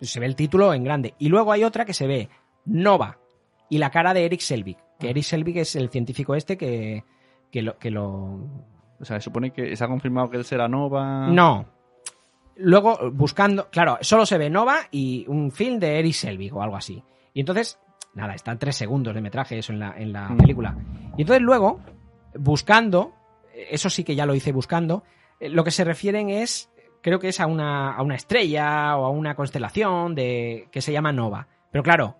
se 0.00 0.20
ve 0.20 0.26
el 0.26 0.36
título 0.36 0.74
en 0.74 0.84
grande. 0.84 1.14
Y 1.18 1.28
luego 1.28 1.52
hay 1.52 1.64
otra 1.64 1.84
que 1.84 1.94
se 1.94 2.06
ve 2.06 2.28
Nova 2.64 3.18
y 3.68 3.78
la 3.78 3.90
cara 3.90 4.12
de 4.14 4.24
Eric 4.24 4.40
Selvig, 4.40 4.76
Ah. 4.78 4.96
que 4.98 5.10
Eric 5.10 5.24
Selvig 5.24 5.58
es 5.58 5.76
el 5.76 5.90
científico 5.90 6.34
este 6.34 6.56
que, 6.56 7.04
que 7.50 7.62
lo... 7.62 7.78
Que 7.78 7.90
lo... 7.90 8.40
O 8.98 9.04
sea, 9.04 9.20
se 9.20 9.24
supone 9.24 9.50
que 9.52 9.76
se 9.76 9.84
ha 9.84 9.88
confirmado 9.88 10.30
que 10.30 10.38
él 10.38 10.44
será 10.46 10.68
Nova. 10.68 11.28
No. 11.28 11.66
Luego, 12.56 13.10
buscando, 13.12 13.68
claro, 13.70 13.98
solo 14.00 14.24
se 14.26 14.38
ve 14.38 14.48
Nova 14.50 14.78
y 14.90 15.24
un 15.28 15.50
film 15.52 15.78
de 15.78 15.98
Eric 15.98 16.14
Selvig 16.14 16.54
o 16.54 16.62
algo 16.62 16.76
así. 16.76 17.02
Y 17.34 17.40
entonces, 17.40 17.78
nada, 18.14 18.34
están 18.34 18.58
tres 18.58 18.76
segundos 18.76 19.14
de 19.14 19.20
metraje 19.20 19.58
eso 19.58 19.72
en 19.72 19.78
la, 19.80 19.94
en 19.96 20.12
la 20.12 20.28
Mm. 20.30 20.36
película. 20.38 20.76
Y 21.16 21.22
entonces 21.22 21.42
luego, 21.42 21.80
buscando, 22.38 23.12
eso 23.70 23.90
sí 23.90 24.04
que 24.04 24.14
ya 24.14 24.26
lo 24.26 24.34
hice 24.34 24.52
buscando, 24.52 25.02
eh, 25.40 25.48
lo 25.50 25.64
que 25.64 25.70
se 25.70 25.84
refieren 25.84 26.30
es, 26.30 26.70
creo 27.02 27.18
que 27.18 27.28
es 27.28 27.40
a 27.40 27.46
una, 27.46 27.94
a 27.94 28.02
una 28.02 28.14
estrella 28.14 28.96
o 28.96 29.04
a 29.04 29.10
una 29.10 29.34
constelación 29.34 30.14
de, 30.14 30.68
que 30.70 30.80
se 30.80 30.92
llama 30.92 31.12
Nova. 31.12 31.46
Pero 31.70 31.82
claro, 31.82 32.16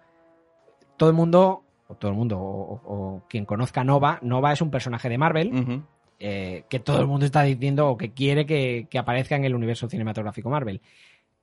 todo 0.98 1.08
el 1.08 1.14
mundo, 1.16 1.62
o 1.88 1.94
todo 1.94 2.10
el 2.10 2.16
mundo, 2.16 2.38
o, 2.38 2.74
o- 2.74 2.80
o 3.16 3.22
quien 3.28 3.44
conozca 3.46 3.84
Nova, 3.84 4.18
Nova 4.22 4.52
es 4.52 4.60
un 4.60 4.70
personaje 4.70 5.08
de 5.08 5.18
Marvel. 5.18 5.84
Eh, 6.18 6.64
que 6.68 6.78
todo 6.80 7.00
el 7.00 7.06
mundo 7.06 7.26
está 7.26 7.42
diciendo 7.42 7.88
o 7.88 7.96
que 7.96 8.12
quiere 8.12 8.46
que, 8.46 8.86
que 8.90 8.98
aparezca 8.98 9.36
en 9.36 9.44
el 9.44 9.54
universo 9.54 9.88
cinematográfico 9.88 10.50
Marvel. 10.50 10.80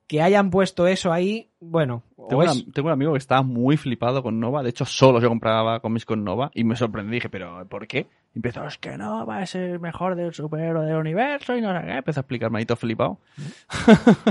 Que 0.06 0.22
hayan 0.22 0.50
puesto 0.50 0.86
eso 0.86 1.14
ahí, 1.14 1.50
bueno, 1.62 2.04
Tengo, 2.28 2.44
es- 2.44 2.52
un, 2.66 2.72
tengo 2.74 2.88
un 2.88 2.92
amigo 2.94 3.14
que 3.14 3.18
estaba 3.20 3.42
muy 3.42 3.78
flipado 3.78 4.22
con 4.22 4.38
Nova. 4.40 4.62
De 4.62 4.70
hecho, 4.70 4.84
solo 4.84 5.22
yo 5.22 5.30
compraba 5.30 5.80
cómics 5.80 6.06
con 6.06 6.24
Nova 6.26 6.52
y 6.54 6.66
me 6.66 6.76
sorprendí. 6.76 7.14
Dije, 7.16 7.30
¿pero 7.30 7.66
por 7.70 7.88
qué? 7.88 8.08
Y 8.36 8.40
empezó, 8.40 8.66
es 8.68 8.78
que 8.80 8.98
Nova 8.98 9.42
es 9.44 9.56
el 9.56 9.80
mejor 9.80 10.16
del 10.16 10.34
superhéroe 10.34 10.86
del 10.86 10.98
universo 10.98 11.56
y 11.56 11.62
no 11.62 11.74
sé 11.80 11.86
qué. 11.86 11.94
Empezó 11.94 12.20
a 12.20 12.22
explicarme 12.24 12.60
ahí 12.60 12.66
todo 12.66 12.76
flipado. 12.76 13.18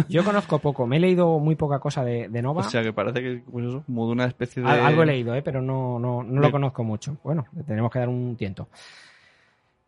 yo 0.08 0.24
conozco 0.24 0.58
poco, 0.58 0.86
me 0.86 0.96
he 0.98 1.00
leído 1.00 1.38
muy 1.38 1.54
poca 1.56 1.78
cosa 1.78 2.04
de, 2.04 2.28
de 2.28 2.42
Nova. 2.42 2.60
O 2.66 2.70
sea, 2.70 2.82
que 2.82 2.92
parece 2.92 3.20
que, 3.22 3.42
pues 3.50 3.64
eso, 3.66 3.82
como 3.86 4.06
de 4.06 4.12
una 4.12 4.26
especie 4.26 4.62
de... 4.62 4.68
Al- 4.68 4.80
Algo 4.80 5.02
he 5.04 5.06
leído, 5.06 5.34
eh, 5.34 5.42
pero 5.42 5.62
no, 5.62 5.98
no, 5.98 6.22
no 6.22 6.40
lo 6.40 6.46
De- 6.48 6.52
conozco 6.52 6.84
mucho. 6.84 7.16
Bueno, 7.24 7.46
tenemos 7.66 7.90
que 7.90 7.98
dar 7.98 8.08
un 8.08 8.36
tiento. 8.36 8.68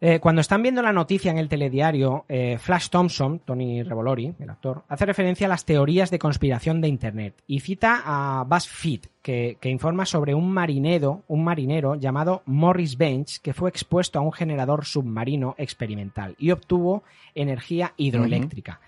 Eh, 0.07 0.21
cuando 0.21 0.43
están 0.43 0.61
viendo 0.61 0.83
la 0.83 0.93
noticia 0.93 1.31
en 1.31 1.39
el 1.39 1.49
telediario, 1.49 2.27
eh, 2.29 2.59
Flash 2.59 2.91
Thompson, 2.91 3.39
Tony 3.39 3.83
Revolori, 3.83 4.35
el 4.39 4.51
actor, 4.51 4.85
hace 4.87 5.07
referencia 5.07 5.47
a 5.47 5.49
las 5.49 5.65
teorías 5.65 6.11
de 6.11 6.19
conspiración 6.19 6.83
de 6.83 6.89
Internet 6.89 7.43
y 7.47 7.61
cita 7.61 8.03
a 8.05 8.45
BuzzFeed, 8.45 9.01
que, 9.23 9.57
que 9.59 9.71
informa 9.71 10.05
sobre 10.05 10.35
un 10.35 10.51
marinero, 10.51 11.23
un 11.27 11.43
marinero 11.43 11.95
llamado 11.95 12.43
Morris 12.45 12.99
Bench, 12.99 13.41
que 13.41 13.55
fue 13.55 13.71
expuesto 13.71 14.19
a 14.19 14.23
un 14.23 14.33
generador 14.35 14.85
submarino 14.85 15.55
experimental 15.57 16.37
y 16.39 16.51
obtuvo 16.51 17.05
energía 17.35 17.95
hidroeléctrica. 17.97 18.81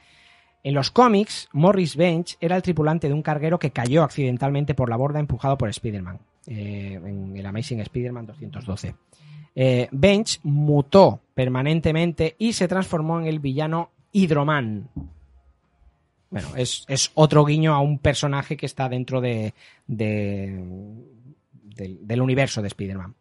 En 0.62 0.75
los 0.75 0.91
cómics, 0.91 1.49
Morris 1.55 1.97
Bench 1.97 2.37
era 2.43 2.57
el 2.57 2.62
tripulante 2.62 3.09
de 3.09 3.14
un 3.14 3.23
carguero 3.23 3.59
que 3.59 3.71
cayó 3.71 4.03
accidentalmente 4.03 4.75
por 4.75 4.91
la 4.91 4.97
borda 4.97 5.19
empujado 5.19 5.57
por 5.57 5.71
Spider-Man, 5.71 6.19
eh, 6.47 7.01
en 7.03 7.36
el 7.36 7.47
Amazing 7.47 7.80
Spider-Man 7.80 8.26
212. 8.26 8.94
Eh, 9.55 9.88
Bench 9.90 10.40
mutó 10.42 11.20
permanentemente 11.34 12.36
y 12.38 12.53
se 12.53 12.68
transformó 12.68 13.18
en 13.20 13.26
el 13.26 13.40
villano 13.40 13.90
Hydroman. 14.12 14.88
Bueno, 16.30 16.49
es, 16.57 16.86
otro 17.14 17.44
guiño 17.44 17.74
a 17.74 17.80
un 17.80 17.99
personaje 17.99 18.57
que 18.57 18.66
está 18.66 18.88
dentro 18.88 19.20
de, 19.20 19.55
de- 19.86 20.62
del, 21.74 22.20
universo 22.20 22.61
de 22.61 22.68
Spider-Man. 22.68 23.14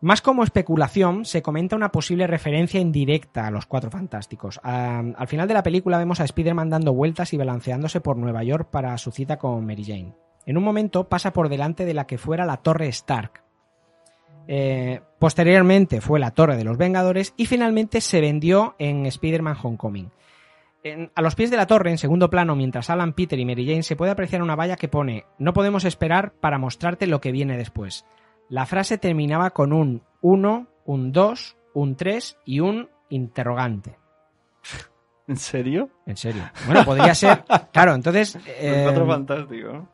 Más 0.00 0.22
como 0.22 0.44
especulación, 0.44 1.24
se 1.24 1.42
comenta 1.42 1.74
una 1.74 1.90
posible 1.90 2.28
referencia 2.28 2.80
indirecta 2.80 3.46
a 3.46 3.50
los 3.50 3.66
Cuatro 3.66 3.90
Fantásticos. 3.90 4.60
Al 4.62 5.26
final 5.26 5.48
de 5.48 5.54
la 5.54 5.64
película 5.64 5.98
vemos 5.98 6.20
a 6.20 6.24
Spider-Man 6.24 6.70
dando 6.70 6.94
vueltas 6.94 7.32
y 7.32 7.36
balanceándose 7.36 8.00
por 8.00 8.16
Nueva 8.16 8.44
York 8.44 8.70
para 8.70 8.96
su 8.96 9.10
cita 9.10 9.38
con 9.38 9.66
Mary 9.66 9.84
Jane. 9.84 10.14
En 10.48 10.56
un 10.56 10.64
momento 10.64 11.10
pasa 11.10 11.34
por 11.34 11.50
delante 11.50 11.84
de 11.84 11.92
la 11.92 12.06
que 12.06 12.16
fuera 12.16 12.46
la 12.46 12.56
Torre 12.56 12.88
Stark. 12.88 13.42
Eh, 14.46 15.02
posteriormente 15.18 16.00
fue 16.00 16.18
la 16.18 16.30
Torre 16.30 16.56
de 16.56 16.64
los 16.64 16.78
Vengadores 16.78 17.34
y 17.36 17.44
finalmente 17.44 18.00
se 18.00 18.22
vendió 18.22 18.74
en 18.78 19.04
Spider-Man 19.04 19.58
Homecoming. 19.62 20.10
A 21.14 21.20
los 21.20 21.34
pies 21.34 21.50
de 21.50 21.58
la 21.58 21.66
torre, 21.66 21.90
en 21.90 21.98
segundo 21.98 22.30
plano, 22.30 22.56
mientras 22.56 22.88
Alan, 22.88 23.12
Peter 23.12 23.38
y 23.38 23.44
Mary 23.44 23.66
Jane, 23.66 23.82
se 23.82 23.94
puede 23.94 24.12
apreciar 24.12 24.40
una 24.40 24.56
valla 24.56 24.76
que 24.76 24.88
pone 24.88 25.26
No 25.36 25.52
podemos 25.52 25.84
esperar 25.84 26.32
para 26.32 26.56
mostrarte 26.56 27.06
lo 27.06 27.20
que 27.20 27.30
viene 27.30 27.58
después. 27.58 28.06
La 28.48 28.64
frase 28.64 28.96
terminaba 28.96 29.50
con 29.50 29.74
un 29.74 30.02
1, 30.22 30.66
un 30.86 31.12
2, 31.12 31.56
un 31.74 31.94
3 31.94 32.38
y 32.46 32.60
un 32.60 32.88
interrogante. 33.10 33.98
¿En 35.28 35.36
serio? 35.36 35.90
En 36.06 36.16
serio. 36.16 36.42
Bueno, 36.66 36.84
podría 36.84 37.14
ser. 37.14 37.44
Claro, 37.72 37.94
entonces. 37.94 38.36
eh, 38.46 38.86
Otro 38.88 39.06
fantástico. 39.06 39.88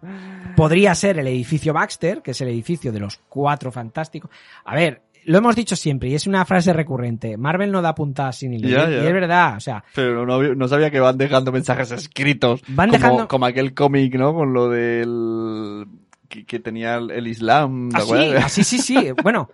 podría 0.57 0.95
ser 0.95 1.19
el 1.19 1.27
edificio 1.27 1.73
Baxter, 1.75 2.23
que 2.23 2.31
es 2.31 2.41
el 2.41 2.49
edificio 2.49 2.93
de 2.93 3.01
los 3.01 3.19
cuatro 3.29 3.71
fantásticos. 3.73 4.31
A 4.65 4.75
ver, 4.75 5.03
lo 5.27 5.39
hemos 5.39 5.57
dicho 5.57 5.75
siempre 5.77 6.09
y 6.11 6.15
es 6.15 6.27
una 6.27 6.45
frase 6.45 6.73
recurrente. 6.73 7.37
Marvel 7.37 7.73
no 7.73 7.83
da 7.83 7.95
puntadas 7.95 8.37
sin 8.37 8.55
hilo. 8.55 8.69
Ya, 8.69 8.89
y, 8.89 8.95
ya. 8.97 9.03
y 9.03 9.07
es 9.07 9.13
verdad, 9.13 9.57
o 9.57 9.61
sea, 9.61 9.85
Pero 9.95 10.25
no, 10.25 10.69
sabía 10.69 10.91
que 10.91 11.01
van 11.01 11.19
dejando 11.19 11.51
mensajes 11.53 11.91
escritos. 11.91 12.63
Van 12.69 12.91
como, 12.91 12.99
dejando- 12.99 13.29
como 13.29 13.47
aquel 13.47 13.75
cómic, 13.75 14.15
¿no? 14.15 14.33
Con 14.35 14.53
lo 14.55 14.69
del... 14.69 15.87
Que, 16.29 16.45
que 16.47 16.59
tenía 16.61 16.97
el, 16.97 17.27
Islam. 17.27 17.91
¿te 17.91 17.97
así, 17.99 18.05
acuerdas? 18.13 18.45
así, 18.45 18.65
sí, 18.65 18.79
sí. 18.79 18.97
Bueno, 19.23 19.51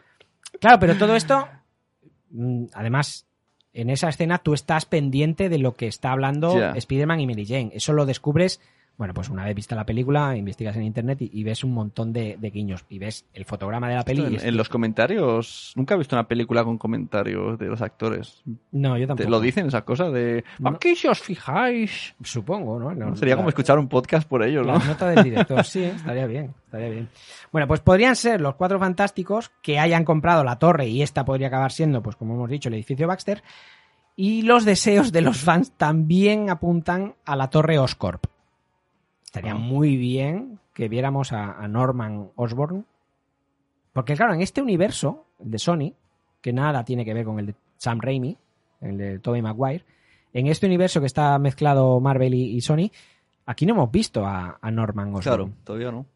claro, 0.61 0.79
pero 0.79 0.95
todo 0.97 1.15
esto, 1.17 1.49
mm, 2.31 2.67
además, 2.75 3.27
en 3.73 3.91
esa 3.91 4.09
escena 4.09 4.39
tú 4.39 4.55
estás 4.55 4.85
pendiente 4.85 5.49
de 5.49 5.59
lo 5.59 5.75
que 5.75 5.87
está 5.87 6.13
hablando 6.13 6.59
Ya. 6.59 6.73
Spider-Man 6.73 7.21
y 7.21 7.27
Mary 7.27 7.47
Jane. 7.47 7.71
Eso 7.75 7.93
lo 7.93 8.07
descubres, 8.07 8.61
bueno, 9.01 9.15
pues 9.15 9.31
una 9.31 9.45
vez 9.47 9.55
vista 9.55 9.75
la 9.75 9.87
película, 9.87 10.37
investigas 10.37 10.77
en 10.77 10.83
internet 10.83 11.23
y, 11.23 11.31
y 11.33 11.43
ves 11.43 11.65
un 11.65 11.73
montón 11.73 12.13
de, 12.13 12.37
de 12.39 12.51
guiños. 12.51 12.85
Y 12.91 12.99
ves 12.99 13.25
el 13.33 13.47
fotograma 13.47 13.89
de 13.89 13.95
la 13.95 14.05
peli. 14.05 14.21
y 14.23 14.27
en, 14.27 14.35
es- 14.35 14.45
en 14.45 14.57
los 14.59 14.69
comentarios... 14.69 15.73
Nunca 15.75 15.95
he 15.95 15.97
visto 15.97 16.15
una 16.15 16.29
película 16.29 16.63
con 16.65 16.77
comentarios 16.77 17.59
de 17.59 17.65
los 17.67 17.81
actores. 17.81 18.43
No, 18.73 18.99
yo 18.99 19.05
¿Te 19.05 19.07
tampoco. 19.09 19.31
lo 19.31 19.41
dicen 19.41 19.67
esas 19.69 19.85
cosas 19.85 20.13
de... 20.13 20.45
No. 20.59 20.69
Aquí 20.69 20.95
si 20.95 21.09
os 21.09 21.19
fijáis... 21.19 22.15
Supongo, 22.23 22.79
¿no? 22.79 22.95
No, 22.95 23.17
Sería 23.17 23.33
la- 23.35 23.39
como 23.39 23.49
escuchar 23.49 23.79
un 23.79 23.89
podcast 23.89 24.29
por 24.29 24.43
ellos, 24.43 24.67
La 24.67 24.75
¿no? 24.79 24.85
nota 24.85 25.09
del 25.09 25.25
director, 25.25 25.65
sí, 25.65 25.83
¿eh? 25.83 25.95
estaría 25.97 26.27
bien, 26.27 26.55
estaría 26.67 26.91
bien. 26.91 27.09
Bueno, 27.51 27.67
pues 27.67 27.81
podrían 27.81 28.15
ser 28.17 28.43
los 28.43 28.55
cuatro 28.57 28.79
fantásticos 28.79 29.51
que 29.63 29.79
hayan 29.79 30.05
comprado 30.05 30.45
la 30.45 30.59
torre 30.59 30.89
y 30.89 31.01
esta 31.01 31.25
podría 31.25 31.47
acabar 31.47 31.73
siendo, 31.73 32.03
pues 32.03 32.17
como 32.17 32.35
hemos 32.35 32.51
dicho, 32.51 32.69
el 32.69 32.75
edificio 32.75 33.09
Baxter. 33.09 33.43
Y 34.15 34.43
los 34.43 34.67
deseos 34.67 35.11
de 35.13 35.23
los 35.23 35.39
fans 35.39 35.73
también 35.79 36.51
apuntan 36.51 37.15
a 37.25 37.35
la 37.37 37.49
torre 37.49 37.79
Oscorp. 37.79 38.27
Estaría 39.31 39.55
muy 39.55 39.97
bien 39.97 40.59
que 40.75 40.89
viéramos 40.89 41.33
a, 41.33 41.53
a 41.53 41.69
Norman 41.69 42.31
Osborn. 42.35 42.85
Porque 43.93 44.17
claro, 44.17 44.35
en 44.35 44.41
este 44.41 44.61
universo, 44.61 45.27
el 45.39 45.53
de 45.53 45.59
Sony, 45.61 45.93
que 46.41 46.53
nada 46.53 46.85
tiene 46.85 47.05
que 47.05 47.15
ver 47.15 47.25
con 47.25 47.39
el 47.39 47.47
de 47.47 47.55
Sam 47.77 48.01
Raimi, 48.01 48.37
el 48.81 48.99
de 48.99 49.19
Tobey 49.21 49.41
Maguire, 49.41 49.85
en 50.33 50.49
este 50.49 50.67
universo 50.67 50.99
que 50.99 51.07
está 51.07 51.39
mezclado 51.39 52.01
Marvel 52.01 52.35
y, 52.35 52.57
y 52.57 52.61
Sony, 52.61 52.91
aquí 53.47 53.67
no 53.67 53.75
hemos 53.75 53.93
visto 53.93 54.27
a, 54.27 54.59
a 54.61 54.71
Norman 54.73 55.15
Osborn. 55.15 55.23
Claro, 55.23 55.51
todavía 55.63 55.93
no. 55.93 56.07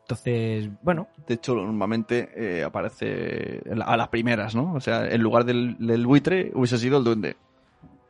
Entonces, 0.00 0.68
bueno, 0.82 1.06
De 1.28 1.34
hecho, 1.34 1.54
normalmente 1.54 2.30
eh, 2.34 2.64
aparece 2.64 3.62
a 3.84 3.96
las 3.96 4.08
primeras, 4.08 4.56
¿no? 4.56 4.74
O 4.74 4.80
sea, 4.80 5.06
en 5.08 5.22
lugar 5.22 5.44
del, 5.44 5.76
del 5.78 6.04
buitre 6.04 6.50
hubiese 6.52 6.78
sido 6.78 6.98
el 6.98 7.04
duende. 7.04 7.36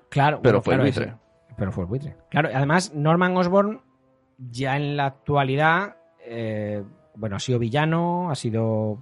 claro. 0.09 0.41
Pero 0.43 0.61
bueno, 0.61 0.63
fue 0.63 0.75
el 0.77 0.81
buitre. 0.81 1.15
Pero 1.57 1.73
fue 1.73 1.85
el 1.85 1.89
buitre. 1.89 2.17
Claro, 2.31 2.49
además 2.55 2.93
Norman 2.95 3.37
Osborn 3.37 3.81
ya 4.39 4.77
en 4.77 4.97
la 4.97 5.07
actualidad, 5.07 5.97
eh, 6.25 6.83
bueno, 7.15 7.37
ha 7.37 7.41
sido 7.41 7.59
villano, 7.59 8.31
ha 8.31 8.35
sido 8.35 8.99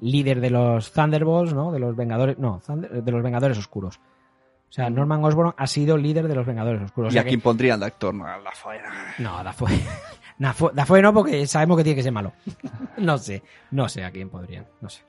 líder 0.00 0.40
de 0.40 0.50
los 0.50 0.92
Thunderbolts, 0.92 1.52
¿no? 1.54 1.70
De 1.72 1.78
los 1.78 1.94
Vengadores, 1.94 2.38
no, 2.38 2.60
Thunder- 2.60 3.02
de 3.02 3.12
los 3.12 3.22
Vengadores 3.22 3.58
Oscuros. 3.58 3.98
O 3.98 4.72
sea, 4.72 4.90
Norman 4.90 5.24
Osborn 5.24 5.54
ha 5.56 5.66
sido 5.66 5.96
líder 5.96 6.28
de 6.28 6.34
los 6.34 6.46
Vengadores 6.46 6.82
Oscuros. 6.82 7.08
O 7.08 7.10
¿Y 7.10 7.12
sea 7.12 7.22
a 7.22 7.24
quién 7.24 7.40
pondrían 7.40 7.80
de 7.80 7.86
actor? 7.86 8.14
No, 8.14 8.26
a 8.26 8.38
la 8.38 8.50
que- 8.50 9.22
No, 9.22 9.42
Dafoe. 9.42 9.78
Dafoe 10.38 10.70
Dafoe 10.74 11.02
no, 11.02 11.12
porque 11.14 11.46
sabemos 11.46 11.76
que 11.78 11.84
tiene 11.84 11.96
que 11.96 12.02
ser 12.02 12.12
malo. 12.12 12.32
no 12.98 13.18
sé, 13.18 13.42
no 13.70 13.88
sé 13.88 14.04
a 14.04 14.10
quién 14.10 14.28
podrían, 14.30 14.66
no 14.80 14.88
sé. 14.88 15.02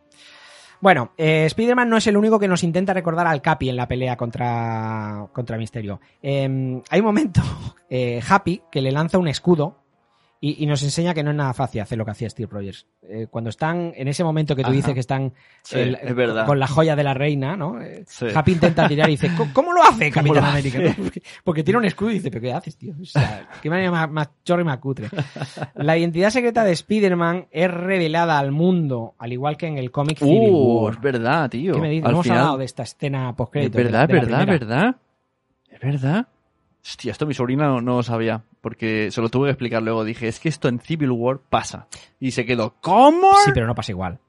Bueno, 0.82 1.12
eh, 1.18 1.46
Spider-Man 1.46 1.90
no 1.90 1.98
es 1.98 2.08
el 2.08 2.16
único 2.16 2.40
que 2.40 2.48
nos 2.48 2.64
intenta 2.64 2.94
recordar 2.94 3.28
al 3.28 3.42
Capi 3.42 3.70
en 3.70 3.76
la 3.76 3.88
pelea 3.88 4.16
contra, 4.16 5.28
contra 5.34 5.58
Misterio. 5.58 6.00
Eh, 6.22 6.82
hay 6.90 7.00
un 7.00 7.06
momento, 7.06 7.42
eh, 7.90 8.22
Happy, 8.28 8.62
que 8.72 8.82
le 8.82 8.92
lanza 8.92 9.18
un 9.18 9.28
escudo 9.28 9.78
y, 10.42 10.64
y 10.64 10.68
nos 10.68 10.82
enseña 10.84 11.14
que 11.14 11.22
no 11.22 11.32
es 11.32 11.36
nada 11.36 11.54
fácil 11.54 11.82
hacer 11.82 11.98
lo 11.98 12.06
que 12.06 12.12
hacía 12.12 12.30
Steve 12.30 12.48
Rogers. 12.50 12.88
Eh, 13.04 13.28
cuando 13.30 13.50
están, 13.50 13.92
en 13.96 14.08
ese 14.08 14.24
momento 14.24 14.56
que 14.56 14.62
tú 14.62 14.68
Ajá. 14.70 14.76
dices 14.78 14.94
que 14.94 15.00
están 15.02 15.34
Sí, 15.64 15.80
el- 15.80 15.96
es 16.02 16.16
verdad. 16.16 16.46
con 16.46 16.60
la 16.60 16.68
joya 16.68 16.96
de 16.96 17.04
la 17.04 17.14
reina, 17.14 17.58
¿no? 17.58 17.82
Eh, 17.82 18.04
Sí. 18.08 18.28
Happy 18.34 18.54
intenta 18.54 18.88
tirar 18.88 19.10
y 19.10 19.14
dice, 19.14 19.32
"¿Cómo- 19.36 19.52
¿cómo 19.54 19.74
lo 19.74 19.84
hace 19.84 20.10
¿Cómo 20.14 20.28
Capitán 20.34 20.46
América? 20.46 20.80
Porque, 20.98 21.22
porque 21.44 21.64
tiene 21.64 21.78
un 21.80 21.86
escudo 21.86 22.12
y 22.12 22.14
dice, 22.16 22.30
¿pero 22.32 22.42
qué 22.42 22.54
haces, 22.54 22.78
tío? 22.78 22.94
O 23.02 23.06
sea, 23.06 23.50
qué 23.62 23.70
manera 23.70 23.92
más, 23.92 24.10
más 24.10 24.30
chorra 24.46 24.62
y 24.62 24.66
más 24.66 24.78
cutre. 24.78 25.10
La 25.76 25.98
identidad 25.98 26.30
secreta 26.30 26.64
de 26.64 26.72
Spider-Man 26.72 27.48
es 27.52 27.70
revelada 27.70 28.40
al 28.40 28.52
mundo, 28.52 29.16
al 29.18 29.34
igual 29.34 29.58
que 29.58 29.68
en 29.68 29.78
el 29.78 29.92
cómic 29.92 30.20
Civil 30.20 30.50
Uh, 30.52 30.84
War. 30.86 30.94
es 30.94 31.02
verdad, 31.02 31.50
tío. 31.50 31.74
¿Qué 31.74 31.82
me 31.82 31.90
dices? 31.90 32.06
Al 32.06 32.12
hemos 32.12 32.24
final- 32.24 32.40
hablado 32.40 32.58
de 32.60 32.66
esta 32.66 32.84
escena 32.84 33.30
Es 33.32 33.36
post-crédito. 33.36 33.78
verdad, 33.78 34.08
de 34.08 34.18
es 34.18 34.22
de 34.22 34.26
verdad, 34.28 34.42
es 34.42 34.48
verdad. 34.60 34.96
Es 35.70 35.80
verdad. 35.82 36.28
Hostia, 36.82 37.12
esto 37.12 37.26
mi 37.26 37.34
sobrina 37.34 37.68
no, 37.68 37.82
no 37.82 37.98
lo 37.98 38.04
sabía. 38.04 38.42
Porque 38.62 39.10
se 39.12 39.22
lo 39.22 39.30
tuve 39.30 39.48
que 39.48 39.52
explicar 39.52 39.82
luego. 39.82 40.04
Dije, 40.04 40.28
es 40.28 40.40
que 40.40 40.50
esto 40.50 40.68
en 40.68 40.80
Civil 40.80 41.12
War 41.12 41.40
pasa. 41.50 41.88
Y 42.20 42.32
se 42.32 42.46
quedó, 42.46 42.76
¿cómo? 42.82 43.32
Sí, 43.46 43.52
pero 43.54 43.68
no 43.68 43.76
pasa 43.76 43.92
igual. 43.92 44.20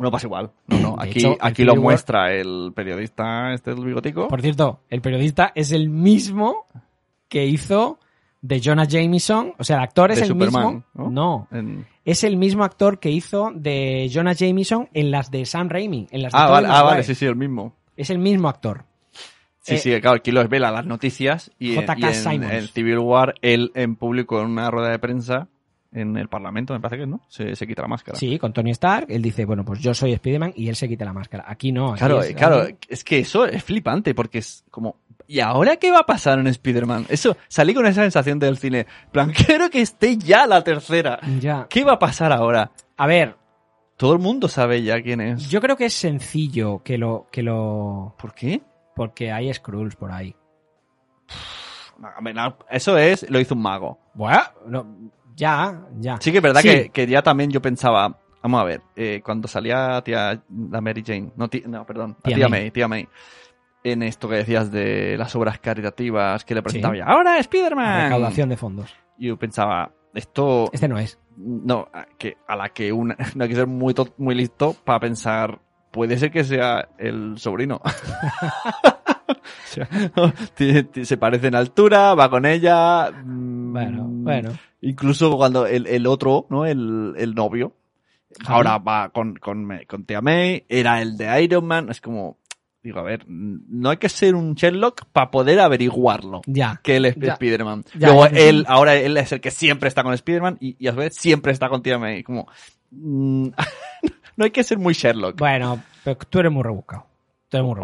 No 0.00 0.10
pasa 0.10 0.26
igual. 0.26 0.50
No, 0.66 0.78
no. 0.80 0.96
Aquí, 0.98 1.20
hecho, 1.20 1.36
aquí 1.40 1.62
lo 1.64 1.74
War- 1.74 1.80
muestra 1.82 2.32
el 2.32 2.72
periodista 2.74 3.52
este 3.54 3.72
del 3.74 3.84
bigotico. 3.84 4.26
Por 4.26 4.42
cierto, 4.42 4.80
el 4.90 5.00
periodista 5.00 5.52
es 5.54 5.70
el 5.70 5.88
mismo 5.88 6.66
que 7.28 7.46
hizo 7.46 8.00
de 8.42 8.60
Jonah 8.60 8.86
Jameson. 8.88 9.54
O 9.56 9.62
sea, 9.62 9.76
el 9.76 9.82
actor 9.84 10.10
es 10.10 10.16
De 10.18 10.22
el 10.24 10.28
Superman, 10.28 10.66
mismo. 10.74 10.84
¿no? 10.94 11.10
No. 11.10 11.48
En- 11.52 11.86
Es 12.04 12.24
el 12.24 12.36
mismo 12.36 12.64
actor 12.64 12.98
que 12.98 13.10
hizo 13.10 13.52
de 13.54 14.10
Jonah 14.12 14.32
Jameson 14.34 14.88
en 14.92 15.10
las 15.12 15.30
de 15.30 15.46
Sam 15.46 15.68
Raimi. 15.68 16.08
En 16.10 16.22
las 16.22 16.32
de 16.32 16.38
Ah, 16.40 16.48
vale, 16.50 16.68
ah, 16.70 16.82
vale, 16.82 17.02
sí, 17.04 17.14
sí, 17.14 17.24
el 17.24 17.36
mismo. 17.36 17.76
Es 17.96 18.10
el 18.10 18.18
mismo 18.18 18.48
actor. 18.48 18.84
Sí, 19.66 19.76
Eh, 19.76 19.78
sí, 19.78 20.00
claro, 20.02 20.16
aquí 20.16 20.30
lo 20.30 20.46
vela 20.46 20.70
las 20.70 20.84
noticias 20.84 21.50
y, 21.58 21.72
en- 21.72 21.86
y 22.64 22.68
Civil 22.68 22.98
War 22.98 23.34
él 23.40 23.72
en 23.74 23.96
público 23.96 24.38
en 24.40 24.48
una 24.48 24.70
rueda 24.70 24.90
de 24.90 24.98
prensa 24.98 25.48
en 25.90 26.16
el 26.18 26.28
Parlamento, 26.28 26.74
me 26.74 26.80
parece 26.80 27.02
que 27.02 27.06
no, 27.06 27.20
se, 27.28 27.54
se 27.56 27.66
quita 27.66 27.80
la 27.82 27.88
máscara. 27.88 28.18
Sí, 28.18 28.36
con 28.38 28.52
Tony 28.52 28.72
Stark, 28.72 29.06
él 29.08 29.22
dice, 29.22 29.44
bueno, 29.44 29.64
pues 29.64 29.80
yo 29.80 29.94
soy 29.94 30.12
Spider-Man 30.12 30.52
y 30.56 30.68
él 30.68 30.74
se 30.76 30.88
quita 30.88 31.04
la 31.04 31.12
máscara. 31.12 31.44
Aquí 31.46 31.70
no. 31.72 31.90
aquí 31.92 31.98
Claro, 32.00 32.20
es- 32.22 32.34
claro, 32.34 32.66
es 32.88 33.04
que 33.04 33.20
eso 33.20 33.46
es 33.46 33.62
flipante 33.64 34.12
porque 34.14 34.38
es 34.38 34.64
como, 34.70 34.96
¿y 35.28 35.38
ahora 35.40 35.76
qué 35.76 35.90
va 35.92 36.00
a 36.00 36.06
pasar 36.06 36.38
en 36.40 36.48
Spider-Man? 36.48 37.06
Eso, 37.08 37.36
salí 37.48 37.72
con 37.74 37.86
esa 37.86 38.02
sensación 38.02 38.38
del 38.40 38.58
cine, 38.58 38.86
plan, 39.12 39.32
quiero 39.46 39.70
que 39.70 39.80
esté 39.80 40.18
ya 40.18 40.46
la 40.46 40.62
tercera. 40.62 41.20
Ya. 41.40 41.68
¿Qué 41.70 41.84
va 41.84 41.92
a 41.92 41.98
pasar 41.98 42.32
ahora? 42.32 42.72
A 42.98 43.06
ver, 43.06 43.36
Todo 43.96 44.12
el 44.14 44.18
mundo 44.18 44.48
sabe 44.48 44.82
ya 44.82 45.00
quién 45.00 45.20
es. 45.20 45.48
yo 45.48 45.60
creo 45.60 45.76
que 45.76 45.86
es 45.86 45.94
sencillo 45.94 46.82
que 46.82 46.98
lo, 46.98 47.28
que 47.30 47.42
lo, 47.44 48.14
¿Por 48.18 48.34
qué? 48.34 48.60
Porque 48.94 49.32
hay 49.32 49.52
Skrulls 49.52 49.96
por 49.96 50.10
ahí. 50.12 50.34
Eso 52.70 52.98
es, 52.98 53.28
lo 53.30 53.38
hizo 53.40 53.54
un 53.54 53.62
mago. 53.62 53.98
Bueno, 54.14 54.40
no, 54.66 54.86
ya, 55.36 55.80
ya. 55.98 56.18
Sí 56.20 56.30
que 56.32 56.38
es 56.38 56.42
verdad 56.42 56.60
Sí. 56.60 56.68
Que, 56.68 56.88
que 56.90 57.06
ya 57.06 57.22
también 57.22 57.50
yo 57.50 57.62
pensaba, 57.62 58.18
vamos 58.42 58.60
a 58.60 58.64
ver, 58.64 58.82
eh, 58.96 59.20
cuando 59.24 59.46
salía 59.48 60.02
tía, 60.02 60.42
la 60.70 60.80
Mary 60.80 61.02
Jane, 61.06 61.30
no, 61.36 61.48
ti- 61.48 61.62
no 61.66 61.86
perdón, 61.86 62.16
Tía 62.22 62.36
tía, 62.36 62.48
May. 62.48 62.60
May. 62.62 62.70
tía 62.72 62.88
May, 62.88 63.08
en 63.84 64.02
esto 64.02 64.28
que 64.28 64.36
decías 64.36 64.70
de 64.72 65.16
las 65.16 65.34
obras 65.36 65.58
caritativas 65.60 66.44
que 66.44 66.54
le 66.54 66.62
presentaba 66.62 66.94
Sí. 66.94 66.98
ya, 66.98 67.04
ahora 67.06 67.38
Spider-Man. 67.38 68.04
Recaudación 68.04 68.48
de 68.48 68.56
fondos. 68.56 68.94
Yo 69.18 69.38
pensaba, 69.38 69.92
esto, 70.14 70.70
Este 70.72 70.88
no 70.88 70.98
es. 70.98 71.18
no, 71.36 71.88
a- 71.92 72.06
que 72.18 72.36
a 72.48 72.56
la 72.56 72.70
que 72.70 72.92
una, 72.92 73.16
no 73.36 73.44
hay 73.44 73.48
que 73.50 73.56
ser 73.56 73.66
muy, 73.68 73.94
muy 74.18 74.34
listo 74.34 74.74
para 74.84 74.98
pensar, 75.00 75.60
puede 75.94 76.18
ser 76.18 76.30
que 76.32 76.44
sea 76.44 76.88
el 76.98 77.38
sobrino. 77.38 77.80
O 79.26 79.66
sea, 79.66 79.88
se 81.04 81.16
parece 81.16 81.48
en 81.48 81.54
altura, 81.54 82.14
va 82.14 82.30
con 82.30 82.46
ella. 82.46 83.10
mm, 83.10 83.72
Bueno, 83.72 84.04
bueno. 84.06 84.50
Incluso 84.82 85.36
cuando 85.36 85.66
el, 85.66 85.86
el 85.86 86.06
otro, 86.06 86.46
¿no? 86.50 86.64
El, 86.66 87.14
el 87.16 87.34
novio, 87.34 87.74
ahora 88.46 88.78
va 88.78 89.08
con, 89.08 89.34
con, 89.36 89.68
con 89.88 90.04
Tia 90.04 90.20
May, 90.20 90.64
era 90.68 91.00
el 91.02 91.16
de 91.16 91.42
Iron 91.42 91.66
Man, 91.66 91.88
es 91.90 92.00
como, 92.00 92.38
digo, 92.82 93.00
a 93.00 93.02
ver, 93.02 93.24
no 93.26 93.90
hay 93.90 93.96
que 93.96 94.08
ser 94.10 94.34
un 94.36 94.54
Sherlock 94.54 95.06
para 95.12 95.30
poder 95.30 95.58
averiguarlo. 95.58 96.42
Ya. 96.46 96.80
Que 96.82 96.96
él 96.96 97.06
es 97.06 97.16
Ya. 97.16 97.32
Spider-Man. 97.32 97.84
Ya, 97.98 98.08
Luego 98.08 98.28
ya, 98.28 98.38
él, 98.38 98.64
ahora 98.68 98.94
él 98.94 99.16
es 99.16 99.32
el 99.32 99.40
que 99.40 99.50
siempre 99.50 99.88
está 99.88 100.02
con 100.04 100.12
Spider-Man 100.12 100.58
y, 100.60 100.76
y 100.78 100.86
a 100.86 100.92
su 100.92 100.98
vez 100.98 101.16
siempre 101.16 101.50
está 101.50 101.68
con 101.68 101.82
Tia 101.82 101.98
May. 101.98 102.22
Como, 102.22 102.46
mm, 102.90 103.48
no 104.36 104.44
hay 104.44 104.50
que 104.50 104.64
ser 104.64 104.78
muy 104.78 104.94
Sherlock. 104.94 105.36
Bueno, 105.38 105.82
pero 106.02 106.16
tú 106.28 106.38
eres 106.40 106.52
muy 106.52 106.62
rebuscado. 106.62 107.06
Tú 107.48 107.56
eres 107.58 107.66
muy 107.66 107.74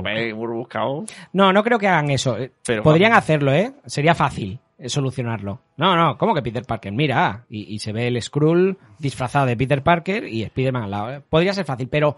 rebuscado. 0.47 0.95
Muy. 0.97 1.07
No, 1.33 1.53
no 1.53 1.63
creo 1.63 1.79
que 1.79 1.89
hagan 1.89 2.11
eso. 2.11 2.37
Eh, 2.39 2.51
Pero 2.67 2.83
Podrían 2.83 3.11
vamos. 3.11 3.25
hacerlo, 3.25 3.53
¿eh? 3.53 3.73
Sería 3.87 4.15
fácil 4.15 4.59
eh, 4.79 4.89
solucionarlo. 4.89 5.61
No, 5.77 5.97
no, 5.97 6.17
¿cómo 6.19 6.35
que 6.35 6.43
Peter 6.43 6.65
Parker? 6.65 6.93
Mira, 6.93 7.45
y, 7.49 7.75
y 7.75 7.79
se 7.79 7.93
ve 7.93 8.09
el 8.09 8.21
Skrull 8.21 8.77
disfrazado 8.99 9.47
de 9.47 9.57
Peter 9.57 9.83
Parker 9.83 10.27
y 10.27 10.43
Spider-Man 10.43 10.85
al 10.85 10.91
lado. 10.91 11.13
¿eh? 11.13 11.21
Podría 11.29 11.53
ser 11.53 11.65
fácil, 11.65 11.89
pero 11.89 12.17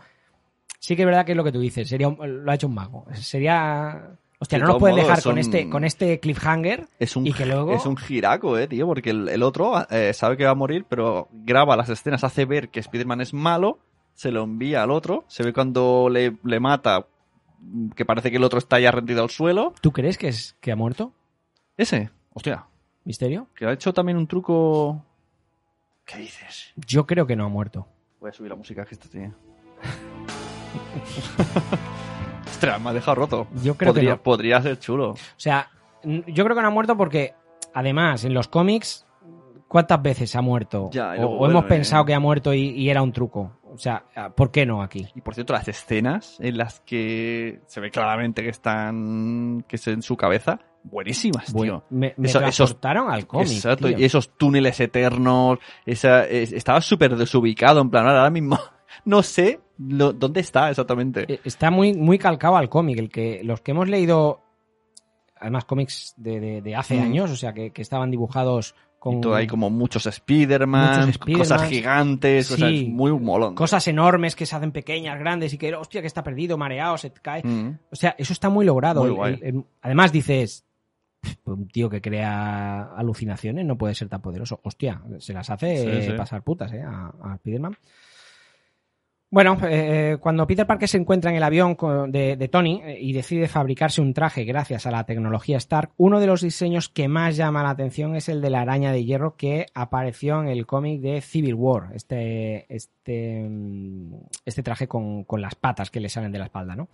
sí 0.79 0.97
que 0.97 1.03
es 1.03 1.07
verdad 1.07 1.25
que 1.27 1.33
es 1.33 1.37
lo 1.37 1.45
que 1.45 1.53
tú 1.53 1.61
dices. 1.61 1.89
Sería 1.89 2.09
un- 2.09 2.45
lo 2.45 2.51
ha 2.51 2.55
hecho 2.55 2.67
un 2.69 2.75
mago. 2.75 3.05
Sería... 3.15 4.03
Hostia, 4.39 4.59
no 4.59 4.67
nos 4.67 4.79
pueden 4.79 4.97
dejar 4.97 5.19
es 5.19 5.25
con 5.25 5.35
un- 5.35 5.39
este, 5.39 5.71
con 5.71 5.85
este 5.85 6.19
cliffhanger 6.19 6.89
Es 6.99 7.15
un, 7.15 7.25
y 7.29 7.33
que 7.33 7.47
luego... 7.47 7.75
es 7.75 7.87
un 7.87 7.97
giraco, 7.97 8.59
eh, 8.59 8.67
tío, 8.67 8.89
porque 8.89 9.11
el, 9.11 9.29
el 9.29 9.41
otro 9.45 9.87
eh, 9.89 10.13
sabe 10.15 10.37
que 10.37 10.45
va 10.45 10.51
a 10.51 10.55
morir, 10.57 10.85
pero 10.89 11.29
graba 11.31 11.77
las 11.77 11.89
escenas, 11.91 12.25
hace 12.25 12.45
ver 12.45 12.69
que 12.71 12.81
Spider-Man 12.81 13.21
es 13.21 13.33
malo, 13.35 13.79
se 14.15 14.31
lo 14.31 14.45
envía 14.45 14.83
al 14.83 14.91
otro, 14.91 15.25
se 15.29 15.43
ve 15.43 15.53
cuando 15.53 16.09
le, 16.11 16.37
le 16.45 16.61
mata, 16.61 17.07
que 17.95 18.05
parece 18.05 18.31
que 18.31 18.37
el 18.37 18.45
otro 18.45 18.59
está 18.59 18.79
ya 18.81 18.91
rendido 18.91 19.23
al 19.23 19.31
suelo. 19.31 19.75
¿Tú 19.81 19.93
crees 19.93 20.19
que, 20.19 20.29
es, 20.29 20.57
que 20.61 20.73
ha 20.73 20.77
muerto? 20.77 21.13
Ese, 21.77 22.11
hostia, 22.33 22.67
¿Misterio? 23.05 23.49
que 23.55 23.67
ha 23.67 23.73
hecho 23.73 23.93
también 23.93 24.17
un 24.17 24.27
truco... 24.27 25.05
¿Qué 26.05 26.19
dices? 26.19 26.73
Yo 26.77 27.07
creo 27.07 27.27
que 27.27 27.37
no 27.37 27.45
ha 27.45 27.49
muerto. 27.49 27.87
Voy 28.21 28.31
a 28.31 28.33
subir 28.33 28.51
la 28.51 28.57
música 28.57 28.85
que 28.85 28.95
esto 28.95 29.09
tiene. 29.09 29.33
Ostras, 32.47 32.81
me 32.81 32.91
ha 32.91 32.93
dejado 32.93 33.15
roto. 33.15 33.47
Yo 33.63 33.77
creo 33.77 33.93
que 33.93 34.01
podría, 34.01 34.11
no. 34.11 34.23
podría 34.23 34.63
ser 34.63 34.79
chulo. 34.79 35.11
O 35.11 35.17
sea, 35.37 35.71
yo 36.05 36.45
creo 36.45 36.57
que 36.57 36.63
no 36.63 36.69
ha 36.69 36.73
muerto 36.73 36.97
porque, 36.97 37.35
además, 37.73 38.25
en 38.25 38.35
los 38.35 38.49
cómics, 38.49 39.07
¿cuántas 39.69 40.03
veces 40.03 40.35
ha 40.37 40.43
muerto? 40.43 40.91
Ya, 40.93 41.15
o 41.15 41.49
hemos 41.49 41.65
pensado 41.65 42.05
que 42.05 42.15
ha 42.15 42.21
muerto 42.21 42.53
y, 42.53 42.71
y 42.71 42.91
era 42.91 43.03
un 43.03 43.13
truco. 43.13 43.53
O 43.73 43.79
sea, 43.79 44.05
¿por 44.37 44.51
qué 44.51 44.67
no 44.67 44.83
aquí? 44.83 45.07
Y 45.15 45.21
por 45.23 45.35
cierto, 45.35 45.53
las 45.53 45.67
escenas 45.69 46.37
en 46.41 46.59
las 46.59 46.81
que 46.81 47.61
se 47.67 47.81
ve 47.81 47.91
claramente 47.91 48.43
que 48.43 48.51
están, 48.51 49.65
que 49.67 49.77
es 49.77 49.87
en 49.89 50.03
su 50.03 50.17
cabeza, 50.17 50.59
buenísimas, 50.85 51.47
tío. 51.47 51.55
Bueno, 51.55 51.85
me, 51.91 52.15
me 52.17 52.29
Eso- 52.29 52.39
esos- 52.41 52.57
transportaron 52.57 53.11
al 53.11 53.27
cómic. 53.27 53.49
Exacto, 53.53 53.89
tío. 53.89 53.99
y 53.99 54.05
esos 54.05 54.31
túneles 54.37 54.79
eternos, 54.81 55.59
esa, 55.87 56.25
es- 56.27 56.53
estaba 56.53 56.81
súper 56.81 57.17
desubicado, 57.17 57.81
en 57.81 57.89
plan, 57.91 58.07
ahora 58.07 58.31
mismo 58.31 58.59
no 59.05 59.23
sé 59.23 59.61
lo- 59.79 60.13
dónde 60.13 60.41
está 60.41 60.69
exactamente. 60.71 61.25
Eh, 61.33 61.41
Está 61.45 61.71
muy, 61.71 61.95
muy 61.95 62.19
calcado 62.19 62.57
al 62.57 62.69
cómic. 62.69 62.99
El 62.99 63.09
que, 63.11 63.41
los 63.45 63.61
que 63.61 63.71
hemos 63.71 63.89
leído, 63.89 64.43
además 65.41 65.65
cómics 65.65 66.15
de, 66.17 66.41
de- 66.41 66.63
de 66.63 66.77
hace 66.77 66.97
Mm. 66.97 67.03
años, 67.03 67.31
o 67.31 67.37
sea, 67.37 67.53
que, 67.53 67.71
que 67.71 67.83
estaban 67.83 68.11
dibujados 68.11 68.75
con 69.03 69.19
Y 69.19 69.21
todo 69.21 69.35
hay 69.35 69.49
como 69.49 69.69
muchos 69.69 70.07
Spider-Man, 70.07 71.07
Muchos 71.27 71.39
cosas 71.39 71.69
gigantes, 71.69 72.47
Sí. 72.47 72.53
cosas 72.55 72.71
muy 72.89 73.11
molón. 73.19 73.57
cosas 73.57 73.89
enormes 73.89 74.37
que 74.37 74.47
se 74.47 74.55
hacen 74.55 74.71
pequeñas, 74.71 75.19
grandes 75.19 75.53
y 75.53 75.59
que, 75.59 75.75
hostia, 75.75 76.01
que 76.03 76.07
está 76.07 76.23
perdido, 76.23 76.57
mareado, 76.57 76.97
se 76.97 77.11
cae. 77.11 77.43
Mm. 77.45 77.79
O 77.91 77.97
sea, 77.97 78.15
eso 78.17 78.33
está 78.33 78.49
muy 78.49 78.65
logrado. 78.65 79.01
Muy 79.01 79.09
El- 79.11 79.17
guay. 79.17 79.35
el- 79.43 79.57
el- 79.57 79.65
además 79.83 80.13
dices, 80.13 80.65
"Pff, 81.21 81.35
un 81.49 81.67
tío 81.67 81.91
que 81.91 82.01
crea 82.01 82.95
alucinaciones 82.97 83.67
no 83.67 83.77
puede 83.77 83.97
ser 83.97 84.09
tan 84.09 84.23
poderoso. 84.23 84.61
Hostia, 84.63 85.03
se 85.19 85.33
las 85.33 85.51
hace 85.51 86.03
Sí, 86.03 86.11
sí. 86.11 86.17
pasar 86.17 86.43
putas 86.43 86.73
eh, 86.73 86.83
a, 86.83 87.13
a 87.25 87.37
Spiderman. 87.39 87.77
Bueno, 89.33 89.57
eh, 89.63 90.19
cuando 90.21 90.47
Peter 90.47 90.67
Parker 90.67 90.87
se 90.87 90.99
encuentra 90.99 91.31
en 91.31 91.39
el 91.39 91.43
avión 91.43 91.75
de, 92.11 92.49
Tony 92.53 92.83
eh, 92.85 92.99
y 93.01 93.15
decide 93.15 93.49
fabricarse 93.49 94.03
un 94.03 94.13
traje 94.13 94.45
gracias 94.45 94.85
a 94.85 94.91
la 94.91 95.05
tecnología 95.05 95.57
Stark, 95.57 95.93
uno 95.97 96.21
de 96.21 96.27
los 96.27 96.43
diseños 96.43 96.91
que 96.91 97.09
más 97.09 97.35
llama 97.39 97.63
la 97.63 97.71
atención 97.71 98.15
es 98.15 98.29
el 98.29 98.43
de 98.43 98.51
la 98.51 98.61
araña 98.61 98.93
de 98.93 99.07
hierro 99.07 99.35
que 99.37 99.65
apareció 99.73 100.39
en 100.43 100.49
el 100.49 100.67
cómic 100.67 101.01
de 101.01 101.23
Civil 101.23 101.55
War, 101.55 101.93
este, 101.95 102.67
este, 102.69 103.43
mm, 103.49 104.17
este 104.45 104.63
traje 104.63 104.87
con, 104.87 105.25
con 105.25 105.41
las 105.41 105.55
patas 105.55 105.91
que 105.91 106.01
le 106.01 106.11
salen 106.11 106.31
de 106.31 106.39
la 106.39 106.45
espalda, 106.45 106.77
¿no? 106.77 106.91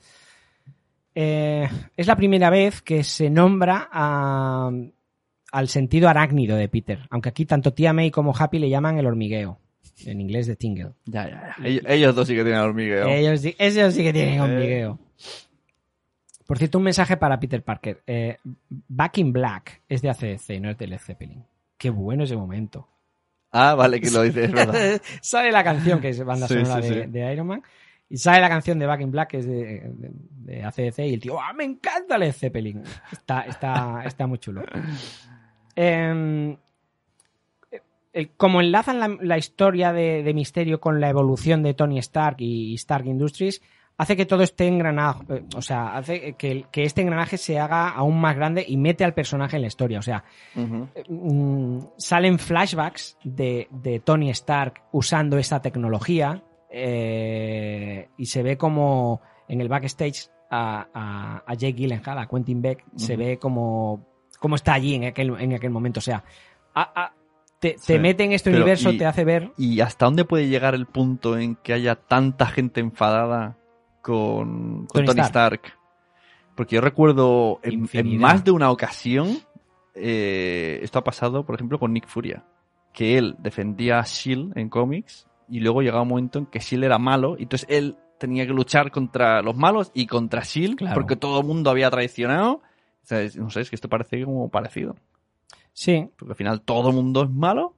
Eh, 1.16 1.68
es 1.97 2.07
la 2.07 2.14
primera 2.14 2.51
vez 2.51 2.82
que 2.82 3.03
se 3.03 3.30
nombra 3.30 3.89
a- 3.91 4.70
al 5.51 5.66
sentido 5.66 6.09
arácnido 6.09 6.57
de 6.57 6.68
Peter, 6.68 7.01
aunque 7.11 7.30
aquí 7.30 7.47
tanto 7.47 7.74
Tia 7.74 7.93
May 7.93 8.12
como 8.12 8.32
Happy 8.32 8.61
le 8.61 8.70
llaman 8.70 8.97
el 8.97 9.07
hormigueo, 9.07 9.59
en 10.07 10.20
inglés 10.20 10.46
de 10.46 10.57
Tingle. 10.57 10.92
Ya, 11.07 11.28
ya, 11.28 11.55
ya. 11.59 11.66
Ellos, 11.66 11.84
ellos 11.88 12.14
dos 12.14 12.28
sí 12.28 12.34
que 12.34 12.42
tienen 12.44 12.61
hormigueo. 12.61 13.09
Ellos, 13.09 13.40
sí- 13.40 13.57
ellos 13.59 13.94
sí 13.94 14.03
que 14.03 14.12
tienen 14.12 14.34
Eh. 14.34 14.40
hormigueo. 14.40 14.99
Por 16.46 16.57
cierto, 16.59 16.78
un 16.78 16.84
mensaje 16.84 17.16
para 17.16 17.38
Peter 17.38 17.62
Parker. 17.62 18.03
Eh, 18.07 18.38
Back 18.88 19.18
in 19.18 19.32
Black 19.32 19.82
es 19.88 20.01
de 20.01 20.09
ACDC, 20.11 20.61
no 20.61 20.70
es 20.70 20.78
de 20.78 20.86
Led 20.86 20.99
Zeppelin. 20.99 21.44
Qué 21.76 21.90
bueno 21.90 22.24
ese 22.24 22.36
momento. 22.36 22.88
Ah, 23.53 23.74
vale, 23.74 24.01
que 24.01 24.11
lo 24.11 24.22
dices, 24.22 24.44
es 24.46 24.53
verdad. 24.53 25.01
sale 25.20 25.53
la 25.53 25.62
canción 25.64 26.01
que 26.01 26.09
es 26.11 26.22
banda 26.24 26.49
Sí, 26.49 26.55
sonora 26.55 26.82
sí, 26.82 26.94
de, 26.94 27.05
sí. 27.05 27.11
de 27.11 27.32
Iron 27.32 27.46
Man. 27.46 27.62
Y 28.11 28.16
sale 28.16 28.40
la 28.40 28.49
canción 28.49 28.78
de 28.78 28.86
Back 28.86 29.03
in 29.03 29.11
Black, 29.11 29.28
que 29.30 29.38
es 29.38 29.46
de, 29.46 29.55
de, 29.94 30.11
de 30.55 30.64
ACDC, 30.64 30.99
y 31.01 31.14
el 31.14 31.20
tío, 31.20 31.38
¡ah, 31.38 31.53
me 31.53 31.64
encanta 31.64 32.16
Led 32.16 32.32
Zeppelin! 32.32 32.82
Está, 33.12 33.42
está, 33.42 34.03
está 34.07 34.26
muy 34.26 34.38
chulo. 34.38 34.62
Em, 35.76 36.57
el- 38.13 38.31
como 38.37 38.61
enlazan 38.61 38.99
la, 39.01 39.17
la 39.21 39.39
historia 39.39 39.93
de, 39.93 40.23
de 40.23 40.35
Misterio 40.35 40.81
con 40.81 41.01
la 41.01 41.09
evolución 41.09 41.63
de 41.63 41.75
Tony 41.75 41.99
Stark 41.99 42.37
y 42.41 42.75
Stark 42.75 43.07
Industries, 43.07 43.61
hace 43.97 44.17
que 44.17 44.27
todo 44.27 44.43
esté 44.45 44.69
engranado, 44.69 45.23
eh, 45.35 45.43
o 45.57 45.61
sea, 45.63 45.97
hace 45.97 46.35
que, 46.35 46.65
este 46.73 47.03
engranaje 47.03 47.37
se 47.37 47.59
haga 47.59 47.89
aún 47.89 48.21
más 48.21 48.37
grande 48.37 48.65
y 48.67 48.77
mete 48.77 49.05
al 49.05 49.13
personaje 49.15 49.57
en 49.57 49.63
la 49.63 49.69
historia. 49.69 49.99
O 49.99 50.03
sea, 50.03 50.23
Ujú. 50.55 50.89
mm, 51.09 51.79
salen 51.97 52.39
flashbacks 52.39 53.19
de, 53.25 53.67
de 53.71 53.99
Tony 54.01 54.31
Stark 54.31 54.83
usando 54.93 55.37
esta 55.37 55.61
tecnología 55.61 56.43
eh, 56.71 58.09
y 58.17 58.27
se 58.27 58.43
ve 58.43 58.57
como 58.57 59.21
en 59.49 59.61
el 59.61 59.69
backstage 59.69 60.29
a, 60.51 60.87
a, 60.95 61.43
a 61.47 61.55
Jake 61.55 61.73
Gyllenhaal, 61.75 62.19
a 62.19 62.27
Quentin 62.29 62.63
Beck, 62.63 62.85
se 62.97 63.17
ve 63.17 63.39
como, 63.39 64.07
como 64.39 64.55
está 64.57 64.75
allí 64.75 64.95
en 64.95 65.05
aquel, 65.05 65.35
en 65.41 65.55
aquel 65.55 65.71
momento. 65.71 65.99
O 65.99 66.03
sea, 66.03 66.23
a- 66.75 67.13
te, 67.59 67.73
te 67.73 67.79
Sí. 67.79 67.99
mete 67.99 68.25
en 68.25 68.33
este 68.33 68.51
Pero, 68.51 68.63
universo, 68.63 68.91
y- 68.93 68.99
te 68.99 69.07
hace 69.07 69.25
ver... 69.25 69.53
¿Y 69.57 69.81
hasta 69.81 70.05
dónde 70.07 70.25
puede 70.25 70.49
llegar 70.49 70.75
el 70.75 70.87
punto 70.87 71.37
en 71.39 71.57
que 71.57 71.73
haya 71.73 71.97
tanta 71.97 72.47
gente 72.47 72.81
enfadada 72.81 73.57
con, 74.03 74.87
con 74.87 75.05
Tony 75.05 75.07
Tony, 75.07 75.21
Stark. 75.21 75.61
Stark? 75.65 75.79
Porque 76.55 76.75
yo 76.77 76.81
recuerdo 76.81 77.61
en, 77.63 77.89
más 78.19 78.43
de 78.45 78.51
una 78.51 78.71
ocasión, 78.71 79.39
eh, 79.95 80.81
esto 80.83 80.99
ha 80.99 81.05
pasado, 81.05 81.45
por 81.45 81.55
ejemplo, 81.55 81.79
con 81.79 81.93
Nick 81.93 82.07
Furia, 82.09 82.45
que 82.93 83.19
él 83.19 83.37
defendía 83.39 83.99
a 84.01 84.05
Shield 84.05 84.57
en 84.57 84.69
cómics 84.69 85.27
y 85.49 85.61
luego 85.61 85.83
llegaba 85.83 86.03
un 86.03 86.09
momento 86.09 86.39
en 86.41 86.47
que 86.47 86.59
Shield 86.59 86.85
era 86.85 86.99
malo 86.99 87.37
y 87.39 87.45
entonces 87.45 87.69
él 87.71 87.97
tenía 88.19 88.45
que 88.47 88.53
luchar 88.53 88.91
contra 88.91 89.41
los 89.43 89.57
malos 89.57 89.93
y 89.95 90.07
contra 90.07 90.43
Shield 90.43 90.77
Claro. 90.79 90.95
porque 90.95 91.15
todo 91.17 91.41
el 91.41 91.47
mundo 91.47 91.71
había 91.71 91.91
traicionado. 91.91 92.55
O 92.55 93.07
sea, 93.09 93.21
es- 93.23 93.37
no 93.37 93.51
sé, 93.51 93.61
es 93.61 93.71
que 93.71 93.77
esto 93.77 93.89
parece 93.89 94.25
como 94.25 94.49
parecido. 94.51 94.97
Sí, 95.81 96.09
Porque 96.16 96.33
al 96.33 96.37
final 96.37 96.61
todo 96.62 96.89
el 96.89 96.95
mundo 96.97 97.22
es 97.22 97.31
malo 97.31 97.74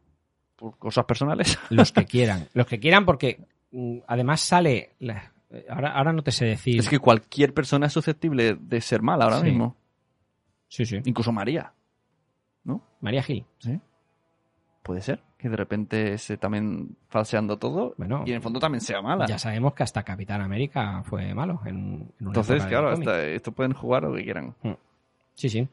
por 0.57 0.79
cosas 0.79 1.05
personales. 1.05 1.59
los 1.71 1.93
que 1.93 2.07
quieran. 2.07 2.49
Los 2.55 2.67
que 2.67 2.81
quieran 2.81 3.05
porque 3.05 3.45
mm, 3.73 3.99
además 4.07 4.41
sale... 4.41 4.95
la- 5.01 5.33
Ahora, 5.69 5.93
ahora 5.93 6.13
no 6.13 6.23
te 6.23 6.31
sé 6.33 6.45
decir... 6.47 6.79
Es 6.79 6.89
que 6.89 6.99
cualquier 7.01 7.53
persona 7.53 7.87
es 7.89 7.93
susceptible 7.93 8.55
de 8.59 8.81
ser 8.81 9.03
mala 9.03 9.25
ahora 9.25 9.41
Sí. 9.41 9.47
mismo. 9.47 9.77
Sí, 10.69 10.87
sí. 10.87 11.01
Incluso 11.05 11.33
María. 11.33 11.73
María 13.01 13.23
Gil. 13.23 13.45
Puede 14.83 15.01
ser 15.03 15.21
que 15.37 15.49
de 15.49 15.57
repente 15.57 16.13
esté 16.15 16.37
también 16.37 16.97
falseando 17.09 17.59
todo 17.59 17.95
Bueno, 17.99 18.23
y 18.27 18.31
en 18.31 18.37
el 18.37 18.43
fondo 18.43 18.61
también 18.61 18.81
sea 18.81 19.03
mala. 19.03 19.27
ya 19.27 19.39
sabemos 19.39 19.75
que 19.75 19.83
hasta 19.83 20.03
Capitán 20.05 20.41
América 20.41 21.03
fue 21.05 21.35
malo 21.35 21.61
en, 21.65 21.77
en 21.77 22.15
una 22.21 22.29
Entonces, 22.31 22.65
claro, 22.67 22.89
hasta 22.91 23.25
esto 23.27 23.53
pueden 23.53 23.73
jugar 23.73 24.05
lo 24.05 24.15
que 24.15 24.23
quieran. 24.25 24.55
Sí, 25.35 25.49
sí. 25.49 25.69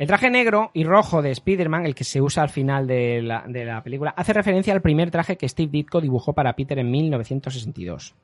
El 0.00 0.06
traje 0.06 0.30
negro 0.30 0.70
y 0.72 0.84
rojo 0.84 1.20
de 1.20 1.30
Spider-Man, 1.30 1.84
el 1.84 1.94
que 1.94 2.04
se 2.04 2.22
usa 2.22 2.42
al 2.42 2.48
final 2.48 2.86
de 2.86 3.20
la, 3.20 3.44
de 3.46 3.66
la 3.66 3.82
película, 3.82 4.14
hace 4.16 4.32
referencia 4.32 4.72
al 4.72 4.80
primer 4.80 5.10
traje 5.10 5.36
que 5.36 5.46
Steve 5.46 5.70
Ditko 5.70 6.00
dibujó 6.00 6.32
para 6.32 6.54
Peter 6.56 6.78
en 6.78 6.90
1962. 6.90 8.14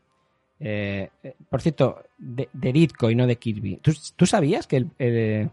Eh, 0.58 1.10
eh, 1.22 1.34
por 1.50 1.60
cierto, 1.60 2.02
de, 2.16 2.48
de 2.54 2.72
Ditko 2.72 3.10
y 3.10 3.14
no 3.14 3.26
de 3.26 3.36
Kirby. 3.36 3.76
¿Tú, 3.82 3.92
tú 4.16 4.24
sabías 4.24 4.66
que 4.66 4.76
el- 4.78 4.90
el- 4.98 5.50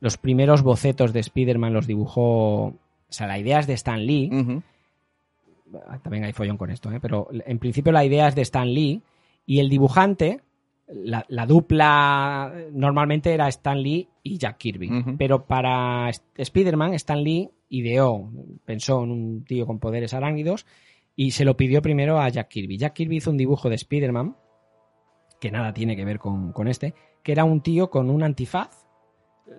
los 0.00 0.18
primeros 0.18 0.60
bocetos 0.62 1.14
de 1.14 1.20
Spider-Man 1.20 1.72
los 1.72 1.86
dibujó... 1.86 2.66
O 2.66 2.76
sea, 3.08 3.26
la 3.26 3.38
idea 3.38 3.58
es 3.60 3.66
de 3.66 3.72
Stan 3.72 4.04
Lee. 4.04 4.28
Ujú. 4.30 4.62
También 6.02 6.24
hay 6.24 6.32
follón 6.34 6.58
con 6.58 6.70
esto, 6.70 6.92
¿eh? 6.92 6.98
pero 7.00 7.28
en 7.32 7.58
principio 7.58 7.90
la 7.92 8.04
idea 8.04 8.28
es 8.28 8.34
de 8.34 8.42
Stan 8.42 8.68
Lee 8.72 9.02
y 9.46 9.60
el 9.60 9.68
dibujante, 9.70 10.40
la, 10.88 11.24
la 11.28 11.46
dupla 11.46 12.52
normalmente 12.72 13.32
era 13.32 13.48
Stan 13.48 13.80
Lee 13.80 14.08
y 14.22 14.38
Jack 14.38 14.58
Kirby. 14.58 15.16
Pero 15.18 15.44
para 15.46 16.10
Spider-Man, 16.36 16.94
Stan 16.94 17.22
Lee 17.22 17.50
ideó, 17.68 18.30
pensó 18.64 19.04
en 19.04 19.10
un 19.10 19.44
tío 19.44 19.66
con 19.66 19.78
poderes 19.78 20.14
arácnidos 20.14 20.66
y 21.14 21.32
se 21.32 21.44
lo 21.44 21.56
pidió 21.56 21.82
primero 21.82 22.20
a 22.20 22.28
Jack 22.28 22.48
Kirby. 22.48 22.78
Jack 22.78 22.94
Kirby 22.94 23.16
hizo 23.16 23.30
un 23.30 23.36
dibujo 23.36 23.68
de 23.68 23.74
Spider-Man, 23.74 24.36
que 25.40 25.50
nada 25.50 25.72
tiene 25.72 25.96
que 25.96 26.04
ver 26.04 26.18
con, 26.18 26.52
con 26.52 26.68
este, 26.68 26.94
que 27.22 27.32
era 27.32 27.44
un 27.44 27.60
tío 27.60 27.90
con 27.90 28.10
un 28.10 28.22
antifaz, 28.22 28.86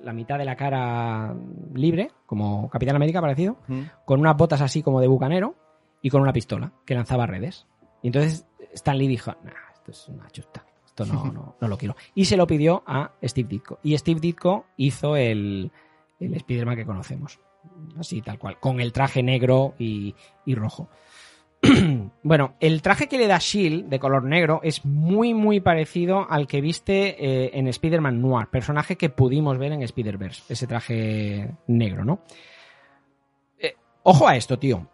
la 0.03 0.13
mitad 0.13 0.37
de 0.37 0.45
la 0.45 0.55
cara 0.55 1.35
libre, 1.73 2.11
como 2.25 2.69
Capitán 2.69 2.95
América 2.95 3.21
parecido, 3.21 3.57
con 4.05 4.19
unas 4.19 4.37
botas 4.37 4.61
así 4.61 4.81
como 4.83 5.01
de 5.01 5.07
bucanero 5.07 5.55
y 6.01 6.09
con 6.09 6.21
una 6.21 6.33
pistola 6.33 6.73
que 6.85 6.95
lanzaba 6.95 7.25
redes. 7.25 7.67
Y 8.01 8.07
entonces 8.07 8.47
Stan 8.73 8.97
Lee 8.97 9.07
dijo, 9.07 9.31
nah, 9.43 9.51
esto 9.73 9.91
es 9.91 10.07
una 10.09 10.29
chusta, 10.29 10.63
no, 11.05 11.25
no, 11.25 11.55
no 11.59 11.67
lo 11.67 11.77
quiero. 11.77 11.95
Y 12.15 12.25
se 12.25 12.37
lo 12.37 12.47
pidió 12.47 12.83
a 12.85 13.11
Steve 13.23 13.49
Ditko. 13.49 13.79
Y 13.83 13.97
Steve 13.97 14.19
Ditko 14.19 14.65
hizo 14.77 15.15
el, 15.15 15.71
el 16.19 16.33
Spider-Man 16.33 16.75
que 16.75 16.85
conocemos. 16.85 17.39
Así, 17.97 18.21
tal 18.21 18.39
cual, 18.39 18.59
con 18.59 18.79
el 18.79 18.93
traje 18.93 19.23
negro 19.23 19.75
y, 19.77 20.15
y 20.45 20.55
rojo. 20.55 20.89
bueno, 22.23 22.55
el 22.59 22.81
traje 22.81 23.07
que 23.07 23.17
le 23.17 23.27
da 23.27 23.37
Shield 23.37 23.89
de 23.89 23.99
color 23.99 24.23
negro 24.23 24.61
es 24.63 24.85
muy, 24.85 25.33
muy 25.33 25.59
parecido 25.59 26.25
al 26.29 26.47
que 26.47 26.61
viste 26.61 27.15
eh, 27.19 27.51
en 27.53 27.67
Spider-Man 27.67 28.21
Noir, 28.21 28.47
personaje 28.47 28.95
que 28.95 29.09
pudimos 29.09 29.57
ver 29.57 29.73
en 29.73 29.81
Spider-Verse, 29.81 30.43
ese 30.47 30.67
traje 30.67 31.55
negro, 31.67 32.05
¿no? 32.05 32.21
Eh, 33.57 33.75
ojo 34.03 34.27
a 34.27 34.37
esto, 34.37 34.57
tío. 34.57 34.89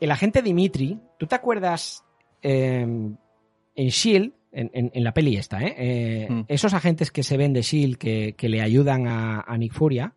El 0.00 0.10
agente 0.10 0.42
Dimitri, 0.42 1.00
¿tú 1.18 1.26
te 1.26 1.36
acuerdas 1.36 2.04
eh, 2.42 2.80
en 2.80 3.88
Shield, 3.88 4.32
en, 4.52 4.70
en- 4.72 4.90
en 4.94 5.04
la 5.04 5.12
peli 5.12 5.36
esta, 5.36 5.60
¿eh? 5.62 5.74
Eh, 5.76 6.26
Mm. 6.30 6.40
esos 6.48 6.72
agentes 6.74 7.10
que 7.10 7.22
se 7.22 7.36
ven 7.36 7.52
de 7.52 7.62
Shield 7.62 7.96
que, 7.98 8.34
que 8.36 8.48
le 8.48 8.62
ayudan 8.62 9.06
a, 9.08 9.40
a 9.40 9.56
Nick 9.58 9.72
Furia? 9.72 10.14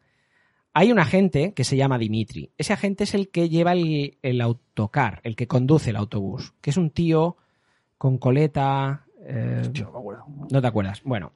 Hay 0.74 0.92
un 0.92 1.00
agente 1.00 1.54
que 1.54 1.64
se 1.64 1.76
llama 1.76 1.98
Dimitri. 1.98 2.52
Ese 2.58 2.74
agente 2.74 3.04
es 3.04 3.14
el 3.16 3.30
que 3.30 3.50
lleva 3.50 3.74
el, 3.74 4.18
el 4.22 4.40
autocar, 4.42 5.20
el 5.24 5.36
que 5.36 5.48
conduce 5.48 5.90
el 5.90 5.96
autobús, 5.96 6.54
que 6.62 6.70
es 6.70 6.78
un 6.78 6.92
tío 6.92 7.38
con 7.98 8.18
coleta. 8.18 9.04
eh, 9.26 9.58
Hostia, 9.62 9.88
no 10.52 10.62
te 10.62 10.68
acuerdas. 10.68 11.02
Bueno, 11.04 11.34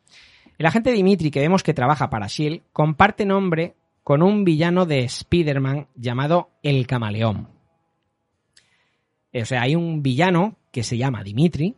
el 0.57 0.65
agente 0.65 0.91
Dimitri, 0.91 1.31
que 1.31 1.39
vemos 1.41 1.63
que 1.63 1.73
trabaja 1.73 2.09
para 2.09 2.27
Shield, 2.27 2.61
comparte 2.71 3.25
nombre 3.25 3.73
con 4.03 4.21
un 4.21 4.43
villano 4.43 4.85
de 4.85 4.99
Spider-Man 4.99 5.87
llamado 5.95 6.49
El 6.61 6.85
Camaleón. 6.87 7.47
Eh, 9.33 9.41
O 9.41 9.45
sea, 9.45 9.63
hay 9.63 9.75
un 9.75 10.03
villano 10.03 10.55
que 10.71 10.83
se 10.83 10.97
llama 10.97 11.23
Dimitri. 11.23 11.75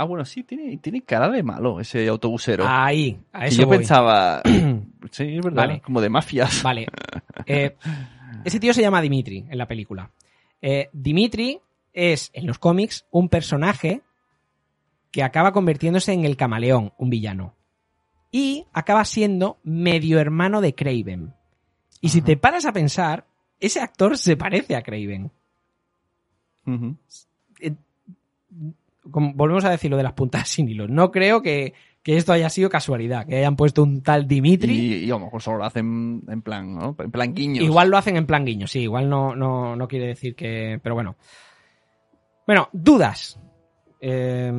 Ah, 0.00 0.04
bueno, 0.04 0.24
sí, 0.24 0.44
tiene, 0.44 0.76
tiene 0.76 1.02
cara 1.02 1.28
de 1.28 1.42
malo 1.42 1.80
ese 1.80 2.06
autobusero. 2.06 2.64
Ahí, 2.66 3.18
a 3.32 3.46
Y 3.46 3.48
eso 3.48 3.62
yo 3.62 3.66
voy. 3.66 3.78
pensaba, 3.78 4.40
sí, 5.10 5.24
es 5.36 5.44
verdad, 5.44 5.66
Vale. 5.66 5.80
como 5.80 6.00
de 6.00 6.08
mafias. 6.08 6.62
Vale. 6.62 6.86
Eh, 7.46 7.76
ese 8.44 8.60
tío 8.60 8.74
se 8.74 8.82
llama 8.82 9.00
Dimitri 9.00 9.46
en 9.48 9.56
la 9.58 9.66
película. 9.66 10.10
Eh, 10.60 10.88
Dimitri 10.92 11.60
es, 11.92 12.30
en 12.34 12.46
los 12.46 12.58
cómics, 12.58 13.06
un 13.10 13.28
personaje 13.28 14.02
que 15.10 15.22
acaba 15.22 15.52
convirtiéndose 15.52 16.12
en 16.12 16.24
el 16.24 16.36
camaleón, 16.36 16.92
un 16.98 17.10
villano. 17.10 17.54
Y 18.30 18.66
acaba 18.72 19.04
siendo 19.04 19.58
medio 19.62 20.18
hermano 20.20 20.60
de 20.60 20.74
Craven. 20.74 21.32
Y 22.00 22.10
si 22.10 22.20
te 22.22 22.36
paras 22.36 22.66
a 22.66 22.72
pensar, 22.72 23.24
ese 23.60 23.80
actor 23.80 24.18
se 24.18 24.36
parece 24.36 24.76
a 24.76 24.82
Craven. 24.82 25.30
Ujú. 26.66 26.96
Como 29.10 29.34
volvemos 29.34 29.64
a 29.64 29.70
decir 29.70 29.90
lo 29.90 29.96
de 29.96 30.02
las 30.02 30.12
puntas 30.12 30.48
sin 30.48 30.68
hilo. 30.68 30.88
No 30.88 31.10
creo 31.10 31.42
que, 31.42 31.74
que 32.02 32.16
esto 32.16 32.32
haya 32.32 32.50
sido 32.50 32.70
casualidad, 32.70 33.26
que 33.26 33.36
hayan 33.36 33.56
puesto 33.56 33.82
un 33.82 34.02
tal 34.02 34.26
Dimitri. 34.26 34.72
Y, 34.72 34.94
y 35.04 35.10
a 35.10 35.14
lo 35.14 35.20
mejor 35.20 35.42
solo 35.42 35.58
lo 35.58 35.64
hacen 35.64 36.22
en 36.28 36.42
plan, 36.42 36.74
¿no? 36.74 36.96
En 36.98 37.10
plan 37.10 37.34
guiños. 37.34 37.64
Igual 37.64 37.90
lo 37.90 37.96
hacen 37.98 38.16
en 38.16 38.26
plan 38.26 38.44
guiño, 38.44 38.66
sí, 38.66 38.80
igual 38.80 39.08
no, 39.08 39.34
no, 39.34 39.76
no 39.76 39.88
quiere 39.88 40.08
decir 40.08 40.34
que. 40.34 40.80
Pero 40.82 40.94
bueno. 40.94 41.16
Bueno, 42.46 42.68
dudas. 42.72 43.38
Eh, 44.00 44.52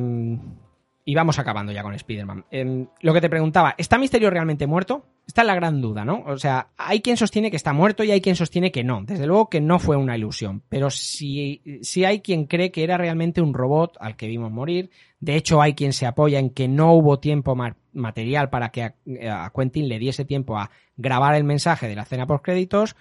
y 1.04 1.14
vamos 1.14 1.38
acabando 1.38 1.72
ya 1.72 1.82
con 1.82 1.94
Spider-Man. 1.94 2.44
Eh, 2.50 2.86
lo 3.00 3.12
que 3.14 3.20
te 3.20 3.30
preguntaba, 3.30 3.74
¿está 3.78 3.98
Misterio 3.98 4.30
realmente 4.30 4.66
muerto? 4.66 5.06
Esta 5.26 5.42
es 5.42 5.46
la 5.46 5.54
gran 5.54 5.80
duda, 5.80 6.04
¿no? 6.04 6.24
O 6.26 6.36
sea, 6.38 6.68
hay 6.76 7.00
quien 7.00 7.16
sostiene 7.16 7.50
que 7.50 7.56
está 7.56 7.72
muerto 7.72 8.02
y 8.04 8.10
hay 8.10 8.20
quien 8.20 8.36
sostiene 8.36 8.72
que 8.72 8.84
no. 8.84 9.02
Desde 9.04 9.26
luego 9.26 9.48
que 9.48 9.60
no 9.60 9.78
fue 9.78 9.96
una 9.96 10.16
ilusión. 10.16 10.62
Pero 10.68 10.90
sí, 10.90 11.62
sí 11.82 12.04
hay 12.04 12.20
quien 12.20 12.46
cree 12.46 12.70
que 12.72 12.82
era 12.82 12.98
realmente 12.98 13.40
un 13.40 13.54
robot 13.54 13.96
al 14.00 14.16
que 14.16 14.26
vimos 14.26 14.50
morir. 14.50 14.90
De 15.20 15.36
hecho, 15.36 15.62
hay 15.62 15.74
quien 15.74 15.92
se 15.92 16.06
apoya 16.06 16.38
en 16.38 16.50
que 16.50 16.68
no 16.68 16.92
hubo 16.94 17.20
tiempo 17.20 17.54
ma- 17.54 17.76
material 17.92 18.50
para 18.50 18.70
que 18.70 18.82
a, 18.82 19.52
Quentin 19.54 19.88
le 19.88 19.98
diese 19.98 20.24
tiempo 20.24 20.58
a 20.58 20.70
grabar 20.96 21.34
el 21.36 21.44
mensaje 21.44 21.86
de 21.88 21.94
la 21.94 22.02
escena 22.02 22.26
por 22.26 22.42
créditos. 22.42 22.96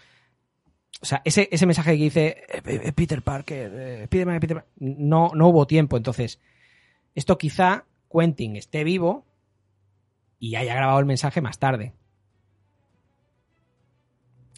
O 1.01 1.05
sea, 1.05 1.21
ese, 1.25 1.49
ese 1.51 1.65
mensaje 1.65 1.97
que 1.97 2.03
dice 2.03 2.27
eh, 2.47 2.61
eh, 2.65 2.91
Peter 2.93 3.21
Parker, 3.23 3.71
eh, 3.73 4.07
Peter 4.09 4.25
Parker", 4.27 4.65
no, 4.77 5.31
no 5.33 5.47
hubo 5.47 5.65
tiempo. 5.65 5.97
Entonces, 5.97 6.39
esto 7.15 7.37
quizá 7.37 7.85
Quentin 8.11 8.55
esté 8.55 8.83
vivo 8.83 9.25
y 10.39 10.55
haya 10.55 10.73
grabado 10.75 10.99
el 10.99 11.05
mensaje 11.05 11.41
más 11.41 11.59
tarde. 11.59 11.93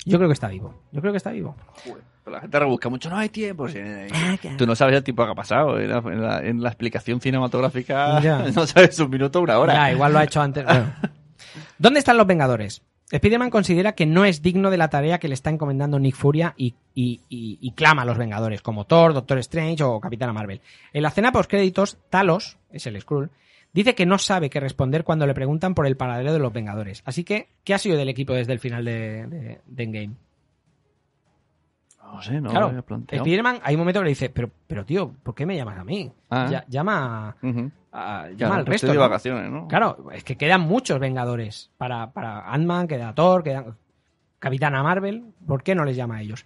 Yo 0.06 0.18
creo 0.18 0.30
que 0.30 0.34
está 0.34 0.48
vivo. 0.48 0.74
Yo 0.92 1.02
creo 1.02 1.14
que 1.14 1.18
está 1.18 1.32
vivo. 1.32 1.56
Pero 2.24 2.36
la 2.36 2.42
gente 2.42 2.60
rebusca 2.60 2.90
mucho, 2.90 3.10
no 3.10 3.18
hay 3.18 3.30
tiempo. 3.30 3.68
sí. 3.68 3.80
Ah, 4.14 4.38
Tú 4.58 4.66
no 4.66 4.76
sabes 4.76 4.96
el 4.96 5.04
tiempo 5.04 5.26
que 5.26 5.32
ha 5.32 5.36
pasado. 5.36 5.80
En 5.80 5.90
la, 5.90 5.98
en 6.00 6.22
la- 6.22 6.40
en 6.46 6.62
la 6.64 6.70
explicación 6.70 7.20
cinematográfica 7.22 8.20
Ya. 8.22 8.40
no 8.56 8.66
sabes 8.66 8.98
un 9.00 9.10
minuto 9.10 9.40
o 9.40 9.44
una 9.44 9.60
hora. 9.60 9.74
Ya, 9.74 9.92
igual 9.92 10.14
lo 10.14 10.20
ha 10.20 10.24
hecho 10.24 10.42
antes. 10.42 10.64
Bueno. 10.66 10.94
¿Dónde 11.78 12.00
están 12.00 12.18
los 12.18 12.28
Vengadores? 12.28 12.82
Spider-Man 13.12 13.50
considera 13.50 13.92
que 13.94 14.06
no 14.06 14.24
es 14.26 14.42
digno 14.42 14.70
de 14.70 14.78
la 14.78 14.90
tarea 14.90 15.20
que 15.20 15.28
le 15.28 15.34
está 15.34 15.50
encomendando 15.50 16.00
Nick 16.00 16.16
Furia 16.16 16.54
y, 16.58 16.76
y- 16.96 17.22
y- 17.30 17.58
y 17.62 17.72
clama 17.74 18.04
a 18.04 18.06
los 18.06 18.18
Vengadores, 18.18 18.62
como 18.62 18.86
Thor, 18.86 19.14
Doctor 19.14 19.38
Strange 19.40 19.84
o 19.84 20.00
Capitana 20.00 20.34
Marvel. 20.34 20.62
En 20.94 21.02
la 21.04 21.10
escena 21.10 21.32
post-créditos, 21.32 21.98
Talos, 22.10 22.58
es 22.72 22.88
el 22.88 23.00
Skrull, 23.02 23.30
dice 23.74 23.96
que 23.96 24.06
no 24.06 24.18
sabe 24.18 24.50
qué 24.50 24.60
responder 24.60 25.04
cuando 25.04 25.28
le 25.28 25.34
preguntan 25.34 25.76
por 25.76 25.86
el 25.88 25.98
paradero 25.98 26.32
de 26.34 26.40
los 26.40 26.54
Vengadores. 26.54 27.02
Así 27.06 27.24
que, 27.24 27.50
¿qué 27.64 27.74
ha 27.74 27.78
sido 27.80 27.98
del 27.98 28.10
equipo 28.10 28.34
desde 28.34 28.54
el 28.54 28.60
final 28.60 28.86
de, 28.86 29.28
de- 29.28 29.62
de 29.66 29.84
Endgame? 29.84 30.16
No 32.04 32.22
sé, 32.22 32.42
no 32.42 32.50
claro, 32.50 32.66
lo 32.66 32.70
había 32.72 32.82
planteado. 32.82 33.24
Spider-Man, 33.24 33.60
hay 33.64 33.76
un 33.76 33.80
momento 33.80 34.00
que 34.02 34.04
le 34.06 34.10
dice, 34.10 34.30
pero, 34.30 34.50
pero 34.68 34.84
tío, 34.86 35.14
¿por 35.24 35.34
qué 35.34 35.46
me 35.46 35.56
llamas 35.56 35.80
a 35.80 35.84
mí? 35.86 36.12
Ah. 36.30 36.48
Ya- 36.52 36.66
llama, 36.68 37.36
Ujú. 37.42 37.72
A- 37.92 38.28
llama 38.30 38.36
Claro, 38.38 38.54
al 38.54 38.66
pues 38.66 38.74
resto. 38.82 38.88
de 38.88 38.94
¿no? 38.94 39.00
vacaciones, 39.00 39.52
¿no? 39.52 39.68
Claro, 39.68 40.08
es 40.14 40.24
que 40.24 40.38
quedan 40.38 40.62
muchos 40.62 41.00
Vengadores. 41.00 41.70
Para, 41.78 42.12
para 42.12 42.52
Ant-Man, 42.52 42.88
queda 42.88 43.14
Thor, 43.14 43.44
queda 43.44 43.66
Capitana 44.40 44.82
Marvel. 44.84 45.24
¿Por 45.46 45.64
qué 45.64 45.76
no 45.76 45.84
les 45.86 45.96
llama 45.96 46.18
a 46.18 46.22
ellos? 46.22 46.46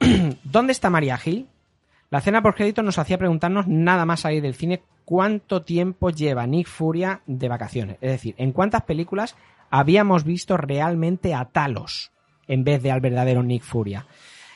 ¿Dónde 0.44 0.72
está 0.72 0.90
María 0.90 1.16
Gil? 1.18 1.48
La 2.10 2.20
cena 2.20 2.42
por 2.42 2.54
crédito 2.54 2.82
nos 2.82 2.98
hacía 2.98 3.18
preguntarnos 3.18 3.66
nada 3.66 4.04
más 4.06 4.20
salir 4.20 4.42
del 4.42 4.54
cine 4.54 4.82
cuánto 5.04 5.62
tiempo 5.62 6.10
lleva 6.10 6.46
Nick 6.46 6.66
Furia 6.68 7.20
de 7.26 7.48
vacaciones. 7.48 7.96
Es 8.00 8.10
decir, 8.12 8.34
en 8.38 8.52
cuántas 8.52 8.82
películas 8.82 9.36
habíamos 9.70 10.24
visto 10.24 10.56
realmente 10.56 11.34
a 11.34 11.44
Talos 11.46 12.12
en 12.46 12.64
vez 12.64 12.82
de 12.82 12.90
al 12.90 13.00
verdadero 13.00 13.42
Nick 13.42 13.62
Furia. 13.62 14.06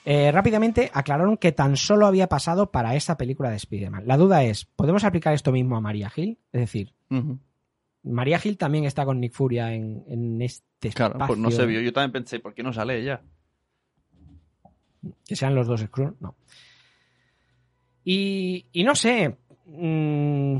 Eh, 0.04 0.32
rápidamente 0.32 0.90
aclararon 0.92 1.36
que 1.36 1.52
tan 1.52 1.76
solo 1.76 2.06
había 2.06 2.28
pasado 2.28 2.70
para 2.72 2.96
esta 2.96 3.16
película 3.16 3.50
de 3.50 3.56
Spider-Man. 3.56 4.02
La 4.06 4.16
duda 4.16 4.42
es, 4.42 4.64
¿podemos 4.64 5.04
aplicar 5.04 5.32
esto 5.34 5.52
mismo 5.52 5.76
a 5.76 5.80
María 5.80 6.10
Gil? 6.10 6.38
Es 6.52 6.60
decir. 6.62 6.92
María 8.02 8.38
Gil 8.40 8.58
también 8.58 8.84
está 8.84 9.04
con 9.04 9.20
Nick 9.20 9.32
Furia 9.32 9.72
en, 9.72 10.02
en 10.08 10.42
este 10.42 10.90
Claro, 10.90 11.12
espacio. 11.14 11.26
pues 11.28 11.38
no 11.38 11.50
se 11.52 11.66
vio. 11.66 11.80
Yo 11.80 11.92
también 11.92 12.10
pensé, 12.12 12.40
¿por 12.40 12.52
qué 12.52 12.62
no 12.64 12.72
sale 12.72 12.98
ella? 12.98 13.22
Que 15.24 15.36
sean 15.36 15.54
los 15.54 15.66
dos 15.68 15.80
Skrull, 15.82 16.16
no. 16.20 16.34
Y, 18.04 18.66
y 18.72 18.82
no 18.82 18.94
sé. 18.96 19.36
mm, 19.66 20.56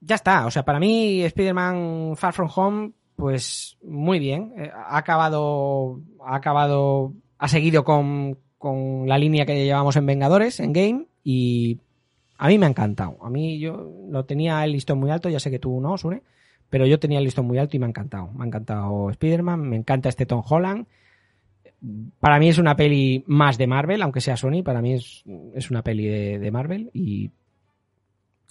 ya 0.00 0.14
está. 0.14 0.46
O 0.46 0.50
sea, 0.50 0.64
para 0.64 0.80
mí, 0.80 1.22
Spider-Man 1.24 2.14
Far 2.16 2.32
From 2.32 2.48
Home, 2.54 2.92
pues 3.16 3.76
muy 3.82 4.18
bien. 4.18 4.54
Eh, 4.56 4.70
ha 4.74 4.96
acabado. 4.96 6.00
Ha 6.24 6.36
acabado. 6.36 7.12
Ha 7.42 7.48
seguido 7.48 7.82
con, 7.82 8.38
con 8.56 9.08
la 9.08 9.18
línea 9.18 9.44
que 9.44 9.64
llevamos 9.64 9.96
en 9.96 10.06
Vengadores, 10.06 10.60
en 10.60 10.72
Game. 10.72 11.06
Y 11.24 11.80
a 12.38 12.46
mí 12.46 12.56
me 12.56 12.66
ha 12.66 12.68
encantado. 12.68 13.18
A 13.20 13.30
mí 13.30 13.58
yo 13.58 13.90
lo 14.08 14.24
tenía 14.24 14.62
el 14.64 14.70
listón 14.70 15.00
muy 15.00 15.10
alto. 15.10 15.28
Ya 15.28 15.40
sé 15.40 15.50
que 15.50 15.58
tú 15.58 15.80
no, 15.80 15.98
Sune. 15.98 16.22
Pero 16.70 16.86
yo 16.86 17.00
tenía 17.00 17.18
el 17.18 17.24
listón 17.24 17.46
muy 17.46 17.58
alto 17.58 17.76
y 17.76 17.80
me 17.80 17.86
ha 17.86 17.88
encantado. 17.88 18.30
Me 18.32 18.44
ha 18.44 18.46
encantado 18.46 19.10
Spider-Man. 19.10 19.60
Me 19.60 19.74
encanta 19.74 20.08
este 20.08 20.24
Tom 20.24 20.44
Holland. 20.48 20.86
Para 22.20 22.38
mí 22.38 22.48
es 22.48 22.58
una 22.58 22.76
peli 22.76 23.24
más 23.26 23.58
de 23.58 23.66
Marvel, 23.66 24.02
aunque 24.02 24.20
sea 24.20 24.36
Sony, 24.36 24.62
para 24.64 24.80
mí 24.80 24.92
es, 24.92 25.24
es 25.52 25.68
una 25.68 25.82
peli 25.82 26.06
de, 26.06 26.38
de 26.38 26.50
Marvel 26.52 26.90
y 26.94 27.32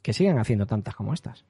que 0.02 0.12
sigan 0.12 0.38
haciendo 0.38 0.66
tantas 0.66 0.96
como 0.96 1.14
estas. 1.14 1.46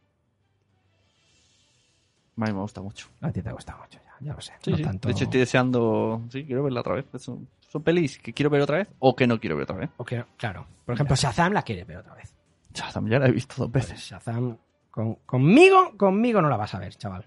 A 2.37 2.45
mí 2.45 2.53
me 2.53 2.61
gusta 2.61 2.81
mucho. 2.81 3.07
A 3.21 3.31
ti 3.31 3.41
te 3.41 3.51
gusta 3.51 3.75
mucho, 3.77 3.99
ya, 4.05 4.10
ya 4.21 4.33
lo 4.33 4.41
sé. 4.41 4.53
Sí, 4.61 4.71
no 4.71 4.77
sí. 4.77 4.83
tanto- 4.83 5.07
De 5.07 5.13
hecho, 5.13 5.23
estoy 5.25 5.39
deseando. 5.39 6.21
Sí, 6.31 6.45
quiero 6.45 6.63
verla 6.63 6.81
otra 6.81 6.95
vez. 6.95 7.05
Son, 7.17 7.47
son 7.59 7.83
pelis 7.83 8.19
que 8.19 8.33
quiero 8.33 8.49
ver 8.49 8.61
otra 8.61 8.77
vez 8.77 8.87
o 8.99 9.15
que 9.15 9.27
no 9.27 9.39
quiero 9.39 9.55
ver 9.55 9.63
otra 9.63 9.77
vez. 9.77 9.89
o 9.97 10.05
que- 10.05 10.23
claro. 10.37 10.65
Por 10.85 10.95
ejemplo, 10.95 11.15
Shazam 11.15 11.53
la 11.53 11.61
quiere 11.63 11.83
ver 11.83 11.97
otra 11.97 12.13
vez. 12.15 12.33
Shazam 12.73 13.07
ya 13.09 13.19
la 13.19 13.27
he 13.27 13.31
visto 13.31 13.55
dos 13.57 13.71
Pues 13.71 13.89
veces. 13.89 14.05
Shazam, 14.09 14.57
con- 14.89 15.15
conmigo, 15.25 15.95
conmigo 15.97 16.41
no 16.41 16.49
la 16.49 16.57
vas 16.57 16.73
a 16.75 16.79
ver, 16.79 16.95
chaval. 16.95 17.25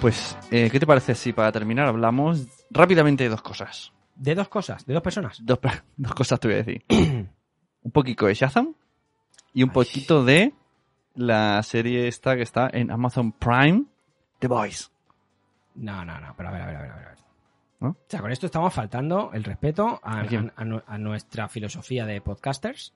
Pues, 0.00 0.36
eh, 0.50 0.68
¿qué 0.70 0.80
te 0.80 0.86
parece 0.86 1.14
si 1.14 1.32
para 1.32 1.52
terminar 1.52 1.86
hablamos 1.86 2.46
rápidamente 2.70 3.24
de 3.24 3.30
dos 3.30 3.42
cosas? 3.42 3.92
De 4.14 4.34
dos 4.34 4.48
cosas, 4.48 4.84
de 4.86 4.94
dos 4.94 5.02
personas. 5.02 5.38
Dos, 5.44 5.58
dos 5.96 6.14
cosas 6.14 6.40
te 6.40 6.48
voy 6.48 6.54
a 6.54 6.62
decir. 6.62 6.84
un 7.82 7.90
poquito 7.90 8.26
de 8.26 8.34
Shazam 8.34 8.74
y 9.52 9.62
un 9.62 9.70
poquito 9.70 10.24
de 10.24 10.54
la 11.14 11.62
serie 11.62 12.08
esta 12.08 12.36
que 12.36 12.42
está 12.42 12.70
en 12.72 12.90
Amazon 12.90 13.32
Prime, 13.32 13.84
The 14.38 14.48
Boys. 14.48 14.90
No, 15.74 16.04
no, 16.04 16.20
no, 16.20 16.34
pero 16.36 16.48
a 16.48 16.52
ver, 16.52 16.62
a 16.62 16.66
ver, 16.66 16.76
a 16.76 16.80
ver. 16.82 16.90
A 16.90 16.96
ver. 16.96 17.18
¿No? 17.80 17.88
O 17.90 17.96
sea, 18.06 18.20
con 18.20 18.30
esto 18.30 18.46
estamos 18.46 18.72
faltando 18.72 19.30
el 19.32 19.42
respeto 19.42 20.00
a, 20.02 20.20
¿A 20.86 20.98
nuestra 20.98 21.48
filosofía 21.48 22.06
de 22.06 22.20
podcasters, 22.20 22.94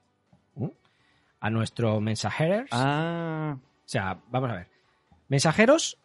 a 1.39 1.49
nuestros 1.49 2.01
mensajeros. 2.01 2.69
Ah, 2.71 3.57
O 3.57 3.59
sea, 3.85 4.19
vamos 4.29 4.49
a 4.51 4.55
ver. 4.55 4.69
Mensajeros 5.27 5.97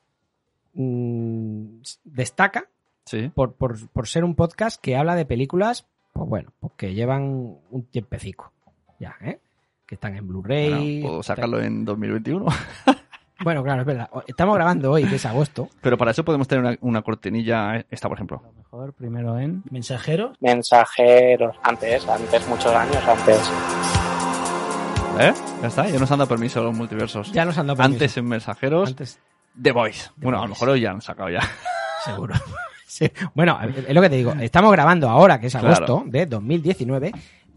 mm, 0.75 1.81
destaca 2.05 2.69
sí. 3.07 3.31
por, 3.35 3.55
por- 3.55 3.89
por 3.89 4.07
ser 4.09 4.25
un 4.25 4.35
podcast 4.35 4.81
que 4.81 4.97
habla 4.97 5.15
de 5.15 5.25
películas, 5.27 5.87
pues 6.13 6.29
bueno, 6.29 6.53
pues 6.61 6.73
que 6.77 6.95
llevan 6.95 7.23
un 7.71 7.87
tiempecico. 7.91 8.53
Ya, 8.99 9.17
¿eh? 9.23 9.41
Que 9.87 9.97
están 9.97 10.17
en 10.17 10.27
Blu-ray. 10.29 11.01
Bueno, 11.01 11.09
puedo 11.09 11.23
sacarlo 11.23 11.61
en 11.61 11.85
2021. 11.85 12.47
Bueno, 13.45 13.65
claro, 13.65 13.81
es 13.81 13.87
verdad. 13.89 14.09
Estamos 14.29 14.55
grabando 14.55 14.93
hoy, 14.93 15.03
que 15.05 15.17
es 15.17 15.27
agosto. 15.27 15.69
Pero 15.81 15.99
para 15.99 16.13
eso 16.13 16.25
podemos 16.25 16.47
tener 16.47 16.65
una, 16.65 16.79
una 16.81 17.03
cortinilla 17.03 17.85
esta, 17.91 18.09
por 18.09 18.17
ejemplo. 18.17 18.41
Mejor 18.57 18.93
primero 18.93 19.37
en 19.37 19.65
¿Mensajeros? 19.69 20.37
mensajeros. 20.39 21.57
Antes, 21.65 22.07
antes, 22.07 22.47
muchos 22.47 22.73
años 22.73 23.03
antes. 23.05 23.41
¿Eh? 25.19 25.35
Ya 25.61 25.67
está, 25.67 25.89
ya 25.89 25.99
nos 25.99 26.09
han 26.13 26.19
dado 26.21 26.29
permiso 26.29 26.63
los 26.63 26.73
multiversos. 26.77 27.33
Ya 27.33 27.45
nos 27.45 27.59
han 27.59 27.67
dado 27.67 27.79
permiso. 27.79 27.95
Antes 27.97 28.17
en 28.17 28.29
mensajeros, 28.29 28.91
Antes, 28.91 29.19
The 29.61 29.73
Voice. 29.73 30.11
Bueno, 30.19 30.39
a 30.39 30.43
lo 30.43 30.49
mejor 30.51 30.69
hoy 30.69 30.81
ya 30.83 30.93
han 30.93 31.01
sacado 31.01 31.29
ya. 31.31 31.41
seguro. 32.05 32.35
Sí. 32.93 33.11
Bueno, 33.35 33.59
es 33.89 33.95
lo 33.95 34.03
que 34.03 34.11
te 34.11 34.17
digo. 34.17 34.33
Estamos 34.35 34.71
grabando 34.71 35.09
ahora, 35.09 35.41
que 35.41 35.47
es 35.47 35.53
Claro. 35.55 35.69
agosto 35.69 36.03
de 36.07 36.27
2019, 36.27 37.13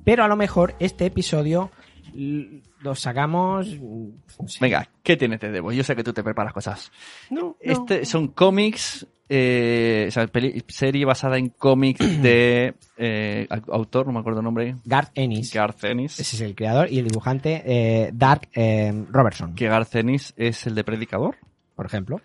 pero 0.05 0.23
a 0.23 0.27
lo 0.29 0.37
mejor 0.37 0.75
este 0.79 1.05
episodio 1.07 1.71
lo 2.13 2.95
sacamos. 2.95 3.67
mm, 3.67 4.07
sí. 4.47 4.59
Venga, 4.61 4.87
¿qué 5.03 5.17
tienes 5.17 5.41
de 5.41 5.59
Voice? 5.59 5.77
Yo 5.77 5.83
sé 5.83 5.93
que 5.95 6.03
tú 6.05 6.13
te 6.13 6.23
preparas 6.23 6.53
cosas. 6.53 6.89
No, 7.29 7.41
no. 7.41 7.55
Este 7.59 8.05
son 8.05 8.29
cómics, 8.29 9.05
eh, 9.27 10.05
o 10.07 10.11
sea, 10.11 10.25
peli- 10.27 10.63
serie 10.69 11.03
basada 11.03 11.37
en 11.37 11.49
cómics 11.49 11.99
de 12.21 12.73
eh, 12.97 13.45
au- 13.49 13.73
autor, 13.73 14.05
no 14.07 14.13
me 14.13 14.19
acuerdo 14.19 14.39
el 14.39 14.45
nombre, 14.45 14.77
Garth 14.85 15.11
Ennis. 15.15 15.51
Garth 15.53 15.83
Ennis. 15.83 16.17
Ese 16.17 16.37
es 16.37 16.41
el 16.43 16.55
creador 16.55 16.89
y 16.89 16.99
el 16.99 17.07
dibujante 17.09 17.61
eh, 17.65 18.11
Dark 18.13 18.47
eh, 18.53 18.93
Robertson, 19.11 19.53
Que 19.53 19.67
Garth 19.67 19.93
Ennis 19.95 20.33
es 20.37 20.65
el 20.67 20.75
de 20.75 20.83
Predicador. 20.85 21.35
por 21.75 21.87
ejemplo. 21.87 22.21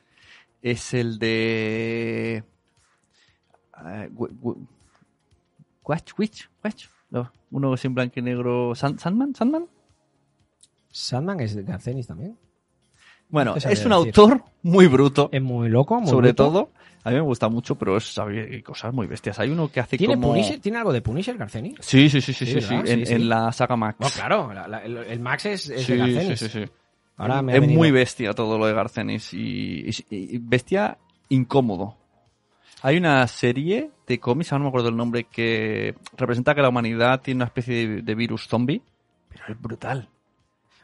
Es 0.63 0.93
el 0.95 1.19
de... 1.19 2.45
Watch, 5.85 6.12
Witch, 6.18 6.49
Watch. 6.64 6.87
No, 7.11 7.31
uno 7.51 7.74
es 7.74 7.85
en 7.85 7.95
blanco 7.95 8.14
y 8.20 8.22
negro. 8.22 8.74
Sand- 8.74 8.99
¿Sandman? 8.99 9.35
¿Sandman? 9.35 9.66
Sandman 10.91 11.41
es 11.41 11.55
de 11.55 11.62
Garth 11.62 11.87
Ennis 11.89 12.07
también. 12.07 12.37
Bueno, 13.28 13.51
No 13.53 13.55
te 13.55 13.61
sabría 13.61 13.78
es 13.81 13.87
un 13.87 13.91
decir. 13.93 14.07
autor 14.20 14.45
muy 14.62 14.87
bruto. 14.89 15.28
Es 15.33 15.43
muy 15.43 15.68
loco, 15.68 16.01
muy 16.01 16.09
sobre 16.11 16.28
bruto. 16.33 16.45
todo, 16.47 16.70
a 17.05 17.11
mí 17.11 17.14
me 17.16 17.20
gusta 17.22 17.49
mucho, 17.49 17.76
pero 17.76 17.97
es, 17.97 18.18
hay 18.18 18.61
cosas 18.62 18.93
muy 18.93 19.07
bestias. 19.07 19.39
Hay 19.39 19.51
uno 19.51 19.70
que 19.70 19.78
hace 19.81 19.97
¿Tiene, 19.97 20.14
como... 20.14 20.28
Punisher? 20.28 20.59
¿Tiene 20.61 20.78
algo 20.78 20.93
de 20.93 21.01
Punisher, 21.01 21.37
Garth 21.39 21.55
Ennis? 21.57 21.76
Sí, 21.81 22.09
sí, 22.11 22.20
sí, 22.20 22.33
sí, 22.33 22.45
Sí, 22.47 22.61
sí, 22.61 22.61
sí. 22.61 22.74
En, 22.74 23.07
Sí, 23.07 23.12
en 23.14 23.28
la 23.28 23.53
saga 23.53 23.76
Max. 23.76 23.99
No, 24.01 24.09
claro, 24.09 24.53
la- 24.53 24.66
la- 24.66 24.85
el, 24.85 24.97
el 24.97 25.20
Max 25.20 25.47
es, 25.47 25.70
es 25.70 25.85
sí, 25.85 25.93
de 25.93 25.99
Garth 25.99 26.37
sí, 26.39 26.49
sí, 26.49 26.49
sí. 26.49 26.70
Ahora 27.16 27.41
me 27.43 27.55
es 27.55 27.61
venido- 27.61 27.78
muy 27.78 27.91
bestia 27.93 28.33
todo 28.33 28.59
lo 28.59 28.66
de 28.66 28.72
Garcenis 28.72 29.33
y, 29.35 29.87
y- 29.89 29.95
y 30.11 30.39
bestia 30.39 30.99
incómodo. 31.28 31.97
Hay 32.83 32.97
una 32.97 33.26
serie 33.26 33.91
de 34.07 34.18
cómics, 34.18 34.53
ahora 34.53 34.61
no 34.61 34.64
me 34.64 34.68
acuerdo 34.68 34.89
el 34.89 34.97
nombre, 34.97 35.24
que 35.24 35.95
representa 36.16 36.55
que 36.55 36.62
la 36.62 36.68
humanidad 36.70 37.20
tiene 37.20 37.39
una 37.39 37.45
especie 37.47 37.89
de, 37.89 38.03
de 38.03 38.14
virus 38.14 38.49
zombie, 38.49 38.83
pero 39.28 39.45
es 39.49 39.61
brutal. 39.61 40.09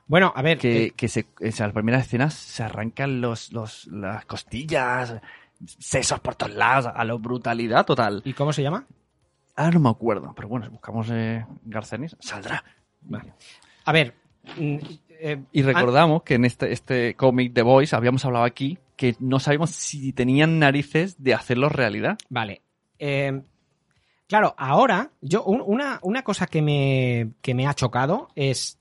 Bueno, 0.07 0.33
a 0.37 0.43
ver, 0.43 0.59
Que, 0.59 0.85
eh, 0.85 0.91
que 0.95 1.09
se, 1.09 1.27
sea, 1.51 1.67
las 1.67 1.75
primeras 1.75 2.07
escenas 2.07 2.35
se 2.35 2.63
arrancan 2.63 3.21
los, 3.21 3.53
los, 3.53 3.87
las 3.89 4.25
costillas, 4.25 5.21
sesos 5.65 6.21
por 6.21 6.37
todos 6.37 6.55
lados, 6.55 6.93
a 6.95 7.05
lo 7.05 7.19
brutalidad 7.19 7.85
total. 7.85 8.23
¿y 8.25 8.33
cómo 8.33 8.53
se 8.53 8.63
llama? 8.63 8.87
Ahora 9.57 9.73
no 9.73 9.81
me 9.81 9.91
acuerdo, 9.91 10.33
pero 10.37 10.49
bueno, 10.49 10.67
si 10.67 10.71
buscamos 10.71 11.09
eh, 11.11 11.45
Garcenis, 11.65 12.17
saldrá. 12.21 12.63
A 13.85 13.93
ver, 13.93 14.15
mm, 14.59 14.77
eh, 15.19 15.43
Y 15.51 15.63
recordamos 15.63 16.23
que 16.23 16.35
en 16.35 16.45
este, 16.45 16.73
este 16.73 17.15
cómic 17.15 17.53
The 17.55 17.63
Voice 17.63 17.97
habíamos 17.97 18.25
hablado 18.25 18.45
aquí 18.45 18.79
que 18.97 19.15
no 19.21 19.39
sabíamos 19.39 19.71
si 19.71 20.13
tenían 20.13 20.59
narices 20.59 21.23
de 21.23 21.35
hacerlo 21.35 21.69
realidad. 21.69 22.19
Vale. 22.29 22.63
Eh, 22.99 23.43
Claro, 24.29 24.57
ahora, 24.59 25.13
yo, 25.21 25.45
un- 25.45 25.63
una, 25.65 26.01
una 26.03 26.23
cosa 26.25 26.49
que 26.49 26.61
me, 26.61 27.31
que 27.43 27.55
me 27.55 27.65
ha 27.69 27.75
chocado 27.75 28.27
es. 28.35 28.77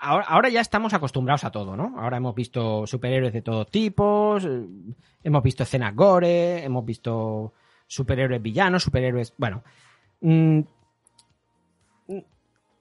Ahora, 0.00 0.48
ya 0.48 0.60
estamos 0.60 0.92
acostumbrados 0.92 1.44
a 1.44 1.52
todo, 1.52 1.76
¿no? 1.76 1.94
Ahora 2.00 2.16
hemos 2.16 2.34
visto 2.34 2.84
superhéroes 2.88 3.32
de 3.32 3.42
todo 3.42 3.64
tipo, 3.64 4.38
eh, 4.38 4.66
hemos 5.22 5.42
visto 5.44 5.62
escenas 5.62 5.94
gore, 5.94 6.64
hemos 6.64 6.84
visto 6.84 7.52
superhéroes 7.86 8.42
villanos, 8.42 8.82
superhéroes. 8.82 9.32
Bueno. 9.38 9.62
mm, 10.22 10.62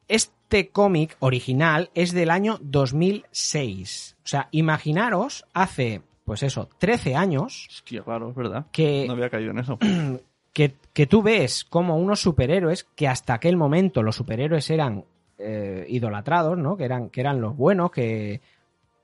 este 0.08 0.70
cómic 0.70 1.16
original 1.20 1.90
es 1.94 2.12
del 2.12 2.32
año 2.32 2.58
2006. 2.62 4.18
O 4.24 4.28
sea, 4.28 4.48
imaginaros 4.52 5.46
hace, 5.54 6.02
pues 6.26 6.44
eso, 6.44 6.70
13 6.78 7.16
años 7.16 7.68
Hostia, 7.70 8.04
claro, 8.04 8.30
es 8.30 8.36
verdad. 8.36 8.66
que 8.72 9.06
No 9.08 9.14
había 9.14 9.30
caído 9.30 9.52
en 9.52 9.60
eso. 9.60 9.78
que, 10.54 10.76
que 10.94 11.08
tú 11.08 11.22
ves 11.22 11.64
como 11.64 11.98
unos 11.98 12.20
superhéroes 12.22 12.84
que 12.96 13.08
hasta 13.08 13.34
aquel 13.34 13.58
momento 13.58 14.04
los 14.04 14.16
superhéroes 14.16 14.70
eran 14.70 15.06
eh, 15.38 15.86
idolatrados, 15.90 16.58
¿no? 16.58 16.78
Que 16.78 16.86
eran, 16.86 17.10
que 17.10 17.22
eran 17.22 17.42
los 17.42 17.56
buenos, 17.56 17.92
que 17.92 18.42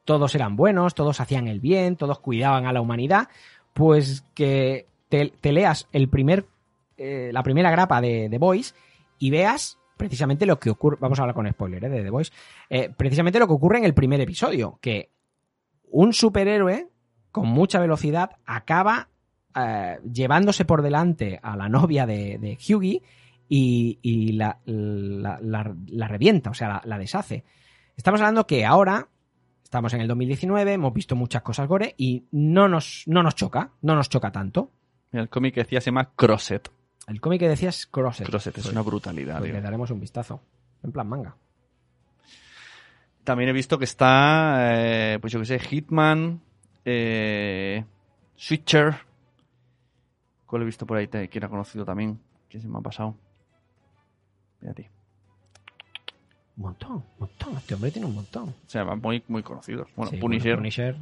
todos 0.06 0.36
eran 0.36 0.56
buenos, 0.56 0.96
todos 0.96 1.20
hacían 1.20 1.48
el 1.48 1.60
bien, 1.60 1.96
todos 1.96 2.20
cuidaban 2.20 2.66
a 2.66 2.74
la 2.74 2.80
humanidad, 2.80 3.28
pues 3.74 4.24
que 4.34 4.86
te, 5.10 5.34
te 5.42 5.52
leas 5.52 5.88
el 5.92 6.10
primer, 6.10 6.46
eh, 6.98 7.32
la 7.34 7.44
primera 7.44 7.72
grapa 7.72 8.00
de 8.02 8.28
The 8.30 8.38
Voice 8.38 8.74
y 9.20 9.32
veas 9.32 9.78
precisamente 9.98 10.46
lo 10.46 10.60
que 10.60 10.70
ocurre, 10.70 10.98
vamos 11.00 11.20
a 11.20 11.24
hablar 11.24 11.36
con 11.36 11.50
spoiler 11.50 11.84
¿eh? 11.84 11.90
de 11.90 12.04
The 12.04 12.10
Voice, 12.10 12.32
eh, 12.70 12.90
precisamente 12.96 13.40
lo 13.40 13.48
que 13.48 13.54
ocurre 13.54 13.80
en 13.80 13.86
el 13.86 13.94
primer 13.94 14.22
episodio, 14.22 14.78
que 14.80 15.10
un 15.90 16.14
superhéroe 16.14 16.88
con 17.38 17.48
mucha 17.48 17.80
velocidad 17.80 18.32
acaba 18.46 19.10
eh, 19.56 20.00
llevándose 20.12 20.66
por 20.66 20.82
delante 20.82 21.40
a 21.42 21.56
la 21.56 21.70
novia 21.70 22.06
de, 22.06 22.38
de 22.38 22.58
Hughie 22.58 23.02
y, 23.50 24.00
y 24.02 24.34
la, 24.34 24.60
la- 24.66 25.40
la- 25.42 25.76
la 25.88 26.08
revienta, 26.08 26.50
o 26.50 26.54
sea, 26.54 26.82
la, 26.84 26.98
deshace. 26.98 27.44
Estamos 27.96 28.20
hablando 28.22 28.46
que 28.46 28.66
ahora, 28.66 29.08
estamos 29.64 29.94
en 29.94 30.02
el 30.02 30.08
2019, 30.08 30.74
hemos 30.74 30.94
visto 30.94 31.16
muchas 31.16 31.42
cosas 31.42 31.68
gore 31.68 31.96
y 31.98 32.26
no 32.32 32.68
nos, 32.68 33.04
no 33.08 33.24
nos 33.24 33.36
choca, 33.36 33.72
no 33.82 33.96
nos 33.96 34.10
choca 34.10 34.32
tanto. 34.32 34.72
El 35.12 35.30
cómic 35.30 35.54
que 35.56 35.62
decía 35.62 35.80
se 35.82 35.86
llama 35.92 36.12
Crosset. 36.16 36.70
El 37.08 37.22
cómic 37.22 37.40
que 37.40 37.48
decías 37.50 37.80
es 37.80 37.88
Crosset. 37.88 38.28
Crosset 38.28 38.58
es 38.58 38.64
Pues- 38.66 38.74
una 38.74 38.82
brutalidad, 38.82 39.40
pues 39.40 39.54
le 39.54 39.62
daremos 39.62 39.90
un 39.92 40.00
vistazo. 40.02 40.42
En 40.84 40.92
plan 40.92 41.08
manga. 41.08 41.36
También 43.24 43.50
he 43.50 43.54
visto 43.54 43.78
que 43.78 43.86
está, 43.86 44.58
eh, 45.14 45.18
pues 45.20 45.34
yo 45.34 45.40
que 45.40 45.46
sé, 45.46 45.60
Hitman, 45.60 46.42
eh, 46.90 47.84
Switcher. 48.38 48.96
¿Cuál 50.46 50.62
he 50.62 50.66
visto 50.66 50.86
por 50.86 50.98
ahí 50.98 51.08
que 51.08 51.30
era 51.34 51.50
conocido 51.50 51.84
también? 51.84 52.18
Que 52.48 52.62
se 52.62 52.68
me 52.68 52.78
ha 52.78 52.82
pasado. 52.82 53.16
Fíjate. 54.62 54.90
Un 56.56 56.64
montón, 56.64 56.92
un 56.92 57.04
montón. 57.20 57.58
Este 57.58 57.76
hombre 57.76 57.92
tiene 57.92 58.08
un 58.08 58.16
montón. 58.16 58.50
O 58.50 58.70
sea, 58.70 58.86
muy, 58.86 59.22
muy 59.28 59.44
conocidos. 59.44 59.90
Bueno, 59.98 60.12
Sí, 60.12 60.18
Punisher, 60.18 60.52
bueno, 60.54 60.58
Punisher. 60.62 60.96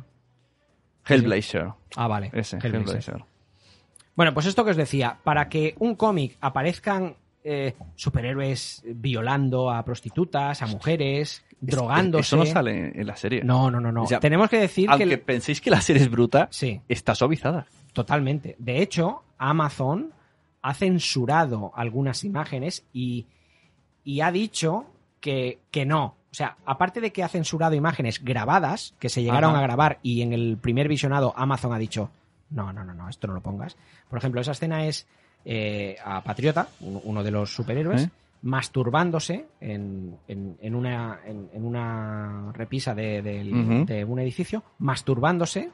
Hellblazer. 1.08 1.74
Ah, 1.96 2.08
vale. 2.08 2.32
Ese, 2.34 2.58
Hellblazer. 2.58 2.76
Hellblazer. 2.82 3.26
Bueno, 4.16 4.34
pues 4.34 4.48
esto 4.48 4.66
que 4.66 4.72
os 4.72 4.78
decía, 4.78 5.20
para 5.24 5.50
que 5.50 5.76
un 5.78 5.96
cómic 5.96 6.36
aparezcan 6.42 7.16
eh, 7.48 7.76
superhéroes 7.96 8.82
violando 8.86 9.70
a 9.70 9.86
prostitutas, 9.86 10.64
a 10.64 10.66
mujeres, 10.68 11.46
drogándose. 11.62 12.22
Eso 12.36 12.38
no 12.38 12.46
sale 12.48 12.92
en 13.00 13.06
la 13.06 13.16
serie. 13.16 13.44
No, 13.44 13.70
no, 13.70 13.80
no, 13.80 13.92
no. 13.92 14.04
O 14.04 14.08
sea, 14.08 14.20
Tenemos 14.20 14.50
que 14.50 14.58
decir 14.60 14.90
Aunque 14.90 15.08
que 15.08 15.18
penséis 15.20 15.62
que 15.62 15.70
la 15.70 15.80
serie 15.80 16.02
es 16.02 16.10
bruta, 16.10 16.48
sí, 16.50 16.82
está 16.90 17.14
suavizada. 17.14 17.68
totalmente. 17.94 18.56
De 18.58 18.82
hecho, 18.82 19.22
Amazon 19.38 20.12
ha 20.64 20.74
censurado 20.74 21.72
algunas 21.76 22.24
imágenes 22.24 22.84
y, 22.92 23.28
y 24.04 24.22
ha 24.22 24.32
dicho 24.32 24.88
que, 25.20 25.60
que 25.70 25.86
no. 25.86 26.16
O 26.32 26.34
sea, 26.36 26.58
aparte 26.66 27.00
de 27.00 27.14
que 27.14 27.24
ha 27.24 27.28
censurado 27.30 27.76
imágenes 27.76 28.24
grabadas, 28.24 28.96
que 29.00 29.10
se 29.10 29.22
llegaron 29.22 29.52
Ajá. 29.52 29.60
a 29.60 29.64
grabar 29.64 30.00
y 30.02 30.22
en 30.24 30.34
el 30.34 30.58
primer 30.58 30.88
visionado 30.88 31.32
Amazon 31.38 31.74
ha 31.74 31.78
dicho, 31.78 32.10
no, 32.50 32.74
no, 32.74 32.84
no, 32.84 32.94
no, 32.96 33.08
esto 33.08 33.28
no 33.28 33.34
lo 33.36 33.42
pongas. 33.42 33.78
Por 34.10 34.18
ejemplo, 34.18 34.42
esa 34.42 34.52
escena 34.54 34.86
es 34.88 35.08
eh, 35.46 35.96
a 36.04 36.22
Patriota, 36.24 36.68
un- 36.82 37.00
uno 37.04 37.24
de 37.24 37.32
los 37.32 37.54
superhéroes, 37.54 38.06
¿Eh? 38.06 38.10
masturbándose 38.42 39.46
en, 39.62 40.18
en- 40.28 40.58
en 40.62 40.76
una, 40.76 41.20
en, 41.26 41.50
en 41.54 41.66
una 41.66 42.52
repisa 42.54 42.94
de, 42.94 43.22
de 43.22 44.04
un 44.06 44.20
edificio, 44.20 44.64
masturbándose 44.80 45.70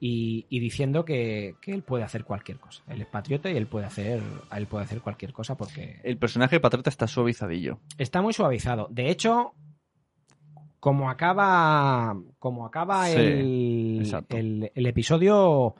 y, 0.00 0.46
y 0.48 0.60
diciendo 0.60 1.04
que, 1.04 1.56
que 1.60 1.72
él 1.72 1.82
puede 1.82 2.04
hacer 2.04 2.24
cualquier 2.24 2.58
cosa. 2.58 2.82
Él 2.88 3.00
es 3.02 3.06
patriota 3.08 3.50
y 3.50 3.56
él 3.56 3.66
puede 3.66 3.86
hacer, 3.86 4.22
él 4.56 4.66
puede 4.66 4.84
hacer 4.84 5.00
cualquier 5.00 5.32
cosa 5.32 5.56
porque 5.56 6.00
El 6.04 6.16
personaje 6.18 6.56
de 6.56 6.60
Patriota 6.60 6.88
está 6.90 7.06
suavizadillo. 7.06 7.80
está 7.98 8.22
muy 8.22 8.32
suavizado. 8.32 8.86
De 8.90 9.10
hecho, 9.10 9.52
como 10.80 11.10
acaba, 11.10 12.16
como 12.38 12.64
acaba 12.64 13.06
Sí, 13.06 13.16
el, 13.18 13.98
exacto. 14.00 14.36
el, 14.36 14.70
el 14.74 14.86
episodio, 14.86 15.74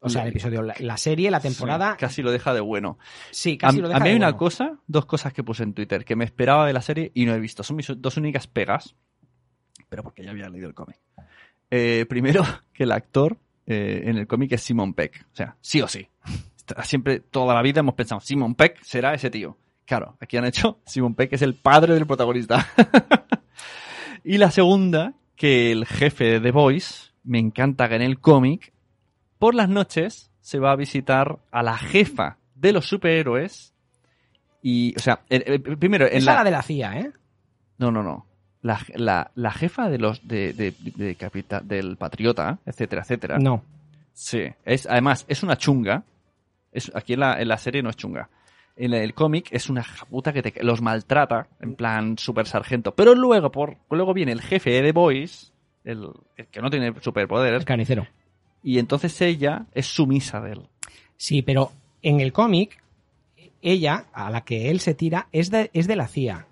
o 0.00 0.08
sea, 0.08 0.22
el 0.22 0.28
episodio, 0.28 0.62
la, 0.62 0.74
la 0.78 0.96
serie, 0.96 1.30
la 1.30 1.40
temporada, 1.40 1.92
Sí, 1.92 1.98
casi 1.98 2.22
lo 2.22 2.30
deja 2.32 2.54
de 2.54 2.60
bueno. 2.60 2.98
sí, 3.30 3.58
A, 3.60 3.66
casi 3.66 3.80
lo 3.80 3.86
a 3.86 3.88
deja 3.90 4.00
mí 4.00 4.04
de 4.04 4.10
hay 4.10 4.16
una 4.16 4.36
cosa, 4.36 4.78
dos 4.86 5.06
cosas 5.06 5.32
que 5.32 5.44
puse 5.44 5.62
en 5.62 5.74
Twitter 5.74 6.04
que 6.04 6.16
me 6.16 6.24
esperaba 6.24 6.66
de 6.66 6.72
la 6.72 6.82
serie 6.82 7.12
y 7.14 7.26
no 7.26 7.34
he 7.34 7.40
visto. 7.40 7.62
Son 7.62 7.76
mis 7.76 7.92
dos 7.96 8.16
únicas 8.16 8.46
pegas, 8.46 8.96
pero 9.88 10.02
porque 10.02 10.24
ya 10.24 10.30
había 10.30 10.48
leído 10.48 10.68
el 10.68 10.74
cómic. 10.74 10.98
Eh, 11.70 12.06
primero, 12.08 12.42
que 12.72 12.84
el 12.84 12.92
actor 12.92 13.38
eh, 13.66 14.02
en 14.06 14.16
el 14.16 14.26
cómic 14.26 14.52
es 14.52 14.62
Simon 14.62 14.94
Peck. 14.94 15.26
O 15.32 15.36
sea, 15.36 15.56
sí 15.60 15.80
o 15.80 15.88
sí. 15.88 16.08
Siempre, 16.84 17.20
toda 17.20 17.54
la 17.54 17.62
vida 17.62 17.80
hemos 17.80 17.94
pensado, 17.94 18.20
Simon 18.20 18.54
Peck 18.54 18.80
será 18.82 19.12
ese 19.12 19.28
tío. 19.30 19.58
Claro, 19.84 20.16
aquí 20.20 20.36
han 20.36 20.44
hecho, 20.46 20.80
Simon 20.86 21.14
Peck 21.14 21.32
es 21.32 21.42
el 21.42 21.54
padre 21.54 21.94
del 21.94 22.06
protagonista. 22.06 22.66
y 24.24 24.38
la 24.38 24.50
segunda, 24.50 25.14
que 25.36 25.72
el 25.72 25.84
jefe 25.86 26.24
de 26.24 26.40
The 26.40 26.50
Voice, 26.52 27.10
me 27.24 27.38
encanta 27.38 27.88
que 27.88 27.96
en 27.96 28.02
el 28.02 28.20
cómic, 28.20 28.72
por 29.40 29.56
las 29.56 29.68
noches 29.68 30.30
se 30.40 30.60
va 30.60 30.70
a 30.70 30.76
visitar 30.76 31.38
a 31.50 31.64
la 31.64 31.76
jefa 31.76 32.36
de 32.54 32.72
los 32.72 32.86
superhéroes. 32.86 33.74
Y, 34.62 34.94
o 34.96 35.00
sea, 35.00 35.20
el- 35.28 35.42
el- 35.46 35.78
primero, 35.78 36.06
en 36.06 36.18
Esa 36.18 36.32
la... 36.32 36.38
la 36.38 36.44
de 36.44 36.50
la 36.52 36.62
CIA, 36.62 37.00
¿eh? 37.00 37.12
No, 37.78 37.90
no, 37.90 38.02
no. 38.04 38.26
La, 38.62 38.78
la, 38.94 39.30
la 39.34 39.50
jefa 39.52 39.88
de 39.88 39.98
los 39.98 40.26
de, 40.28 40.52
de- 40.52 40.74
de 40.94 41.16
del 41.64 41.96
patriota, 41.96 42.58
etcétera, 42.66 43.02
etcétera. 43.02 43.38
No. 43.38 43.64
Sí. 44.12 44.42
Es, 44.66 44.86
además, 44.86 45.24
es 45.28 45.42
una 45.42 45.56
chunga. 45.56 46.04
Es, 46.70 46.92
aquí 46.94 47.14
en 47.14 47.20
la, 47.20 47.40
en 47.40 47.48
la 47.48 47.56
serie 47.56 47.82
no 47.82 47.88
es 47.90 47.96
chunga. 47.96 48.28
En 48.76 48.92
el 48.92 49.14
cómic 49.14 49.48
es 49.50 49.70
una 49.70 49.84
puta 50.10 50.32
que 50.34 50.42
te- 50.42 50.62
los 50.62 50.82
maltrata, 50.82 51.48
en 51.60 51.74
plan 51.74 52.18
super 52.18 52.46
sargento. 52.46 52.94
Pero 52.94 53.14
luego, 53.14 53.50
por, 53.50 53.78
luego 53.90 54.12
viene 54.12 54.32
el 54.32 54.42
jefe 54.42 54.70
de 54.70 54.82
The 54.82 54.92
Boys, 54.92 55.54
el, 55.84 56.06
el 56.36 56.46
que 56.48 56.60
no 56.60 56.68
tiene 56.68 56.92
superpoderes, 57.00 57.60
El 57.60 57.64
carnicero. 57.64 58.06
Y 58.62 58.78
entonces 58.78 59.20
ella 59.20 59.66
es 59.74 59.86
sumisa 59.86 60.40
de 60.40 60.52
él. 60.52 60.60
Sí, 61.16 61.42
pero 61.42 61.72
en 62.02 62.20
el 62.20 62.32
cómic, 62.32 62.82
ella, 63.62 64.06
a 64.12 64.30
la 64.30 64.42
que 64.42 64.70
él 64.70 64.80
se 64.80 64.94
tira, 64.94 65.28
es 65.32 65.50
de, 65.50 65.70
es 65.72 65.86
de 65.86 65.96
la 65.96 66.08
CIA. 66.08 66.46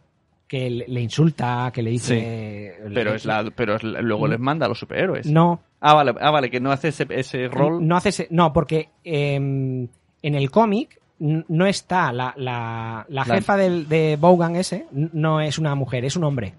Que 0.46 0.70
le, 0.70 1.00
insulta, 1.02 1.70
que 1.74 1.82
le 1.82 1.90
dice. 1.90 2.74
Pero, 2.94 3.14
es 3.14 3.26
la, 3.26 3.50
pero 3.54 3.76
es 3.76 3.82
la- 3.82 4.00
luego 4.00 4.26
les 4.26 4.38
manda 4.40 4.64
a 4.64 4.68
los 4.70 4.78
superhéroes. 4.78 5.26
No, 5.26 5.60
Ah, 5.80 5.92
vale, 5.94 6.14
ah, 6.20 6.30
vale, 6.30 6.50
que 6.50 6.58
no 6.58 6.72
hace 6.72 6.88
ese, 6.88 7.06
ese 7.10 7.48
rol. 7.48 7.86
no 7.86 7.96
hace. 7.96 8.08
ese- 8.08 8.28
No, 8.30 8.52
porque 8.52 8.88
em, 9.04 9.86
en 10.22 10.34
el 10.34 10.50
cómic 10.50 10.98
no 11.18 11.66
está 11.66 12.12
la, 12.12 12.32
la, 12.36 13.24
jefa 13.26 13.56
del, 13.58 13.88
de 13.88 14.16
Bogan 14.18 14.56
ese, 14.56 14.86
no 14.90 15.40
es 15.42 15.58
una 15.58 15.74
mujer, 15.74 16.04
es 16.06 16.16
un 16.16 16.24
hombre. 16.24 16.54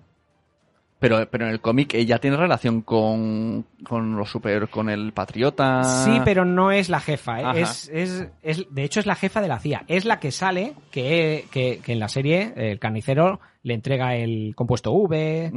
Pero, 1.00 1.30
pero 1.32 1.46
en 1.46 1.52
el 1.52 1.62
cómic 1.62 1.94
ella 1.94 2.20
tiene 2.20 2.36
relación 2.36 2.82
con, 2.82 3.66
con 3.84 4.18
los 4.18 4.30
super, 4.30 4.68
con 4.68 4.90
el 4.90 5.14
patriota. 5.14 5.84
Sí, 5.84 6.20
pero 6.26 6.44
no 6.44 6.72
es 6.72 6.90
la 6.90 7.00
jefa. 7.00 7.40
¿eh? 7.58 7.62
Es, 7.62 7.90
es, 7.94 8.28
es- 8.44 8.66
de 8.70 8.84
hecho, 8.84 9.00
es 9.00 9.06
la 9.06 9.16
jefa 9.16 9.40
de 9.42 9.48
la 9.48 9.60
CIA. 9.60 9.86
Es 9.88 10.04
la 10.04 10.20
que 10.20 10.32
sale 10.32 10.74
que, 10.92 11.46
que, 11.52 11.80
que 11.84 11.94
en 11.94 12.00
la 12.00 12.10
serie 12.10 12.52
el 12.58 12.80
carnicero 12.80 13.40
le 13.64 13.76
entrega 13.76 14.16
el 14.16 14.54
compuesto 14.56 14.92
V. 14.92 15.52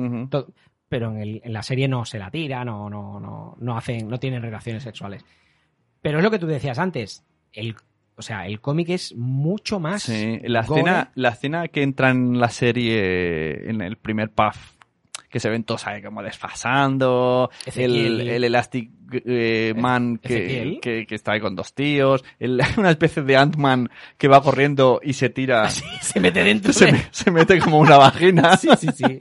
Pero 0.88 1.10
en, 1.10 1.18
el- 1.18 1.40
en 1.42 1.52
la 1.52 1.62
serie 1.64 1.88
no 1.88 2.04
se 2.04 2.18
la 2.20 2.30
tira, 2.30 2.64
no, 2.64 2.88
no, 2.88 3.18
no, 3.18 3.56
no 3.58 3.76
hacen, 3.76 4.08
no 4.08 4.18
tienen 4.18 4.42
relaciones 4.42 4.82
sexuales. 4.84 5.24
Pero 6.02 6.18
es 6.18 6.24
lo 6.24 6.30
que 6.30 6.38
tú 6.38 6.46
decías 6.46 6.78
antes. 6.78 7.24
El, 7.52 7.74
o 8.14 8.22
sea, 8.22 8.46
el 8.46 8.60
cómic 8.60 8.90
es 8.90 9.14
mucho 9.16 9.80
más. 9.80 10.02
Sí, 10.04 10.38
la 10.44 10.62
gore. 10.62 10.82
escena, 10.82 11.10
la 11.16 11.28
escena 11.30 11.68
que 11.68 11.82
entra 11.82 12.10
en 12.10 12.38
la 12.38 12.48
serie, 12.50 13.68
en 13.70 13.80
el 13.80 13.96
primer 13.96 14.30
puff, 14.30 14.71
que 15.32 15.40
se 15.40 15.48
ven 15.48 15.64
todos 15.64 15.86
ahí 15.88 16.02
como 16.02 16.22
desfasando, 16.22 17.50
el, 17.74 18.20
el 18.20 18.44
Elastic 18.44 18.90
eh, 19.24 19.74
Man 19.76 20.18
que, 20.18 20.78
que, 20.80 21.06
que 21.06 21.14
está 21.14 21.32
ahí 21.32 21.40
con 21.40 21.56
dos 21.56 21.74
tíos, 21.74 22.22
el- 22.38 22.60
una 22.76 22.90
especie 22.90 23.22
de 23.22 23.36
Ant-Man 23.36 23.88
que 24.18 24.28
va 24.28 24.42
corriendo 24.42 25.00
y 25.02 25.14
se 25.14 25.30
tira, 25.30 25.68
se 25.70 26.20
mete 26.20 26.44
dentro. 26.44 26.72
se, 26.74 26.86
de- 26.86 26.92
me- 26.92 27.06
se 27.10 27.30
mete 27.30 27.58
como 27.58 27.78
una 27.78 27.96
vagina. 27.96 28.56
Sí, 28.62 28.68
sí, 28.78 28.88
sí. 28.94 29.18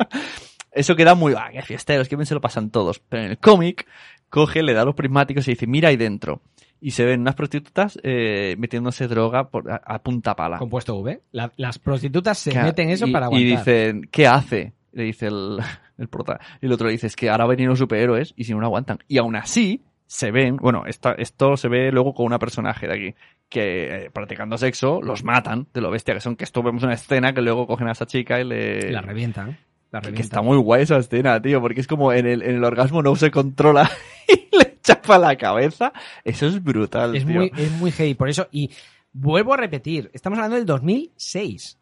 Eso 0.72 0.96
queda 0.96 1.16
muy, 1.16 1.34
ah, 1.36 1.50
qué 1.52 1.62
fiesteros, 1.62 2.08
que 2.08 2.16
bien 2.16 2.26
se 2.26 2.34
lo 2.34 2.42
pasan 2.42 2.70
todos. 2.70 3.00
Pero 3.00 3.24
en 3.24 3.32
el 3.32 3.38
cómic, 3.38 3.88
coge, 4.30 4.62
le 4.64 4.74
da 4.74 4.86
los 4.86 4.96
prismáticos 4.96 5.48
y 5.48 5.52
dice, 5.52 5.66
mira 5.68 5.90
ahí 5.90 5.98
dentro. 5.98 6.42
y 6.80 6.92
se 6.92 7.04
ven 7.06 7.22
unas 7.22 7.36
prostitutas 7.36 8.00
eh, 8.04 8.56
metiéndose 8.58 9.08
droga 9.08 9.50
por, 9.50 9.70
a, 9.72 9.76
a 9.78 10.02
punta 10.02 10.36
pala. 10.36 10.58
Compuesto 10.58 10.96
V. 10.98 11.22
La- 11.32 11.52
las 11.58 11.80
prostitutas 11.80 12.38
se 12.38 12.54
meten 12.62 12.90
eso 12.90 13.08
y, 13.08 13.12
para 13.12 13.26
y 13.26 13.28
aguantar. 13.28 13.58
dicen, 13.66 14.10
¿qué 14.12 14.28
hace? 14.28 14.74
Le 14.94 15.04
dice 15.04 15.28
el, 15.28 15.58
el 15.98 16.08
prota. 16.10 16.40
Y 16.62 16.66
el 16.66 16.72
otro 16.74 16.88
le 16.88 16.94
dice, 16.94 17.08
es 17.08 17.16
que 17.16 17.30
ahora 17.30 17.48
vienen 17.48 17.70
los 17.70 17.80
superhéroes 17.80 18.34
y 18.36 18.44
si 18.44 18.54
no, 18.54 18.60
no 18.60 18.66
aguantan. 18.68 19.00
Y 19.08 19.18
aún 19.18 19.36
así, 19.36 19.84
se 20.06 20.32
ven, 20.32 20.58
bueno, 20.58 20.84
esta- 20.88 21.14
esto 21.14 21.56
se 21.58 21.68
ve 21.70 21.92
luego 21.92 22.14
con 22.14 22.26
una 22.26 22.38
personaje 22.40 22.88
de 22.88 22.94
aquí, 22.94 23.16
que 23.48 24.06
eh, 24.06 24.10
practicando 24.12 24.58
sexo 24.58 25.02
los 25.02 25.24
matan 25.24 25.68
de 25.74 25.82
lo 25.82 25.90
bestia 25.92 26.14
que 26.14 26.20
son, 26.22 26.36
que 26.36 26.44
esto 26.44 26.62
vemos 26.64 26.84
una 26.84 26.94
escena 26.94 27.34
que 27.34 27.42
luego 27.42 27.68
cogen 27.68 27.88
a 27.88 27.92
esa 27.94 28.06
chica 28.06 28.40
y 28.40 28.44
le... 28.46 28.92
La 28.92 29.02
revientan. 29.02 29.58
La 29.92 30.00
que, 30.00 30.06
que 30.08 30.12
revientan. 30.12 30.22
está 30.24 30.42
muy 30.42 30.58
guay 30.58 30.84
esa 30.84 30.98
escena, 30.98 31.42
tío, 31.42 31.60
porque 31.62 31.82
es 31.82 31.88
como 31.88 32.12
en 32.14 32.26
el, 32.26 32.42
en 32.44 32.56
el 32.58 32.64
orgasmo 32.64 33.02
no 33.02 33.16
se 33.16 33.32
controla 33.32 33.90
y 34.28 34.58
le 34.58 34.78
chapa 34.82 35.18
la 35.18 35.36
cabeza. 35.38 35.92
Eso 36.26 36.48
es 36.48 36.62
brutal, 36.64 37.16
es 37.16 37.26
tío. 37.26 37.36
muy, 37.36 37.52
es 37.58 37.72
muy 37.74 37.92
heavy. 37.92 38.14
Por 38.16 38.28
eso, 38.30 38.48
y 38.52 38.70
vuelvo 39.14 39.54
a 39.54 39.58
repetir, 39.58 40.10
estamos 40.14 40.38
hablando 40.40 40.58
del 40.58 40.66
2006. 40.66 41.78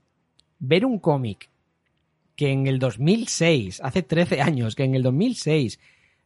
Ver 0.60 0.86
un 0.86 0.99
cómic 0.99 1.49
que 2.39 2.51
en 2.51 2.67
el 2.67 2.79
2006, 2.79 3.81
hace 3.83 4.01
13 4.01 4.39
años, 4.41 4.73
que 4.75 4.85
en 4.85 4.95
el 4.95 5.03
2006 5.03 5.77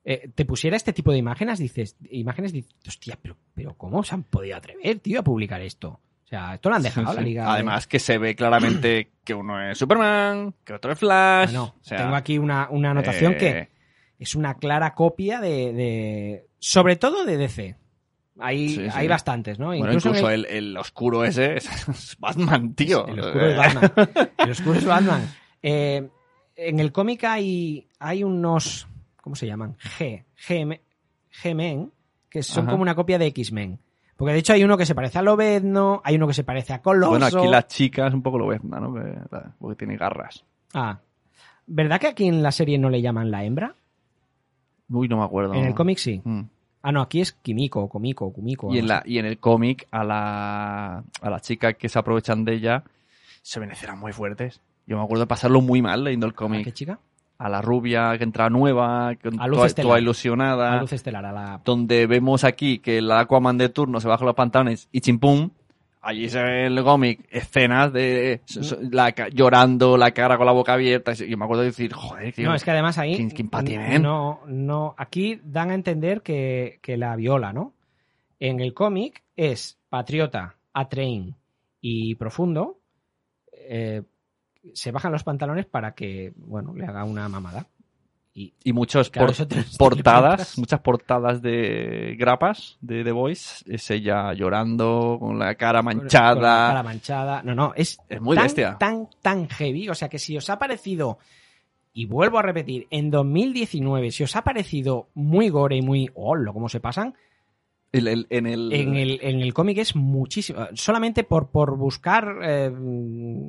eh, 0.06 0.30
te 0.36 0.46
pusiera 0.46 0.78
este 0.78 0.94
tipo 0.94 1.12
de 1.12 1.18
imágenes, 1.18 1.58
dices, 1.58 1.96
imágenes, 2.12 2.54
dices, 2.54 2.72
hostia, 2.88 3.18
pero, 3.20 3.36
pero 3.56 3.74
¿cómo 3.76 4.04
se 4.04 4.14
han 4.14 4.22
podido 4.22 4.56
atrever, 4.56 5.00
tío, 5.00 5.22
a 5.22 5.24
publicar 5.24 5.60
esto? 5.62 6.00
O 6.24 6.28
sea, 6.28 6.54
esto 6.54 6.70
lo 6.70 6.76
han 6.76 6.84
dejado 6.84 7.10
Sí, 7.10 7.16
la 7.16 7.22
liga. 7.24 7.44
de- 7.46 7.50
Además 7.50 7.88
que 7.88 7.98
se 7.98 8.20
ve 8.20 8.36
claramente 8.36 9.10
que 9.24 9.34
uno 9.34 9.60
es 9.60 9.76
Superman, 9.78 10.54
que 10.64 10.74
otro 10.74 10.92
es 10.92 11.00
Flash. 11.00 11.50
Bueno, 11.50 11.76
o 11.82 11.84
sea, 11.84 11.98
tengo 11.98 12.16
aquí 12.16 12.38
una, 12.38 12.68
una 12.70 12.92
anotación 12.92 13.34
eh, 13.34 13.38
que 13.38 13.70
es 14.20 14.36
una 14.36 14.54
clara 14.60 14.94
copia 14.94 15.40
de, 15.42 15.74
de- 15.74 16.46
sobre 16.60 16.96
todo 16.96 17.26
de 17.26 17.38
DC. 17.38 17.76
Hay, 18.40 18.70
Sí, 18.70 18.76
sí. 18.76 18.88
hay 18.94 19.08
bastantes, 19.08 19.58
¿no? 19.58 19.68
Bueno, 19.68 19.86
Incluso 19.88 20.10
en 20.10 20.16
incluso 20.16 20.30
el- 20.32 20.46
el, 20.46 20.56
el 20.70 20.78
oscuro 20.78 21.24
ese 21.26 21.58
es 21.58 22.16
Batman, 22.20 22.74
tío. 22.76 23.08
El 23.08 23.20
oscuro 23.20 23.48
es 23.50 23.58
Batman. 23.58 23.92
El 24.38 24.52
oscuro 24.52 24.76
es 24.80 24.86
Batman. 24.86 25.34
Eh, 25.64 26.10
en 26.56 26.80
el 26.80 26.92
cómic 26.92 27.24
hay, 27.24 27.88
hay 28.00 28.24
unos. 28.24 28.88
¿Cómo 29.22 29.36
se 29.36 29.48
llaman? 29.48 29.76
G. 29.98 30.24
G- 30.48 30.80
G-Men, 31.42 31.92
que 32.30 32.44
son 32.44 32.64
Ajá. 32.66 32.72
como 32.72 32.84
una 32.84 32.94
copia 32.96 33.18
de 33.18 33.28
X-Men. 33.28 33.80
Porque 34.18 34.34
de 34.34 34.40
hecho 34.40 34.54
hay 34.54 34.64
uno 34.64 34.78
que 34.78 34.86
se 34.86 34.94
parece 34.94 35.18
a 35.18 35.22
Lobezno, 35.24 36.02
hay 36.04 36.16
uno 36.18 36.28
que 36.28 36.34
se 36.34 36.44
parece 36.44 36.74
a 36.74 36.82
Coloso. 36.82 37.10
Bueno, 37.12 37.26
aquí 37.26 37.48
la 37.48 37.66
chica 37.66 38.06
es 38.08 38.14
un 38.14 38.22
poco 38.22 38.38
lo 38.38 38.48
besna, 38.48 38.80
¿no? 38.80 38.94
Que- 38.94 39.18
Porque 39.58 39.76
tiene 39.78 39.98
garras. 39.98 40.44
Ah. 40.74 41.00
¿Verdad 41.66 42.00
que 42.00 42.08
aquí 42.08 42.28
en 42.28 42.44
la 42.44 42.52
serie 42.52 42.78
no 42.78 42.90
le 42.90 43.02
llaman 43.02 43.32
la 43.32 43.44
hembra? 43.44 43.76
Uy, 44.90 45.08
no 45.08 45.18
me 45.18 45.24
acuerdo. 45.24 45.54
En 45.56 45.66
el 45.66 45.74
cómic 45.74 45.98
sí. 45.98 46.22
Mm. 46.24 46.42
Ah, 46.84 46.92
no, 46.92 47.02
aquí 47.02 47.22
es 47.22 47.32
Kimiko, 47.32 47.88
Kumiko, 47.88 48.32
Kumiko. 48.34 48.74
Y 48.74 48.80
en, 48.80 48.88
la, 48.90 49.02
y 49.06 49.18
en 49.18 49.26
el 49.26 49.40
cómic, 49.40 49.88
a 49.90 50.04
la, 50.04 51.04
a 51.22 51.30
la 51.30 51.40
chica 51.40 51.74
que 51.74 51.88
se 51.88 51.98
aprovechan 51.98 52.44
de 52.44 52.56
ella, 52.56 52.84
se 53.42 53.62
ven 53.62 53.72
escenas 53.72 53.98
muy 53.98 54.12
fuertes. 54.12 54.60
Yo 54.86 54.98
me 54.98 55.04
acuerdo 55.04 55.24
de 55.24 55.28
pasarlo 55.28 55.62
muy 55.62 55.82
mal 55.82 56.04
leyendo 56.04 56.26
el 56.26 56.34
¿A 56.34 56.36
cómic. 56.36 56.64
qué 56.66 56.72
chica? 56.74 57.00
A 57.38 57.50
la 57.50 57.62
rubia 57.62 58.18
que 58.18 58.24
entra 58.24 58.50
nueva, 58.50 59.16
que 59.16 59.30
A 59.40 59.48
luz 59.48 59.74
toda, 59.76 60.00
ilusionada. 60.00 60.78
A 60.78 60.82
luz 60.82 60.94
estelar, 60.94 61.26
a 61.26 61.32
la... 61.32 61.62
donde 61.66 62.06
vemos 62.08 62.44
aquí 62.44 62.80
que 62.80 63.00
el 63.00 63.12
Aquaman 63.12 63.58
de 63.58 63.70
turno 63.70 64.00
se 64.00 64.08
baja 64.08 64.24
los 64.24 64.36
pantalones 64.36 64.88
y 64.92 65.02
chimpum, 65.02 65.50
allí 66.02 66.30
se 66.30 66.42
ve 66.42 66.66
el 66.68 66.84
cómic 66.84 67.26
escenas 67.32 67.92
de 67.92 68.42
la, 68.92 69.14
llorando, 69.30 69.98
la 69.98 70.12
cara 70.12 70.38
con 70.38 70.46
la 70.46 70.52
boca 70.52 70.74
abierta. 70.74 71.12
Y 71.26 71.36
me 71.36 71.44
acuerdo 71.46 71.62
de 71.64 71.70
decir, 71.70 71.92
joder, 71.94 72.34
tío. 72.34 72.48
No, 72.48 72.56
es 72.56 72.64
que 72.64 72.72
además 72.72 72.98
ahí. 72.98 73.16
¿Quién- 73.16 73.30
quién 73.32 73.50
pa' 73.50 73.64
tienen? 73.64 74.02
No, 74.04 74.42
no. 74.48 74.94
Aquí 74.98 75.40
dan 75.44 75.72
a 75.72 75.76
entender 75.76 76.22
que, 76.22 76.80
que 76.82 76.98
la 76.98 77.16
viola, 77.16 77.52
¿no? 77.52 77.74
En 78.40 78.60
el 78.60 78.74
cómic 78.74 79.24
es 79.36 79.80
patriota, 79.90 80.56
A-Train 80.74 81.36
y 81.82 82.16
profundo. 82.16 82.78
eh, 83.54 84.04
se 84.74 84.92
bajan 84.92 85.12
los 85.12 85.24
pantalones 85.24 85.66
para 85.66 85.94
que, 85.94 86.34
bueno, 86.38 86.74
le 86.74 86.86
haga 86.86 87.04
una 87.04 87.28
mamada. 87.30 87.68
Y, 88.36 88.52
Y 88.64 88.74
muchos 88.74 89.12
Claro, 89.12 89.32
por- 89.32 89.78
portadas, 89.78 90.58
muchas 90.58 90.80
portadas 90.80 91.42
de 91.44 92.16
grapas 92.18 92.78
de 92.82 93.04
The 93.04 93.12
Voice, 93.12 93.64
es 93.72 93.92
ella 93.92 94.34
llorando, 94.34 95.18
con 95.20 95.38
la 95.38 95.54
cara 95.54 95.84
con 95.84 95.94
la 95.94 96.02
manchada. 96.02 96.68
cara 96.70 96.82
manchada. 96.84 97.44
No, 97.44 97.54
no, 97.54 97.74
es, 97.76 98.00
Es 98.10 98.20
muy 98.20 98.36
tan, 98.36 98.46
bestia. 98.46 98.78
tan, 98.80 99.08
tan 99.22 99.48
heavy. 99.50 99.88
O 99.90 99.94
sea 99.94 100.10
que 100.10 100.18
si 100.18 100.36
os 100.36 100.50
ha 100.50 100.58
parecido, 100.58 101.20
y 101.94 102.08
vuelvo 102.08 102.40
a 102.40 102.42
repetir, 102.42 102.88
en 102.90 103.12
2019, 103.12 104.10
si 104.10 104.24
os 104.24 104.36
ha 104.36 104.42
parecido 104.44 105.10
muy 105.14 105.50
gore 105.50 105.76
y 105.76 105.82
muy, 105.84 106.10
hola, 106.16 106.52
cómo 106.54 106.70
se 106.70 106.80
pasan, 106.80 107.14
El- 107.94 108.08
el- 108.08 108.28
en 108.32 108.48
el, 108.48 108.74
En 108.74 108.96
el, 108.96 109.20
en 109.22 109.40
el 109.40 109.54
cómic 109.54 109.78
es 109.78 109.96
muchísimo. 109.96 110.60
Solamente 110.74 111.24
por, 111.24 111.50
por 111.52 111.78
buscar 111.78 112.38
eh, 112.44 112.72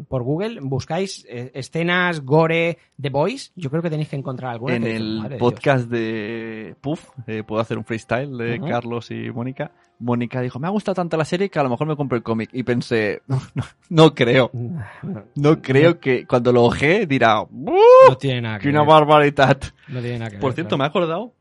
por 0.06 0.22
Google, 0.22 0.60
buscáis 0.60 1.26
eh, 1.30 1.50
escenas 1.54 2.20
gore 2.20 2.76
The 3.00 3.08
Boys. 3.08 3.52
Yo 3.56 3.70
creo 3.70 3.80
que 3.82 3.88
tenéis 3.88 4.10
que 4.10 4.16
encontrar 4.16 4.52
alguna. 4.52 4.76
en 4.76 4.82
que 4.82 4.96
el 4.96 5.16
"Madre 5.18 5.34
de 5.36 5.38
podcast 5.40 5.88
de 5.88 6.76
Puff, 6.80 7.08
eh, 7.26 7.42
puedo 7.42 7.60
hacer 7.62 7.78
un 7.78 7.84
freestyle 7.84 8.36
de. 8.36 8.60
Carlos 8.60 9.10
y 9.10 9.30
Mónica. 9.32 9.72
Mónica 9.98 10.40
dijo, 10.42 10.58
me 10.58 10.66
ha 10.66 10.70
gustado 10.70 10.96
tanto 10.96 11.16
la 11.16 11.24
serie 11.24 11.48
que 11.48 11.58
a 11.58 11.62
lo 11.62 11.70
mejor 11.70 11.86
me 11.86 11.96
compro 11.96 12.16
el 12.16 12.22
cómic. 12.22 12.50
Y 12.52 12.64
pensé, 12.64 13.22
no, 13.28 13.40
no, 13.54 13.64
no 13.88 14.14
creo. 14.14 14.50
Dios". 14.52 15.24
No, 15.36 15.62
creo 15.62 15.98
que 15.98 16.26
cuando 16.26 16.52
lo 16.52 16.64
oje 16.64 17.06
dirá, 17.06 17.40
"¡Uh! 17.40 17.72
no 18.10 18.16
tiene 18.18 18.42
nada 18.42 18.58
que 18.58 18.64
¡Qué 18.64 18.68
una 18.68 18.82
barbaridad! 18.82 19.58
No 19.88 20.00
tiene 20.02 20.18
nada 20.18 20.30
que 20.32 20.36
Por 20.38 20.50
ver, 20.50 20.54
cierto, 20.56 20.76
claro. 20.76 20.78
me 20.78 20.84
he 20.84 20.88
acordado 20.88 21.32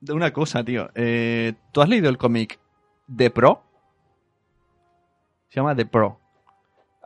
de 0.00 0.12
una 0.12 0.32
cosa, 0.32 0.64
tío. 0.64 0.88
Eh, 0.94 1.54
¿Tú 1.72 1.80
has 1.82 1.88
leído 1.88 2.08
el 2.08 2.18
cómic 2.18 2.58
The 3.14 3.30
Pro? 3.30 3.62
Se 5.48 5.56
llama 5.56 5.74
The 5.74 5.86
Pro. 5.86 6.18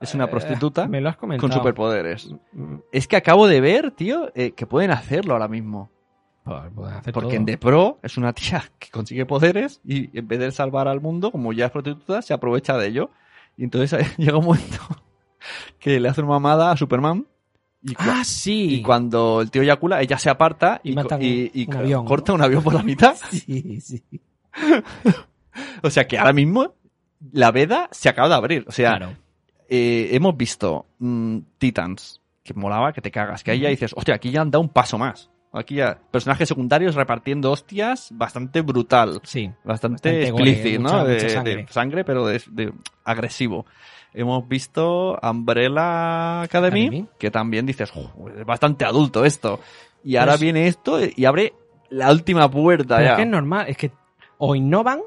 Es 0.00 0.14
una 0.14 0.24
Eh, 0.24 0.28
prostituta 0.28 0.86
me 0.86 1.00
lo 1.00 1.08
has 1.08 1.16
comentado. 1.16 1.48
con 1.48 1.56
superpoderes. 1.56 2.30
Mm, 2.52 2.76
Es 2.92 3.08
que 3.08 3.16
acabo 3.16 3.46
de 3.46 3.60
ver, 3.60 3.90
tío, 3.92 4.30
eh, 4.34 4.52
que 4.52 4.66
pueden 4.66 4.90
hacerlo 4.90 5.32
ahora 5.34 5.48
mismo. 5.48 5.90
pues, 6.44 6.60
pueden 6.74 6.94
hacer 6.94 7.14
Porque 7.14 7.28
todo. 7.30 7.36
en 7.38 7.46
The 7.46 7.56
Pro 7.58 7.98
es 8.02 8.18
una 8.18 8.32
tía 8.34 8.64
que 8.78 8.90
consigue 8.90 9.24
poderes 9.24 9.80
y 9.82 10.16
en 10.18 10.28
vez 10.28 10.38
de 10.40 10.50
salvar 10.50 10.88
al 10.88 11.00
mundo, 11.00 11.30
como 11.30 11.54
ya 11.54 11.66
es 11.66 11.70
prostituta, 11.72 12.20
se 12.20 12.34
aprovecha 12.34 12.76
de 12.76 12.88
ello. 12.88 13.10
Y 13.56 13.64
entonces 13.64 13.98
llega 14.18 14.36
un 14.36 14.44
momento 14.44 14.78
que 15.78 15.98
le 16.00 16.08
hace 16.08 16.20
una 16.20 16.30
mamada 16.30 16.70
a 16.70 16.76
Superman. 16.76 17.26
Y, 17.86 17.94
Ah, 17.98 18.22
sí. 18.24 18.76
y 18.76 18.82
cuando 18.82 19.42
el 19.42 19.50
tío 19.50 19.60
eyacula, 19.62 20.00
ella 20.00 20.16
se 20.18 20.30
aparta 20.30 20.80
Y 20.82 20.92
y, 20.92 20.94
co- 20.94 21.02
matan 21.02 21.22
y- 21.22 21.50
y 21.52 21.66
un 21.66 21.72
co- 21.72 21.78
avión, 21.78 22.04
corta 22.06 22.32
¿no? 22.32 22.36
un 22.36 22.42
avión 22.42 22.62
por 22.62 22.72
la 22.74 22.82
mitad. 22.82 23.14
Sí, 23.30 23.80
sí. 23.80 24.02
O 25.82 25.90
sea 25.90 26.06
que 26.06 26.18
ahora 26.18 26.32
mismo 26.32 26.74
la 27.32 27.50
veda 27.52 27.88
se 27.92 28.08
acaba 28.08 28.28
de 28.28 28.34
abrir. 28.34 28.64
O 28.68 28.72
sea, 28.72 28.96
Claro. 28.96 29.12
eh, 29.68 30.08
hemos 30.12 30.36
visto 30.36 30.86
mm, 30.98 31.38
Titans, 31.58 32.20
que 32.42 32.54
molaba, 32.54 32.92
que 32.92 33.00
te 33.00 33.10
cagas. 33.10 33.42
Que 33.44 33.52
ahí 33.52 33.60
ya 33.60 33.68
dices, 33.68 33.92
hostia, 33.96 34.14
aquí 34.14 34.30
ya 34.30 34.40
han 34.40 34.50
dado 34.50 34.62
un 34.62 34.68
paso 34.70 34.98
más. 34.98 35.30
Aquí 35.52 35.76
ya, 35.76 35.98
personajes 36.10 36.48
secundarios 36.48 36.96
repartiendo 36.96 37.52
hostias, 37.52 38.08
bastante 38.12 38.62
brutal. 38.62 39.20
Sí. 39.22 39.52
Bastante, 39.62 40.26
Bastante 40.26 40.30
gore, 40.32 40.78
mucha- 40.80 40.96
¿no? 40.96 41.04
De, 41.04 41.14
mucha 41.14 41.28
sangre. 41.28 41.56
de 41.56 41.68
sangre, 41.68 42.04
pero 42.04 42.26
de, 42.26 42.42
de 42.50 42.72
agresivo. 43.04 43.64
Hemos 44.14 44.46
visto 44.48 45.18
Umbrella 45.22 46.42
Academy, 46.42 46.86
Academy. 46.86 47.08
que 47.18 47.30
también 47.30 47.66
dices, 47.66 47.90
"Jo, 47.90 48.10
es 48.38 48.44
bastante 48.46 48.84
adulto 48.84 49.24
esto. 49.24 49.58
Y 50.04 50.16
ahora 50.16 50.36
viene 50.36 50.66
esto 50.68 50.98
y 51.04 51.24
abre 51.24 51.52
la 51.90 52.10
última 52.12 52.50
puerta 52.50 52.96
Pero 52.96 53.06
ya. 53.06 53.12
es 53.12 53.16
que 53.16 53.22
es 53.22 53.28
normal, 53.28 53.66
es 53.68 53.76
que 53.76 53.90
o 54.38 54.54
innovan 54.54 55.00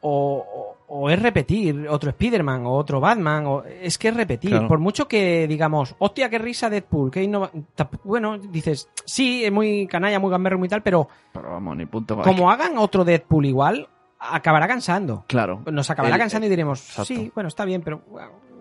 o, 0.00 0.44
o- 0.46 0.76
o 0.94 1.08
es 1.08 1.22
repetir 1.22 1.88
otro 1.88 2.10
Spider-Man 2.10 2.66
o 2.66 2.72
otro 2.72 3.00
Batman, 3.00 3.46
o, 3.46 3.62
es 3.64 3.96
que 3.96 4.08
es 4.08 4.14
repetir. 4.16 4.50
Claro. 4.50 4.68
Por 4.68 4.78
mucho 4.78 5.08
que 5.08 5.46
digamos, 5.48 5.94
hostia, 5.98 6.28
qué 6.28 6.38
risa 6.38 6.68
Deadpool, 6.68 7.10
tap- 7.10 8.00
Bueno, 8.04 8.36
dices, 8.36 8.90
sí, 9.06 9.42
es 9.44 9.50
muy 9.52 9.86
canalla, 9.86 10.18
muy 10.18 10.30
gamberro, 10.30 10.58
muy 10.58 10.68
tal, 10.68 10.82
pero 10.82 11.08
Pero 11.32 11.50
vamos, 11.52 11.76
ni 11.78 11.86
punto. 11.86 12.20
como 12.20 12.50
hagan 12.50 12.76
otro 12.76 13.04
Deadpool 13.04 13.46
igual, 13.46 13.88
acabará 14.30 14.66
cansando. 14.68 15.24
Claro. 15.26 15.62
Nos 15.70 15.90
acabará 15.90 16.14
El- 16.14 16.20
cansando 16.20 16.46
y 16.46 16.50
diremos, 16.50 16.80
exacto. 16.80 17.04
sí, 17.06 17.30
bueno, 17.34 17.48
está 17.48 17.64
bien, 17.64 17.82
pero 17.82 18.02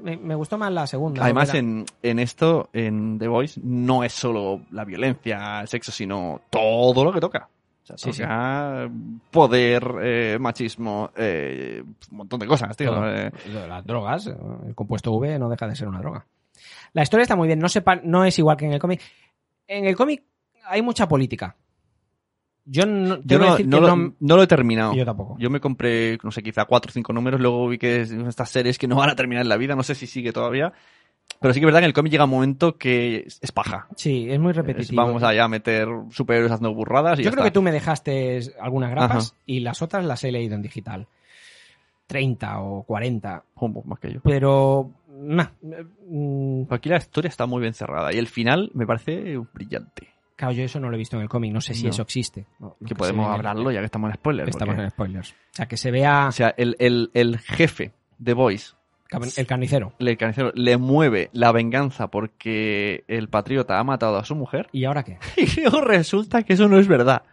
me, 0.03 0.17
me 0.17 0.35
gustó 0.35 0.57
más 0.57 0.71
la 0.71 0.87
segunda. 0.87 1.23
Además, 1.23 1.53
en, 1.53 1.85
en 2.01 2.19
esto, 2.19 2.69
en 2.73 3.19
The 3.19 3.27
Voice, 3.27 3.59
no 3.63 4.03
es 4.03 4.13
solo 4.13 4.61
la 4.71 4.83
violencia, 4.85 5.61
el 5.61 5.67
sexo, 5.67 5.91
sino 5.91 6.41
todo 6.49 7.03
lo 7.03 7.13
que 7.13 7.19
toca. 7.19 7.47
O 7.83 7.85
sea, 7.85 7.97
Sí, 7.97 8.13
sí. 8.13 8.21
toca 8.21 8.89
poder, 9.31 9.83
eh, 10.01 10.37
machismo, 10.39 11.11
eh, 11.15 11.83
un 12.11 12.17
montón 12.17 12.39
de 12.39 12.47
cosas, 12.47 12.75
tío. 12.77 12.91
Todo. 12.93 13.07
Eh, 13.11 13.31
Las 13.67 13.85
drogas, 13.85 14.27
el 14.27 14.75
compuesto 14.75 15.11
V 15.13 15.39
no 15.39 15.49
deja 15.49 15.67
de 15.67 15.75
ser 15.75 15.87
una 15.87 15.99
droga. 15.99 16.25
La 16.93 17.03
historia 17.03 17.23
está 17.23 17.35
muy 17.35 17.47
bien, 17.47 17.59
no, 17.59 17.69
sepa, 17.69 17.95
no 18.03 18.23
es 18.25 18.37
igual 18.37 18.57
que 18.57 18.65
en 18.65 18.73
el 18.73 18.79
cómic. 18.79 19.01
En 19.67 19.85
el 19.85 19.95
cómic 19.95 20.23
hay 20.67 20.81
mucha 20.81 21.07
política. 21.07 21.55
Yo 22.65 22.85
no, 22.85 23.15
yo 23.17 23.21
tengo 23.21 23.27
que 23.27 23.37
no, 23.47 23.51
decir 23.51 23.67
no 23.67 23.77
que 23.77 23.81
lo, 23.81 23.95
no- 23.95 24.13
no 24.19 24.35
lo 24.37 24.43
he 24.43 24.47
terminado. 24.47 24.93
Yo 24.93 25.03
tampoco. 25.05 25.35
Yo 25.39 25.49
me 25.49 25.59
compré, 25.59 26.17
no 26.23 26.31
sé, 26.31 26.43
quizá 26.43 26.65
cuatro 26.65 26.89
o 26.89 26.93
cinco 26.93 27.11
números, 27.13 27.39
luego 27.41 27.67
vi 27.67 27.77
que 27.77 28.01
es 28.01 28.11
estas 28.11 28.49
series 28.49 28.77
que 28.77 28.87
no 28.87 28.95
van 28.95 29.09
a 29.09 29.15
terminar 29.15 29.41
en 29.43 29.49
la 29.49 29.57
vida, 29.57 29.75
no 29.75 29.83
sé 29.83 29.95
si 29.95 30.07
sigue 30.07 30.31
todavía. 30.31 30.71
Pero 31.39 31.53
sí 31.53 31.59
que 31.59 31.65
es 31.65 31.67
verdad 31.67 31.79
que 31.79 31.85
en 31.85 31.89
el 31.89 31.93
cómic 31.93 32.11
llega 32.11 32.25
un 32.25 32.29
momento 32.29 32.77
que 32.77 33.25
es, 33.25 33.51
paja. 33.51 33.87
Sí, 33.95 34.27
es 34.29 34.39
muy 34.39 34.51
Es, 34.51 34.57
repetitivo. 34.57 35.01
vamos 35.01 35.23
allá 35.23 35.45
a 35.45 35.47
meter 35.47 35.87
superhéroes 36.11 36.51
haciendo 36.51 36.75
burradas 36.75 37.17
y 37.19 37.23
Yo 37.23 37.29
ya 37.29 37.31
creo 37.33 37.45
que 37.45 37.51
tú 37.51 37.61
me 37.63 37.71
dejaste 37.71 38.39
algunas 38.59 38.91
grapas 38.91 39.31
Ajá. 39.31 39.41
y 39.47 39.61
las 39.61 39.81
otras 39.81 40.05
las 40.05 40.23
he 40.23 40.31
leído 40.31 40.55
en 40.55 40.61
digital. 40.61 41.07
30 42.07 42.59
o 42.61 42.83
40. 42.83 43.43
Hombo, 43.55 43.83
más 43.85 43.99
que 43.99 44.13
yo. 44.13 44.19
Pero... 44.23 44.91
nah, 45.09 45.47
mm, 46.07 46.63
Aquí 46.69 46.89
la 46.89 46.97
historia 46.97 47.29
está 47.29 47.45
muy 47.45 47.61
bien 47.61 47.73
cerrada 47.73 48.13
y 48.13 48.17
el 48.17 48.27
final 48.27 48.69
me 48.73 48.85
parece 48.85 49.37
brillante. 49.53 50.09
Claro, 50.35 50.53
yo 50.53 50.63
eso 50.63 50.79
no 50.79 50.89
lo 50.89 50.95
he 50.95 50.97
visto 50.97 51.15
en 51.17 51.23
el 51.23 51.29
cómic, 51.29 51.53
no 51.53 51.61
sé 51.61 51.73
si 51.73 51.83
No. 51.83 51.89
eso 51.89 52.01
existe. 52.01 52.45
No, 52.59 52.75
Que 52.85 52.95
podemos 52.95 53.27
el- 53.27 53.33
hablarlo 53.33 53.71
ya 53.71 53.79
que 53.79 53.85
estamos 53.85 54.09
en 54.09 54.15
spoilers. 54.15 54.49
estamos 54.49 54.73
porque- 54.75 54.83
en 54.83 54.89
spoilers. 54.91 55.31
O 55.31 55.35
sea, 55.53 55.67
que 55.67 55.77
se 55.77 55.91
vea 55.91 56.27
O 56.27 56.31
sea, 56.31 56.53
el, 56.57 56.75
el, 56.79 57.11
el 57.13 57.37
jefe 57.39 57.91
de 58.17 58.33
Boys, 58.33 58.75
el 59.37 59.45
carnicero. 59.45 59.93
el 59.99 60.17
carnicero, 60.17 60.51
le 60.55 60.77
mueve 60.77 61.29
la 61.33 61.51
venganza 61.51 62.07
porque 62.07 63.03
el 63.07 63.27
patriota 63.27 63.77
ha 63.79 63.83
matado 63.83 64.17
a 64.17 64.23
su 64.25 64.35
mujer 64.35 64.67
¿Y 64.71 64.85
ahora 64.85 65.03
qué? 65.03 65.17
y 65.37 65.59
luego 65.61 65.81
resulta 65.81 66.43
que 66.43 66.53
eso 66.53 66.67
no 66.69 66.79
es 66.79 66.87
verdad. 66.87 67.23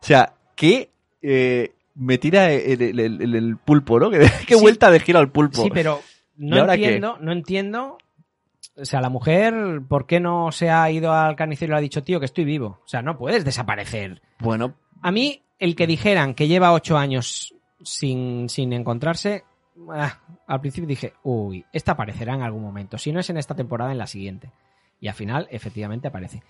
O 0.00 0.04
sea, 0.04 0.32
que 0.56 0.90
eh, 1.20 1.72
me 1.94 2.16
tira 2.18 2.50
el, 2.50 2.98
el- 2.98 3.34
el- 3.34 3.56
pulpo, 3.58 4.00
¿no? 4.00 4.10
Sí. 4.48 4.54
vuelta 4.60 4.90
de 4.90 5.00
giro 5.00 5.18
al 5.18 5.30
pulpo. 5.30 5.62
Sí, 5.62 5.70
pero 5.72 6.00
¿Y 6.38 6.46
no 6.48 6.66
qué? 6.66 6.72
entiendo, 6.74 7.18
no 7.20 7.32
entiendo. 7.32 7.98
O 8.76 8.84
sea, 8.84 9.00
la 9.00 9.10
mujer, 9.10 9.82
¿por 9.88 10.06
qué 10.06 10.20
no 10.20 10.50
se 10.50 10.70
ha 10.70 10.90
ido 10.90 11.12
al 11.12 11.36
carnicero 11.36 11.70
y 11.70 11.72
le 11.72 11.78
ha 11.78 11.80
dicho, 11.80 12.02
tío, 12.02 12.18
que 12.18 12.26
estoy 12.26 12.44
vivo? 12.44 12.80
O 12.84 12.88
sea, 12.88 13.02
no 13.02 13.18
puedes 13.18 13.44
desaparecer. 13.44 14.22
Bueno, 14.38 14.74
A 15.02 15.10
mí, 15.10 15.42
el 15.58 15.76
que 15.76 15.86
dijeran 15.86 16.34
que 16.34 16.48
lleva 16.48 16.72
ocho 16.72 16.96
años 16.96 17.54
sin, 17.82 18.48
sin 18.48 18.72
encontrarse, 18.72 19.44
ah, 19.90 20.20
al 20.46 20.60
principio 20.60 20.88
dije, 20.88 21.12
uy, 21.22 21.64
esta 21.72 21.92
aparecerá 21.92 22.34
en 22.34 22.42
algún 22.42 22.62
momento. 22.62 22.98
Si 22.98 23.12
no 23.12 23.20
es 23.20 23.28
en 23.30 23.36
esta 23.36 23.54
temporada, 23.54 23.92
en 23.92 23.98
la 23.98 24.06
siguiente. 24.06 24.50
Y 25.00 25.08
al 25.08 25.14
final, 25.14 25.48
efectivamente, 25.50 26.08
aparece. 26.08 26.42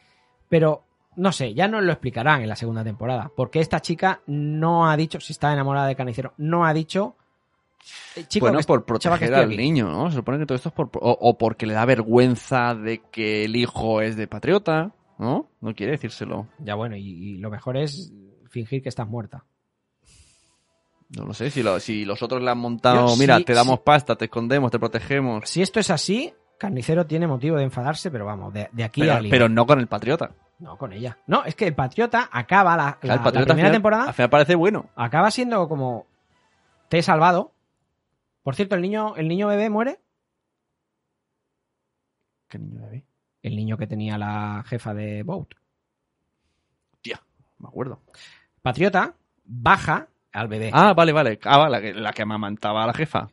Pero, 0.49 0.85
no 1.17 1.33
sé, 1.33 1.55
ya 1.55 1.67
nos 1.67 1.83
lo 1.83 1.93
explicarán 1.93 2.43
en 2.43 2.49
la 2.49 2.57
segunda 2.57 2.85
temporada. 2.85 3.33
Porque 3.35 3.61
esta 3.61 3.81
chica 3.81 4.21
no 4.27 4.89
ha 4.89 4.97
dicho, 4.97 5.19
si 5.19 5.33
está 5.33 5.53
enamorada 5.53 5.87
de 5.87 5.97
carnicero, 5.97 6.35
no 6.37 6.65
ha 6.67 6.75
dicho... 6.75 7.17
eh, 8.17 8.25
Chico, 8.29 8.45
bueno, 8.47 8.59
que- 8.59 8.65
por 8.65 8.85
proteger 8.85 9.35
al 9.35 9.47
aquí. 9.47 9.57
niño, 9.57 9.91
¿no? 9.91 10.11
Se 10.11 10.17
supone 10.17 10.39
que 10.39 10.47
todo 10.47 10.57
esto 10.57 10.69
es 10.69 10.75
por... 10.75 10.91
O, 10.95 11.19
o 11.21 11.39
porque 11.39 11.67
le 11.67 11.75
da 11.75 11.85
vergüenza 11.85 12.75
de 12.75 13.03
que 13.11 13.45
el 13.45 13.57
hijo 13.57 14.01
es 14.01 14.17
de 14.17 14.27
patriota, 14.29 14.93
¿no? 15.19 15.49
No 15.61 15.75
quiere 15.75 15.93
decírselo. 15.93 16.47
Ya 16.59 16.75
bueno, 16.75 16.97
y, 16.97 17.03
y 17.09 17.37
lo 17.39 17.51
mejor 17.51 17.77
es 17.77 18.13
fingir 18.51 18.83
que 18.83 18.89
estás 18.89 19.09
muerta. 19.09 19.45
No 21.17 21.25
lo 21.27 21.35
sé, 21.35 21.51
si, 21.51 21.63
lo- 21.63 21.79
si 21.79 22.05
los 22.07 22.23
otros 22.23 22.43
le 22.43 22.51
han 22.51 22.59
montado, 22.59 23.07
Yo 23.09 23.17
mira, 23.17 23.37
sí- 23.39 23.45
te 23.45 23.53
damos 23.55 23.77
sí. 23.77 23.83
pasta, 23.85 24.17
te 24.17 24.25
escondemos, 24.27 24.71
te 24.71 24.79
protegemos. 24.79 25.49
Si 25.49 25.61
esto 25.61 25.79
es 25.79 25.91
así, 25.91 26.33
Carnicero 26.59 27.05
tiene 27.07 27.27
motivo 27.27 27.57
de 27.59 27.65
enfadarse, 27.65 28.11
pero 28.11 28.25
vamos, 28.25 28.53
de, 28.55 28.69
de 28.73 28.85
aquí 28.85 29.03
Pero, 29.03 29.13
a 29.15 29.21
pero 29.29 29.49
no 29.49 29.67
con 29.67 29.79
el 29.81 29.89
patriota. 29.89 30.31
No, 30.59 30.79
con 30.79 30.93
ella. 30.93 31.19
No, 31.27 31.45
es 31.45 31.57
que 31.57 31.67
el 31.67 31.75
Patriota 31.75 32.29
acaba 32.31 32.77
la, 32.77 32.85
la- 32.85 32.93
Claro, 33.01 33.01
el 33.03 33.09
la 33.19 33.23
patriota 33.25 33.47
primera 33.47 33.51
al 33.51 33.57
final- 33.57 33.73
temporada, 33.73 34.05
Al 34.05 34.15
final 34.15 34.31
parece 34.31 34.55
bueno. 34.55 34.87
acaba 34.95 35.31
siendo 35.33 35.69
como 35.69 36.07
te 36.89 36.99
he 36.99 37.03
salvado. 37.03 37.52
Por 38.43 38.55
cierto, 38.55 38.75
el 38.75 38.83
niño, 38.83 39.15
el 39.17 39.29
niño 39.29 39.49
bebé 39.49 39.71
muere. 39.71 40.01
¿Qué 42.49 42.59
niño 42.59 42.81
bebé? 42.83 43.05
El 43.43 43.57
niño 43.57 43.77
que 43.77 43.87
tenía 43.87 44.19
la 44.19 44.63
jefa 44.67 44.95
de 44.95 45.23
Boat. 45.23 45.49
Tía, 47.01 47.21
me 47.59 47.69
acuerdo. 47.69 48.01
Patriota 48.61 49.15
baja 49.45 50.09
al 50.33 50.49
bebé. 50.49 50.71
Ah, 50.73 50.93
vale, 50.95 51.13
vale. 51.13 51.39
Ah, 51.45 51.69
la 51.69 51.81
que, 51.81 51.93
la 51.95 52.13
que 52.13 52.23
amamantaba 52.23 52.85
a 52.85 52.87
la 52.87 52.95
jefa. 52.95 53.29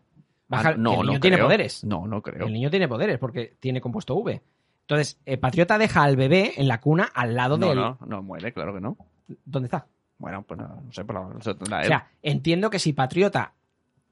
Baja- 0.47 0.69
Ah, 0.69 0.75
no, 0.77 0.93
el 0.93 0.99
niño 1.01 1.13
no 1.13 1.19
tiene 1.19 1.35
creo. 1.37 1.45
poderes. 1.45 1.83
No, 1.83 2.07
no 2.07 2.21
creo. 2.21 2.47
El 2.47 2.53
niño 2.53 2.69
tiene 2.71 2.87
poderes 2.87 3.19
porque 3.19 3.55
tiene 3.59 3.81
compuesto 3.81 4.15
V. 4.15 4.41
Entonces, 4.81 5.19
el 5.25 5.37
Patriota 5.37 5.77
deja 5.77 6.01
al 6.03 6.15
bebé 6.15 6.53
en 6.57 6.67
la 6.67 6.79
cuna 6.81 7.11
al 7.13 7.35
lado 7.35 7.57
No, 7.59 7.67
del. 7.67 7.75
no, 7.77 7.97
no 8.07 8.23
muere, 8.23 8.51
claro 8.51 8.73
que 8.73 8.81
no. 8.81 8.97
¿Dónde 9.45 9.67
está? 9.67 9.85
Bueno, 10.17 10.41
pues 10.41 10.59
no, 10.59 10.67
no 10.83 10.91
sé, 10.91 11.05
pero 11.05 11.29
no 11.29 11.39
la- 11.69 11.79
O 11.81 11.83
sea, 11.83 12.07
entiendo 12.23 12.71
que 12.71 12.79
si 12.79 12.93
Patriota 12.93 13.53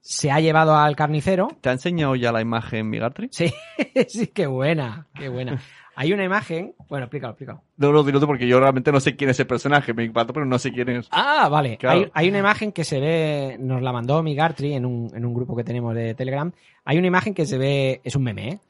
se 0.00 0.30
ha 0.30 0.40
llevado 0.40 0.76
al 0.76 0.96
carnicero. 0.96 1.48
¿Te 1.60 1.68
ha 1.68 1.72
enseñado 1.72 2.16
ya 2.16 2.32
la 2.32 2.40
imagen 2.40 2.88
Migartri? 2.88 3.28
Sí, 3.30 3.52
sí, 4.08 4.28
qué 4.28 4.46
buena, 4.46 5.06
qué 5.14 5.28
buena. 5.28 5.60
Hay 6.00 6.12
una 6.12 6.22
imagen. 6.22 6.74
Bueno, 6.88 7.06
explícalo, 7.06 7.32
explícalo. 7.32 7.62
No, 7.76 7.90
no, 7.90 8.04
dilo 8.04 8.24
porque 8.24 8.46
yo 8.46 8.60
realmente 8.60 8.92
no 8.92 9.00
sé 9.00 9.16
quién 9.16 9.30
es 9.30 9.40
el 9.40 9.48
personaje. 9.48 9.92
Me 9.92 10.04
impactó, 10.04 10.32
pero 10.32 10.46
no 10.46 10.56
sé 10.60 10.70
quién 10.70 10.88
es. 10.90 11.08
Ah, 11.10 11.48
vale. 11.50 11.76
Claro. 11.76 11.98
Hay, 11.98 12.10
hay 12.14 12.28
una 12.28 12.38
imagen 12.38 12.70
que 12.70 12.84
se 12.84 13.00
ve, 13.00 13.56
nos 13.58 13.82
la 13.82 13.92
mandó 13.92 14.22
Migartri 14.22 14.74
en 14.74 14.86
un, 14.86 15.10
en 15.12 15.24
un 15.24 15.34
grupo 15.34 15.56
que 15.56 15.64
tenemos 15.64 15.96
de 15.96 16.14
Telegram. 16.14 16.52
Hay 16.84 16.98
una 16.98 17.08
imagen 17.08 17.34
que 17.34 17.46
se 17.46 17.58
ve, 17.58 18.00
es 18.04 18.14
un 18.14 18.22
meme, 18.22 18.48
¿eh? 18.48 18.60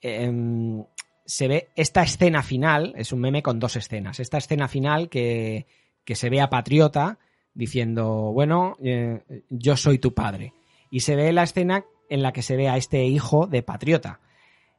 Em, 0.00 0.82
se 1.26 1.46
ve 1.46 1.68
esta 1.76 2.02
escena 2.02 2.42
final, 2.42 2.94
es 2.96 3.12
un 3.12 3.20
meme 3.20 3.42
con 3.42 3.58
dos 3.58 3.76
escenas. 3.76 4.18
Esta 4.18 4.38
escena 4.38 4.66
final 4.66 5.10
que, 5.10 5.66
que 6.06 6.14
se 6.14 6.30
ve 6.30 6.40
a 6.40 6.48
Patriota 6.48 7.18
diciendo, 7.56 8.32
bueno, 8.32 8.76
eh, 8.82 9.22
yo 9.50 9.76
soy 9.76 9.98
tu 9.98 10.14
padre. 10.14 10.52
Y 10.90 11.00
se 11.00 11.16
ve 11.16 11.32
la 11.32 11.42
escena 11.42 11.84
en 12.08 12.22
la 12.22 12.32
que 12.32 12.42
se 12.42 12.56
ve 12.56 12.68
a 12.68 12.76
este 12.76 13.04
hijo 13.04 13.46
de 13.46 13.62
Patriota. 13.62 14.20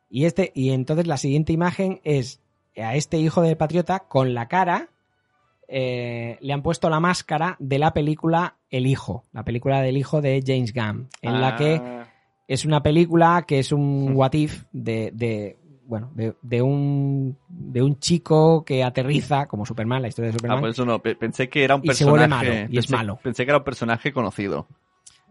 Y, 0.10 0.26
este, 0.26 0.52
y 0.56 0.70
entonces 0.70 1.06
la 1.08 1.18
siguiente 1.18 1.52
imagen 1.52 2.00
es 2.06 2.40
a 2.78 2.96
este 2.96 3.18
hijo 3.18 3.42
de 3.42 3.56
Patriota 3.56 4.00
con 4.08 4.34
la 4.34 4.48
cara 4.48 4.90
eh, 5.68 6.38
le 6.40 6.54
han 6.54 6.62
puesto 6.62 6.90
la 6.90 7.02
máscara 7.02 7.58
de 7.60 7.78
la 7.78 7.94
película 7.94 8.56
El 8.70 8.88
Hijo, 8.88 9.26
la 9.34 9.44
película 9.44 9.82
del 9.82 9.98
hijo 9.98 10.22
de 10.22 10.42
James 10.46 10.74
Gunn, 10.74 11.10
en 11.22 11.42
la 11.42 11.58
que 11.58 11.82
Ah. 11.84 12.08
es 12.48 12.64
una 12.64 12.82
película 12.82 13.44
que 13.46 13.60
es 13.60 13.74
un 13.74 14.12
what 14.16 14.34
if 14.34 14.64
de, 14.72 15.12
de, 15.14 15.58
bueno, 15.88 16.12
de, 16.14 16.36
de 16.42 16.62
un 16.62 17.38
de 17.48 17.82
un 17.82 17.98
chico 18.00 18.64
que 18.66 18.84
aterriza 18.84 19.48
como 19.48 19.66
Superman, 19.66 20.02
la 20.02 20.10
historia 20.10 20.28
de 20.32 20.36
Ah, 20.36 20.38
Superman. 20.40 20.60
pues 20.62 20.74
eso 20.74 20.86
no. 20.86 21.00
pe- 21.00 21.16
Pensé 21.16 21.50
que 21.50 21.64
era 21.64 21.76
un 21.76 21.82
Y 21.82 21.88
se 21.94 22.06
personaje. 22.06 22.10
vuelve 22.12 22.28
malo, 22.28 22.72
y 22.74 22.78
es 22.78 22.86
pensé- 22.88 22.92
malo. 22.96 23.20
Pensé 23.24 23.46
que 23.46 23.52
era 23.52 23.58
un 23.60 23.64
personaje 23.64 24.12
conocido. 24.14 24.68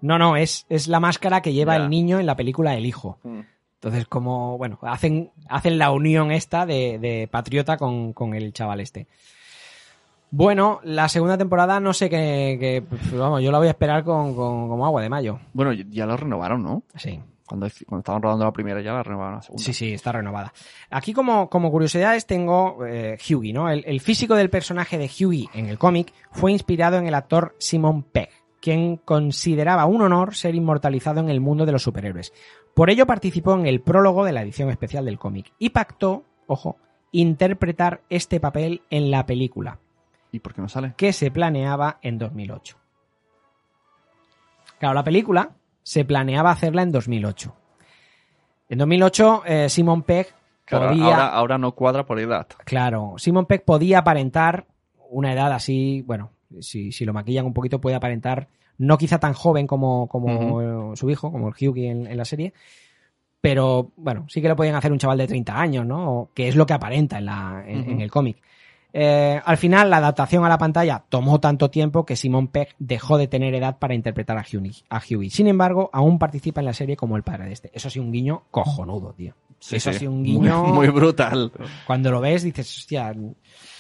No, 0.00 0.18
no, 0.18 0.36
es, 0.36 0.66
es 0.68 0.88
la 0.88 1.00
máscara 1.00 1.40
que 1.40 1.52
lleva 1.52 1.76
el 1.76 1.88
niño 1.88 2.18
en 2.20 2.26
la 2.26 2.36
película 2.36 2.74
El 2.74 2.84
Hijo. 2.86 3.18
Mm. 3.22 3.40
Entonces, 3.74 4.07
como, 4.07 4.59
bueno, 4.59 4.78
hacen, 4.82 5.30
hacen 5.48 5.78
la 5.78 5.90
unión 5.92 6.32
esta 6.32 6.66
de, 6.66 6.98
de 6.98 7.28
Patriota 7.30 7.76
con, 7.76 8.12
con 8.12 8.34
el 8.34 8.52
chaval 8.52 8.80
este. 8.80 9.07
Bueno, 10.30 10.80
la 10.82 11.09
segunda 11.09 11.38
temporada 11.38 11.78
no 11.80 11.92
sé 11.92 12.11
qué, 12.11 12.82
pues, 12.88 13.12
vamos, 13.16 13.42
yo 13.42 13.52
la 13.52 13.59
voy 13.59 13.68
a 13.68 13.70
esperar 13.70 14.02
con, 14.04 14.34
con- 14.34 14.68
como 14.68 14.84
agua 14.84 15.00
de 15.02 15.09
mayo. 15.09 15.38
Bueno, 15.52 15.72
ya 15.72 16.04
lo 16.07 16.16
renovaron, 16.16 16.62
¿no? 16.62 16.82
Sí. 16.96 17.20
Cuando, 17.47 17.68
cuando 17.86 18.01
estaban 18.01 18.22
rodando 18.22 18.44
la 18.44 18.53
primera 18.53 18.80
ya 18.80 18.92
la 18.92 19.03
renovaron 19.03 19.36
la 19.36 19.42
segunda. 19.42 19.62
Sí, 19.64 19.72
sí, 19.72 19.92
está 19.92 20.12
renovada. 20.12 20.53
Aquí 20.90 21.12
como, 21.12 21.49
como 21.49 21.70
curiosidades 21.70 22.26
tengo 22.26 22.84
eh, 22.86 23.16
Hughie, 23.18 23.53
¿no? 23.53 23.70
El, 23.70 23.84
el 23.86 24.01
físico 24.01 24.34
del 24.34 24.51
personaje 24.51 24.99
de 24.99 25.07
Hughie 25.07 25.49
en 25.55 25.66
el 25.66 25.78
cómic 25.78 26.12
fue 26.32 26.53
inspirado 26.53 26.97
en 26.99 27.07
el 27.07 27.14
actor 27.14 27.55
Simon 27.59 28.03
Pegg, 28.03 28.30
quien 28.61 28.97
consideraba 28.97 29.86
un 29.86 30.03
honor 30.03 30.34
ser 30.34 30.55
inmortalizado 30.55 31.20
en 31.20 31.30
el 31.30 31.40
mundo 31.40 31.66
de 31.66 31.72
los 31.72 31.82
superhéroes. 31.82 32.32
Por 32.74 32.90
ello 32.90 33.07
participó 33.07 33.55
en 33.55 33.66
el 33.66 33.80
prólogo 33.80 34.24
de 34.24 34.32
la 34.32 34.42
edición 34.42 34.70
especial 34.70 35.05
del 35.05 35.18
cómic 35.18 35.53
y 35.59 35.70
pactó, 35.70 36.24
ojo, 36.47 36.76
interpretar 37.12 38.03
este 38.11 38.40
papel 38.40 38.82
en 38.90 39.11
la 39.11 39.24
película, 39.24 39.78
¿Y 40.32 40.40
por 40.40 40.53
qué 40.53 40.61
no 40.61 40.68
sale? 40.68 40.94
que 40.97 41.12
se 41.12 41.30
planeaba 41.30 41.99
en 42.03 42.18
2008. 42.18 42.76
Claro, 44.78 44.94
la 44.94 45.05
película 45.05 45.57
se 45.87 46.05
planeaba 46.05 46.51
hacerla 46.51 46.82
en 46.82 46.91
2008. 46.91 47.55
En 48.70 48.78
2008, 48.78 49.43
eh, 49.47 49.68
Simon 49.68 50.03
Pegg 50.03 50.26
Claro, 50.64 50.89
podía... 50.89 51.05
ahora, 51.05 51.28
ahora 51.28 51.59
no 51.59 51.72
cuadra 51.76 52.05
por 52.05 52.18
edad. 52.18 52.49
Claro, 52.64 53.14
Simon 53.18 53.47
Pegg 53.47 53.64
podía 53.64 53.99
aparentar 54.01 54.66
una 55.11 55.32
edad 55.32 55.53
así, 55.53 56.03
bueno, 56.05 56.32
si, 56.59 56.90
si 56.90 57.05
lo 57.05 57.12
maquillan 57.12 57.47
un 57.47 57.55
poquito 57.55 57.81
puede 57.81 57.94
aparentar, 57.94 58.48
no 58.78 58.98
quizá 58.98 59.20
tan 59.20 59.32
joven 59.32 59.69
como, 59.69 60.09
como 60.09 60.97
su 60.97 61.09
hijo, 61.09 61.31
como 61.31 61.48
el 61.48 61.55
Hughie 61.55 61.89
en, 61.89 62.09
en 62.09 62.16
la 62.16 62.24
serie, 62.24 62.52
pero 63.40 63.93
bueno, 63.97 64.27
sí 64.28 64.43
que 64.43 64.48
lo 64.48 64.56
podían 64.56 64.74
hacer 64.74 64.90
un 64.90 64.98
chaval 64.98 65.19
de 65.19 65.28
30 65.28 65.56
años, 65.56 65.86
¿no? 65.86 66.12
O- 66.12 66.31
que 66.35 66.48
es 66.48 66.56
lo 66.56 66.66
que 66.66 66.74
aparenta 66.74 67.19
en, 67.19 67.27
la, 67.27 67.62
en 67.65 68.01
el 68.01 68.10
cómic. 68.10 68.43
Eh, 68.92 69.40
al 69.44 69.56
final, 69.58 69.90
la 69.90 69.98
adaptación 69.98 70.44
a 70.44 70.48
la 70.48 70.56
pantalla 70.58 71.04
tomó 71.08 71.38
tanto 71.38 71.68
tiempo 71.70 72.06
que 72.06 72.16
Simon 72.16 72.48
Pegg 72.48 72.68
dejó 72.78 73.18
de 73.18 73.28
tener 73.28 73.54
edad 73.54 73.78
para 73.78 73.94
interpretar 73.94 74.38
a 74.38 74.44
Hughie. 74.44 75.30
Sin 75.30 75.46
embargo, 75.48 75.90
aún 75.92 76.18
participa 76.18 76.60
en 76.60 76.66
la 76.66 76.72
serie 76.72 76.96
como 76.96 77.16
el 77.16 77.22
padre 77.22 77.46
de 77.46 77.52
este. 77.52 77.70
Eso 77.74 77.90
sí, 77.90 77.98
un 77.98 78.10
guiño 78.12 78.44
cojonudo, 78.50 79.12
tío. 79.12 79.34
Sí, 79.58 79.76
Eso 79.76 79.92
sí. 79.92 80.00
sí, 80.00 80.06
un 80.06 80.22
guiño... 80.22 80.64
Muy, 80.74 80.88
brutal. 80.88 81.50
Cuando 81.86 82.10
lo 82.10 82.20
ves 82.20 82.42
dices, 82.42 82.78
hostia, 82.78 83.14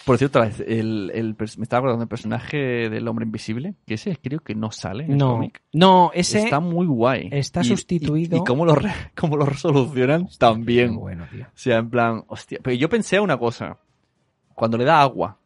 Por 0.06 0.16
cierto, 0.18 0.42
el, 0.42 1.10
el 1.14 1.36
me 1.58 1.62
estaba 1.62 1.80
acordando 1.80 2.00
del 2.00 2.08
personaje 2.08 2.88
del 2.88 3.06
hombre 3.08 3.26
invisible, 3.26 3.74
que 3.86 3.94
ese 3.94 4.16
creo 4.16 4.40
que 4.40 4.54
no 4.54 4.70
sale 4.70 5.04
en 5.04 5.12
el 5.12 5.18
No, 5.18 5.32
cómic. 5.34 5.62
no, 5.74 6.10
ese 6.14 6.44
Está 6.44 6.60
muy 6.60 6.86
guay. 6.86 7.28
está 7.30 7.60
Y- 7.60 7.64
sustituido- 7.64 8.36
Y, 8.36 8.40
y 8.40 8.44
cómo, 8.44 8.64
lo 8.64 8.74
cómo 9.18 9.36
lo 9.36 9.44
resolucionan 9.44 10.28
también. 10.38 10.96
Bueno, 10.96 11.26
tío. 11.30 11.44
O 11.44 11.50
sea, 11.54 11.76
en 11.78 11.90
plan, 11.90 12.24
hostia. 12.28 12.58
Pero 12.62 12.76
yo 12.76 12.88
pensé 12.88 13.20
una 13.20 13.36
cosa. 13.38 13.78
Cuando 14.56 14.76
le 14.76 14.84
da 14.84 15.00
agua. 15.00 15.38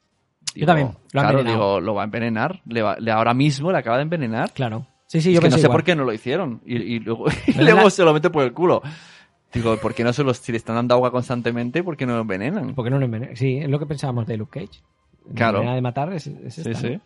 Yo 0.55 0.65
también, 0.65 0.89
lo 0.89 1.21
claro, 1.21 1.45
digo, 1.45 1.81
lo 1.81 1.95
va 1.95 2.03
a 2.03 2.05
envenenar. 2.07 2.63
Le 2.67 2.81
va- 2.81 2.97
le- 2.99 3.11
ahora 3.13 3.35
mismo 3.35 3.71
le 3.71 3.77
acaba 3.79 3.99
de 3.99 4.05
envenenar. 4.05 4.53
Claro. 4.53 4.87
Sí, 5.07 5.21
sí, 5.21 5.29
Es 5.31 5.35
yo 5.35 5.41
que 5.43 5.49
no 5.51 5.57
sé 5.57 5.63
igual. 5.65 5.77
por 5.79 5.85
qué 5.85 5.95
no 5.95 6.05
lo 6.05 6.13
hicieron. 6.13 6.63
Y, 6.65 6.77
y 6.77 6.99
luego, 7.01 7.27
y 7.47 7.53
luego 7.61 7.91
se 7.91 8.03
lo 8.05 8.15
mete 8.15 8.31
por 8.31 8.43
el 8.45 8.53
culo. 8.55 8.81
Digo, 9.53 9.77
¿por 9.79 9.95
qué 9.95 10.03
no 10.05 10.13
se 10.13 10.23
los, 10.25 10.39
si 10.39 10.53
le 10.53 10.59
están 10.59 10.77
dando 10.77 10.95
agua 10.95 11.11
constantemente, 11.11 11.83
por 11.83 11.97
qué 11.97 12.07
no 12.07 12.15
lo 12.15 12.21
envenenan? 12.23 12.75
¿Por 12.75 12.85
qué 12.85 12.91
no 12.91 12.99
lo 12.99 13.05
envenena? 13.05 13.35
Sí, 13.37 13.59
es 13.59 13.69
lo 13.69 13.79
que 13.79 13.87
pensábamos 13.87 14.27
de 14.27 14.37
Luke 14.37 14.61
Cage. 14.61 14.81
La 15.29 15.35
Claro. 15.35 15.59
manera 15.59 15.75
de 15.75 15.81
matar 15.83 16.13
es, 16.13 16.27
es 16.29 16.55
Sí, 16.55 16.75
sí. 16.75 16.91
¿no? 16.95 17.01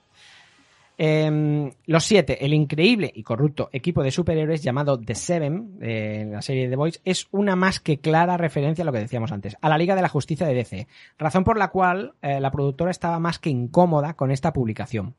Eh, 0.97 1.73
los 1.87 2.05
siete, 2.05 2.45
el 2.45 2.55
increíble 2.55 3.11
y 3.13 3.23
corrupto 3.23 3.69
equipo 3.73 4.03
de 4.03 4.13
superhéroes 4.13 4.63
llamado 4.63 5.01
The 5.01 5.15
Seven, 5.15 5.79
eh, 5.81 6.21
en 6.23 6.33
la 6.33 6.43
serie 6.43 6.69
The 6.69 6.77
Boys, 6.77 7.01
es 7.05 7.27
una 7.33 7.57
más 7.57 7.81
que 7.81 7.99
clara 7.99 8.37
referencia 8.37 8.83
a 8.83 8.87
lo 8.87 8.93
que 8.93 9.01
decíamos 9.01 9.33
antes, 9.33 9.57
a 9.61 9.69
la 9.69 9.79
Liga 9.79 9.97
de 9.97 10.03
la 10.03 10.09
Justicia 10.09 10.47
de 10.47 10.55
DC, 10.55 10.87
razón 11.19 11.43
por 11.43 11.59
la 11.59 11.69
cual 11.69 12.15
eh, 12.23 12.41
la 12.41 12.51
productora 12.51 12.91
estaba 12.91 13.19
más 13.19 13.39
que 13.39 13.51
incómoda 13.51 14.15
con 14.15 14.31
esta 14.31 14.53
publicación. 14.53 15.15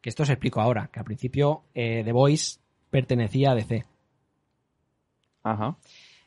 Que 0.00 0.08
esto 0.08 0.24
os 0.24 0.30
explico 0.30 0.60
ahora, 0.60 0.88
que 0.92 0.98
al 0.98 1.04
principio 1.04 1.64
eh, 1.74 2.02
The 2.04 2.12
Boys 2.12 2.60
pertenecía 2.90 3.52
a 3.52 3.54
DC. 3.54 3.84
Ajá. 5.44 5.76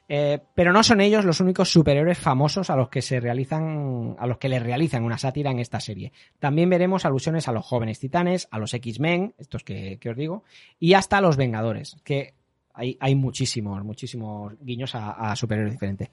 Eh, 0.07 0.39
pero 0.53 0.71
no 0.71 0.83
son 0.83 1.01
ellos 1.01 1.25
los 1.25 1.39
únicos 1.39 1.71
superhéroes 1.71 2.19
famosos 2.19 2.69
a 2.69 2.75
los 2.75 2.89
que 2.89 3.01
se 3.01 3.19
realizan, 3.19 4.15
a 4.19 4.27
los 4.27 4.37
que 4.37 4.49
les 4.49 4.61
realizan 4.61 5.03
una 5.03 5.17
sátira 5.17 5.49
en 5.49 5.57
esta 5.59 5.79
serie. 5.79 6.11
También 6.37 6.69
veremos 6.69 7.05
alusiones 7.05 7.47
a 7.47 7.51
los 7.51 7.65
jóvenes 7.65 7.99
titanes, 7.99 8.47
a 8.51 8.59
los 8.59 8.73
X-Men, 8.75 9.33
estos 9.39 9.63
que, 9.63 9.97
que 9.99 10.09
os 10.11 10.15
digo, 10.15 10.43
y 10.79 10.93
hasta 10.93 11.17
a 11.17 11.21
los 11.21 11.37
Vengadores, 11.37 11.97
que 12.03 12.33
hay, 12.73 12.97
hay 12.99 13.15
muchísimos, 13.15 13.83
muchísimos 13.83 14.53
guiños 14.61 14.93
a, 14.93 15.31
a 15.31 15.35
superhéroes 15.35 15.73
diferentes. 15.73 16.09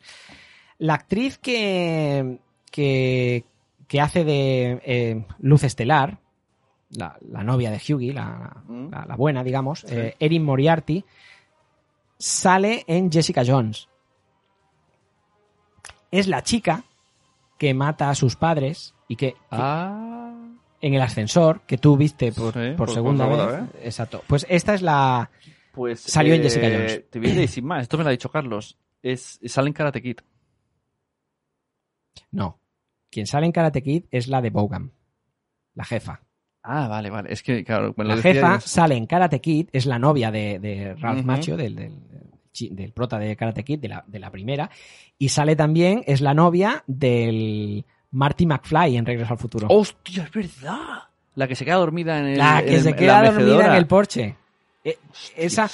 La 0.79 0.95
actriz 0.95 1.37
que, 1.39 2.39
que, 2.71 3.45
que 3.87 4.01
hace 4.01 4.25
de 4.25 4.81
eh, 4.87 5.25
Luz 5.41 5.65
Estelar, 5.65 6.19
la, 6.97 7.19
la 7.31 7.43
novia 7.45 7.71
de 7.71 7.77
Hughie, 7.79 8.13
la, 8.15 8.57
la- 8.91 9.05
la 9.07 9.17
buena, 9.17 9.45
digamos, 9.45 9.85
eh, 9.85 10.15
Erin 10.19 10.45
Moriarty, 10.45 11.05
sale 12.23 12.85
en 12.87 13.11
Jessica 13.11 13.43
Jones. 13.45 13.89
Es 16.13 16.29
la 16.29 16.43
chica 16.43 16.85
que 17.59 17.75
mata 17.75 18.11
a 18.11 18.15
sus 18.15 18.37
padres 18.37 18.95
y 19.09 19.17
que, 19.17 19.33
que 19.33 19.39
Ah. 19.51 20.33
en 20.81 20.95
el 20.95 21.03
ascensor, 21.03 21.63
que 21.63 21.79
tú 21.79 21.97
viste 21.97 22.33
por, 22.33 22.53
Sí, 22.55 22.61
por 22.77 22.87
por- 22.87 22.91
segunda 22.95 23.29
por 23.29 23.39
vez. 23.39 23.47
segunda 23.57 23.73
Exacto. 23.83 24.23
Pues 24.27 24.47
esta 24.49 24.75
es 24.75 24.83
la... 24.83 25.31
Pues 25.73 26.01
Salió 26.01 26.35
en 26.35 26.41
eh, 26.41 26.45
Jessica 26.45 26.67
Jones. 26.71 27.11
Te 27.11 27.19
voy 27.19 27.31
a 27.31 27.35
decir 27.35 27.49
sin 27.49 27.65
más, 27.67 27.83
esto 27.83 27.97
me 27.99 28.05
lo 28.05 28.09
ha 28.09 28.13
dicho 28.13 28.31
Carlos. 28.31 28.79
Es, 29.03 29.41
sale 29.47 29.69
en 29.69 29.73
Karate 29.75 30.03
Kid. 30.03 30.19
No. 32.31 32.61
Quien 33.11 33.27
sale 33.27 33.47
en 33.47 33.53
Karate 33.53 33.83
Kid 33.83 34.05
es 34.11 34.29
la 34.29 34.41
de 34.43 34.51
Bogan. 34.51 34.93
La 35.75 35.85
jefa. 35.85 36.21
Ah, 36.63 36.87
vale, 36.89 37.11
vale. 37.11 37.33
Es 37.33 37.43
que, 37.43 37.65
claro, 37.65 37.95
me 37.97 38.05
lo 38.05 38.15
La 38.15 38.23
jefa 38.23 38.61
sale 38.61 38.95
en 38.97 39.07
Karate 39.07 39.41
Kid, 39.41 39.69
es 39.73 39.87
la 39.87 39.99
novia 39.99 40.31
de, 40.31 40.59
de 40.61 40.95
Ralph 40.95 41.19
Ujú. 41.21 41.27
Macchio, 41.27 41.57
del, 41.57 41.75
del 42.71 42.93
prota 42.93 43.19
de 43.19 43.35
Karate 43.37 43.65
Kid, 43.65 43.79
de 43.81 43.89
la, 43.89 44.05
de 44.07 44.19
la 44.19 44.31
primera. 44.31 44.71
Y 45.19 45.29
sale 45.31 45.57
también, 45.57 46.03
es 46.07 46.21
la 46.21 46.35
novia 46.35 46.85
del 46.87 47.85
Marty 48.11 48.47
McFly 48.47 48.97
en 48.97 49.07
Regreso 49.07 49.33
al 49.33 49.39
Futuro. 49.39 49.67
¡Hostia, 49.71 50.25
es 50.25 50.31
verdad! 50.33 51.05
La 51.35 51.49
que 51.49 51.55
se 51.55 51.65
queda 51.65 51.77
dormida 51.77 52.19
en 52.19 52.27
el. 52.27 52.39
la 52.39 52.63
que 52.63 52.77
en- 52.77 52.83
se 52.83 52.95
queda 52.95 53.23
dormida 53.23 53.39
mecedora. 53.39 53.67
en 53.69 53.75
el 53.75 53.87
porche. 53.87 54.37
Eh, 54.85 54.99
esa, 55.37 55.71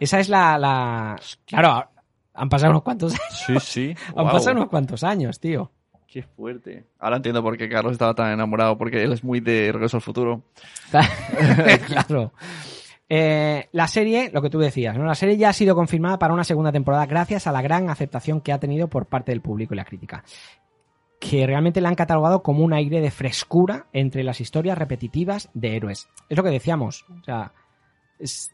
esa 0.00 0.18
es 0.20 0.28
la, 0.28 0.58
la... 0.58 1.20
Claro, 1.46 1.88
han 2.34 2.48
pasado 2.48 2.70
unos 2.72 2.82
cuantos 2.82 3.12
años. 3.12 3.44
Sí, 3.46 3.54
sí. 3.60 3.94
Han 4.16 4.26
pasado 4.30 4.56
unos 4.56 4.68
cuantos 4.68 5.04
años, 5.04 5.38
tío. 5.38 5.70
Qué 6.08 6.22
fuerte. 6.22 6.84
Ahora 6.98 7.16
entiendo 7.16 7.42
por 7.42 7.56
qué 7.58 7.68
Carlos 7.68 7.92
estaba 7.92 8.14
tan 8.14 8.32
enamorado, 8.32 8.76
porque 8.78 9.02
él 9.02 9.12
es 9.12 9.22
muy 9.22 9.40
de 9.40 9.70
Regreso 9.72 9.98
al 9.98 10.02
Futuro. 10.02 10.42
claro. 11.86 12.32
Eh, 13.08 13.68
la 13.72 13.86
serie, 13.86 14.30
lo 14.32 14.42
que 14.42 14.50
tú 14.50 14.58
decías, 14.58 14.96
¿no? 14.96 15.04
La 15.04 15.14
serie 15.14 15.36
ya 15.36 15.50
ha 15.50 15.52
sido 15.52 15.74
confirmada 15.76 16.18
para 16.18 16.34
una 16.34 16.42
segunda 16.44 16.72
temporada 16.72 17.06
gracias 17.06 17.46
a 17.46 17.52
la 17.52 17.62
gran 17.62 17.88
aceptación 17.88 18.40
que 18.40 18.52
ha 18.52 18.58
tenido 18.58 18.88
por 18.88 19.06
parte 19.06 19.30
del 19.32 19.40
público 19.40 19.74
y 19.74 19.76
la 19.76 19.84
crítica. 19.84 20.24
Que 21.20 21.46
realmente 21.46 21.80
la 21.80 21.88
han 21.88 21.94
catalogado 21.94 22.42
como 22.42 22.64
un 22.64 22.72
aire 22.72 23.00
de 23.00 23.10
frescura 23.10 23.86
entre 23.92 24.24
las 24.24 24.40
historias 24.40 24.76
repetitivas 24.76 25.48
de 25.54 25.76
héroes. 25.76 26.08
Es 26.28 26.36
lo 26.36 26.42
que 26.42 26.50
decíamos. 26.50 27.04
O 27.20 27.24
sea, 27.24 27.52
es, 28.18 28.52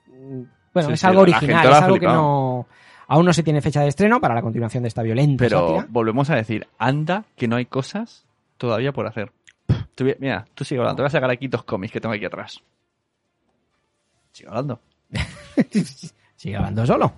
bueno, 0.75 0.89
Sí, 0.89 0.95
es 0.95 1.05
algo 1.05 1.23
original, 1.23 1.67
es 1.69 1.75
algo 1.83 1.99
que 1.99 2.07
no. 2.07 2.67
Aún 3.09 3.27
no 3.27 3.33
se 3.33 3.43
tiene 3.43 3.61
fecha 3.61 3.81
de 3.83 3.89
estreno 3.89 4.21
para 4.21 4.35
la 4.35 4.43
continuación 4.43 4.83
de 4.85 4.89
esta 4.89 5.03
violenta 5.03 5.43
Pero 5.45 5.61
sátira. 5.69 5.87
volvemos 5.91 6.31
a 6.31 6.37
decir, 6.37 6.67
anda 6.79 7.25
que 7.37 7.49
no 7.49 7.57
hay 7.57 7.67
cosas 7.67 8.27
todavía 8.59 8.93
por 8.93 9.07
hacer. 9.07 9.33
A- 9.69 10.17
mira, 10.21 10.45
tú 10.55 10.65
sigue 10.65 10.79
hablando. 10.81 10.97
Te 10.97 11.03
voy 11.03 11.07
a 11.09 11.11
sacar 11.11 11.31
aquí 11.31 11.49
dos 11.49 11.65
cómics 11.65 11.93
que 11.93 12.01
tengo 12.01 12.15
aquí 12.15 12.25
atrás. 12.25 12.63
Sigue 14.33 14.49
hablando. 14.49 14.81
Sigue 16.37 16.57
hablando 16.57 16.87
solo. 16.87 17.13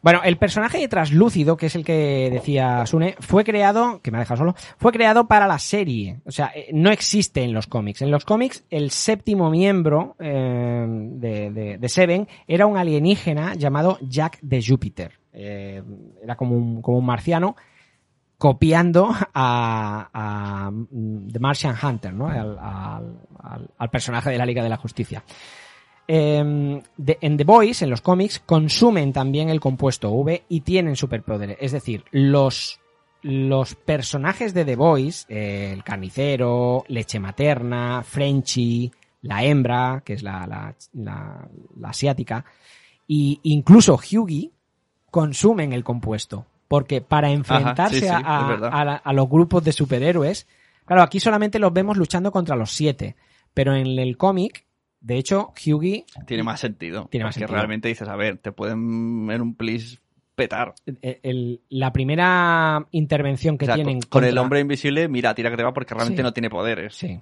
Bueno, 0.00 0.20
el 0.22 0.36
personaje 0.36 0.78
de 0.78 0.88
Traslúcido, 0.88 1.56
que 1.56 1.66
es 1.66 1.74
el 1.74 1.84
que 1.84 2.28
decía 2.30 2.86
Sune, 2.86 3.16
fue 3.18 3.44
creado, 3.44 4.00
que 4.00 4.10
me 4.10 4.18
ha 4.18 4.20
dejado 4.20 4.38
solo, 4.38 4.54
fue 4.76 4.92
creado 4.92 5.26
para 5.26 5.46
la 5.48 5.58
serie. 5.58 6.20
O 6.24 6.30
sea, 6.30 6.52
eh, 6.54 6.68
no 6.72 6.90
existe 6.90 7.42
en 7.42 7.52
los 7.52 7.66
cómics. 7.66 8.00
En 8.02 8.10
los 8.10 8.24
cómics, 8.24 8.64
el 8.70 8.90
séptimo 8.90 9.50
miembro 9.50 10.14
eh, 10.20 10.86
de, 10.88 11.88
Seven 11.88 12.28
era 12.46 12.66
un 12.66 12.76
alienígena 12.76 13.54
llamado 13.54 13.98
Jack 14.00 14.38
de 14.40 14.62
Júpiter. 14.64 15.18
Eh, 15.32 15.82
era 16.22 16.36
como 16.36 16.56
un, 16.56 16.80
como 16.80 16.98
un 16.98 17.06
marciano 17.06 17.56
copiando 18.38 19.10
a, 19.34 20.10
a, 20.12 20.70
mm, 20.70 21.28
The 21.32 21.38
Martian 21.40 21.74
Hunter, 21.82 22.14
¿no? 22.14 22.28
Al 22.28 23.90
personaje 23.90 24.30
de 24.30 24.38
la 24.38 24.46
Liga 24.46 24.62
de 24.62 24.68
la 24.68 24.76
Justicia. 24.76 25.24
Eh, 26.10 26.82
de- 26.96 27.18
en 27.20 27.36
The 27.36 27.44
Boys, 27.44 27.82
en 27.82 27.90
los 27.90 28.00
cómics, 28.00 28.40
consumen 28.40 29.12
también 29.12 29.50
el 29.50 29.60
compuesto 29.60 30.10
V 30.10 30.42
y 30.48 30.62
tienen 30.62 30.96
superpoderes. 30.96 31.58
Es 31.60 31.72
decir, 31.72 32.02
los, 32.10 32.80
los 33.22 33.74
personajes 33.74 34.54
de 34.54 34.64
The 34.64 34.76
Boys, 34.76 35.26
eh, 35.28 35.70
el 35.72 35.84
carnicero, 35.84 36.84
leche 36.88 37.20
materna, 37.20 38.02
Frenchy, 38.02 38.90
la 39.22 39.44
hembra, 39.44 40.02
que 40.04 40.14
es 40.14 40.22
la, 40.22 40.46
la, 40.46 40.74
la- 40.94 41.48
la 41.78 41.88
asiática, 41.90 42.44
y 43.06 43.40
incluso 43.42 43.94
Hughie, 43.98 44.50
consumen 45.10 45.72
el 45.72 45.84
compuesto. 45.84 46.46
Porque 46.68 47.00
para 47.00 47.30
enfrentarse 47.30 48.00
sí, 48.00 48.06
sí, 48.06 48.12
a, 48.12 48.18
a 48.68 48.96
a 48.96 49.12
los 49.14 49.28
grupos 49.28 49.64
de 49.64 49.72
superhéroes, 49.72 50.46
claro, 50.84 51.02
aquí 51.02 51.18
solamente 51.18 51.58
los 51.58 51.72
vemos 51.72 51.96
luchando 51.96 52.30
contra 52.30 52.56
los 52.56 52.70
siete. 52.72 53.16
Pero 53.54 53.74
en 53.74 53.86
el 53.98 54.18
cómic, 54.18 54.66
de 55.00 55.16
hecho, 55.18 55.52
Hughie 55.66 56.04
Tiene 56.26 56.42
más 56.42 56.60
sentido. 56.60 57.06
Tiene 57.10 57.24
más 57.24 57.34
porque 57.34 57.40
sentido. 57.40 57.56
realmente 57.56 57.88
dices, 57.88 58.08
a 58.08 58.16
ver, 58.16 58.38
te 58.38 58.52
pueden 58.52 59.28
en 59.30 59.40
un 59.40 59.54
plis 59.54 60.00
petar. 60.34 60.74
el- 61.02 61.18
el- 61.22 61.60
la 61.68 61.92
primera 61.92 62.86
intervención 62.92 63.58
que 63.58 63.64
O 63.64 63.66
sea, 63.66 63.74
tienen 63.74 64.00
con, 64.02 64.24
el 64.24 64.38
hombre 64.38 64.60
invisible, 64.60 65.08
mira, 65.08 65.34
tira 65.34 65.50
que 65.50 65.56
te 65.56 65.64
va 65.64 65.72
porque 65.74 65.94
realmente 65.94 66.22
Sí. 66.22 66.24
no 66.24 66.32
tiene 66.32 66.48
poderes. 66.50 66.94
Sí. 66.94 67.20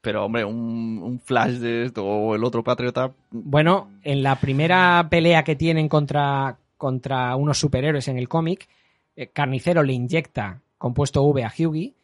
Pero, 0.00 0.24
hombre, 0.26 0.44
un, 0.44 1.00
un 1.02 1.18
flash 1.20 1.54
de 1.54 1.84
esto 1.84 2.04
o 2.06 2.34
el 2.34 2.44
otro 2.44 2.62
patriota. 2.62 3.10
Bueno, 3.30 3.90
en 4.02 4.22
la 4.22 4.36
primera 4.36 5.06
pelea 5.10 5.42
que 5.44 5.56
tienen 5.56 5.88
contra, 5.88 6.58
contra 6.76 7.34
unos 7.36 7.58
superhéroes 7.58 8.06
en 8.08 8.18
el 8.18 8.28
cómic, 8.28 8.68
eh, 9.16 9.28
Carnicero 9.28 9.82
le 9.82 9.94
inyecta 9.94 10.60
compuesto 10.76 11.22
V 11.24 11.42
a 11.44 11.52
Hughie 11.58 11.94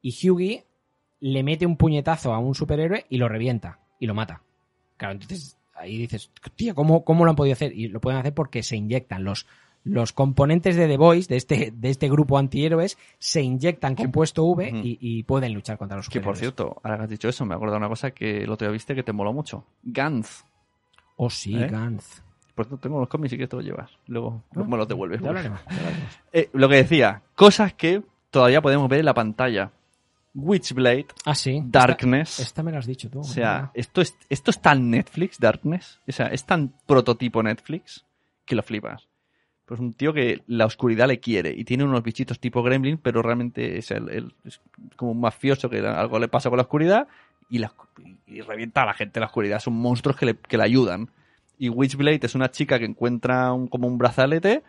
y 0.00 0.28
Hughie 0.30 0.64
le 1.20 1.42
mete 1.42 1.66
un 1.66 1.76
puñetazo 1.76 2.32
a 2.32 2.38
un 2.38 2.54
superhéroe 2.54 3.04
y 3.10 3.18
lo 3.18 3.28
revienta 3.28 3.80
y 3.98 4.06
lo 4.06 4.14
mata. 4.14 4.40
Claro, 5.02 5.14
entonces 5.14 5.58
ahí 5.74 5.98
dices, 5.98 6.30
tía, 6.54 6.74
¿cómo, 6.74 7.04
¿cómo 7.04 7.24
lo 7.24 7.30
han 7.30 7.36
podido 7.36 7.54
hacer? 7.54 7.76
Y 7.76 7.88
lo 7.88 8.00
pueden 8.00 8.20
hacer 8.20 8.32
porque 8.34 8.62
se 8.62 8.76
inyectan 8.76 9.24
los, 9.24 9.48
los 9.82 10.12
componentes 10.12 10.76
de 10.76 10.86
The 10.86 10.96
Voice, 10.96 11.28
de 11.28 11.36
este, 11.36 11.72
de 11.74 11.90
este 11.90 12.08
grupo 12.08 12.38
antihéroes, 12.38 12.96
se 13.18 13.42
inyectan 13.42 13.96
compuesto 13.96 14.44
V 14.44 14.68
Ujú. 14.68 14.76
y, 14.76 14.98
y 15.00 15.24
pueden 15.24 15.54
luchar 15.54 15.78
contra 15.78 15.96
los 15.96 16.08
Que 16.08 16.20
por 16.20 16.36
cierto, 16.36 16.80
ahora 16.84 16.98
que 16.98 17.02
has 17.02 17.10
dicho 17.10 17.28
eso, 17.28 17.44
me 17.44 17.56
acuerdo 17.56 17.72
de 17.74 17.78
una 17.78 17.88
cosa 17.88 18.12
que 18.12 18.44
el 18.44 18.50
otro 18.50 18.68
día 18.68 18.72
viste 18.72 18.94
que 18.94 19.02
te 19.02 19.12
moló 19.12 19.32
mucho. 19.32 19.64
Gantz. 19.82 20.44
Oh, 21.16 21.28
sí, 21.28 21.56
¿Eh? 21.60 21.66
Gantz. 21.66 22.22
Por 22.54 22.66
cierto, 22.66 22.80
tengo 22.80 23.00
los 23.00 23.08
cómics 23.08 23.32
y 23.32 23.38
que 23.38 23.48
te 23.48 23.56
los 23.56 23.64
llevas. 23.64 23.90
Luego 24.06 24.44
Ah, 24.54 24.62
me 24.62 24.76
los 24.76 24.86
devuelves. 24.86 25.20
Eh, 26.32 26.48
lo 26.52 26.68
que 26.68 26.76
decía, 26.76 27.22
cosas 27.34 27.74
que 27.74 28.02
todavía 28.30 28.62
podemos 28.62 28.88
ver 28.88 29.00
en 29.00 29.06
la 29.06 29.14
pantalla. 29.14 29.72
Witchblade, 30.34 31.06
Ah, 31.26 31.34
sí. 31.34 31.62
Darkness. 31.64 32.30
Esta, 32.30 32.42
esta 32.42 32.62
me 32.62 32.72
la 32.72 32.78
has 32.78 32.86
dicho 32.86 33.10
tú. 33.10 33.20
O 33.20 33.24
sea, 33.24 33.70
esto 33.74 34.00
es, 34.00 34.16
esto 34.30 34.50
es 34.50 34.60
tan 34.60 34.90
Netflix, 34.90 35.38
Darkness. 35.38 36.00
O 36.08 36.12
sea, 36.12 36.26
es 36.28 36.44
tan 36.44 36.72
prototipo 36.86 37.42
Netflix 37.42 38.04
que 38.46 38.54
lo 38.54 38.62
flipas. 38.62 39.08
Pues 39.66 39.78
un 39.78 39.92
tío 39.92 40.12
que 40.12 40.42
la 40.46 40.66
oscuridad 40.66 41.06
le 41.08 41.20
quiere 41.20 41.54
y 41.56 41.64
tiene 41.64 41.84
unos 41.84 42.02
bichitos 42.02 42.40
tipo 42.40 42.62
Gremlin, 42.62 42.98
pero 42.98 43.22
realmente 43.22 43.78
es, 43.78 43.90
el, 43.90 44.08
el- 44.08 44.34
es 44.44 44.60
como 44.96 45.12
un 45.12 45.20
mafioso 45.20 45.68
que 45.70 45.78
algo 45.80 46.18
le 46.18 46.28
pasa 46.28 46.48
con 46.50 46.56
la 46.56 46.62
oscuridad 46.62 47.06
y, 47.48 47.58
la, 47.58 47.72
y 48.26 48.40
revienta 48.40 48.82
a 48.82 48.86
la 48.86 48.94
gente 48.94 49.18
en 49.18 49.22
la 49.22 49.26
oscuridad. 49.26 49.60
Son 49.60 49.74
monstruos 49.74 50.16
que 50.16 50.26
le, 50.26 50.34
que 50.36 50.56
le 50.56 50.64
ayudan. 50.64 51.10
Y 51.58 51.68
Witchblade 51.68 52.20
es 52.22 52.34
una 52.34 52.50
chica 52.50 52.78
que 52.78 52.86
encuentra 52.86 53.52
un- 53.52 53.68
como 53.68 53.86
un 53.86 53.98
brazalete 53.98 54.62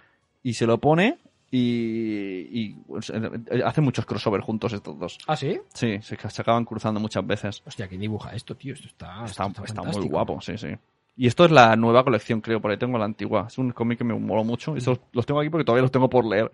y 0.43 0.53
se 0.55 0.67
lo 0.67 0.77
pone 0.79 1.17
y, 1.55 2.47
y, 2.49 2.73
pues, 2.87 3.11
eh, 3.11 3.61
hacen 3.63 3.83
muchos 3.83 4.07
crossover 4.07 4.41
juntos 4.41 4.73
estos 4.73 4.97
dos. 4.97 5.19
¿Ah, 5.27 5.35
sí? 5.35 5.59
Sí, 5.71 5.99
se, 6.01 6.17
se 6.17 6.41
acaban 6.41 6.65
cruzando 6.65 6.99
muchas 6.99 7.27
veces. 7.27 7.61
Hostia, 7.63 7.87
¿quién 7.87 8.01
dibuja 8.01 8.31
esto, 8.31 8.55
tío? 8.55 8.73
Esto 8.73 8.87
está, 8.87 9.23
Está, 9.25 9.45
esto 9.45 9.63
está 9.63 9.83
muy 9.83 10.07
guapo, 10.07 10.41
sí, 10.41 10.57
sí. 10.57 10.69
Y 11.15 11.27
esto 11.27 11.45
es 11.45 11.51
la 11.51 11.75
nueva 11.75 12.03
colección, 12.03 12.41
creo, 12.41 12.59
por 12.59 12.71
ahí 12.71 12.77
tengo 12.77 12.97
la 12.97 13.05
antigua. 13.05 13.45
Es 13.47 13.59
un 13.59 13.69
cómic 13.69 13.99
que 13.99 14.03
me 14.03 14.15
moló 14.15 14.43
mucho. 14.43 14.75
Estos 14.75 14.99
los 15.11 15.27
tengo 15.27 15.41
aquí 15.41 15.51
porque 15.51 15.63
todavía 15.63 15.83
los 15.83 15.91
tengo 15.91 16.09
por 16.09 16.25
leer. 16.25 16.49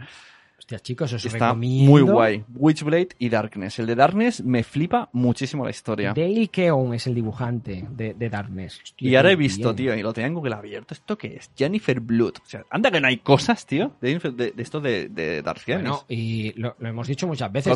Hostia, 0.69 0.79
chicos, 0.81 1.11
os 1.13 1.25
Está 1.25 1.47
recomiendo. 1.47 1.89
muy 1.91 2.01
guay. 2.03 2.43
Witchblade 2.55 3.09
y 3.17 3.29
Darkness. 3.29 3.79
El 3.79 3.87
de 3.87 3.95
Darkness 3.95 4.43
me 4.43 4.61
flipa 4.63 5.09
muchísimo 5.13 5.63
la 5.63 5.71
historia. 5.71 6.13
Dale 6.15 6.47
Keown 6.49 6.93
es 6.93 7.07
el 7.07 7.15
dibujante 7.15 7.87
de, 7.89 8.13
de 8.13 8.29
Darkness. 8.29 8.79
Hostia, 8.83 9.09
Y 9.09 9.15
ahora 9.15 9.31
he 9.31 9.35
visto, 9.35 9.73
bien. 9.73 9.75
tío, 9.75 9.95
y 9.95 10.03
lo 10.03 10.13
tenía 10.13 10.27
en 10.27 10.35
Google 10.35 10.53
abierto. 10.53 10.93
¿Esto 10.93 11.17
qué 11.17 11.37
es? 11.37 11.49
Jennifer 11.57 11.99
Blood. 11.99 12.33
O 12.43 12.45
sea, 12.45 12.65
anda 12.69 12.91
que 12.91 13.01
no 13.01 13.07
hay 13.07 13.17
cosas, 13.17 13.65
tío, 13.65 13.93
de, 13.99 14.09
Jennifer- 14.09 14.35
de- 14.35 14.51
de 14.51 14.61
esto 14.61 14.79
de, 14.79 15.09
de 15.09 15.41
Dark 15.41 15.61
Bueno, 15.65 16.03
y 16.07 16.53
lo, 16.59 16.75
lo 16.77 16.87
hemos 16.87 17.07
dicho 17.07 17.25
muchas 17.25 17.51
veces. 17.51 17.75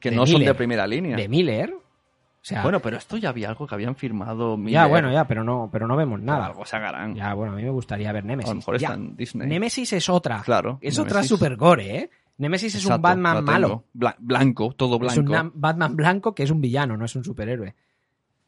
Que, 0.00 0.10
no 0.10 0.26
son 0.26 0.44
de 0.44 0.52
primera 0.54 0.84
línea. 0.84 1.16
De 1.16 1.28
Miller. 1.28 1.72
O 1.72 2.44
sea, 2.44 2.64
Bueno, 2.64 2.80
pero 2.80 2.96
esto 2.96 3.16
ya 3.18 3.28
había 3.28 3.48
algo 3.50 3.68
que 3.68 3.74
habían 3.76 3.94
firmado 3.94 4.56
ya, 4.56 4.62
Miller. 4.64 4.88
bueno, 4.88 5.12
ya, 5.12 5.28
pero 5.28 5.44
no, 5.44 5.68
pero 5.72 5.86
no 5.86 5.94
vemos 5.96 6.20
nada. 6.20 6.46
Algo 6.46 6.66
sacarán. 6.66 7.14
Ya, 7.14 7.34
bueno, 7.34 7.52
a 7.52 7.56
mí 7.56 7.62
me 7.62 7.70
gustaría 7.70 8.10
ver 8.10 8.24
Nemesis. 8.24 8.50
A 8.50 8.54
lo 8.54 8.56
mejor 8.56 8.78
Ya. 8.80 8.88
está 8.88 8.98
en 9.00 9.14
Disney. 9.16 9.46
Nemesis 9.48 9.92
es 9.92 10.08
otra. 10.08 10.42
Claro, 10.42 10.78
Es 10.80 10.98
Nemesis. 10.98 10.98
otra 10.98 11.22
super 11.22 11.54
gore, 11.54 11.96
¿eh? 11.98 12.10
Nemesis 12.38 12.74
es 12.74 12.84
un 12.86 13.00
Batman 13.00 13.44
malo. 13.44 13.84
Bla- 13.92 14.16
blanco, 14.18 14.72
todo 14.76 14.96
Es 15.06 15.16
un 15.16 15.24
blanco. 15.26 15.52
Batman 15.54 15.96
blanco 15.96 16.34
que 16.34 16.42
es 16.42 16.50
un 16.50 16.60
villano, 16.60 16.96
no 16.96 17.04
es 17.04 17.14
un 17.14 17.24
superhéroe. 17.24 17.74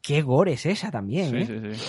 Qué 0.01 0.21
gore 0.21 0.53
es 0.53 0.65
esa 0.65 0.91
también, 0.91 1.29
Sí, 1.29 1.35
¿eh? 1.37 1.45
sí, 1.45 1.75
sí. 1.75 1.81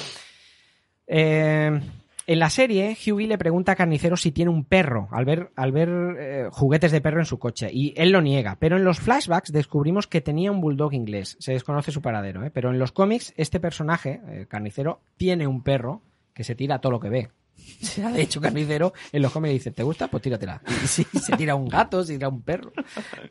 Eh, 1.08 1.80
en 2.28 2.38
la 2.40 2.50
serie, 2.50 2.96
Hughie 3.06 3.28
le 3.28 3.38
pregunta 3.38 3.72
a 3.72 3.76
Carnicero 3.76 4.16
si 4.16 4.32
tiene 4.32 4.50
un 4.50 4.64
perro 4.64 5.08
al 5.12 5.24
ver, 5.24 5.50
al 5.54 5.70
ver 5.70 5.88
eh, 6.18 6.48
juguetes 6.50 6.90
de 6.90 7.00
perro 7.00 7.20
en 7.20 7.26
su 7.26 7.38
coche 7.38 7.70
y 7.72 7.94
él 7.96 8.10
lo 8.10 8.20
niega. 8.20 8.56
Pero 8.58 8.76
en 8.76 8.84
los 8.84 8.98
flashbacks 8.98 9.52
descubrimos 9.52 10.06
que 10.08 10.20
tenía 10.20 10.50
un 10.50 10.60
bulldog 10.60 10.92
inglés. 10.94 11.36
Se 11.38 11.52
desconoce 11.52 11.92
su 11.92 12.02
paradero, 12.02 12.44
¿eh? 12.44 12.50
pero 12.50 12.70
en 12.70 12.78
los 12.80 12.90
cómics 12.90 13.32
este 13.36 13.60
personaje, 13.60 14.20
eh, 14.28 14.46
Carnicero, 14.48 15.00
tiene 15.16 15.46
un 15.46 15.62
perro 15.62 16.02
que 16.34 16.42
se 16.42 16.54
tira 16.56 16.80
todo 16.80 16.92
lo 16.92 17.00
que 17.00 17.08
ve. 17.10 17.28
Sea, 17.80 18.10
de 18.10 18.22
hecho, 18.22 18.40
Carnicero 18.40 18.92
en 19.12 19.22
los 19.22 19.32
cómics 19.32 19.54
dice, 19.54 19.70
¿te 19.72 19.82
gusta? 19.82 20.08
Pues 20.08 20.22
tíratela. 20.22 20.60
Y 20.66 20.72
sí, 20.86 21.04
se 21.04 21.36
tira 21.36 21.54
un 21.54 21.68
gato, 21.68 22.04
se 22.04 22.14
tira 22.14 22.28
un 22.28 22.42
perro. 22.42 22.72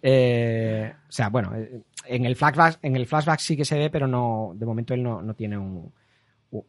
Eh, 0.01 0.93
o 1.07 1.11
sea, 1.11 1.29
bueno, 1.29 1.55
eh, 1.55 1.81
en 2.05 2.25
el, 2.25 2.35
flashback, 2.35 2.79
en 2.81 2.95
el 2.95 3.07
flashback 3.07 3.39
sí 3.39 3.55
que 3.55 3.65
se 3.65 3.77
ve, 3.77 3.89
pero 3.89 4.07
no, 4.07 4.53
de 4.55 4.65
momento 4.65 4.93
él 4.93 5.03
no, 5.03 5.21
no 5.21 5.33
tiene 5.33 5.57
un, 5.57 5.91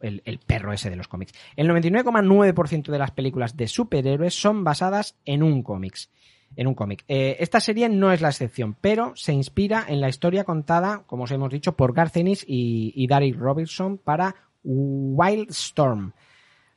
el, 0.01 0.39
perro 0.45 0.73
ese 0.73 0.89
de 0.89 0.95
los 0.95 1.07
cómics. 1.07 1.33
El 1.55 1.69
99,9% 1.69 2.91
de 2.91 2.99
las 2.99 3.11
películas 3.11 3.55
de 3.55 3.67
superhéroes 3.67 4.33
son 4.33 4.63
basadas 4.63 5.15
en 5.25 5.43
un 5.43 5.63
cómics. 5.63 6.09
En 6.55 6.67
un 6.67 6.75
cómic. 6.75 7.03
Eh, 7.07 7.37
esta 7.39 7.59
serie 7.59 7.89
no 7.89 8.11
es 8.11 8.21
la 8.21 8.29
excepción, 8.29 8.75
pero 8.79 9.13
se 9.15 9.33
inspira 9.33 9.85
en 9.87 9.99
la 9.99 10.09
historia 10.09 10.45
contada, 10.45 11.03
como 11.05 11.23
os 11.23 11.31
hemos 11.31 11.51
dicho, 11.51 11.75
por 11.75 11.93
Garth 11.93 12.15
Ennis 12.17 12.45
y, 12.47 12.93
y 12.95 13.07
Derek 13.07 13.37
Robertson 13.37 13.97
para 13.97 14.33
Wildstorm. 14.63 16.13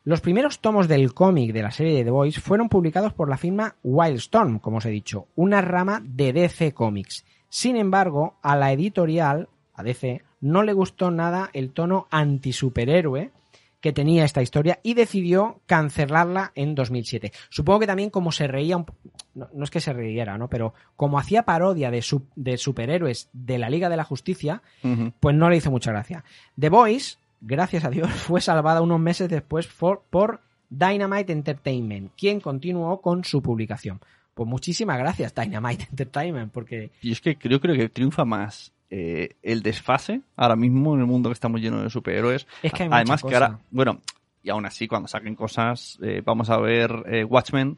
Los 0.04 0.20
primeros 0.20 0.60
tomos 0.60 0.88
del 0.88 1.12
cómic 1.12 1.52
de 1.52 1.62
la 1.62 1.70
serie 1.70 1.94
de 1.96 2.04
The 2.04 2.10
Boys 2.10 2.38
fueron 2.40 2.68
publicados 2.68 3.12
por 3.12 3.28
la 3.28 3.36
firma 3.36 3.76
Wildstorm, 3.84 4.58
como 4.58 4.78
os 4.78 4.86
he 4.86 4.90
dicho, 4.90 5.26
una 5.36 5.60
rama 5.60 6.02
de 6.04 6.32
DC 6.32 6.72
Comics. 6.72 7.24
Sin 7.48 7.76
embargo, 7.76 8.34
a 8.42 8.56
la 8.56 8.72
editorial, 8.72 9.48
a 9.74 9.82
DC, 9.82 10.22
no 10.40 10.62
le 10.62 10.72
gustó 10.72 11.10
nada 11.10 11.50
el 11.52 11.70
tono 11.72 12.06
antisuperhéroe 12.10 13.30
que 13.80 13.92
tenía 13.92 14.24
esta 14.24 14.42
historia 14.42 14.78
y 14.82 14.92
decidió 14.94 15.60
cancelarla 15.66 16.52
en 16.54 16.74
2007. 16.74 17.32
Supongo 17.48 17.80
que 17.80 17.86
también 17.86 18.10
como 18.10 18.30
se 18.30 18.46
reía, 18.46 18.76
un 18.76 18.86
no, 19.34 19.48
no 19.54 19.64
es 19.64 19.70
que 19.70 19.80
se 19.80 19.92
riera, 19.94 20.36
¿no? 20.36 20.48
Pero 20.48 20.74
como 20.96 21.18
hacía 21.18 21.44
parodia 21.44 21.90
de, 21.90 22.02
su- 22.02 22.26
de 22.36 22.58
superhéroes 22.58 23.30
de 23.32 23.58
la 23.58 23.70
Liga 23.70 23.88
de 23.88 23.96
la 23.96 24.04
Justicia, 24.04 24.60
pues 25.20 25.34
no 25.34 25.48
le 25.48 25.56
hizo 25.56 25.70
mucha 25.70 25.92
gracia. 25.92 26.24
The 26.58 26.68
Voice, 26.68 27.16
gracias 27.40 27.84
a 27.84 27.90
Dios, 27.90 28.10
fue 28.10 28.40
salvada 28.40 28.82
unos 28.82 29.00
meses 29.00 29.28
después 29.28 29.66
por, 29.66 30.02
por 30.10 30.40
Dynamite 30.68 31.32
Entertainment, 31.32 32.12
quien 32.16 32.40
continuó 32.40 33.00
con 33.00 33.24
su 33.24 33.42
publicación. 33.42 34.00
Pues 34.34 34.48
muchísimas 34.48 34.98
gracias, 34.98 35.34
Dynamite 35.34 35.84
Entertainment, 35.90 36.52
porque 36.52 36.92
Y 37.02 37.12
es 37.12 37.20
que 37.20 37.36
creo, 37.36 37.60
creo 37.60 37.76
que 37.76 37.88
triunfa 37.88 38.24
más 38.24 38.72
eh, 38.88 39.36
el 39.42 39.62
desfase 39.62 40.22
ahora 40.36 40.56
mismo 40.56 40.94
en 40.94 41.00
el 41.00 41.06
mundo 41.06 41.28
que 41.28 41.34
estamos 41.34 41.60
llenos 41.60 41.82
de 41.82 41.90
superhéroes. 41.90 42.46
Es 42.62 42.72
que 42.72 42.84
hay 42.84 42.88
Además 42.92 43.22
que 43.22 43.34
ahora, 43.34 43.58
bueno, 43.70 44.00
y 44.42 44.50
aún 44.50 44.64
así 44.66 44.88
cuando 44.88 45.08
saquen 45.08 45.34
cosas, 45.34 45.98
eh, 46.02 46.22
vamos 46.24 46.50
a 46.50 46.58
ver 46.58 46.90
eh, 47.06 47.24
Watchmen, 47.24 47.76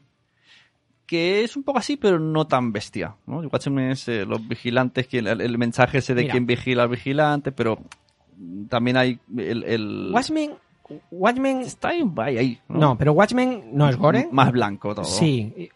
que 1.05 1.43
es 1.43 1.57
un 1.57 1.63
poco 1.63 1.79
así, 1.79 1.97
pero 1.97 2.19
no 2.19 2.47
tan 2.47 2.71
bestia. 2.71 3.15
¿no? 3.25 3.39
Watchmen 3.39 3.91
es 3.91 4.07
eh, 4.07 4.25
los 4.25 4.47
vigilantes, 4.47 5.07
que 5.07 5.19
el, 5.19 5.27
el 5.27 5.57
mensaje 5.57 5.97
ese 5.97 6.15
de 6.15 6.21
Mira. 6.21 6.31
quién 6.31 6.45
vigila 6.45 6.83
al 6.83 6.89
vigilante, 6.89 7.51
pero 7.51 7.79
también 8.69 8.97
hay 8.97 9.19
el... 9.37 9.63
el 9.63 10.11
Watchmen, 10.13 10.51
Watchmen, 11.11 11.61
está 11.61 11.89
ahí, 11.89 12.03
ahí, 12.37 12.59
¿no? 12.67 12.79
no, 12.79 12.97
pero 12.97 13.13
Watchmen 13.13 13.69
no 13.73 13.87
es 13.89 13.95
gore. 13.95 14.27
Más 14.31 14.51
blanco 14.51 14.93
todo. 14.93 15.05
Sí. 15.05 15.69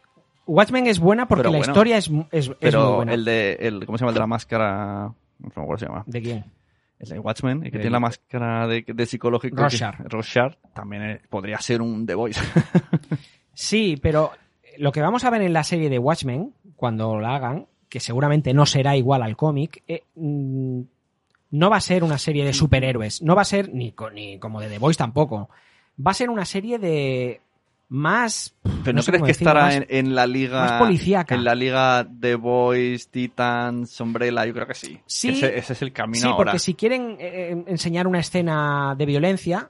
Watchmen 0.45 0.87
es 0.87 0.99
buena 0.99 1.27
porque 1.27 1.41
Pero 1.43 1.51
la 1.51 1.57
bueno. 1.59 1.71
historia 1.71 1.97
es, 1.97 2.09
es, 2.31 2.47
es 2.49 2.55
Pero 2.59 2.85
muy 2.87 2.95
buena. 2.97 3.13
el 3.13 3.25
de, 3.25 3.53
el, 3.59 3.85
¿cómo 3.85 3.97
se 3.97 4.01
llama? 4.03 4.11
El 4.11 4.15
de 4.15 4.19
la 4.19 4.27
máscara, 4.27 5.13
no 5.39 5.49
sé 5.49 5.53
cómo 5.55 5.77
se 5.77 5.85
llama. 5.85 6.03
¿De 6.05 6.21
quién? 6.21 6.45
El 6.99 7.09
de 7.09 7.19
Watchmen, 7.19 7.57
el 7.65 7.71
que 7.71 7.77
El- 7.77 7.81
tiene 7.83 7.91
la 7.93 7.99
máscara 7.99 8.67
de, 8.67 8.83
de 8.87 9.05
psicológico. 9.05 9.55
Rorschach. 9.57 9.97
que- 9.97 10.03
Rorschach, 10.09 10.53
también 10.73 11.21
podría 11.29 11.59
ser 11.59 11.81
un 11.81 12.05
The 12.05 12.15
Voice. 12.15 12.39
Sí, 13.53 13.97
pero 14.01 14.31
lo 14.77 14.91
que 14.91 15.01
vamos 15.01 15.23
a 15.23 15.29
ver 15.31 15.41
en 15.41 15.53
la 15.53 15.63
serie 15.63 15.89
de 15.89 15.97
Watchmen, 15.97 16.53
cuando 16.75 17.19
la 17.19 17.35
hagan, 17.35 17.65
que 17.89 17.99
seguramente 17.99 18.53
no 18.53 18.65
será 18.67 18.95
igual 18.95 19.23
al 19.23 19.35
cómic, 19.35 19.81
eh, 19.87 20.03
mm, 20.15 20.81
no 21.51 21.69
va 21.69 21.77
a 21.77 21.81
ser 21.81 22.03
una 22.03 22.17
serie 22.17 22.43
de 22.45 22.53
superhéroes. 22.53 23.21
No 23.21 23.35
va 23.35 23.41
a 23.43 23.45
ser 23.45 23.73
ni, 23.73 23.93
ni 24.13 24.39
como 24.39 24.59
de 24.61 24.69
The 24.69 24.79
Voice 24.79 24.97
tampoco. 24.97 25.49
Va 26.05 26.11
a 26.11 26.13
ser 26.13 26.29
una 26.29 26.45
serie 26.45 26.77
de 26.79 27.41
más. 27.89 28.53
Pero 28.83 28.95
no, 28.97 29.01
sé 29.01 29.11
crees 29.11 29.23
que 29.23 29.31
estará 29.31 29.61
más- 29.63 29.75
en, 29.75 29.85
en 29.89 30.15
la 30.15 30.27
liga. 30.27 30.59
más 30.59 30.71
policíaca. 30.81 31.35
En 31.35 31.43
la 31.43 31.55
liga 31.55 32.05
The 32.19 32.35
Voice, 32.35 33.07
Titans, 33.09 33.99
Umbrella, 34.01 34.45
yo 34.45 34.53
creo 34.53 34.67
que 34.67 34.73
sí. 34.73 34.99
Sí. 35.05 35.29
Ese, 35.29 35.57
ese 35.57 35.73
es 35.73 35.81
el 35.81 35.93
camino 35.93 36.21
Sí, 36.21 36.27
ahora. 36.27 36.35
porque 36.37 36.59
si 36.59 36.73
quieren 36.73 37.17
eh, 37.19 37.63
enseñar 37.67 38.07
una 38.07 38.19
escena 38.19 38.93
de 38.97 39.05
violencia, 39.05 39.69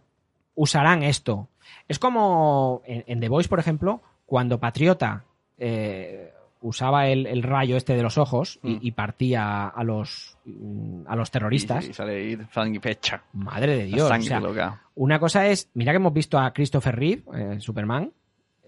usarán 0.55 1.03
esto. 1.03 1.47
Es 1.87 1.99
como 1.99 2.81
en, 2.85 3.03
en 3.07 3.19
The 3.19 3.29
Voice, 3.29 3.47
por 3.49 3.59
ejemplo, 3.59 4.01
cuando 4.25 4.59
Patriota 4.59 5.23
eh, 5.59 6.33
usaba 6.67 7.07
el, 7.07 7.25
el 7.25 7.43
rayo 7.43 7.77
este 7.77 7.95
de 7.95 8.03
los 8.03 8.17
ojos 8.17 8.59
y, 8.63 8.75
Mm. 8.75 8.79
y 8.81 8.91
partía 8.91 9.67
a 9.67 9.83
los 9.83 10.37
mm, 10.45 11.01
a 11.07 11.15
los 11.15 11.31
terroristas. 11.31 11.85
Y, 11.87 11.89
y 11.91 11.93
sale 11.93 12.37
sangre 12.51 12.79
fecha. 12.79 13.23
Madre 13.33 13.77
de 13.77 13.85
Dios. 13.85 14.01
o 14.03 14.07
sangre 14.07 14.27
sea, 14.27 14.39
loca. 14.39 14.81
una 14.95 15.19
cosa 15.19 15.47
es, 15.47 15.69
mira 15.73 15.91
que 15.91 15.97
hemos 15.97 16.13
visto 16.13 16.37
a 16.39 16.51
Christopher 16.53 16.95
Reeve, 16.95 17.23
eh, 17.33 17.59
Superman, 17.59 18.11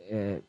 eh, 0.10 0.42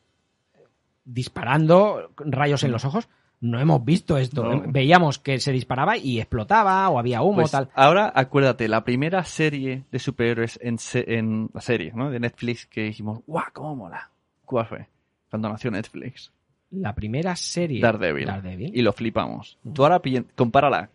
disparando 1.05 2.11
rayos 2.17 2.63
en 2.65 2.73
los 2.73 2.85
ojos. 2.85 3.09
No 3.43 3.59
hemos 3.59 3.83
visto 3.83 4.19
esto. 4.19 4.45
No. 4.45 4.63
Veíamos 4.67 5.19
que 5.19 5.41
se 5.41 5.51
disparaba 5.51 5.97
y 5.97 6.21
explotaba 6.21 6.87
o 6.91 6.99
había 6.99 7.23
humo 7.23 7.37
Pues 7.41 7.51
tal. 7.53 7.71
ahora 7.75 8.13
acuérdate, 8.15 8.69
la 8.69 8.85
primera 8.85 9.25
serie 9.25 9.85
de 9.91 9.99
superhéroes 9.99 10.59
en, 10.63 10.79
se- 10.79 11.15
en 11.17 11.49
la 11.55 11.63
serie, 11.63 11.91
¿no? 11.95 12.11
De 12.11 12.21
Netflix 12.21 12.67
que 12.67 12.83
dijimos, 12.83 13.21
¡guau, 13.27 13.47
cómo 13.55 13.77
mola! 13.77 14.11
¿Cuál 14.45 14.67
fue? 14.67 14.87
Cuando 15.31 15.49
nació 15.49 15.71
Netflix. 15.71 16.31
La 16.71 16.95
primera 16.95 17.35
serie. 17.37 17.81
Daredevil. 17.81 18.27
Daredevil. 18.27 18.71
Y 18.77 18.83
lo 18.83 18.93
flipamos. 18.93 19.59
Tú 19.73 19.85
ahora 19.85 20.01
compárala. 20.37 20.91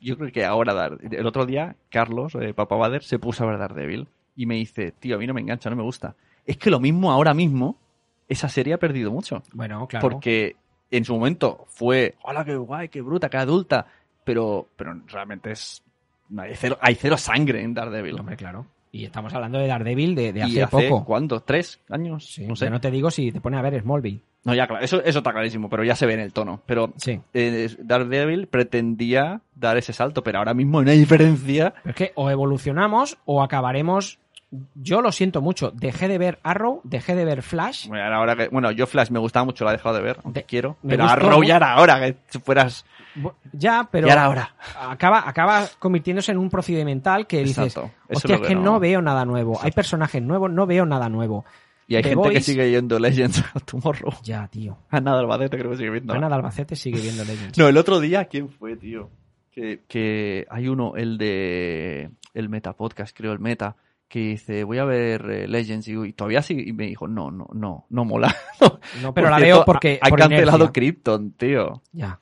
Yo 0.00 0.16
creo 0.16 0.32
que 0.32 0.44
ahora, 0.44 0.72
Dar- 0.72 0.98
el 1.02 1.26
otro 1.26 1.44
día, 1.44 1.76
Carlos, 1.90 2.34
eh, 2.36 2.54
Papá 2.54 2.76
Bader, 2.76 3.02
se 3.02 3.18
puso 3.18 3.44
a 3.44 3.48
ver 3.48 3.58
Daredevil 3.58 4.08
y 4.36 4.46
me 4.46 4.54
dice, 4.54 4.92
tío, 4.92 5.16
a 5.16 5.18
mí 5.18 5.26
no 5.26 5.34
me 5.34 5.40
engancha, 5.40 5.68
no 5.70 5.76
me 5.76 5.82
gusta. 5.82 6.14
Es 6.46 6.56
que 6.56 6.70
lo 6.70 6.80
mismo 6.80 7.12
ahora 7.12 7.34
mismo, 7.34 7.78
esa 8.28 8.48
serie 8.48 8.74
ha 8.74 8.78
perdido 8.78 9.10
mucho. 9.10 9.42
Bueno, 9.52 9.86
claro. 9.86 10.08
Porque 10.08 10.56
en 10.90 11.04
su 11.04 11.14
momento 11.14 11.64
fue, 11.68 12.14
hola, 12.22 12.44
qué 12.44 12.56
guay, 12.56 12.88
qué 12.88 13.02
bruta, 13.02 13.28
qué 13.28 13.36
adulta. 13.36 13.86
Pero, 14.24 14.68
pero 14.76 14.98
realmente 15.06 15.50
es. 15.50 15.82
Hay 16.38 16.54
cero, 16.54 16.78
hay 16.80 16.94
cero 16.94 17.18
sangre 17.18 17.62
en 17.62 17.74
Daredevil. 17.74 18.18
Hombre, 18.18 18.36
claro. 18.36 18.66
Y 18.90 19.04
estamos 19.04 19.34
hablando 19.34 19.58
de 19.58 19.66
Daredevil 19.66 20.14
de, 20.14 20.32
de 20.32 20.48
¿Y 20.48 20.60
hace, 20.60 20.88
poco. 20.88 21.04
¿Cuánto? 21.04 21.40
¿Tres 21.40 21.80
años? 21.90 22.26
Sí, 22.26 22.46
no 22.46 22.56
sé. 22.56 22.70
no 22.70 22.80
te 22.80 22.90
digo 22.90 23.10
si 23.10 23.32
te 23.32 23.40
pone 23.40 23.58
a 23.58 23.62
ver 23.62 23.82
Smallville. 23.82 24.22
No, 24.44 24.54
ya, 24.54 24.66
claro, 24.66 24.84
eso, 24.84 25.02
eso 25.02 25.18
está 25.18 25.32
clarísimo, 25.32 25.70
pero 25.70 25.84
ya 25.84 25.96
se 25.96 26.04
ve 26.06 26.14
en 26.14 26.20
el 26.20 26.32
tono. 26.34 26.60
Pero 26.66 26.92
Sí. 26.96 27.20
eh, 27.32 27.74
Daredevil 27.78 28.46
pretendía 28.46 29.40
dar 29.54 29.76
ese 29.78 29.92
salto, 29.94 30.22
pero 30.22 30.38
ahora 30.38 30.52
mismo 30.54 30.82
no 30.82 30.90
hay 30.90 30.98
diferencia. 30.98 31.72
Es 31.84 31.94
que 31.94 32.12
o 32.14 32.30
evolucionamos 32.30 33.16
o 33.24 33.42
acabaremos. 33.42 34.18
Yo 34.76 35.00
lo 35.00 35.10
siento 35.10 35.40
mucho. 35.40 35.72
Dejé 35.72 36.06
de 36.06 36.16
ver 36.18 36.38
Arrow, 36.44 36.80
dejé 36.84 37.16
de 37.16 37.24
ver 37.24 37.42
Flash. 37.42 37.88
Bueno, 37.88 38.04
ahora 38.14 38.36
que, 38.36 38.48
bueno, 38.48 38.70
yo 38.70 38.86
Flash 38.86 39.10
me 39.10 39.18
gustaba 39.18 39.44
mucho, 39.44 39.64
la 39.64 39.72
he 39.72 39.76
dejado 39.76 39.96
de 39.96 40.02
ver, 40.02 40.18
aunque 40.22 40.40
De- 40.40 40.46
quiero. 40.46 40.76
Pero 40.86 41.04
Arrow 41.04 41.42
ya 41.42 41.56
era 41.56 41.72
ahora, 41.72 41.98
que 41.98 42.14
si 42.28 42.38
fueras. 42.38 42.84
Ya, 43.52 43.88
pero 43.90 44.06
Ya 44.06 44.12
era 44.12 44.28
hora. 44.28 44.54
acaba, 44.90 45.28
acaba 45.28 45.64
convirtiéndose 45.80 46.30
en 46.32 46.38
un 46.38 46.50
procedimental 46.50 47.26
que 47.26 47.38
dices, 47.42 47.66
Exacto. 47.76 47.90
Hostia, 48.08 48.36
es 48.36 48.40
que 48.42 48.54
no- 48.54 48.78
veo 48.78 49.00
nada 49.02 49.24
nuevo. 49.24 49.58
Hay 49.62 49.72
personajes 49.72 50.22
nuevos, 50.22 50.50
no 50.52 50.66
veo 50.66 50.84
nada 50.86 51.08
nuevo. 51.08 51.44
Y 51.86 51.96
hay 51.96 52.02
The 52.02 52.10
gente 52.10 52.30
que 52.30 52.40
sigue 52.40 52.70
yendo 52.70 52.98
Legends 52.98 53.44
of 53.54 53.64
Tomorrow. 53.64 54.12
Ya, 54.22 54.48
tío. 54.48 54.78
Ana 54.90 55.12
de 55.14 55.20
Albacete 55.20 55.58
creo 55.58 55.70
que 55.70 55.76
sigue 55.76 55.90
viendo. 55.90 56.14
Ana 56.14 56.28
de 56.28 56.34
Albacete 56.34 56.76
sigue 56.76 57.00
viendo 57.00 57.24
Legends. 57.24 57.58
No, 57.58 57.68
el 57.68 57.76
otro 57.76 58.00
día, 58.00 58.24
¿quién 58.26 58.48
fue, 58.48 58.76
tío? 58.76 59.10
Que, 59.50 59.82
que 59.86 60.46
hay 60.50 60.68
uno, 60.68 60.94
el 60.96 61.16
de 61.18 62.10
el 62.32 62.48
Meta 62.48 62.72
Podcast, 62.72 63.16
creo, 63.16 63.32
el 63.32 63.38
Meta, 63.38 63.76
que 64.08 64.18
dice, 64.20 64.64
voy 64.64 64.78
a 64.78 64.84
ver 64.84 65.30
eh, 65.30 65.48
Legends 65.48 65.86
y, 65.88 65.92
y 65.92 66.12
todavía 66.12 66.42
sigue, 66.42 66.62
y 66.66 66.72
me 66.72 66.86
dijo, 66.86 67.06
no, 67.06 67.30
no, 67.30 67.46
no, 67.52 67.86
no 67.90 68.04
mola. 68.04 68.34
No, 69.02 69.12
pero 69.14 69.30
la 69.30 69.38
veo 69.38 69.64
porque. 69.64 69.98
Ha 70.00 70.08
por 70.08 70.18
cancelado. 70.18 70.72
Krypton, 70.72 71.32
tío. 71.32 71.82
Ya. 71.92 72.20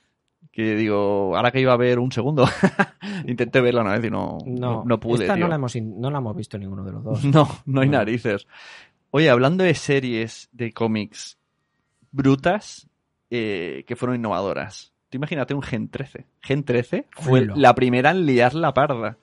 Que 0.51 0.75
digo, 0.77 1.35
ahora 1.37 1.51
que 1.51 1.61
iba 1.61 1.73
a 1.73 1.77
ver 1.79 1.99
un 1.99 2.13
segundo, 2.13 2.47
intenté 3.27 3.61
verla 3.63 3.81
una 3.81 3.93
vez 3.93 4.05
y 4.05 4.11
no, 4.11 4.37
no, 4.45 4.61
No, 4.61 4.85
no 4.85 5.01
pude, 5.01 5.25
Esta 5.25 5.35
tío. 5.35 5.45
no 5.45 5.49
la, 5.49 5.55
hemos, 5.57 5.75
no 5.77 6.11
la 6.11 6.19
hemos 6.19 6.37
visto 6.37 6.59
ninguno 6.59 6.85
de 6.85 6.93
los 6.93 7.03
dos. 7.03 7.25
No, 7.25 7.49
no 7.65 7.81
hay 7.81 7.89
narices. 7.89 8.47
Oye, 9.15 9.29
hablando 9.31 9.63
de 9.63 9.75
series 9.75 10.49
de 10.53 10.73
cómics 10.73 11.39
brutas 12.11 12.89
eh, 13.31 13.85
que 13.87 13.95
fueron 13.95 14.17
innovadoras. 14.17 14.93
Tú 15.11 15.17
imagínate 15.19 15.53
un 15.55 15.63
Gen 15.63 15.89
13. 15.89 16.27
Gen 16.41 16.65
13 16.65 17.07
fue 17.11 17.47
la 17.55 17.75
primera 17.75 18.11
en 18.11 18.25
liar 18.27 18.55
la 18.55 18.73
parda. 18.73 19.19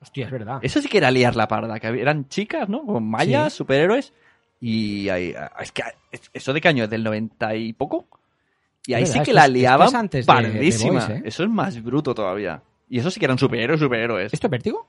Hostia, 0.00 0.26
es 0.26 0.32
verdad. 0.32 0.58
Eso 0.62 0.80
sí 0.80 0.88
que 0.88 0.98
era 0.98 1.10
liar 1.10 1.36
la 1.36 1.46
parda, 1.48 1.78
que 1.78 1.88
eran 1.88 2.28
chicas, 2.28 2.68
¿no? 2.68 2.84
Con 2.86 3.08
mayas, 3.08 3.52
Sí. 3.52 3.58
superhéroes. 3.58 4.12
Y 4.60 5.08
ahí, 5.10 5.34
es 5.60 5.72
que 5.72 5.82
eso 6.32 6.52
de 6.52 6.60
qué 6.60 6.68
año 6.68 6.84
es 6.84 6.90
del 6.90 7.04
90 7.04 7.54
y 7.54 7.72
poco. 7.74 8.08
Y 8.86 8.94
ahí 8.94 9.04
sí 9.06 9.20
que 9.20 9.32
la 9.34 9.46
liaban 9.46 9.88
es 9.88 9.94
antes 9.94 10.26
de- 10.26 10.32
de 10.32 10.40
pardísima. 10.42 11.06
Boys, 11.06 11.08
¿eh? 11.10 11.22
Eso 11.26 11.42
es 11.44 11.50
más 11.50 11.82
bruto 11.82 12.14
todavía. 12.14 12.62
Y 12.88 12.98
eso 12.98 13.10
sí 13.10 13.20
que 13.20 13.26
eran 13.26 13.36
superhéroes, 13.38 13.78
superhéroes. 13.80 14.32
¿Esto 14.32 14.46
es 14.46 14.50
vértigo? 14.50 14.88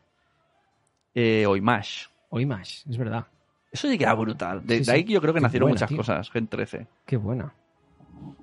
Eh, 1.14 1.46
o 1.46 1.58
Imash. 1.58 2.06
O 2.30 2.40
Image, 2.40 2.84
es 2.90 2.98
verdad. 2.98 3.26
Eso 3.72 3.88
sí 3.90 3.98
que 3.98 4.04
era 4.04 4.14
brutal. 4.16 4.66
De, 4.66 4.80
Sí, 4.80 4.84
de 4.86 4.92
ahí 4.92 5.04
sí. 5.06 5.14
yo 5.14 5.22
creo 5.22 5.34
que 5.34 5.40
Qué 5.40 5.44
nacieron 5.44 5.68
buena, 5.70 5.76
muchas 5.76 5.90
tío. 5.90 5.98
cosas, 5.98 6.30
Gen 6.32 6.48
13. 6.48 6.88
Qué 7.06 7.18
buena. 7.18 7.54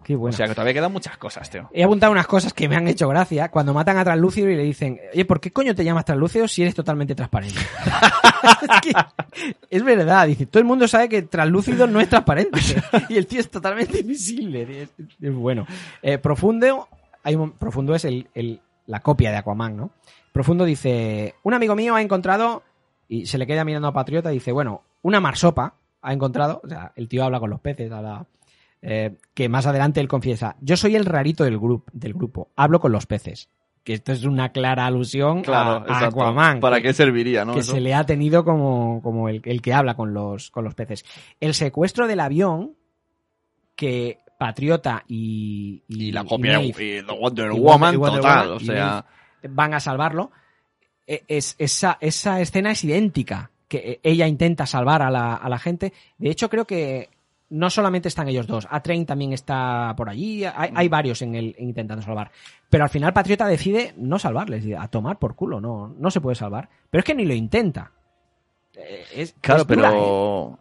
Qué 0.04 0.14
buena. 0.16 0.34
O 0.34 0.36
sea 0.36 0.46
que 0.46 0.54
todavía 0.54 0.72
quedan 0.72 0.92
muchas 0.92 1.18
cosas, 1.18 1.50
tío. 1.50 1.68
He 1.72 1.82
apuntado 1.84 2.10
unas 2.12 2.26
cosas 2.26 2.54
que 2.54 2.68
me 2.68 2.76
han 2.76 2.86
hecho 2.88 3.08
gracia 3.08 3.50
cuando 3.50 3.74
matan 3.74 3.98
a 3.98 4.04
Translúcido 4.04 4.48
y 4.48 4.56
le 4.56 4.62
dicen, 4.62 4.98
oye, 5.12 5.24
¿por 5.24 5.40
qué 5.40 5.50
coño 5.50 5.74
te 5.74 5.84
llamas 5.84 6.04
Translúcido 6.04 6.48
si 6.48 6.62
eres 6.62 6.74
totalmente 6.74 7.14
transparente? 7.14 7.58
es, 8.62 8.80
que 8.80 8.92
es 9.68 9.82
verdad, 9.82 10.26
dice, 10.28 10.46
todo 10.46 10.60
el 10.60 10.64
mundo 10.66 10.86
sabe 10.88 11.08
que 11.08 11.22
Translúcido 11.22 11.86
no 11.86 12.00
es 12.00 12.08
transparente 12.08 12.58
y 13.08 13.16
el 13.16 13.26
tío 13.26 13.40
es 13.40 13.50
totalmente 13.50 14.00
invisible. 14.00 14.82
Es, 14.82 14.90
es 15.20 15.34
bueno. 15.34 15.66
Eh, 16.02 16.18
Profundo, 16.18 16.88
hay 17.22 17.34
un- 17.34 17.52
Profundo 17.52 17.94
es 17.94 18.04
el, 18.04 18.28
el- 18.34 18.60
la 18.86 19.00
copia 19.00 19.30
de 19.30 19.36
Aquaman, 19.38 19.76
¿no? 19.76 19.90
Profundo 20.32 20.64
dice, 20.64 21.34
un 21.42 21.52
amigo 21.54 21.74
mío 21.74 21.94
ha 21.96 22.00
encontrado, 22.02 22.62
y 23.08 23.26
se 23.26 23.36
le 23.38 23.46
queda 23.46 23.64
mirando 23.64 23.88
a 23.88 23.92
Patriota, 23.92 24.30
dice, 24.30 24.52
bueno, 24.52 24.82
una 25.06 25.20
marsopa 25.20 25.74
ha 26.02 26.12
encontrado, 26.12 26.60
o 26.64 26.68
sea, 26.68 26.92
el 26.96 27.08
tío 27.08 27.24
habla 27.24 27.40
con 27.40 27.50
los 27.50 27.60
peces, 27.60 27.90
habla 27.92 28.26
eh, 28.82 29.16
que 29.34 29.48
más 29.48 29.66
adelante 29.66 30.00
él 30.00 30.08
confiesa, 30.08 30.56
yo 30.60 30.76
soy 30.76 30.96
el 30.96 31.04
rarito 31.04 31.44
del, 31.44 31.58
grupo 31.58 31.90
del 31.92 32.14
grupo, 32.14 32.50
hablo 32.56 32.80
con 32.80 32.92
los 32.92 33.06
peces. 33.06 33.48
Que 33.84 33.94
esto 33.94 34.10
es 34.10 34.24
una 34.24 34.50
clara 34.50 34.84
alusión 34.84 35.42
Claro, 35.42 35.84
a. 35.88 36.06
Aquaman. 36.06 36.58
¿Para 36.58 36.78
que, 36.78 36.88
qué 36.88 36.92
serviría, 36.92 37.44
no? 37.44 37.52
que 37.54 37.60
Eso. 37.60 37.70
se 37.72 37.80
le 37.80 37.94
ha 37.94 38.04
tenido 38.04 38.44
como, 38.44 39.00
como 39.00 39.28
el, 39.28 39.40
el 39.44 39.62
que 39.62 39.72
habla 39.72 39.94
con 39.94 40.12
los, 40.12 40.50
con 40.50 40.64
los 40.64 40.74
peces. 40.74 41.04
El 41.38 41.54
secuestro 41.54 42.08
del 42.08 42.18
avión 42.18 42.74
que 43.76 44.18
Patriota 44.38 45.04
y, 45.06 45.84
Y 45.86 46.10
la 46.10 46.24
copia 46.24 46.58
Maeve 46.58 47.02
Wonder 47.02 47.52
Woman 47.52 47.96
Wonder 47.96 48.20
total, 48.20 48.46
Woman 48.48 48.56
o 48.56 48.60
sea... 48.60 49.04
Van 49.48 49.72
a 49.74 49.78
salvarlo. 49.78 50.32
E- 51.06 51.22
Es, 51.28 51.54
esa, 51.58 51.96
esa 52.00 52.40
escena 52.40 52.72
es 52.72 52.82
idéntica, 52.82 53.52
que 53.68 54.01
ella 54.02 54.26
intenta 54.28 54.66
salvar 54.66 55.02
a 55.02 55.10
la, 55.10 55.34
a 55.34 55.48
la 55.48 55.59
gente. 55.59 55.93
De 56.18 56.30
hecho, 56.30 56.48
creo 56.48 56.66
que 56.66 57.10
no 57.48 57.70
solamente 57.70 58.09
están 58.09 58.26
ellos 58.28 58.47
dos, 58.47 58.66
A-Train 58.70 59.06
también 59.06 59.32
está 59.32 59.94
por 59.97 60.09
allí, 60.09 60.44
hay, 60.44 60.70
hay 60.74 60.88
varios 60.88 61.22
en 61.22 61.34
el 61.36 61.55
intentando 61.59 62.02
salvar. 62.02 62.30
Pero 62.68 62.84
al 62.84 62.90
final 62.90 63.12
Patriota 63.12 63.47
decide 63.47 63.94
no 63.97 64.18
salvarles, 64.18 64.64
a 64.76 64.88
tomar 64.88 65.18
por 65.18 65.36
culo, 65.36 65.60
no, 65.60 65.88
no 65.97 66.10
se 66.10 66.20
puede 66.20 66.34
salvar. 66.34 66.68
Pero 66.90 67.01
es 67.01 67.05
que 67.05 67.14
ni 67.14 67.24
lo 67.24 67.34
intenta. 67.34 67.93
Eh, 68.74 69.05
es- 69.14 69.34
Claro, 69.40 69.62
es 69.62 69.68
dura, 69.68 69.88
¿eh? 69.88 69.93
pero... 69.93 70.59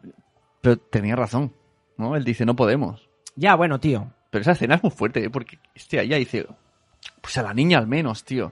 Pero 0.62 0.78
tenía 0.78 1.16
razón, 1.16 1.54
¿no? 1.98 2.16
Él 2.16 2.24
dice, 2.24 2.46
no 2.46 2.56
podemos. 2.56 3.08
Ya, 3.36 3.56
bueno, 3.56 3.80
tío. 3.80 4.12
Pero 4.30 4.42
esa 4.42 4.52
escena 4.54 4.76
es 4.76 4.84
muy 4.84 4.92
fuerte, 4.92 5.24
¿eh? 5.24 5.30
porque, 5.30 5.58
hostia, 5.76 6.02
ella 6.02 6.18
dice, 6.18 6.46
pues 7.22 7.38
a 7.38 7.44
la 7.44 7.54
niña 7.54 7.78
al 7.80 7.88
menos, 7.88 8.24
tío. 8.24 8.52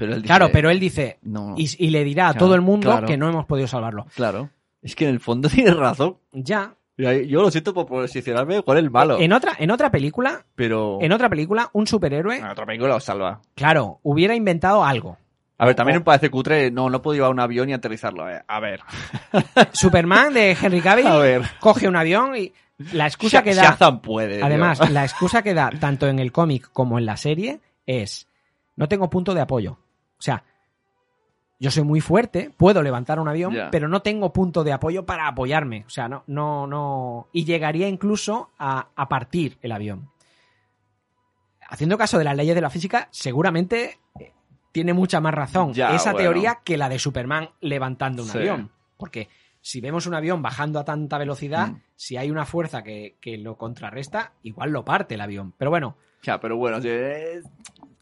Pero 0.00 0.12
él 0.14 0.22
dice, 0.22 0.26
Claro, 0.26 0.50
pero 0.52 0.70
él 0.70 0.80
dice, 0.80 1.18
no, 1.22 1.54
y, 1.56 1.70
y 1.78 1.90
le 1.90 2.02
dirá 2.02 2.30
a 2.30 2.32
Claro, 2.32 2.46
todo 2.46 2.54
el 2.56 2.60
mundo 2.62 2.90
claro. 2.90 3.06
que 3.06 3.16
no 3.16 3.28
hemos 3.28 3.46
podido 3.46 3.68
salvarlo. 3.68 4.06
claro. 4.16 4.50
Es 4.82 4.96
que 4.96 5.04
en 5.04 5.10
el 5.10 5.20
fondo 5.20 5.48
tiene 5.54 5.72
razón. 5.74 6.16
Ya. 6.32 6.74
Yo 6.96 7.40
lo 7.40 7.50
siento 7.50 7.72
por 7.72 7.86
posicionarme 7.86 8.62
con 8.62 8.76
el 8.76 8.90
malo. 8.90 9.18
En 9.20 9.32
otra, 9.32 9.52
en 9.58 9.70
otra 9.70 9.90
película, 9.90 10.44
Pero... 10.54 10.98
en 11.00 11.12
otra 11.12 11.28
película, 11.30 11.70
un 11.72 11.86
superhéroe, 11.86 12.38
En 12.38 12.46
otra 12.46 12.66
película 12.66 12.94
lo 12.94 13.00
salva. 13.00 13.40
claro, 13.54 14.00
hubiera 14.02 14.34
inventado 14.34 14.84
algo. 14.84 15.16
A 15.58 15.66
ver, 15.66 15.74
también 15.74 15.98
me 15.98 16.04
parece 16.04 16.30
cutre, 16.30 16.70
no, 16.70 16.88
no 16.90 17.00
puedo 17.02 17.14
llevar 17.14 17.30
un 17.30 17.40
avión 17.40 17.68
y 17.70 17.74
aterrizarlo. 17.74 18.28
eh. 18.30 18.42
A 18.48 18.60
ver. 18.60 18.80
Superman 19.72 20.32
de 20.34 20.56
Henry 20.60 20.80
Cavill 20.80 21.06
A 21.06 21.16
ver. 21.18 21.42
coge 21.60 21.88
un 21.88 21.96
avión 21.96 22.36
y 22.36 22.52
la 22.92 23.06
excusa 23.06 23.42
que 23.42 23.54
da, 23.54 23.62
Shazam 23.64 24.00
puede. 24.00 24.36
tío. 24.36 24.44
además, 24.46 24.90
la 24.90 25.04
excusa 25.04 25.42
que 25.42 25.52
da 25.54 25.70
tanto 25.78 26.06
en 26.08 26.18
el 26.18 26.32
cómic 26.32 26.70
como 26.72 26.98
en 26.98 27.06
la 27.06 27.16
serie 27.16 27.60
es 27.86 28.26
no 28.76 28.88
tengo 28.88 29.10
punto 29.10 29.34
de 29.34 29.42
apoyo. 29.42 29.78
O 30.20 30.22
sea, 30.22 30.44
yo 31.58 31.70
soy 31.70 31.82
muy 31.82 32.00
fuerte, 32.00 32.50
puedo 32.56 32.82
levantar 32.82 33.18
un 33.20 33.28
avión, 33.28 33.54
pero 33.72 33.88
no 33.88 34.00
tengo 34.02 34.32
punto 34.32 34.62
de 34.64 34.72
apoyo 34.72 35.04
para 35.04 35.26
apoyarme. 35.26 35.84
O 35.86 35.90
sea, 35.90 36.08
no, 36.08 36.22
no, 36.26 36.66
no. 36.66 37.28
Y 37.32 37.44
llegaría 37.44 37.88
incluso 37.88 38.50
a, 38.58 38.88
a 38.94 39.08
partir 39.08 39.58
el 39.62 39.72
avión. 39.72 40.10
Haciendo 41.68 41.98
caso 41.98 42.18
de 42.18 42.24
las 42.24 42.36
leyes 42.36 42.54
de 42.54 42.60
la 42.60 42.70
física, 42.70 43.08
seguramente 43.10 43.98
eh, 44.18 44.32
tiene 44.72 44.92
mucha 44.92 45.20
más 45.20 45.34
razón 45.34 45.72
Ya, 45.72 45.94
esa 45.94 46.12
bueno. 46.12 46.24
teoría 46.30 46.60
que 46.64 46.76
la 46.76 46.88
de 46.88 46.98
Superman 46.98 47.50
levantando 47.60 48.22
un 48.22 48.28
Sí. 48.28 48.38
avión. 48.38 48.70
Porque 48.96 49.28
si 49.60 49.80
vemos 49.80 50.06
un 50.06 50.14
avión 50.14 50.42
bajando 50.42 50.78
a 50.80 50.84
tanta 50.84 51.18
velocidad, 51.18 51.68
Mm. 51.68 51.82
si 51.94 52.16
hay 52.16 52.30
una 52.30 52.46
fuerza 52.46 52.82
que, 52.82 53.16
que 53.20 53.36
lo 53.38 53.56
contrarresta, 53.56 54.32
igual 54.42 54.70
lo 54.70 54.84
parte 54.84 55.14
el 55.14 55.20
avión. 55.20 55.52
Pero 55.58 55.70
bueno, 55.70 55.96
Ya, 56.22 56.38
pero 56.40 56.56
bueno, 56.56 56.80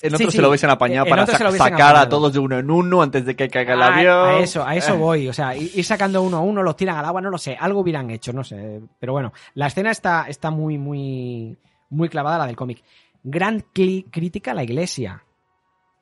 en 0.00 0.10
Sí, 0.10 0.14
otro 0.16 0.30
sí. 0.30 0.36
se 0.36 0.42
lo 0.42 0.48
hubiesen 0.48 0.70
apañado 0.70 1.06
En 1.06 1.10
para 1.10 1.26
sa- 1.26 1.50
sacar 1.52 1.96
a 1.96 2.08
todos 2.08 2.32
de 2.32 2.38
uno 2.38 2.58
en 2.58 2.70
uno 2.70 3.02
antes 3.02 3.24
de 3.26 3.34
que 3.34 3.48
caiga 3.48 3.74
el 3.74 3.82
a, 3.82 3.86
avión. 3.88 4.28
a 4.28 4.38
eso, 4.40 4.64
a 4.64 4.76
eso 4.76 4.94
Eh, 4.94 4.96
voy. 4.96 5.28
O 5.28 5.32
sea, 5.32 5.56
ir 5.56 5.84
sacando 5.84 6.22
uno 6.22 6.36
a 6.36 6.40
uno, 6.40 6.62
los 6.62 6.76
tiran 6.76 6.96
al 6.96 7.04
agua, 7.04 7.20
no 7.20 7.30
lo 7.30 7.38
sé. 7.38 7.56
Algo 7.58 7.80
hubieran 7.80 8.08
hecho, 8.10 8.32
no 8.32 8.44
sé. 8.44 8.80
Pero 9.00 9.12
bueno, 9.12 9.32
la 9.54 9.66
escena 9.66 9.90
está, 9.90 10.26
está 10.28 10.50
muy, 10.50 10.78
muy, 10.78 11.56
muy 11.90 12.08
clavada, 12.08 12.38
la 12.38 12.46
del 12.46 12.56
cómic. 12.56 12.82
Gran 13.24 13.64
crítica 13.72 14.52
a 14.52 14.54
la 14.54 14.62
iglesia. 14.62 15.24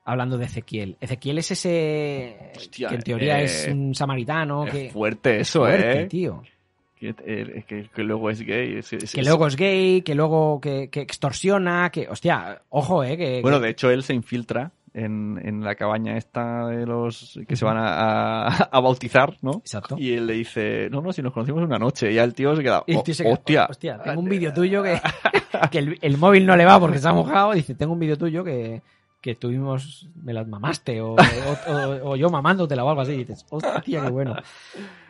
Hablando 0.05 0.39
de 0.39 0.45
Ezequiel. 0.45 0.97
Ezequiel 1.01 1.39
es 1.39 1.51
ese 1.51 2.53
Hostia, 2.57 2.89
que 2.91 2.95
en 2.95 3.03
teoría 3.03 3.41
eh, 3.41 3.45
es 3.45 3.67
un 3.69 3.93
samaritano. 3.95 4.65
Es 4.67 4.73
que, 4.73 4.91
fuerte 4.91 5.41
eso, 5.41 5.61
fuerte, 5.61 6.03
¿eh? 6.03 6.07
tío. 6.07 6.43
Que, 7.15 7.65
que- 7.67 7.89
que 7.95 8.03
luego 8.03 8.31
es 8.31 8.41
gay. 8.43 8.77
es- 8.79 8.93
es- 8.93 9.13
Que 9.13 9.23
luego 9.23 9.47
es 9.47 9.57
gay, 9.57 10.03
que 10.03 10.15
luego 10.15 10.61
que, 10.61 10.89
que 10.91 11.01
extorsiona, 11.01 11.91
que. 11.91 12.09
Hostia, 12.09 12.63
ojo, 12.71 13.05
eh. 13.05 13.17
Que, 13.17 13.41
Bueno, 13.43 13.61
de 13.61 13.71
hecho, 13.71 13.91
él 13.91 14.03
se 14.03 14.15
infiltra 14.15 14.73
en, 14.95 15.39
en 15.45 15.63
la 15.63 15.75
cabaña 15.75 16.17
esta 16.17 16.69
de 16.69 16.87
los 16.87 17.39
que 17.47 17.55
se 17.55 17.65
van 17.67 17.77
a, 17.77 18.47
a- 18.47 18.49
a 18.73 18.81
bautizar, 18.81 19.37
¿no? 19.43 19.53
Exacto. 19.59 19.97
Y 19.99 20.15
él 20.15 20.27
le 20.27 20.33
dice, 20.35 20.89
no, 20.91 21.03
no, 21.03 21.13
si 21.13 21.21
nos 21.23 21.33
conocimos 21.35 21.63
una 21.63 21.79
noche. 21.79 22.11
Y 22.11 22.15
ya 22.15 22.25
el 22.25 22.33
tío 22.35 22.57
se 22.57 22.63
queda, 22.63 22.81
"Oh, 22.81 23.03
tío 23.03 23.15
se 23.15 23.23
queda, 23.25 23.33
hostia. 23.35 23.67
hostia, 23.69 23.99
tengo 24.03 24.21
un 24.21 24.29
vídeo 24.29 24.53
tuyo 24.55 24.83
que, 24.83 24.99
que 25.71 25.79
el, 25.79 25.99
el 26.01 26.17
móvil 26.19 26.47
no 26.47 26.57
le 26.57 26.65
va 26.65 26.81
porque 26.81 26.99
se 26.99 27.07
ha 27.09 27.13
mojado. 27.13 27.53
Dice, 27.53 27.75
tengo 27.75 27.93
un 27.93 27.99
vídeo 28.01 28.17
tuyo 28.17 28.43
que, 28.43 28.81
que 29.21 29.35
tuvimos, 29.35 30.09
me 30.23 30.33
las 30.33 30.49
mamaste 30.49 31.01
o, 31.03 31.11
o- 31.15 31.17
o- 31.73 32.11
o 32.13 32.17
yo 32.17 32.31
mamándotela 32.31 32.83
o 32.83 32.89
algo 32.89 33.03
así. 33.03 33.13
Y 33.13 33.17
dices, 33.19 33.45
hostia, 33.51 34.01
qué 34.03 34.11
bueno. 34.11 34.35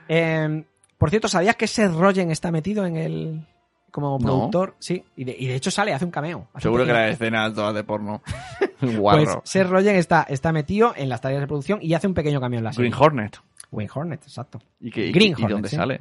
Eh, 0.08 0.62
por 0.98 1.10
cierto, 1.10 1.28
¿sabías 1.28 1.56
que 1.56 1.66
Seth 1.66 1.92
Rogen 1.92 2.30
está 2.30 2.50
metido 2.50 2.84
en 2.86 2.96
el 2.96 3.46
como 3.90 4.18
No. 4.18 4.24
productor? 4.26 4.74
Sí, 4.78 5.02
y 5.16 5.24
de, 5.24 5.34
y 5.38 5.46
de 5.46 5.54
hecho 5.54 5.70
sale, 5.70 5.92
hace 5.94 6.04
un 6.04 6.10
cameo. 6.10 6.48
hace 6.52 6.68
un 6.68 6.72
Seguro 6.74 6.84
que 6.86 6.92
las 6.92 7.12
escenas 7.12 7.54
todas 7.54 7.74
de 7.74 7.84
porno. 7.84 8.22
Pues. 8.78 9.30
Seth 9.44 9.66
Rogen 9.68 9.96
está, 9.96 10.24
está 10.28 10.52
metido 10.52 10.92
en 10.96 11.08
las 11.08 11.22
tareas 11.22 11.40
de 11.40 11.46
producción 11.46 11.78
y 11.80 11.94
hace 11.94 12.06
un 12.06 12.12
pequeño 12.12 12.40
cameo 12.40 12.58
en 12.58 12.64
la 12.64 12.72
serie. 12.74 12.90
Green 12.90 13.02
Hornet. 13.02 13.38
Green 13.72 13.88
Hornet, 13.92 14.22
exacto. 14.22 14.60
¿Y, 14.80 14.90
que, 14.90 15.06
y- 15.06 15.12
Green 15.12 15.30
y 15.30 15.34
Hornet, 15.34 15.50
dónde 15.50 15.68
sí. 15.70 15.76
sale? 15.76 16.00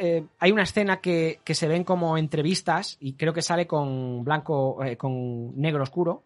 eh, 0.00 0.24
hay 0.38 0.52
una 0.52 0.62
escena 0.62 1.00
que, 1.00 1.40
que 1.44 1.54
se 1.54 1.68
ven 1.68 1.84
como 1.84 2.16
entrevistas 2.18 2.96
y 3.00 3.14
creo 3.14 3.32
que 3.32 3.42
sale 3.42 3.66
con 3.66 4.24
blanco, 4.24 4.82
eh, 4.84 4.96
con 4.96 5.58
negro 5.58 5.82
oscuro. 5.82 6.22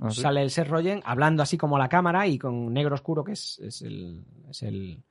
Ah, 0.00 0.10
¿sí? 0.10 0.20
Sale 0.20 0.42
el 0.42 0.50
Seth 0.50 0.68
Rogen 0.68 1.02
hablando 1.04 1.42
así 1.42 1.56
como 1.56 1.78
la 1.78 1.88
cámara 1.88 2.26
y 2.26 2.38
con 2.38 2.72
negro 2.72 2.94
oscuro, 2.94 3.22
que 3.24 3.32
es, 3.32 3.58
es 3.60 3.82
el. 3.82 4.24
Es 4.50 4.62
el. 4.62 5.02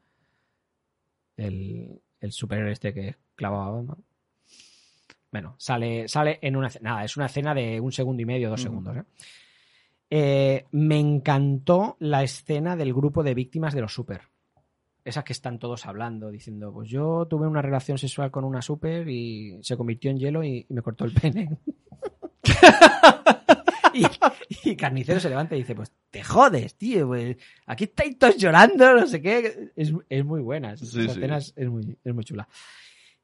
El, 1.38 2.02
el 2.20 2.32
superhéroe 2.32 2.72
este 2.72 2.94
que 2.94 3.16
clavaba 3.36 3.68
a 3.68 3.72
Batman. 3.72 4.04
Bueno, 5.32 5.56
sale, 5.58 6.08
sale 6.08 6.40
en 6.42 6.56
una. 6.56 6.70
Nada, 6.82 7.04
es 7.04 7.18
una 7.18 7.26
escena 7.26 7.54
de 7.54 7.80
un 7.82 7.92
segundo 7.92 8.22
y 8.22 8.26
medio, 8.26 8.50
dos 8.50 8.62
segundos. 8.62 8.96
¿eh? 8.96 9.04
Eh, 10.10 10.66
me 10.72 10.98
encantó 10.98 11.98
la 12.00 12.24
escena 12.24 12.76
del 12.78 12.94
grupo 12.94 13.22
de 13.22 13.34
víctimas 13.34 13.74
de 13.74 13.82
los 13.82 13.94
super. 13.94 14.22
Esas 15.04 15.24
que 15.24 15.34
están 15.34 15.60
todos 15.60 15.86
hablando, 15.86 16.32
diciendo, 16.32 16.72
pues 16.72 16.90
yo 16.90 17.28
tuve 17.30 17.48
una 17.48 17.62
relación 17.62 17.98
sexual 17.98 18.32
con 18.32 18.46
una 18.46 18.62
super 18.62 19.08
y 19.10 19.60
se 19.62 19.76
convirtió 19.76 20.10
en 20.10 20.18
hielo 20.20 20.44
y, 20.44 20.66
y 20.70 20.74
me 20.74 20.82
cortó 20.82 21.04
el 21.04 21.14
pene. 21.14 21.50
y, 24.64 24.70
y 24.72 24.76
Carnicero 24.76 25.20
se 25.20 25.30
levanta 25.30 25.56
y 25.56 25.60
dice, 25.60 25.76
pues 25.76 25.92
te 26.10 26.24
jodes, 26.24 26.76
tío, 26.76 27.08
pues 27.08 27.38
aquí 27.66 27.86
estáis 27.86 28.18
todos 28.18 28.38
llorando, 28.38 28.94
no 28.96 29.08
sé 29.08 29.22
qué. 29.22 29.72
Es, 29.76 29.94
es 30.10 30.26
muy 30.26 30.42
buena, 30.42 30.74
esa 30.74 30.86
Sí, 30.86 31.06
escena 31.06 31.38
es, 31.38 31.54
es 31.56 31.70
muy, 31.70 31.98
es 32.04 32.14
muy 32.14 32.24
chula. 32.24 32.48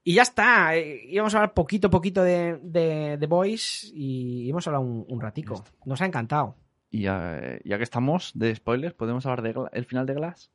Y 0.04 0.16
ya 0.16 0.24
está, 0.24 0.76
eh, 0.76 1.02
íbamos 1.08 1.34
a 1.36 1.38
hablar 1.38 1.54
poquito 1.54 1.90
poquito 1.90 2.24
de, 2.24 2.58
de, 2.64 3.18
de 3.18 3.28
Boys 3.28 3.92
y 3.94 4.50
hemos 4.50 4.66
hablado 4.68 4.84
un, 4.84 5.06
un 5.08 5.22
ratico. 5.22 5.64
Nos 5.86 6.02
ha 6.02 6.06
encantado. 6.06 6.56
Y 6.90 7.04
ya, 7.04 7.40
ya 7.64 7.78
que 7.78 7.84
estamos 7.84 8.32
de 8.34 8.54
spoilers, 8.56 8.96
¿podemos 8.96 9.26
hablar 9.26 9.44
del 9.44 9.56
el 9.72 9.86
final 9.86 10.06
de 10.06 10.14
Glass? 10.16 10.52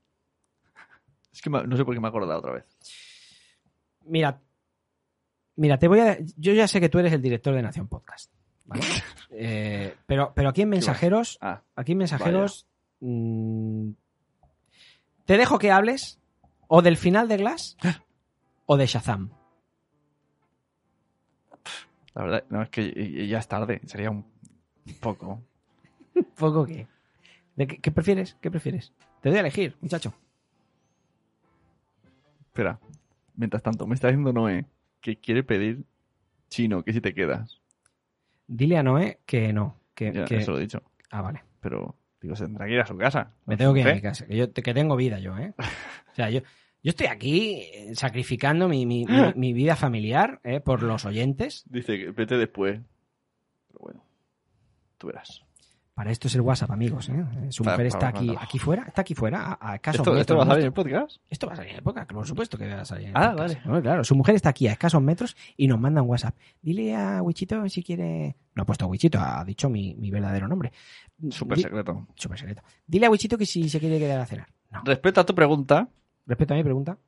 Es 1.32 1.42
que 1.42 1.50
me- 1.50 1.64
no 1.66 1.76
sé 1.76 1.84
por 1.84 1.94
qué 1.94 2.00
me 2.00 2.06
he 2.06 2.10
acordado 2.10 2.38
otra 2.40 2.52
vez. 2.54 2.64
Mira, 4.04 4.40
mira, 5.56 5.78
te 5.78 5.88
voy 5.88 6.00
a. 6.00 6.18
Yo 6.36 6.52
ya 6.52 6.66
sé 6.68 6.80
que 6.80 6.88
tú 6.88 6.98
eres 6.98 7.12
el 7.12 7.22
director 7.22 7.54
de 7.54 7.62
Nación 7.62 7.88
Podcast. 7.88 8.32
¿Vale? 8.66 8.82
Eh, 9.38 9.94
pero, 10.06 10.32
pero 10.34 10.48
aquí 10.48 10.62
en 10.62 10.68
Mensajeros, 10.70 11.36
Ah, 11.42 11.60
aquí 11.74 11.92
en 11.92 11.98
Mensajeros, 11.98 12.66
mm, 13.00 13.90
te 15.26 15.36
dejo 15.36 15.58
que 15.58 15.72
hables 15.72 16.20
o 16.68 16.80
del 16.80 16.96
final 16.96 17.28
de 17.28 17.36
Glass 17.38 17.76
o 18.66 18.76
de 18.76 18.86
Shazam. 18.86 19.30
la 22.14 22.22
verdad, 22.22 22.44
no, 22.48 22.62
es 22.62 22.70
que 22.70 23.26
ya 23.28 23.38
es 23.38 23.48
tarde. 23.48 23.80
Sería 23.84 24.10
un 24.10 24.24
poco. 25.00 25.42
¿Poco 26.38 26.64
qué? 26.64 26.86
¿De 27.56 27.66
qué, 27.66 27.78
qué 27.78 27.90
prefieres? 27.90 28.36
¿Qué 28.40 28.50
prefieres? 28.50 28.94
Te 29.20 29.28
doy 29.28 29.38
a 29.38 29.40
elegir, 29.40 29.76
muchacho. 29.80 30.14
Espera. 32.40 32.78
Mientras 33.34 33.62
tanto, 33.62 33.86
me 33.86 33.94
está 33.96 34.08
diciendo 34.08 34.32
Noé 34.32 34.64
que 35.02 35.18
quiere 35.18 35.42
pedir 35.42 35.84
chino, 36.48 36.82
que 36.84 36.92
si 36.94 37.00
te 37.02 37.12
quedas. 37.12 37.60
Dile 38.46 38.78
a 38.78 38.82
Noé 38.82 39.20
que 39.26 39.52
no. 39.52 39.80
Que, 39.94 40.12
Ya, 40.12 40.24
que- 40.24 40.36
Eso 40.36 40.52
lo 40.52 40.58
he 40.58 40.62
dicho. 40.62 40.82
Ah, 41.10 41.22
vale. 41.22 41.42
Pero, 41.60 41.96
digo, 42.20 42.36
se 42.36 42.44
tendrá 42.44 42.66
que 42.66 42.72
ir 42.74 42.80
a 42.80 42.86
su 42.86 42.96
casa. 42.96 43.32
Me 43.46 43.56
tengo 43.56 43.72
que 43.74 43.80
ir 43.80 43.88
a 43.88 43.94
mi 43.94 44.00
casa. 44.02 44.26
Que, 44.26 44.36
yo, 44.36 44.52
que 44.52 44.74
tengo 44.74 44.96
vida 44.96 45.18
yo, 45.18 45.36
¿eh? 45.38 45.54
O 46.12 46.14
sea, 46.16 46.30
yo, 46.30 46.40
yo 46.82 46.90
estoy 46.90 47.06
aquí 47.08 47.62
eh, 47.72 47.94
sacrificando 47.94 48.68
mi, 48.68 48.86
mi- 48.86 49.04
mi- 49.06 49.32
mi 49.36 49.52
vida 49.52 49.76
familiar 49.76 50.40
¿eh? 50.44 50.60
por 50.60 50.82
los 50.82 51.04
oyentes. 51.04 51.64
Dice 51.68 51.98
que 51.98 52.10
vete 52.10 52.36
después. 52.36 52.80
Pero 53.68 53.78
bueno, 53.80 54.04
tú 54.98 55.06
verás. 55.08 55.44
Para 55.96 56.10
esto 56.10 56.28
es 56.28 56.34
el 56.34 56.42
WhatsApp, 56.42 56.70
amigos. 56.72 57.08
¿eh? 57.08 57.24
Su 57.48 57.64
Para- 57.64 57.78
mujer 57.78 57.88
para 57.90 57.98
está 57.98 58.08
aquí, 58.08 58.34
aquí 58.38 58.58
fuera, 58.58 58.82
está 58.82 59.00
aquí 59.00 59.14
fuera, 59.14 59.52
a, 59.58 59.70
a 59.70 59.74
escasos 59.76 60.00
¿Esto, 60.00 60.10
metros 60.10 60.20
¿Esto 60.20 60.36
va 60.36 60.42
a 60.42 60.46
salir 60.46 60.60
en 60.60 60.66
el 60.66 60.72
podcast? 60.74 61.16
Esto 61.30 61.46
va 61.46 61.52
a 61.54 61.56
salir 61.56 61.70
en 61.70 61.76
el 61.78 61.82
podcast, 61.82 62.12
por 62.12 62.26
supuesto 62.26 62.58
que 62.58 62.68
va 62.68 62.82
a 62.82 62.84
salir 62.84 63.04
en 63.08 63.16
el 63.16 63.16
Ah, 63.16 63.30
podcast. 63.30 63.54
vale. 63.54 63.60
Bueno, 63.64 63.82
claro, 63.82 64.04
su 64.04 64.14
mujer 64.14 64.34
está 64.34 64.50
aquí 64.50 64.68
a 64.68 64.72
escasos 64.72 65.00
metros 65.00 65.34
y 65.56 65.66
nos 65.66 65.80
manda 65.80 66.02
un 66.02 66.10
WhatsApp. 66.10 66.36
Dile 66.60 66.94
a 66.94 67.22
Wichito 67.22 67.66
si 67.70 67.82
quiere. 67.82 68.36
No 68.54 68.64
ha 68.64 68.66
puesto 68.66 68.86
Wichito, 68.88 69.18
ha 69.18 69.42
dicho 69.46 69.70
mi, 69.70 69.94
mi 69.94 70.10
verdadero 70.10 70.46
nombre. 70.48 70.70
Súper 71.30 71.58
secreto. 71.60 72.06
Súper 72.14 72.38
secreto. 72.40 72.62
Dile 72.86 73.06
a 73.06 73.10
Wichito 73.10 73.38
que 73.38 73.46
si 73.46 73.66
se 73.70 73.80
quiere 73.80 73.98
quedar 73.98 74.20
a 74.20 74.26
cenar. 74.26 74.48
No. 74.70 74.82
Respecto 74.84 75.22
a 75.22 75.24
tu 75.24 75.34
pregunta, 75.34 75.88
Respecto 76.26 76.52
a 76.52 76.56
mi 76.58 76.62
pregunta. 76.62 76.98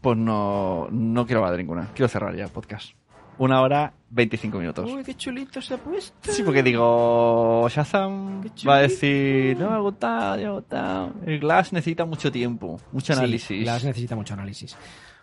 pues 0.00 0.16
no, 0.16 0.86
no 0.92 1.26
quiero 1.26 1.40
hablar 1.40 1.56
de 1.56 1.58
ninguna. 1.64 1.88
Quiero 1.92 2.06
cerrar 2.08 2.36
ya 2.36 2.44
el 2.44 2.50
podcast. 2.50 2.92
Una 3.38 3.60
hora, 3.62 3.92
25 4.10 4.58
minutos. 4.58 4.90
Uy, 4.90 5.04
qué 5.04 5.14
chulito 5.14 5.62
se 5.62 5.74
ha 5.74 5.76
puesto. 5.78 6.32
Sí, 6.32 6.42
porque 6.42 6.62
digo, 6.62 7.68
Shazam 7.68 8.42
va 8.68 8.76
a 8.76 8.80
decir, 8.80 9.56
no 9.58 9.70
me 9.70 9.76
ha 9.76 9.78
gustado, 9.78 10.36
no 10.36 10.42
me 10.42 10.48
ha 10.48 10.52
gustado. 10.52 11.12
El 11.24 11.38
Glass 11.38 11.72
necesita 11.72 12.04
mucho 12.04 12.32
tiempo, 12.32 12.80
mucho 12.92 13.12
Sí, 13.12 13.18
análisis. 13.18 13.62
Glass 13.62 13.84
necesita 13.84 14.16
mucho 14.16 14.34
análisis. 14.34 14.76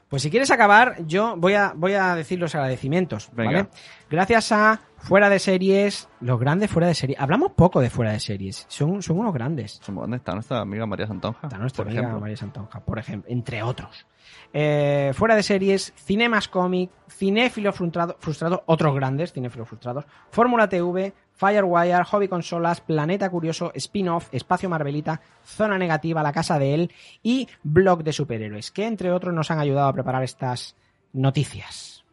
Pues 0.10 0.22
si 0.22 0.30
quieres 0.30 0.52
acabar, 0.52 1.03
yo 1.07 1.36
voy 1.36 1.53
a, 1.53 1.73
voy 1.76 1.94
a 1.94 2.14
decir 2.15 2.40
los 2.40 2.53
agradecimientos, 2.53 3.32
¿vale? 3.34 3.68
Gracias 4.10 4.52
a 4.52 4.82
Fuera 4.98 5.30
de 5.30 5.40
Series, 5.40 6.07
los 6.22 6.40
grandes 6.40 6.69
Fuera 6.69 6.88
de 6.88 6.94
Series. 6.94 7.19
Hablamos 7.19 7.53
poco 7.53 7.82
de 7.82 7.90
Fuera 7.90 8.11
de 8.11 8.19
Series, 8.19 8.65
son, 8.69 9.02
son 9.02 9.18
unos 9.18 9.34
grandes. 9.34 9.82
¿Dónde 9.88 10.18
está 10.18 10.34
nuestra 10.34 10.61
amiga 10.61 10.86
María 10.86 11.07
Santonja? 11.07 11.48
Está 11.48 11.57
nuestra 11.57 11.84
por 11.84 11.90
amiga 11.90 12.02
ejemplo? 12.03 12.22
María 12.22 12.38
Santonja, 12.38 12.80
por 12.82 12.99
ejemplo, 12.99 13.32
entre 13.32 13.64
otros. 13.64 14.06
Eh, 14.53 15.11
fuera 15.15 15.36
de 15.36 15.44
series, 15.44 15.91
Cinemas 15.95 16.48
Comic, 16.48 16.91
Cinéfilo 17.10 17.73
Frustrado, 17.73 18.15
Frustrado, 18.19 18.64
otros 18.68 18.94
grandes 18.95 19.34
Cinéfilos 19.34 19.68
Frustrados, 19.68 20.06
Fórmula 20.30 20.69
TV, 20.69 21.14
Firewire, 21.36 22.03
Hobby 22.03 22.28
Consolas, 22.28 22.82
Planeta 22.82 23.30
Curioso, 23.30 23.72
Spin-Off, 23.76 24.30
Espacio 24.32 24.70
Marvelita, 24.70 25.22
Zona 25.44 25.78
Negativa, 25.78 26.24
La 26.24 26.34
Casa 26.34 26.57
de 26.57 26.74
Él 26.74 26.91
y 27.22 27.48
Blog 27.64 28.03
de 28.03 28.14
Superhéroes, 28.14 28.72
que 28.72 28.86
entre 28.86 29.12
otros 29.12 29.34
nos 29.34 29.52
han 29.52 29.60
ayudado 29.60 29.90
a 29.90 29.94
preparar 29.94 30.24
estas 30.24 30.76
noticias. 31.14 32.06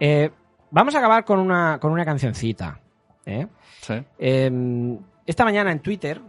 Eh, 0.00 0.30
vamos 0.70 0.94
a 0.94 0.98
acabar 0.98 1.24
con 1.24 1.38
una, 1.38 1.78
con 1.80 1.92
una 1.92 2.04
cancioncita. 2.04 2.80
¿eh? 3.24 3.46
Sí. 3.80 3.94
Eh, 4.18 4.98
esta 5.26 5.44
mañana 5.44 5.72
en 5.72 5.80
Twitter, 5.80 6.20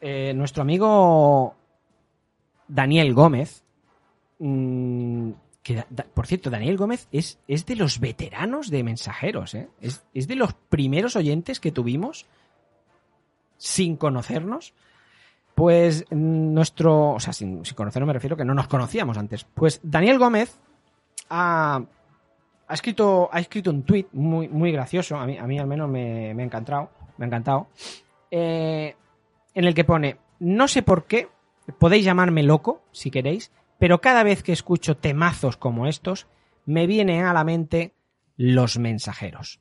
eh, 0.00 0.32
nuestro 0.34 0.62
amigo 0.62 1.54
Daniel 2.66 3.12
Gómez, 3.14 3.64
mm, 4.38 5.30
que 5.62 5.84
por 6.14 6.26
cierto, 6.26 6.50
Daniel 6.50 6.76
Gómez 6.76 7.08
es, 7.12 7.38
es 7.46 7.66
de 7.66 7.76
los 7.76 8.00
veteranos 8.00 8.70
de 8.70 8.82
mensajeros, 8.82 9.54
¿eh? 9.54 9.68
es, 9.80 10.04
es 10.14 10.26
de 10.26 10.36
los 10.36 10.54
primeros 10.54 11.14
oyentes 11.16 11.60
que 11.60 11.72
tuvimos 11.72 12.26
sin 13.58 13.96
conocernos. 13.96 14.72
Pues 15.54 16.04
mm, 16.10 16.54
nuestro, 16.54 17.10
o 17.10 17.20
sea, 17.20 17.32
sin, 17.32 17.64
sin 17.64 17.74
conocernos 17.74 18.06
me 18.06 18.12
refiero 18.12 18.36
que 18.36 18.44
no 18.44 18.54
nos 18.54 18.68
conocíamos 18.68 19.18
antes. 19.18 19.44
Pues 19.44 19.80
Daniel 19.82 20.18
Gómez 20.18 20.58
ha, 21.28 21.82
ha 22.68 22.74
escrito, 22.74 23.28
ha 23.32 23.40
escrito 23.40 23.70
un 23.70 23.82
tweet 23.82 24.06
muy, 24.12 24.48
muy 24.48 24.72
gracioso, 24.72 25.16
a 25.16 25.26
mí, 25.26 25.36
a 25.36 25.46
mí 25.46 25.58
al 25.58 25.66
menos 25.66 25.88
me, 25.88 26.32
me 26.34 26.42
ha 26.42 26.46
encantado, 26.46 26.90
me 27.16 27.24
ha 27.24 27.28
encantado, 27.28 27.68
eh, 28.30 28.94
en 29.54 29.64
el 29.64 29.74
que 29.74 29.84
pone, 29.84 30.16
no 30.38 30.68
sé 30.68 30.82
por 30.82 31.04
qué, 31.04 31.28
podéis 31.78 32.04
llamarme 32.04 32.42
loco 32.42 32.82
si 32.92 33.10
queréis, 33.10 33.50
pero 33.78 34.00
cada 34.00 34.22
vez 34.22 34.42
que 34.42 34.52
escucho 34.52 34.96
temazos 34.96 35.56
como 35.56 35.86
estos, 35.86 36.26
me 36.66 36.86
viene 36.86 37.22
a 37.22 37.32
la 37.32 37.44
mente 37.44 37.94
los 38.36 38.78
mensajeros. 38.78 39.60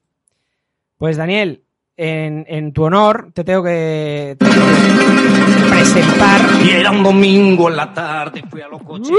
Pues 0.98 1.18
Daniel, 1.18 1.64
en, 1.95 2.45
en 2.48 2.73
tu 2.73 2.84
honor 2.84 3.31
te 3.34 3.44
tengo 3.44 3.64
que, 3.64 4.35
te 4.38 4.45
tengo 4.45 4.65
que 4.65 5.69
presentar 5.69 6.41
Y 6.64 6.69
era 6.69 6.91
un 6.91 7.03
domingo 7.03 7.69
en 7.69 7.76
la 7.76 7.94
tarde, 7.94 8.44
fui 8.49 8.61
a 8.61 8.68
los 8.68 8.84
coches. 8.84 9.15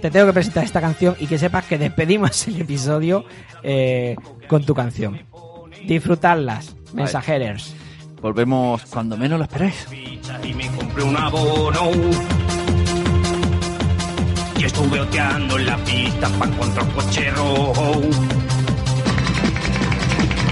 te 0.00 0.10
tengo 0.10 0.26
que 0.26 0.32
presentar 0.32 0.64
esta 0.64 0.80
canción 0.80 1.16
y 1.18 1.26
que 1.26 1.38
sepas 1.38 1.64
que 1.66 1.78
despedimos 1.78 2.46
el 2.48 2.60
episodio 2.60 3.24
eh, 3.62 4.16
con 4.48 4.64
tu 4.64 4.74
canción. 4.74 5.20
Disfrutarlas, 5.86 6.76
mensajeros. 6.92 7.74
Volvemos 8.20 8.84
cuando 8.86 9.16
menos 9.16 9.38
lo 9.38 9.44
esperáis. 9.44 9.86
y 10.42 10.54
me 10.54 10.66
compré 10.68 11.04
un 11.04 11.16
abono. 11.16 11.90
Y 14.58 14.64
estuve 14.64 15.00
oteando 15.00 15.56
en 15.56 15.66
la 15.66 15.76
pista 15.78 16.28
para 16.30 16.50
encontrar 16.50 16.84
un 16.86 16.90
coche 16.92 17.30
rojo. 17.30 18.00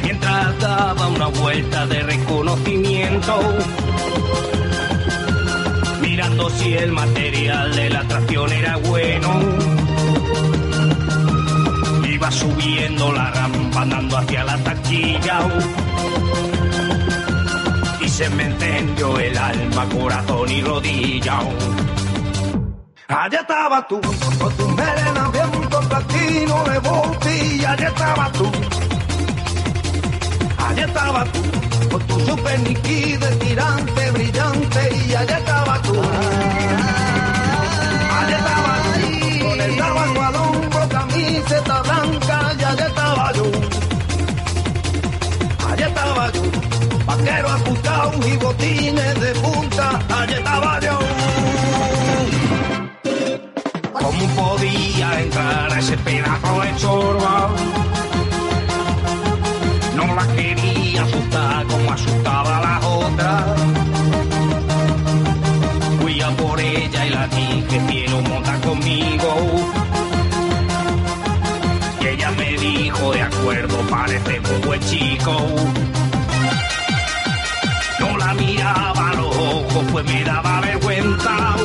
Mientras 0.02 0.60
daba 0.60 1.08
una 1.08 1.26
vuelta 1.26 1.86
de 1.86 2.02
reconocimiento. 2.02 3.34
Mirando 6.00 6.50
si 6.50 6.74
el 6.74 6.92
material 6.92 7.74
de 7.74 7.90
la 7.90 8.02
tracción 8.04 8.52
era 8.52 8.76
bueno. 8.76 9.40
Iba 12.08 12.30
subiendo 12.30 13.12
la 13.12 13.30
rampa 13.32 13.82
andando 13.82 14.16
hacia 14.18 14.44
la 14.44 14.56
taquilla 14.58 15.40
y 18.00 18.08
se 18.08 18.30
me 18.30 18.44
encendió 18.44 19.18
el 19.18 19.36
alma, 19.36 19.84
corazón 19.88 20.50
y 20.50 20.62
rodilla. 20.62 21.40
Allá 23.08 23.38
estaba 23.40 23.86
tú, 23.86 24.00
con 24.00 24.56
tu 24.56 24.68
melena 24.68 25.28
bien 25.32 25.70
con 25.70 25.88
platino 25.88 26.64
de 26.64 26.78
botella, 26.80 27.72
allá 27.72 27.88
estaba 27.88 28.32
tú. 28.32 28.50
Allá 30.58 30.86
estaba 30.86 31.24
tú, 31.26 31.40
con 31.88 32.02
tu 32.08 32.20
super 32.26 32.58
niki 32.60 33.16
de 33.16 33.36
tirante 33.36 34.10
brillante, 34.10 34.96
y 35.06 35.14
allá 35.14 35.38
estaba 35.38 35.82
tú. 35.82 35.94
Allá 38.18 38.38
estaba 38.38 38.76
tú, 38.82 39.44
con 39.46 39.60
el 39.60 39.76
tabaco 39.76 40.22
al 40.22 40.34
hombro, 40.34 40.88
camiseta 40.88 41.82
blanca, 41.82 42.54
y 42.58 42.64
allá 42.64 42.86
estaba 42.86 43.32
yo. 43.34 43.44
Allá 45.70 45.86
estaba 45.86 46.32
yo. 46.32 46.42
Vaquero 47.06 47.48
ajustado 47.50 48.26
y 48.26 48.36
botines 48.36 49.20
de 49.20 49.32
punta, 49.36 50.00
allá 50.08 50.38
estaba 50.38 50.80
yo. 50.80 51.25
¿Cómo 54.18 54.34
podía 54.34 55.20
entrar 55.20 55.72
a 55.72 55.78
ese 55.78 55.96
pedazo 55.98 56.60
de 56.60 56.76
chorba? 56.76 57.50
No 59.94 60.14
la 60.14 60.26
quería 60.34 61.02
asustar 61.02 61.66
como 61.66 61.92
asustaba 61.92 62.56
a 62.56 62.60
las 62.62 62.84
otras. 62.84 63.44
Fui 66.00 66.20
a 66.22 66.30
por 66.30 66.58
ella 66.58 67.06
y 67.06 67.10
la 67.10 67.28
dije, 67.28 67.80
quiero 67.88 68.22
montar 68.22 68.58
conmigo. 68.62 69.34
Y 72.00 72.06
ella 72.06 72.30
me 72.30 72.56
dijo, 72.56 73.12
de 73.12 73.22
acuerdo, 73.22 73.78
parece 73.90 74.40
un 74.40 74.60
buen 74.62 74.80
chico. 74.80 75.36
No 78.00 78.16
la 78.16 78.32
miraba 78.32 79.10
a 79.10 79.14
los 79.14 79.36
ojos, 79.36 79.84
pues 79.92 80.06
me 80.06 80.24
daba 80.24 80.60
vergüenza. 80.62 81.56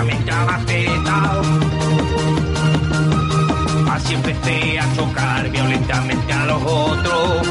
Mirar 0.00 0.48
directamente 0.66 1.10
a 1.10 1.32
la. 1.34 1.42
Así 3.92 4.14
empecé 4.14 4.78
a 4.78 4.94
chocar 4.94 5.50
violentamente 5.50 6.32
a 6.32 6.46
los 6.46 6.62
otros. 6.62 7.48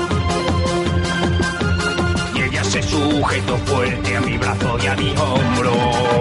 Y 2.36 2.42
ella 2.42 2.64
se 2.64 2.82
sujetó 2.82 3.58
fuerte 3.58 4.18
a 4.18 4.22
mi 4.22 4.38
brazo 4.38 4.78
y 4.84 4.88
a 4.88 4.96
mi 4.96 5.10
hombro. 5.12 6.21